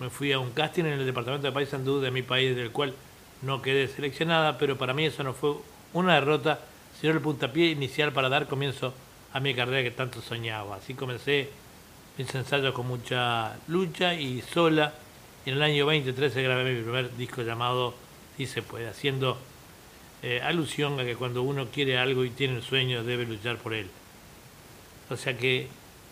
me 0.00 0.08
fui 0.08 0.32
a 0.32 0.38
un 0.38 0.52
casting 0.52 0.84
en 0.84 0.98
el 0.98 1.04
departamento 1.04 1.46
de 1.46 1.52
Paysandú 1.52 2.00
de 2.00 2.10
mi 2.10 2.22
país, 2.22 2.56
del 2.56 2.70
cual 2.70 2.94
no 3.42 3.60
quedé 3.60 3.86
seleccionada, 3.86 4.56
pero 4.56 4.78
para 4.78 4.94
mí 4.94 5.04
eso 5.04 5.22
no 5.22 5.34
fue 5.34 5.56
una 5.92 6.14
derrota, 6.14 6.60
sino 6.98 7.12
el 7.12 7.20
puntapié 7.20 7.66
inicial 7.66 8.10
para 8.10 8.30
dar 8.30 8.46
comienzo 8.46 8.94
a 9.34 9.40
mi 9.40 9.54
carrera 9.54 9.82
que 9.82 9.94
tanto 9.94 10.22
soñaba. 10.22 10.76
Así 10.76 10.94
comencé 10.94 11.50
mis 12.16 12.34
ensayos 12.34 12.72
con 12.72 12.88
mucha 12.88 13.54
lucha 13.68 14.14
y 14.14 14.40
sola. 14.40 14.94
En 15.44 15.52
el 15.52 15.62
año 15.62 15.84
2013 15.84 16.42
grabé 16.42 16.74
mi 16.74 16.80
primer 16.80 17.14
disco 17.18 17.42
llamado 17.42 17.92
Si 18.38 18.46
se 18.46 18.62
puede, 18.62 18.88
haciendo 18.88 19.36
eh, 20.22 20.40
alusión 20.42 20.98
a 20.98 21.04
que 21.04 21.16
cuando 21.16 21.42
uno 21.42 21.68
quiere 21.68 21.98
algo 21.98 22.24
y 22.24 22.30
tiene 22.30 22.56
el 22.56 22.62
sueño 22.62 23.04
debe 23.04 23.24
luchar 23.24 23.56
por 23.58 23.74
él. 23.74 23.88
O 25.10 25.16
sea 25.16 25.36
que, 25.36 25.68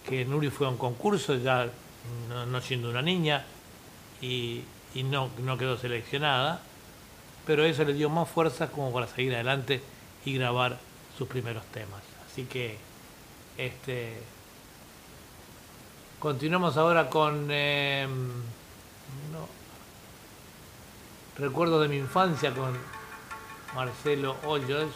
que 0.09 0.25
Nuri 0.25 0.51
fue 0.51 0.67
a 0.67 0.71
un 0.71 0.79
concurso 0.79 1.37
ya 1.37 1.69
no, 2.29 2.47
no 2.47 2.61
siendo 2.61 2.91
una 2.91 3.03
niña 3.03 3.45
y, 4.21 4.63
y 4.95 5.03
no, 5.03 5.31
no 5.39 5.59
quedó 5.59 5.77
seleccionada, 5.77 6.63
pero 7.47 7.65
eso 7.65 7.85
le 7.85 7.95
dio 7.95 8.09
más 8.09 8.29
fuerzas 8.29 8.71
como 8.71 8.93
para 8.93 9.07
seguir 9.07 9.35
adelante 9.35 9.83
y 10.25 10.35
grabar 10.35 10.79
sus 11.17 11.29
primeros 11.29 11.65
temas. 11.67 12.03
Así 12.31 12.45
que 12.45 12.79
este 13.59 14.15
continuamos 16.19 16.77
ahora 16.77 17.09
con 17.09 17.49
eh, 17.51 18.07
no, 19.33 19.49
recuerdo 21.39 21.81
de 21.81 21.89
mi 21.89 21.97
infancia 21.97 22.53
con 22.53 22.77
Marcelo 23.75 24.37
Hoyos. 24.45 24.91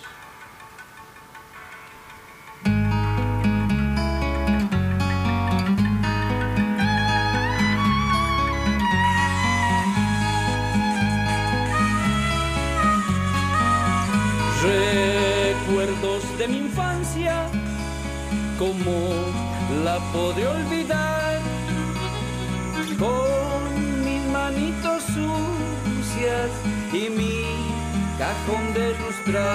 Recuerdos 14.62 16.38
de 16.38 16.48
mi 16.48 16.58
infancia, 16.58 17.46
como 18.58 19.10
la 19.84 19.98
podré 20.12 20.46
olvidar? 20.46 21.40
Con 22.98 24.04
mis 24.04 24.22
manitos 24.32 25.02
sucias 25.04 26.50
y 26.92 27.08
mi 27.08 27.29
cajón 28.20 28.74
de 28.74 28.86
lustrar. 28.98 29.46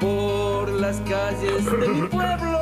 Por 0.00 0.68
las 0.68 1.00
calles 1.12 1.64
de 1.64 1.88
mi 1.88 2.02
pueblo 2.08 2.60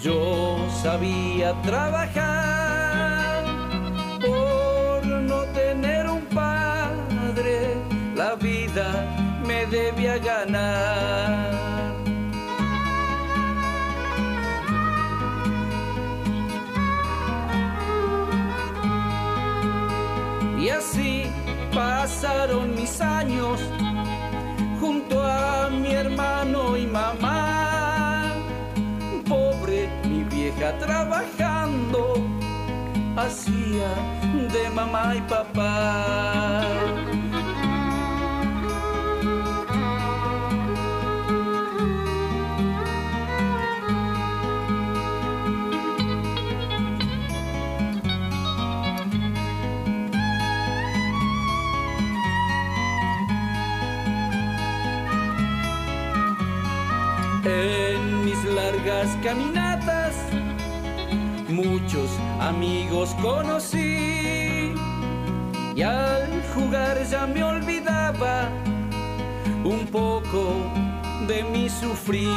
yo 0.00 0.56
sabía 0.82 1.52
trabajar 1.60 3.44
por 4.22 5.06
no 5.06 5.42
tener 5.52 6.08
un 6.08 6.24
padre, 6.42 7.76
la 8.14 8.36
vida 8.36 8.88
me 9.46 9.66
debía 9.66 10.16
ganar. 10.16 11.59
Pasaron 22.10 22.74
mis 22.74 23.00
años 23.00 23.60
junto 24.80 25.22
a 25.22 25.70
mi 25.70 25.92
hermano 25.92 26.76
y 26.76 26.84
mamá 26.84 28.34
pobre 29.28 29.88
mi 30.04 30.24
vieja 30.24 30.76
trabajando, 30.78 32.14
hacía 33.16 33.90
de 34.52 34.70
mamá 34.70 35.14
y 35.14 35.20
papá. 35.22 37.09
Caminatas, 59.22 60.14
muchos 61.48 62.10
amigos 62.40 63.14
conocí 63.20 64.74
y 65.74 65.82
al 65.82 66.42
jugar 66.54 67.02
ya 67.10 67.26
me 67.26 67.42
olvidaba 67.42 68.48
un 69.64 69.86
poco 69.86 70.54
de 71.26 71.42
mi 71.44 71.68
sufrir. 71.68 72.28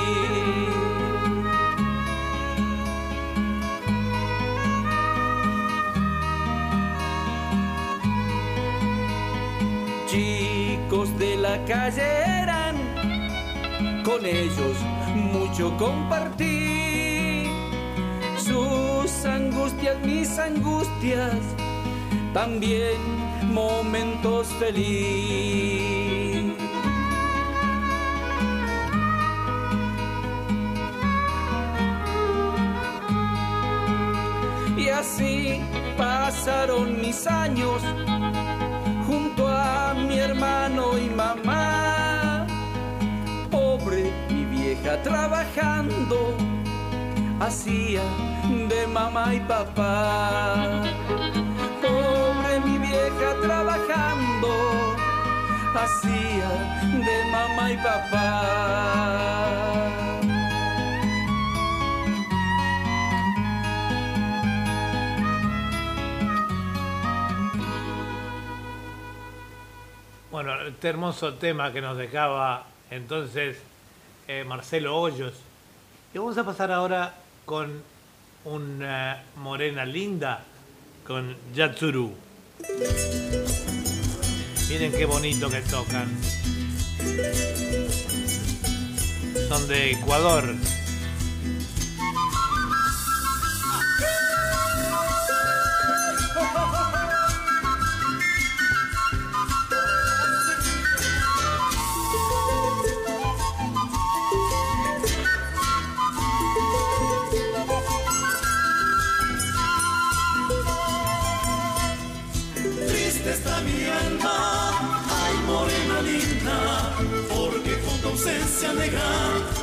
Chicos 10.07 11.17
de 11.17 11.37
la 11.37 11.63
calle 11.65 12.03
eran 12.41 12.75
con 14.03 14.25
ellos 14.25 14.77
mucho 15.15 15.75
compartí. 15.77 16.52
Mis 20.05 20.39
angustias, 20.39 21.39
también 22.33 22.97
momentos 23.51 24.47
feliz. 24.59 26.53
Y 34.77 34.89
así 34.89 35.61
pasaron 35.97 37.01
mis 37.01 37.27
años 37.27 37.81
junto 39.05 39.47
a 39.47 39.93
mi 39.93 40.17
hermano 40.17 40.97
y 40.97 41.09
mamá 41.09 42.47
pobre 43.51 44.11
mi 44.29 44.45
vieja 44.45 45.01
trabajando, 45.03 46.33
hacía 47.39 48.01
mamá 48.87 49.33
y 49.33 49.39
papá. 49.41 50.83
Pobre 51.81 52.59
mi 52.65 52.77
vieja 52.77 53.35
trabajando, 53.41 54.95
hacía 55.75 56.49
de 56.81 57.31
mamá 57.31 57.71
y 57.71 57.77
papá. 57.77 59.03
Bueno, 70.31 70.61
este 70.63 70.89
hermoso 70.89 71.35
tema 71.35 71.71
que 71.71 71.79
nos 71.79 71.95
dejaba 71.95 72.65
entonces 72.89 73.61
eh, 74.27 74.43
Marcelo 74.43 74.99
Hoyos. 74.99 75.33
Y 76.13 76.17
vamos 76.17 76.37
a 76.37 76.43
pasar 76.43 76.71
ahora 76.71 77.13
con 77.45 77.92
una 78.45 79.23
morena 79.37 79.85
linda, 79.85 80.43
con 81.05 81.35
Yatsuru. 81.53 82.13
Miren 84.69 84.91
qué 84.91 85.05
bonito 85.05 85.49
que 85.49 85.61
tocan. 85.61 86.07
Son 89.47 89.67
de 89.67 89.91
Ecuador. 89.91 90.55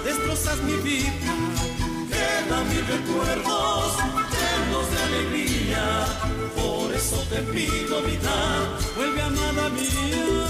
Destrozas 0.04 0.58
mi 0.62 0.74
vida. 0.76 1.34
Quedan 2.10 2.68
mis 2.68 2.86
recuerdos 2.86 3.96
llenos 4.32 4.90
de 4.90 4.98
alegría. 5.02 6.06
Por 6.54 6.94
eso 6.94 7.16
te 7.30 7.42
pido 7.52 8.02
vida, 8.02 8.78
vuelve 8.96 9.22
amada 9.22 9.68
mía. 9.70 10.46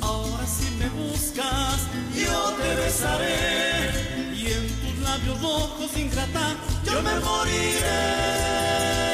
Ahora 0.00 0.46
si 0.46 0.70
me 0.76 0.88
buscas, 0.90 1.78
yo 2.14 2.52
te 2.60 2.74
besaré 2.82 4.34
y 4.34 4.46
en 4.46 4.68
tus 4.80 4.98
labios 5.02 5.42
rojos 5.42 5.96
ingrata 5.96 6.56
yo 6.84 7.02
me 7.02 7.14
moriré. 7.20 9.11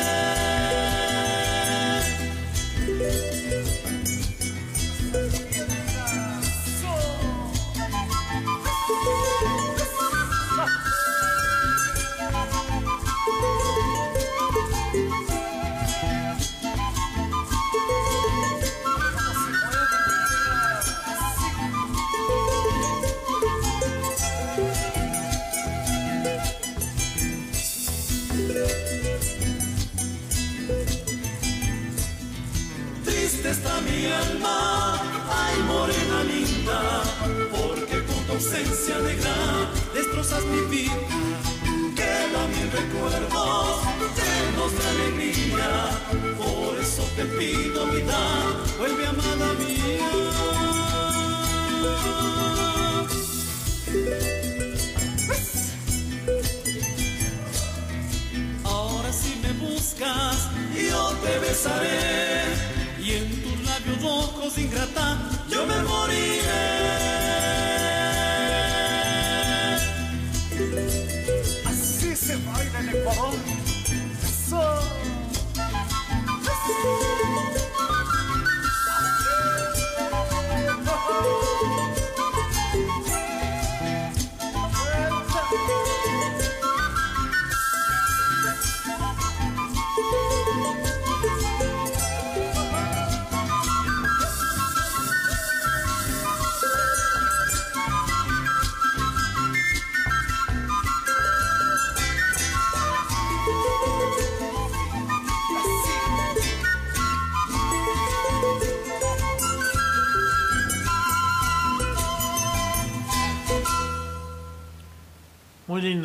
Destrozas 40.28 40.44
mi 40.46 40.60
vida. 40.76 40.92
Quedan 41.96 42.50
mis 42.50 42.72
recuerdos 42.72 43.80
llenos 44.16 44.72
de 44.78 44.88
alegría, 44.88 45.90
por 46.36 46.78
eso 46.78 47.02
te 47.16 47.24
pido 47.24 47.86
vida, 47.86 48.18
vuelve 48.78 49.06
amada 49.06 49.52
mía. 49.54 50.10
Ahora 58.64 59.12
si 59.12 59.34
me 59.42 59.52
buscas, 59.52 60.48
yo 60.74 61.10
te 61.22 61.38
besaré 61.40 62.44
y 63.02 63.12
en 63.12 63.42
tus 63.42 63.64
labios 63.64 64.02
rojos 64.02 64.58
ingrata 64.58 65.27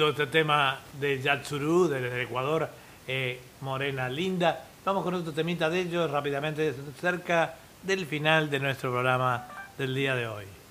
lindo 0.03 0.23
este 0.23 0.31
tema 0.31 0.79
de 0.99 1.21
Yatsuru, 1.21 1.87
desde 1.87 2.23
Ecuador, 2.23 2.67
eh, 3.07 3.39
Morena 3.61 4.09
Linda. 4.09 4.65
Vamos 4.83 5.03
con 5.03 5.13
otro 5.13 5.31
temita 5.31 5.69
de 5.69 5.79
ellos 5.79 6.11
rápidamente, 6.11 6.73
cerca 6.99 7.55
del 7.81 8.05
final 8.05 8.49
de 8.49 8.59
nuestro 8.59 8.91
programa 8.91 9.47
del 9.77 9.95
día 9.95 10.13
de 10.15 10.27
hoy. 10.27 10.62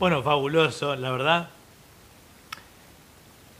Bueno, 0.00 0.22
fabuloso, 0.22 0.96
la 0.96 1.12
verdad. 1.12 1.50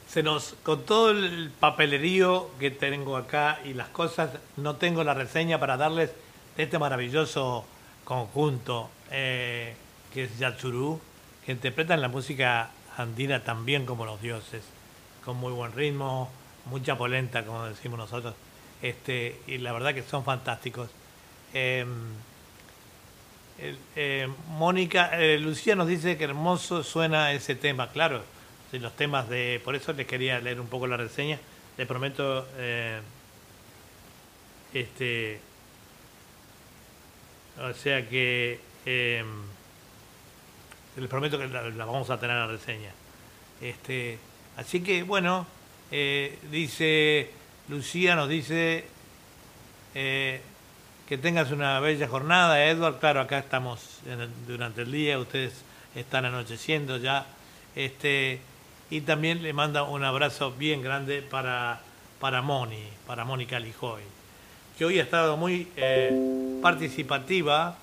Se 0.09 0.23
nos, 0.25 0.55
con 0.65 0.85
todo 0.85 1.11
el 1.11 1.53
papelerío 1.61 2.51
que 2.59 2.71
tengo 2.73 3.17
acá 3.17 3.61
y 3.65 3.75
las 3.75 3.89
cosas, 3.89 4.31
no 4.57 4.75
tengo 4.77 5.05
la 5.05 5.15
reseña 5.15 5.61
para 5.61 5.77
darles 5.77 6.11
de 6.57 6.65
este 6.65 6.79
maravilloso 6.81 7.65
conjunto 8.05 8.91
eh, 9.13 9.75
que 10.13 10.25
es 10.25 10.39
Yatsurú, 10.39 11.01
que 11.47 11.53
interpretan 11.53 12.01
la 12.01 12.09
música 12.09 12.71
andina 12.97 13.45
también 13.45 13.87
como 13.87 14.05
los 14.05 14.21
dioses, 14.21 14.65
con 15.25 15.37
muy 15.37 15.53
buen 15.53 15.73
ritmo, 15.73 16.29
mucha 16.65 16.99
polenta, 16.99 17.45
como 17.45 17.67
decimos 17.67 17.99
nosotros, 17.99 18.35
este, 18.83 19.41
y 19.47 19.59
la 19.59 19.73
verdad 19.73 19.95
que 19.95 20.03
son 20.03 20.25
fantásticos. 20.25 20.91
El- 21.55 21.87
eh, 23.97 24.29
Mónica, 24.49 25.11
eh, 25.21 25.39
Lucía 25.39 25.77
nos 25.77 25.87
dice 25.87 26.17
que 26.17 26.25
hermoso 26.25 26.83
suena 26.83 27.33
ese 27.33 27.55
tema, 27.55 27.91
claro, 27.91 28.23
los 28.73 28.97
temas 28.97 29.29
de, 29.29 29.61
por 29.65 29.75
eso 29.75 29.93
les 29.93 30.07
quería 30.07 30.41
leer 30.41 30.61
un 30.61 30.69
poco 30.69 30.87
la 30.87 30.97
reseña, 30.97 31.39
le 31.77 31.87
prometo, 31.87 32.47
eh, 32.57 33.01
este, 34.73 35.41
o 37.61 37.75
sea 37.75 38.09
que, 38.09 38.61
les 40.97 41.09
prometo 41.09 41.39
que 41.39 41.49
la, 41.49 41.69
la 41.69 41.85
vamos 41.85 42.09
a 42.11 42.19
tener 42.19 42.37
en 42.37 42.43
la 42.43 42.49
reseña. 42.49 42.93
Este, 43.61 44.19
así 44.57 44.83
que 44.83 45.03
bueno, 45.03 45.47
dice 45.91 47.31
Lucía, 47.69 48.17
nos 48.17 48.29
dice 48.29 48.85
que 51.11 51.19
tengas 51.19 51.51
una 51.51 51.81
bella 51.81 52.07
jornada, 52.07 52.65
Edward. 52.67 53.01
Claro, 53.01 53.21
acá 53.21 53.41
estamos 53.41 53.99
durante 54.47 54.83
el 54.83 54.93
día, 54.93 55.19
ustedes 55.19 55.53
están 55.97 56.25
anocheciendo 56.25 56.99
ya. 56.99 57.27
Este, 57.75 58.39
y 58.91 59.01
también 59.01 59.43
le 59.43 59.53
manda 59.53 59.83
un 59.83 60.05
abrazo 60.05 60.53
bien 60.53 60.83
grande 60.83 61.21
para, 61.21 61.81
para 62.21 62.43
Moni, 62.43 62.85
para 63.09 63.25
Mónica 63.25 63.59
Lijoy, 63.59 64.03
que 64.79 64.85
hoy 64.85 65.01
ha 65.01 65.03
estado 65.03 65.37
muy 65.37 65.67
eh, 65.75 66.61
participativa, 66.63 67.77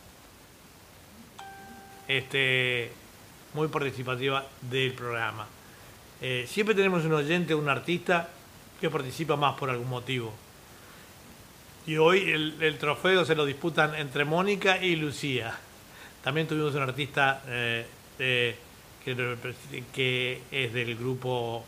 este, 2.07 2.93
muy 3.53 3.67
participativa 3.67 4.45
del 4.61 4.93
programa. 4.93 5.47
Eh, 6.21 6.45
siempre 6.47 6.73
tenemos 6.73 7.03
un 7.03 7.11
oyente, 7.11 7.53
un 7.53 7.67
artista 7.67 8.29
que 8.79 8.89
participa 8.89 9.35
más 9.35 9.57
por 9.57 9.69
algún 9.69 9.89
motivo. 9.89 10.46
Y 11.87 11.95
hoy 11.95 12.29
el, 12.29 12.77
trofeo 12.77 13.23
se 13.23 13.33
lo 13.33 13.45
disputan 13.45 13.95
entre 13.95 14.25
Mónica 14.25 14.83
y 14.83 14.97
Lucía. 14.97 15.57
También 16.21 16.45
tuvimos 16.45 16.75
un 16.75 16.81
artista 16.81 17.41
eh, 17.47 17.85
que, 19.05 19.37
que 19.93 20.41
es 20.51 20.73
del 20.73 20.97
grupo 20.97 21.63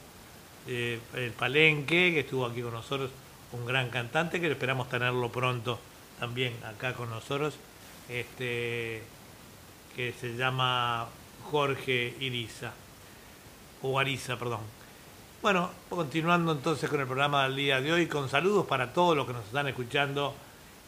eh, 0.68 1.00
El 1.16 1.32
Palenque, 1.32 2.12
que 2.12 2.20
estuvo 2.20 2.46
aquí 2.46 2.62
con 2.62 2.74
nosotros, 2.74 3.12
un 3.54 3.66
gran 3.66 3.90
cantante, 3.90 4.42
que 4.42 4.52
esperamos 4.52 4.90
tenerlo 4.90 5.32
pronto 5.32 5.80
también 6.20 6.54
acá 6.66 6.94
con 6.94 7.10
nosotros, 7.10 7.56
este, 8.10 9.02
que 9.96 10.14
se 10.20 10.36
llama 10.36 11.08
Jorge 11.50 12.14
Iriza, 12.20 12.74
o 13.82 13.98
Ariza, 13.98 14.38
perdón. 14.38 14.79
Bueno, 15.42 15.70
continuando 15.88 16.52
entonces 16.52 16.90
con 16.90 17.00
el 17.00 17.06
programa 17.06 17.44
del 17.44 17.56
día 17.56 17.80
de 17.80 17.94
hoy, 17.94 18.08
con 18.08 18.28
saludos 18.28 18.66
para 18.66 18.92
todos 18.92 19.16
los 19.16 19.26
que 19.26 19.32
nos 19.32 19.46
están 19.46 19.70
escuchando 19.70 20.36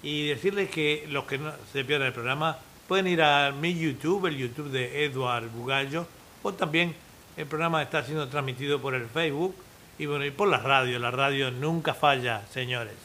y 0.03 0.27
decirles 0.27 0.69
que 0.69 1.05
los 1.07 1.23
que 1.23 1.38
no 1.38 1.53
se 1.71 1.85
pierdan 1.85 2.07
el 2.07 2.13
programa 2.13 2.57
pueden 2.85 3.07
ir 3.07 3.21
a 3.21 3.53
mi 3.53 3.73
YouTube, 3.80 4.25
el 4.25 4.35
YouTube 4.35 4.69
de 4.69 5.05
Eduard 5.05 5.47
Bugallo, 5.47 6.05
o 6.43 6.51
también 6.51 6.93
el 7.38 7.45
programa 7.45 7.81
está 7.81 8.03
siendo 8.03 8.27
transmitido 8.27 8.81
por 8.81 8.93
el 8.93 9.05
Facebook 9.07 9.55
y, 9.97 10.05
bueno, 10.05 10.25
y 10.25 10.31
por 10.31 10.49
la 10.49 10.57
radio. 10.57 10.99
La 10.99 11.11
radio 11.11 11.49
nunca 11.49 11.93
falla, 11.93 12.45
señores. 12.51 12.95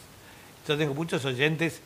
Yo 0.66 0.76
tengo 0.76 0.94
muchos 0.94 1.24
oyentes 1.24 1.80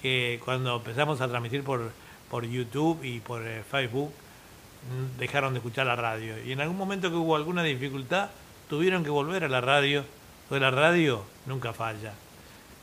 que 0.00 0.40
cuando 0.46 0.76
empezamos 0.76 1.20
a 1.20 1.28
transmitir 1.28 1.62
por, 1.62 1.92
por 2.30 2.46
YouTube 2.46 3.04
y 3.04 3.20
por 3.20 3.46
eh, 3.46 3.64
Facebook 3.70 4.10
mm, 4.10 5.18
dejaron 5.18 5.52
de 5.52 5.58
escuchar 5.58 5.84
la 5.84 5.94
radio. 5.94 6.42
Y 6.42 6.52
en 6.52 6.62
algún 6.62 6.78
momento 6.78 7.10
que 7.10 7.16
hubo 7.16 7.36
alguna 7.36 7.62
dificultad, 7.62 8.30
tuvieron 8.74 9.04
que 9.04 9.10
volver 9.10 9.44
a 9.44 9.48
la 9.48 9.60
radio, 9.60 10.04
porque 10.48 10.60
la 10.60 10.72
radio 10.72 11.22
nunca 11.46 11.72
falla. 11.72 12.12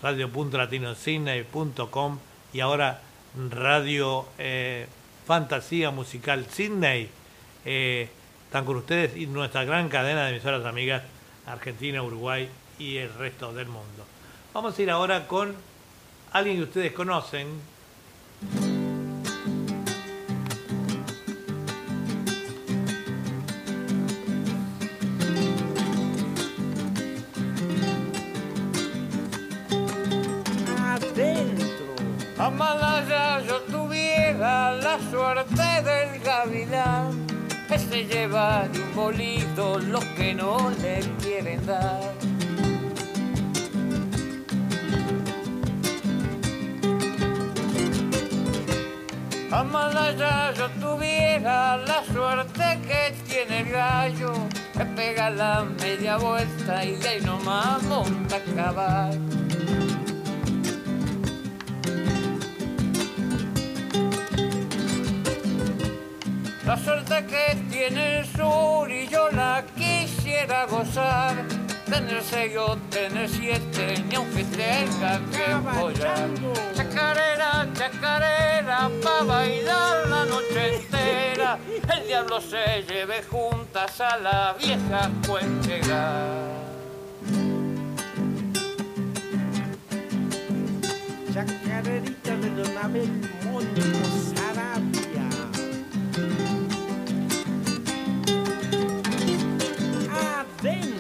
Radio.latinosidney.com 0.02 2.20
y 2.54 2.62
ahora 2.62 3.02
Radio 3.50 4.26
eh, 4.38 4.88
Fantasía 5.28 5.92
Musical 5.92 6.46
Sydney. 6.50 7.10
Eh, 7.66 8.08
están 8.46 8.64
con 8.64 8.78
ustedes 8.78 9.18
y 9.18 9.28
nuestra 9.28 9.66
gran 9.66 9.90
cadena 9.90 10.24
de 10.24 10.30
emisoras 10.32 10.66
amigas 10.66 11.04
Argentina, 11.46 12.02
Uruguay 12.02 12.48
y 12.80 12.96
el 12.96 13.14
resto 13.16 13.54
del 13.54 13.68
mundo. 13.68 14.06
Vamos 14.54 14.80
a 14.80 14.82
ir 14.82 14.92
ahora 14.92 15.28
con 15.28 15.54
alguien 16.32 16.56
que 16.56 16.64
ustedes 16.64 16.94
conocen, 16.94 17.48
Amalaya 32.42 33.40
yo 33.48 33.62
tuviera 33.70 34.72
la 34.72 34.98
suerte 35.12 35.84
del 35.84 36.20
gavilán 36.22 37.28
que 37.68 37.78
se 37.78 38.04
lleva 38.06 38.68
de 38.68 38.82
un 38.82 38.96
bolito 38.96 39.78
los 39.78 40.04
que 40.18 40.34
no 40.34 40.72
le 40.82 41.02
quieren 41.22 41.64
dar. 41.68 42.02
Amalaya 49.52 50.52
yo 50.54 50.68
tuviera 50.80 51.78
la 51.78 52.04
suerte 52.12 52.80
que 52.88 53.14
tiene 53.30 53.60
el 53.60 53.72
gallo 53.72 54.34
que 54.76 54.86
pega 54.86 55.30
la 55.30 55.64
media 55.80 56.18
vuelta 56.18 56.84
y 56.84 56.96
de 56.96 57.08
ahí 57.08 57.22
nomás 57.22 57.84
monta 57.84 58.38
a 58.38 58.56
caballo. 58.56 59.41
La 66.72 66.78
suerte 66.78 67.26
que 67.26 67.56
tiene 67.70 68.20
el 68.20 68.26
sur 68.26 68.90
y 68.90 69.06
yo 69.10 69.30
la 69.32 69.62
quisiera 69.76 70.66
gozar. 70.68 71.36
Tener 71.86 72.24
seis 72.24 72.56
o 72.56 72.78
tener 72.90 73.28
siete, 73.28 74.02
ni 74.08 74.16
aunque 74.16 74.46
tenga 74.46 75.20
que 75.34 75.48
follar. 75.70 76.30
Chacarera, 76.74 77.68
chacarera, 77.74 78.90
pa' 79.04 79.24
bailar 79.26 80.08
la 80.08 80.24
noche 80.24 80.76
entera. 80.76 81.60
El 81.94 82.08
diablo 82.08 82.40
se 82.40 82.84
lleve 82.88 83.22
juntas 83.24 84.00
a 84.00 84.16
la 84.20 84.56
vieja 84.58 85.12
cuentera. 85.28 86.22
Chacarerita 91.34 92.36
de 92.38 92.50
Don 92.56 92.78
Abel 92.78 93.10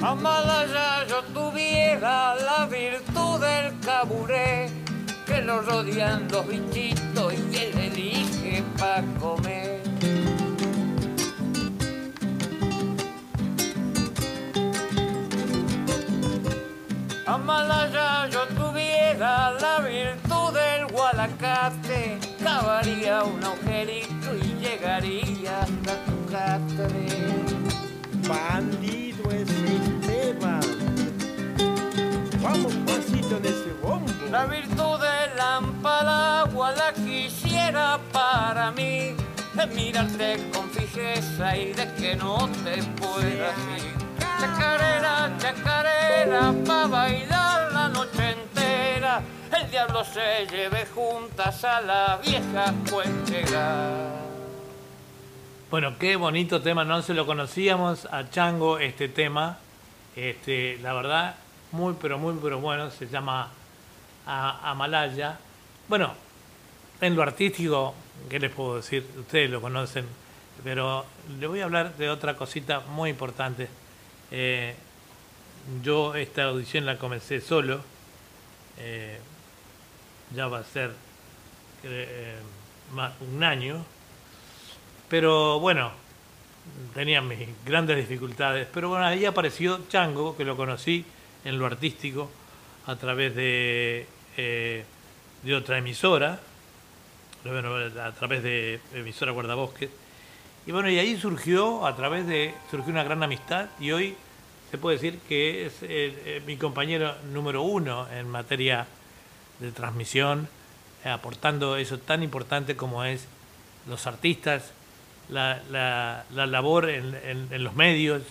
Adentro. 0.01 0.07
Amada 0.07 0.65
ya 0.65 1.07
yo 1.07 1.23
tuviera 1.33 2.35
la 2.35 2.65
virtud 2.65 3.39
del 3.39 3.79
caburé, 3.79 4.69
que 5.25 5.41
lo 5.41 5.61
rodean 5.61 6.27
los 6.31 6.47
bichitos 6.47 7.33
y 7.33 7.55
él 7.55 7.77
elige 7.77 8.63
pa' 8.77 9.03
comer. 9.19 9.81
Amalaya 17.27 18.27
yo 18.29 18.45
tuviera 18.47 19.51
la 19.51 19.79
virtud 19.79 20.53
del 20.53 20.87
gualacate, 20.87 22.19
cavaría 22.43 23.23
un 23.23 23.43
agujerito 23.43 24.35
y 24.35 24.65
llegaría 24.65 25.61
hasta 25.61 25.93
tu 26.05 26.25
catre. 26.31 27.21
La 34.31 34.45
virtud 34.45 34.97
del 34.99 35.35
lámpara 35.35 36.45
la 36.45 36.93
quisiera 36.93 37.99
para 38.13 38.71
mí, 38.71 39.13
de 39.53 39.67
mirarte 39.75 40.49
con 40.53 40.69
fijeza 40.69 41.57
y 41.57 41.73
de 41.73 41.93
que 41.95 42.15
no 42.15 42.47
te 42.63 42.81
puedas 42.83 43.57
ir. 43.77 43.93
Chacarera, 44.39 45.31
chacarera, 45.37 46.53
pa' 46.65 46.87
bailar 46.87 47.73
la 47.73 47.89
noche 47.89 48.31
entera, 48.31 49.21
el 49.59 49.69
diablo 49.69 50.05
se 50.05 50.47
lleve 50.47 50.85
juntas 50.85 51.65
a 51.65 51.81
la 51.81 52.17
vieja 52.23 52.73
cuentera. 52.89 53.89
Bueno, 55.69 55.97
qué 55.99 56.15
bonito 56.15 56.61
tema, 56.61 56.85
no 56.85 57.01
se 57.01 57.13
lo 57.13 57.25
conocíamos 57.25 58.05
a 58.05 58.29
Chango 58.29 58.79
este 58.79 59.09
tema. 59.09 59.57
Este, 60.15 60.77
la 60.81 60.93
verdad, 60.93 61.35
muy 61.71 61.95
pero 62.01 62.17
muy 62.17 62.35
pero 62.41 62.59
bueno, 62.59 62.89
se 62.91 63.07
llama 63.07 63.49
a- 64.25 64.71
Amalaya. 64.71 65.37
Bueno, 65.87 66.13
en 67.01 67.15
lo 67.15 67.23
artístico, 67.23 67.93
¿qué 68.29 68.39
les 68.39 68.51
puedo 68.51 68.77
decir? 68.77 69.05
Ustedes 69.19 69.49
lo 69.49 69.61
conocen, 69.61 70.05
pero 70.63 71.05
le 71.39 71.47
voy 71.47 71.61
a 71.61 71.65
hablar 71.65 71.95
de 71.97 72.09
otra 72.09 72.35
cosita 72.35 72.81
muy 72.81 73.09
importante. 73.09 73.67
Eh, 74.31 74.75
yo 75.83 76.15
esta 76.15 76.43
audición 76.43 76.85
la 76.85 76.97
comencé 76.97 77.41
solo, 77.41 77.81
eh, 78.77 79.19
ya 80.35 80.47
va 80.47 80.59
a 80.59 80.63
ser 80.63 80.91
eh, 81.83 82.37
más 82.93 83.13
un 83.21 83.43
año, 83.43 83.83
pero 85.09 85.59
bueno, 85.59 85.91
tenía 86.93 87.21
mis 87.21 87.47
grandes 87.65 87.97
dificultades. 87.97 88.67
Pero 88.73 88.89
bueno, 88.89 89.05
ahí 89.05 89.25
apareció 89.25 89.81
Chango, 89.89 90.37
que 90.37 90.45
lo 90.45 90.55
conocí 90.55 91.05
en 91.43 91.57
lo 91.57 91.65
artístico 91.65 92.29
a 92.87 92.95
través 92.95 93.35
de, 93.35 94.05
eh, 94.37 94.83
de 95.43 95.55
otra 95.55 95.77
emisora, 95.77 96.39
a 97.45 98.11
través 98.11 98.43
de 98.43 98.79
emisora 98.93 99.31
Guardabosques. 99.31 99.89
Y 100.67 100.71
bueno, 100.71 100.89
y 100.89 100.99
ahí 100.99 101.17
surgió, 101.19 101.85
a 101.87 101.95
través 101.95 102.27
de, 102.27 102.53
surgió 102.69 102.91
una 102.91 103.03
gran 103.03 103.23
amistad 103.23 103.67
y 103.79 103.91
hoy 103.91 104.15
se 104.69 104.77
puede 104.77 104.97
decir 104.97 105.19
que 105.27 105.65
es 105.65 105.73
eh, 105.81 105.87
eh, 106.25 106.41
mi 106.45 106.55
compañero 106.57 107.15
número 107.33 107.63
uno 107.63 108.07
en 108.11 108.29
materia 108.29 108.85
de 109.59 109.71
transmisión, 109.71 110.47
aportando 111.03 111.77
eso 111.77 111.97
tan 111.97 112.21
importante 112.21 112.75
como 112.75 113.03
es 113.03 113.25
los 113.89 114.05
artistas, 114.05 114.71
la, 115.29 115.61
la- 115.71 116.25
la 116.33 116.45
labor 116.45 116.89
en, 116.89 117.15
en- 117.51 117.63
los 117.63 117.75
medios, 117.75 118.21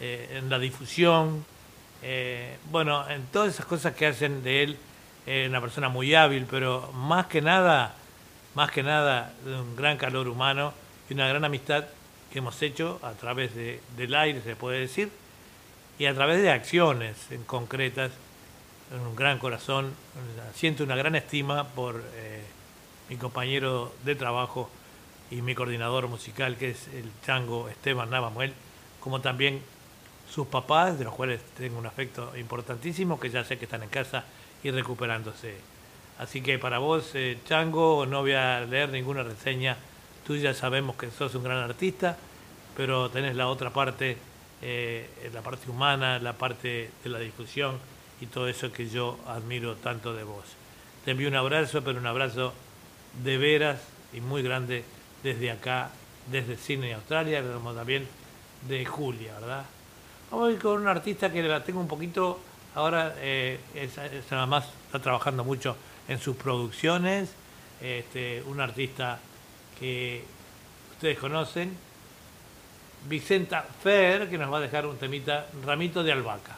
en 0.00 0.48
la 0.48 0.58
difusión, 0.58 1.44
eh, 2.02 2.56
bueno, 2.70 3.08
en 3.08 3.24
todas 3.26 3.54
esas 3.54 3.66
cosas 3.66 3.94
que 3.94 4.06
hacen 4.06 4.42
de 4.42 4.62
él 4.62 4.78
una 5.48 5.60
persona 5.60 5.90
muy 5.90 6.14
hábil, 6.14 6.46
pero 6.50 6.90
más 6.94 7.26
que 7.26 7.42
nada, 7.42 7.94
más 8.54 8.70
que 8.70 8.82
nada, 8.82 9.34
un 9.44 9.76
gran 9.76 9.98
calor 9.98 10.26
humano 10.26 10.72
y 11.10 11.12
una 11.12 11.28
gran 11.28 11.44
amistad 11.44 11.84
que 12.32 12.38
hemos 12.38 12.62
hecho 12.62 12.98
a 13.02 13.12
través 13.12 13.54
de- 13.54 13.78
del 13.98 14.14
aire, 14.14 14.40
se 14.40 14.56
puede 14.56 14.80
decir, 14.80 15.10
y 15.98 16.06
a 16.06 16.14
través 16.14 16.40
de 16.40 16.50
acciones 16.50 17.30
en 17.30 17.44
concretas, 17.44 18.10
un 18.90 19.14
gran 19.16 19.38
corazón, 19.38 19.92
siento 20.54 20.82
una 20.84 20.96
gran 20.96 21.14
estima 21.14 21.64
por 21.64 22.02
eh, 22.14 22.42
mi 23.10 23.16
compañero 23.16 23.92
de 24.04 24.14
trabajo 24.14 24.70
y 25.30 25.42
mi 25.42 25.54
coordinador 25.54 26.08
musical, 26.08 26.56
que 26.56 26.70
es 26.70 26.88
el 26.94 27.10
chango 27.26 27.68
Esteban 27.68 28.08
Navamuel, 28.08 28.54
como 29.00 29.20
también 29.20 29.60
sus 30.30 30.46
papás, 30.46 30.98
de 30.98 31.04
los 31.04 31.14
cuales 31.14 31.40
tengo 31.56 31.78
un 31.78 31.86
afecto 31.86 32.36
importantísimo, 32.36 33.18
que 33.18 33.30
ya 33.30 33.44
sé 33.44 33.58
que 33.58 33.64
están 33.64 33.82
en 33.82 33.88
casa 33.88 34.24
y 34.62 34.70
recuperándose. 34.70 35.56
Así 36.18 36.42
que 36.42 36.58
para 36.58 36.78
vos, 36.78 37.10
eh, 37.14 37.38
Chango, 37.46 38.04
no 38.06 38.20
voy 38.22 38.32
a 38.32 38.60
leer 38.60 38.90
ninguna 38.90 39.22
reseña. 39.22 39.76
Tú 40.26 40.36
ya 40.36 40.52
sabemos 40.52 40.96
que 40.96 41.10
sos 41.10 41.34
un 41.34 41.44
gran 41.44 41.58
artista, 41.58 42.16
pero 42.76 43.08
tenés 43.08 43.36
la 43.36 43.48
otra 43.48 43.70
parte, 43.70 44.16
eh, 44.60 45.08
la 45.32 45.40
parte 45.42 45.70
humana, 45.70 46.18
la 46.18 46.32
parte 46.32 46.90
de 47.02 47.10
la 47.10 47.18
difusión 47.18 47.78
y 48.20 48.26
todo 48.26 48.48
eso 48.48 48.72
que 48.72 48.88
yo 48.88 49.18
admiro 49.26 49.76
tanto 49.76 50.12
de 50.12 50.24
vos. 50.24 50.44
Te 51.04 51.12
envío 51.12 51.28
un 51.28 51.36
abrazo, 51.36 51.82
pero 51.82 51.98
un 51.98 52.06
abrazo 52.06 52.52
de 53.22 53.38
veras 53.38 53.80
y 54.12 54.20
muy 54.20 54.42
grande 54.42 54.84
desde 55.22 55.50
acá, 55.50 55.90
desde 56.30 56.56
Sydney, 56.56 56.92
Australia, 56.92 57.42
como 57.42 57.72
también 57.72 58.06
de 58.68 58.84
Julia, 58.84 59.34
¿verdad? 59.40 59.64
Vamos 60.30 60.50
a 60.50 60.52
ir 60.52 60.58
con 60.58 60.82
un 60.82 60.88
artista 60.88 61.32
que 61.32 61.42
la 61.42 61.64
tengo 61.64 61.80
un 61.80 61.88
poquito, 61.88 62.38
ahora 62.74 63.14
eh, 63.16 63.58
es, 63.74 63.96
es 63.96 64.30
nada 64.30 64.44
más, 64.44 64.66
está 64.84 64.98
trabajando 64.98 65.42
mucho 65.42 65.74
en 66.06 66.18
sus 66.18 66.36
producciones, 66.36 67.30
este, 67.80 68.42
un 68.42 68.60
artista 68.60 69.20
que 69.78 70.22
ustedes 70.92 71.18
conocen, 71.18 71.74
Vicenta 73.08 73.62
Fer, 73.82 74.28
que 74.28 74.36
nos 74.36 74.52
va 74.52 74.58
a 74.58 74.60
dejar 74.60 74.84
un 74.84 74.98
temita, 74.98 75.46
Ramito 75.64 76.02
de 76.02 76.12
Albahaca. 76.12 76.57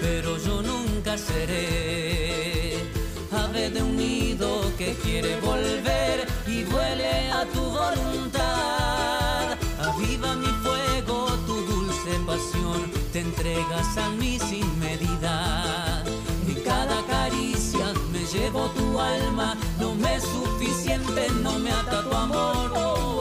Pero 0.00 0.38
yo 0.38 0.62
nunca 0.62 1.18
seré 1.18 2.78
ave 3.32 3.70
de 3.70 3.82
un 3.82 3.96
nido 3.96 4.60
que 4.78 4.94
quiere 5.02 5.40
volver 5.40 6.26
y 6.46 6.62
vuele 6.64 7.30
a 7.32 7.44
tu 7.46 7.60
voluntad. 7.60 9.56
Aviva 9.80 10.36
mi 10.36 10.52
fuego, 10.62 11.26
tu 11.46 11.54
dulce 11.66 12.12
pasión, 12.26 12.92
te 13.12 13.20
entregas 13.20 13.96
a 13.98 14.08
mí 14.10 14.38
sin 14.38 14.78
medida. 14.78 16.04
Y 16.46 16.54
cada 16.60 17.02
caricia 17.06 17.92
me 18.12 18.24
llevo 18.26 18.70
tu 18.70 19.00
alma, 19.00 19.56
no 19.80 19.94
me 19.96 20.14
es 20.14 20.22
suficiente, 20.22 21.26
no 21.42 21.58
me 21.58 21.72
ata 21.72 22.02
tu 22.04 22.14
amor. 22.14 23.15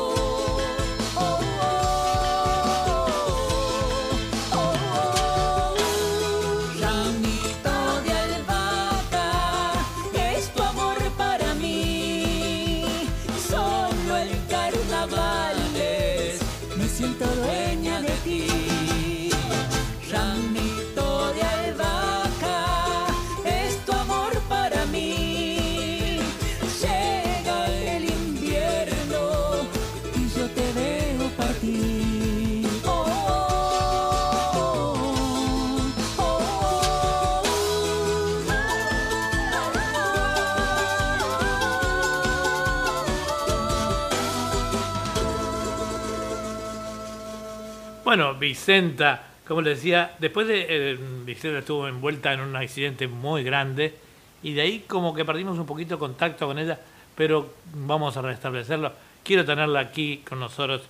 Bueno, 48.15 48.33
Vicenta, 48.35 49.27
como 49.45 49.61
les 49.61 49.79
decía, 49.79 50.15
después 50.19 50.47
de 50.47 50.65
eh, 50.69 50.97
Vicenta 51.25 51.59
estuvo 51.59 51.85
envuelta 51.85 52.31
en 52.31 52.39
un 52.39 52.55
accidente 52.55 53.09
muy 53.09 53.43
grande 53.43 53.93
y 54.41 54.53
de 54.53 54.61
ahí 54.61 54.85
como 54.87 55.13
que 55.13 55.25
perdimos 55.25 55.59
un 55.59 55.65
poquito 55.65 55.99
contacto 55.99 56.47
con 56.47 56.57
ella, 56.57 56.79
pero 57.17 57.53
vamos 57.73 58.15
a 58.15 58.21
restablecerlo. 58.21 58.93
Quiero 59.21 59.43
tenerla 59.43 59.81
aquí 59.81 60.23
con 60.25 60.39
nosotros, 60.39 60.83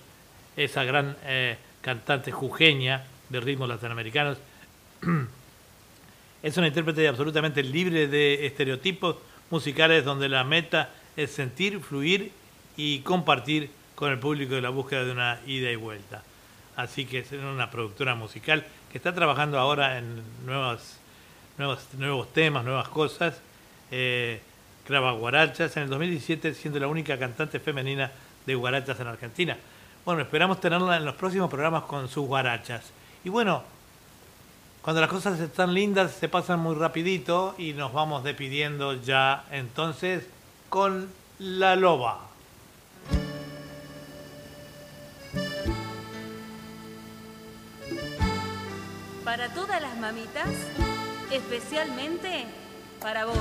esa 0.56 0.84
gran 0.84 1.16
eh, 1.24 1.56
cantante 1.80 2.30
jujeña 2.30 3.02
de 3.28 3.40
ritmos 3.40 3.68
latinoamericanos. 3.68 4.38
es 6.44 6.56
una 6.56 6.68
intérprete 6.68 7.08
absolutamente 7.08 7.60
libre 7.64 8.06
de 8.06 8.46
estereotipos 8.46 9.16
musicales 9.50 10.04
donde 10.04 10.28
la 10.28 10.44
meta 10.44 10.90
es 11.16 11.32
sentir, 11.32 11.80
fluir 11.80 12.30
y 12.76 13.00
compartir 13.00 13.68
con 13.96 14.12
el 14.12 14.20
público 14.20 14.54
de 14.54 14.60
la 14.60 14.70
búsqueda 14.70 15.02
de 15.02 15.10
una 15.10 15.40
ida 15.44 15.72
y 15.72 15.74
vuelta. 15.74 16.22
Así 16.76 17.06
que 17.06 17.20
es 17.20 17.32
una 17.32 17.70
productora 17.70 18.14
musical 18.14 18.66
que 18.92 18.98
está 18.98 19.14
trabajando 19.14 19.58
ahora 19.58 19.98
en 19.98 20.22
nuevas, 20.44 20.98
nuevos, 21.56 21.80
nuevos 21.96 22.32
temas, 22.32 22.64
nuevas 22.64 22.88
cosas. 22.88 23.40
Eh, 23.90 24.40
graba 24.86 25.12
guarachas 25.12 25.76
en 25.76 25.84
el 25.84 25.88
2017 25.88 26.54
siendo 26.54 26.78
la 26.78 26.86
única 26.86 27.18
cantante 27.18 27.58
femenina 27.58 28.12
de 28.44 28.54
guarachas 28.54 29.00
en 29.00 29.06
Argentina. 29.06 29.56
Bueno, 30.04 30.22
esperamos 30.22 30.60
tenerla 30.60 30.96
en 30.96 31.04
los 31.04 31.14
próximos 31.16 31.50
programas 31.50 31.84
con 31.84 32.08
sus 32.08 32.26
guarachas. 32.26 32.92
Y 33.24 33.28
bueno, 33.28 33.64
cuando 34.82 35.00
las 35.00 35.10
cosas 35.10 35.40
están 35.40 35.74
lindas 35.74 36.12
se 36.12 36.28
pasan 36.28 36.60
muy 36.60 36.76
rapidito 36.76 37.54
y 37.58 37.72
nos 37.72 37.92
vamos 37.92 38.22
despidiendo 38.22 38.94
ya 39.02 39.44
entonces 39.50 40.28
con 40.68 41.08
La 41.38 41.74
Loba. 41.74 42.20
Para 49.36 49.50
todas 49.50 49.82
las 49.82 49.94
mamitas, 49.98 50.48
especialmente 51.30 52.46
para 53.02 53.26
vos, 53.26 53.36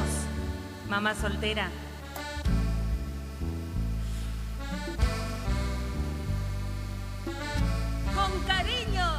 mamá 0.89 1.15
soltera. 1.15 1.69
Con 8.13 8.43
cariño. 8.43 9.14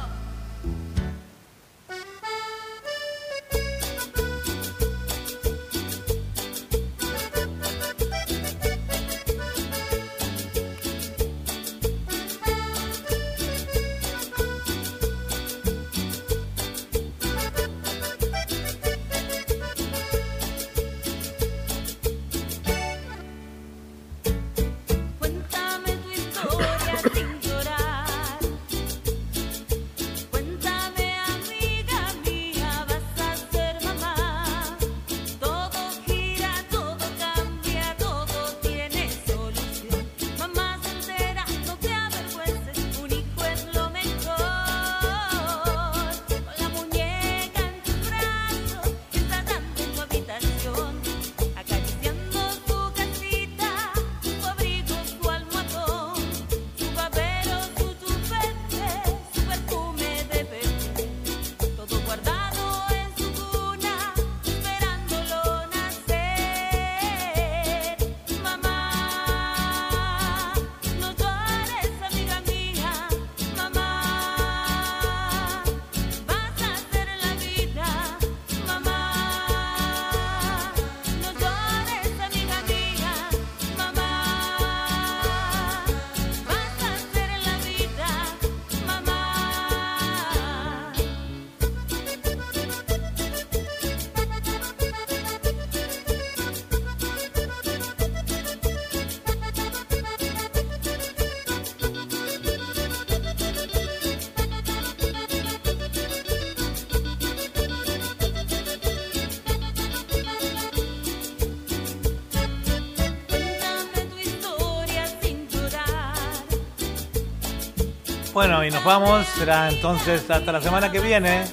Bueno, 118.37 118.63
y 118.63 118.69
nos 118.69 118.83
vamos. 118.83 119.25
Será 119.25 119.67
entonces 119.67 120.29
hasta 120.29 120.51
la 120.51 120.61
semana 120.61 120.91
que 120.91 120.99
viene. 120.99 121.43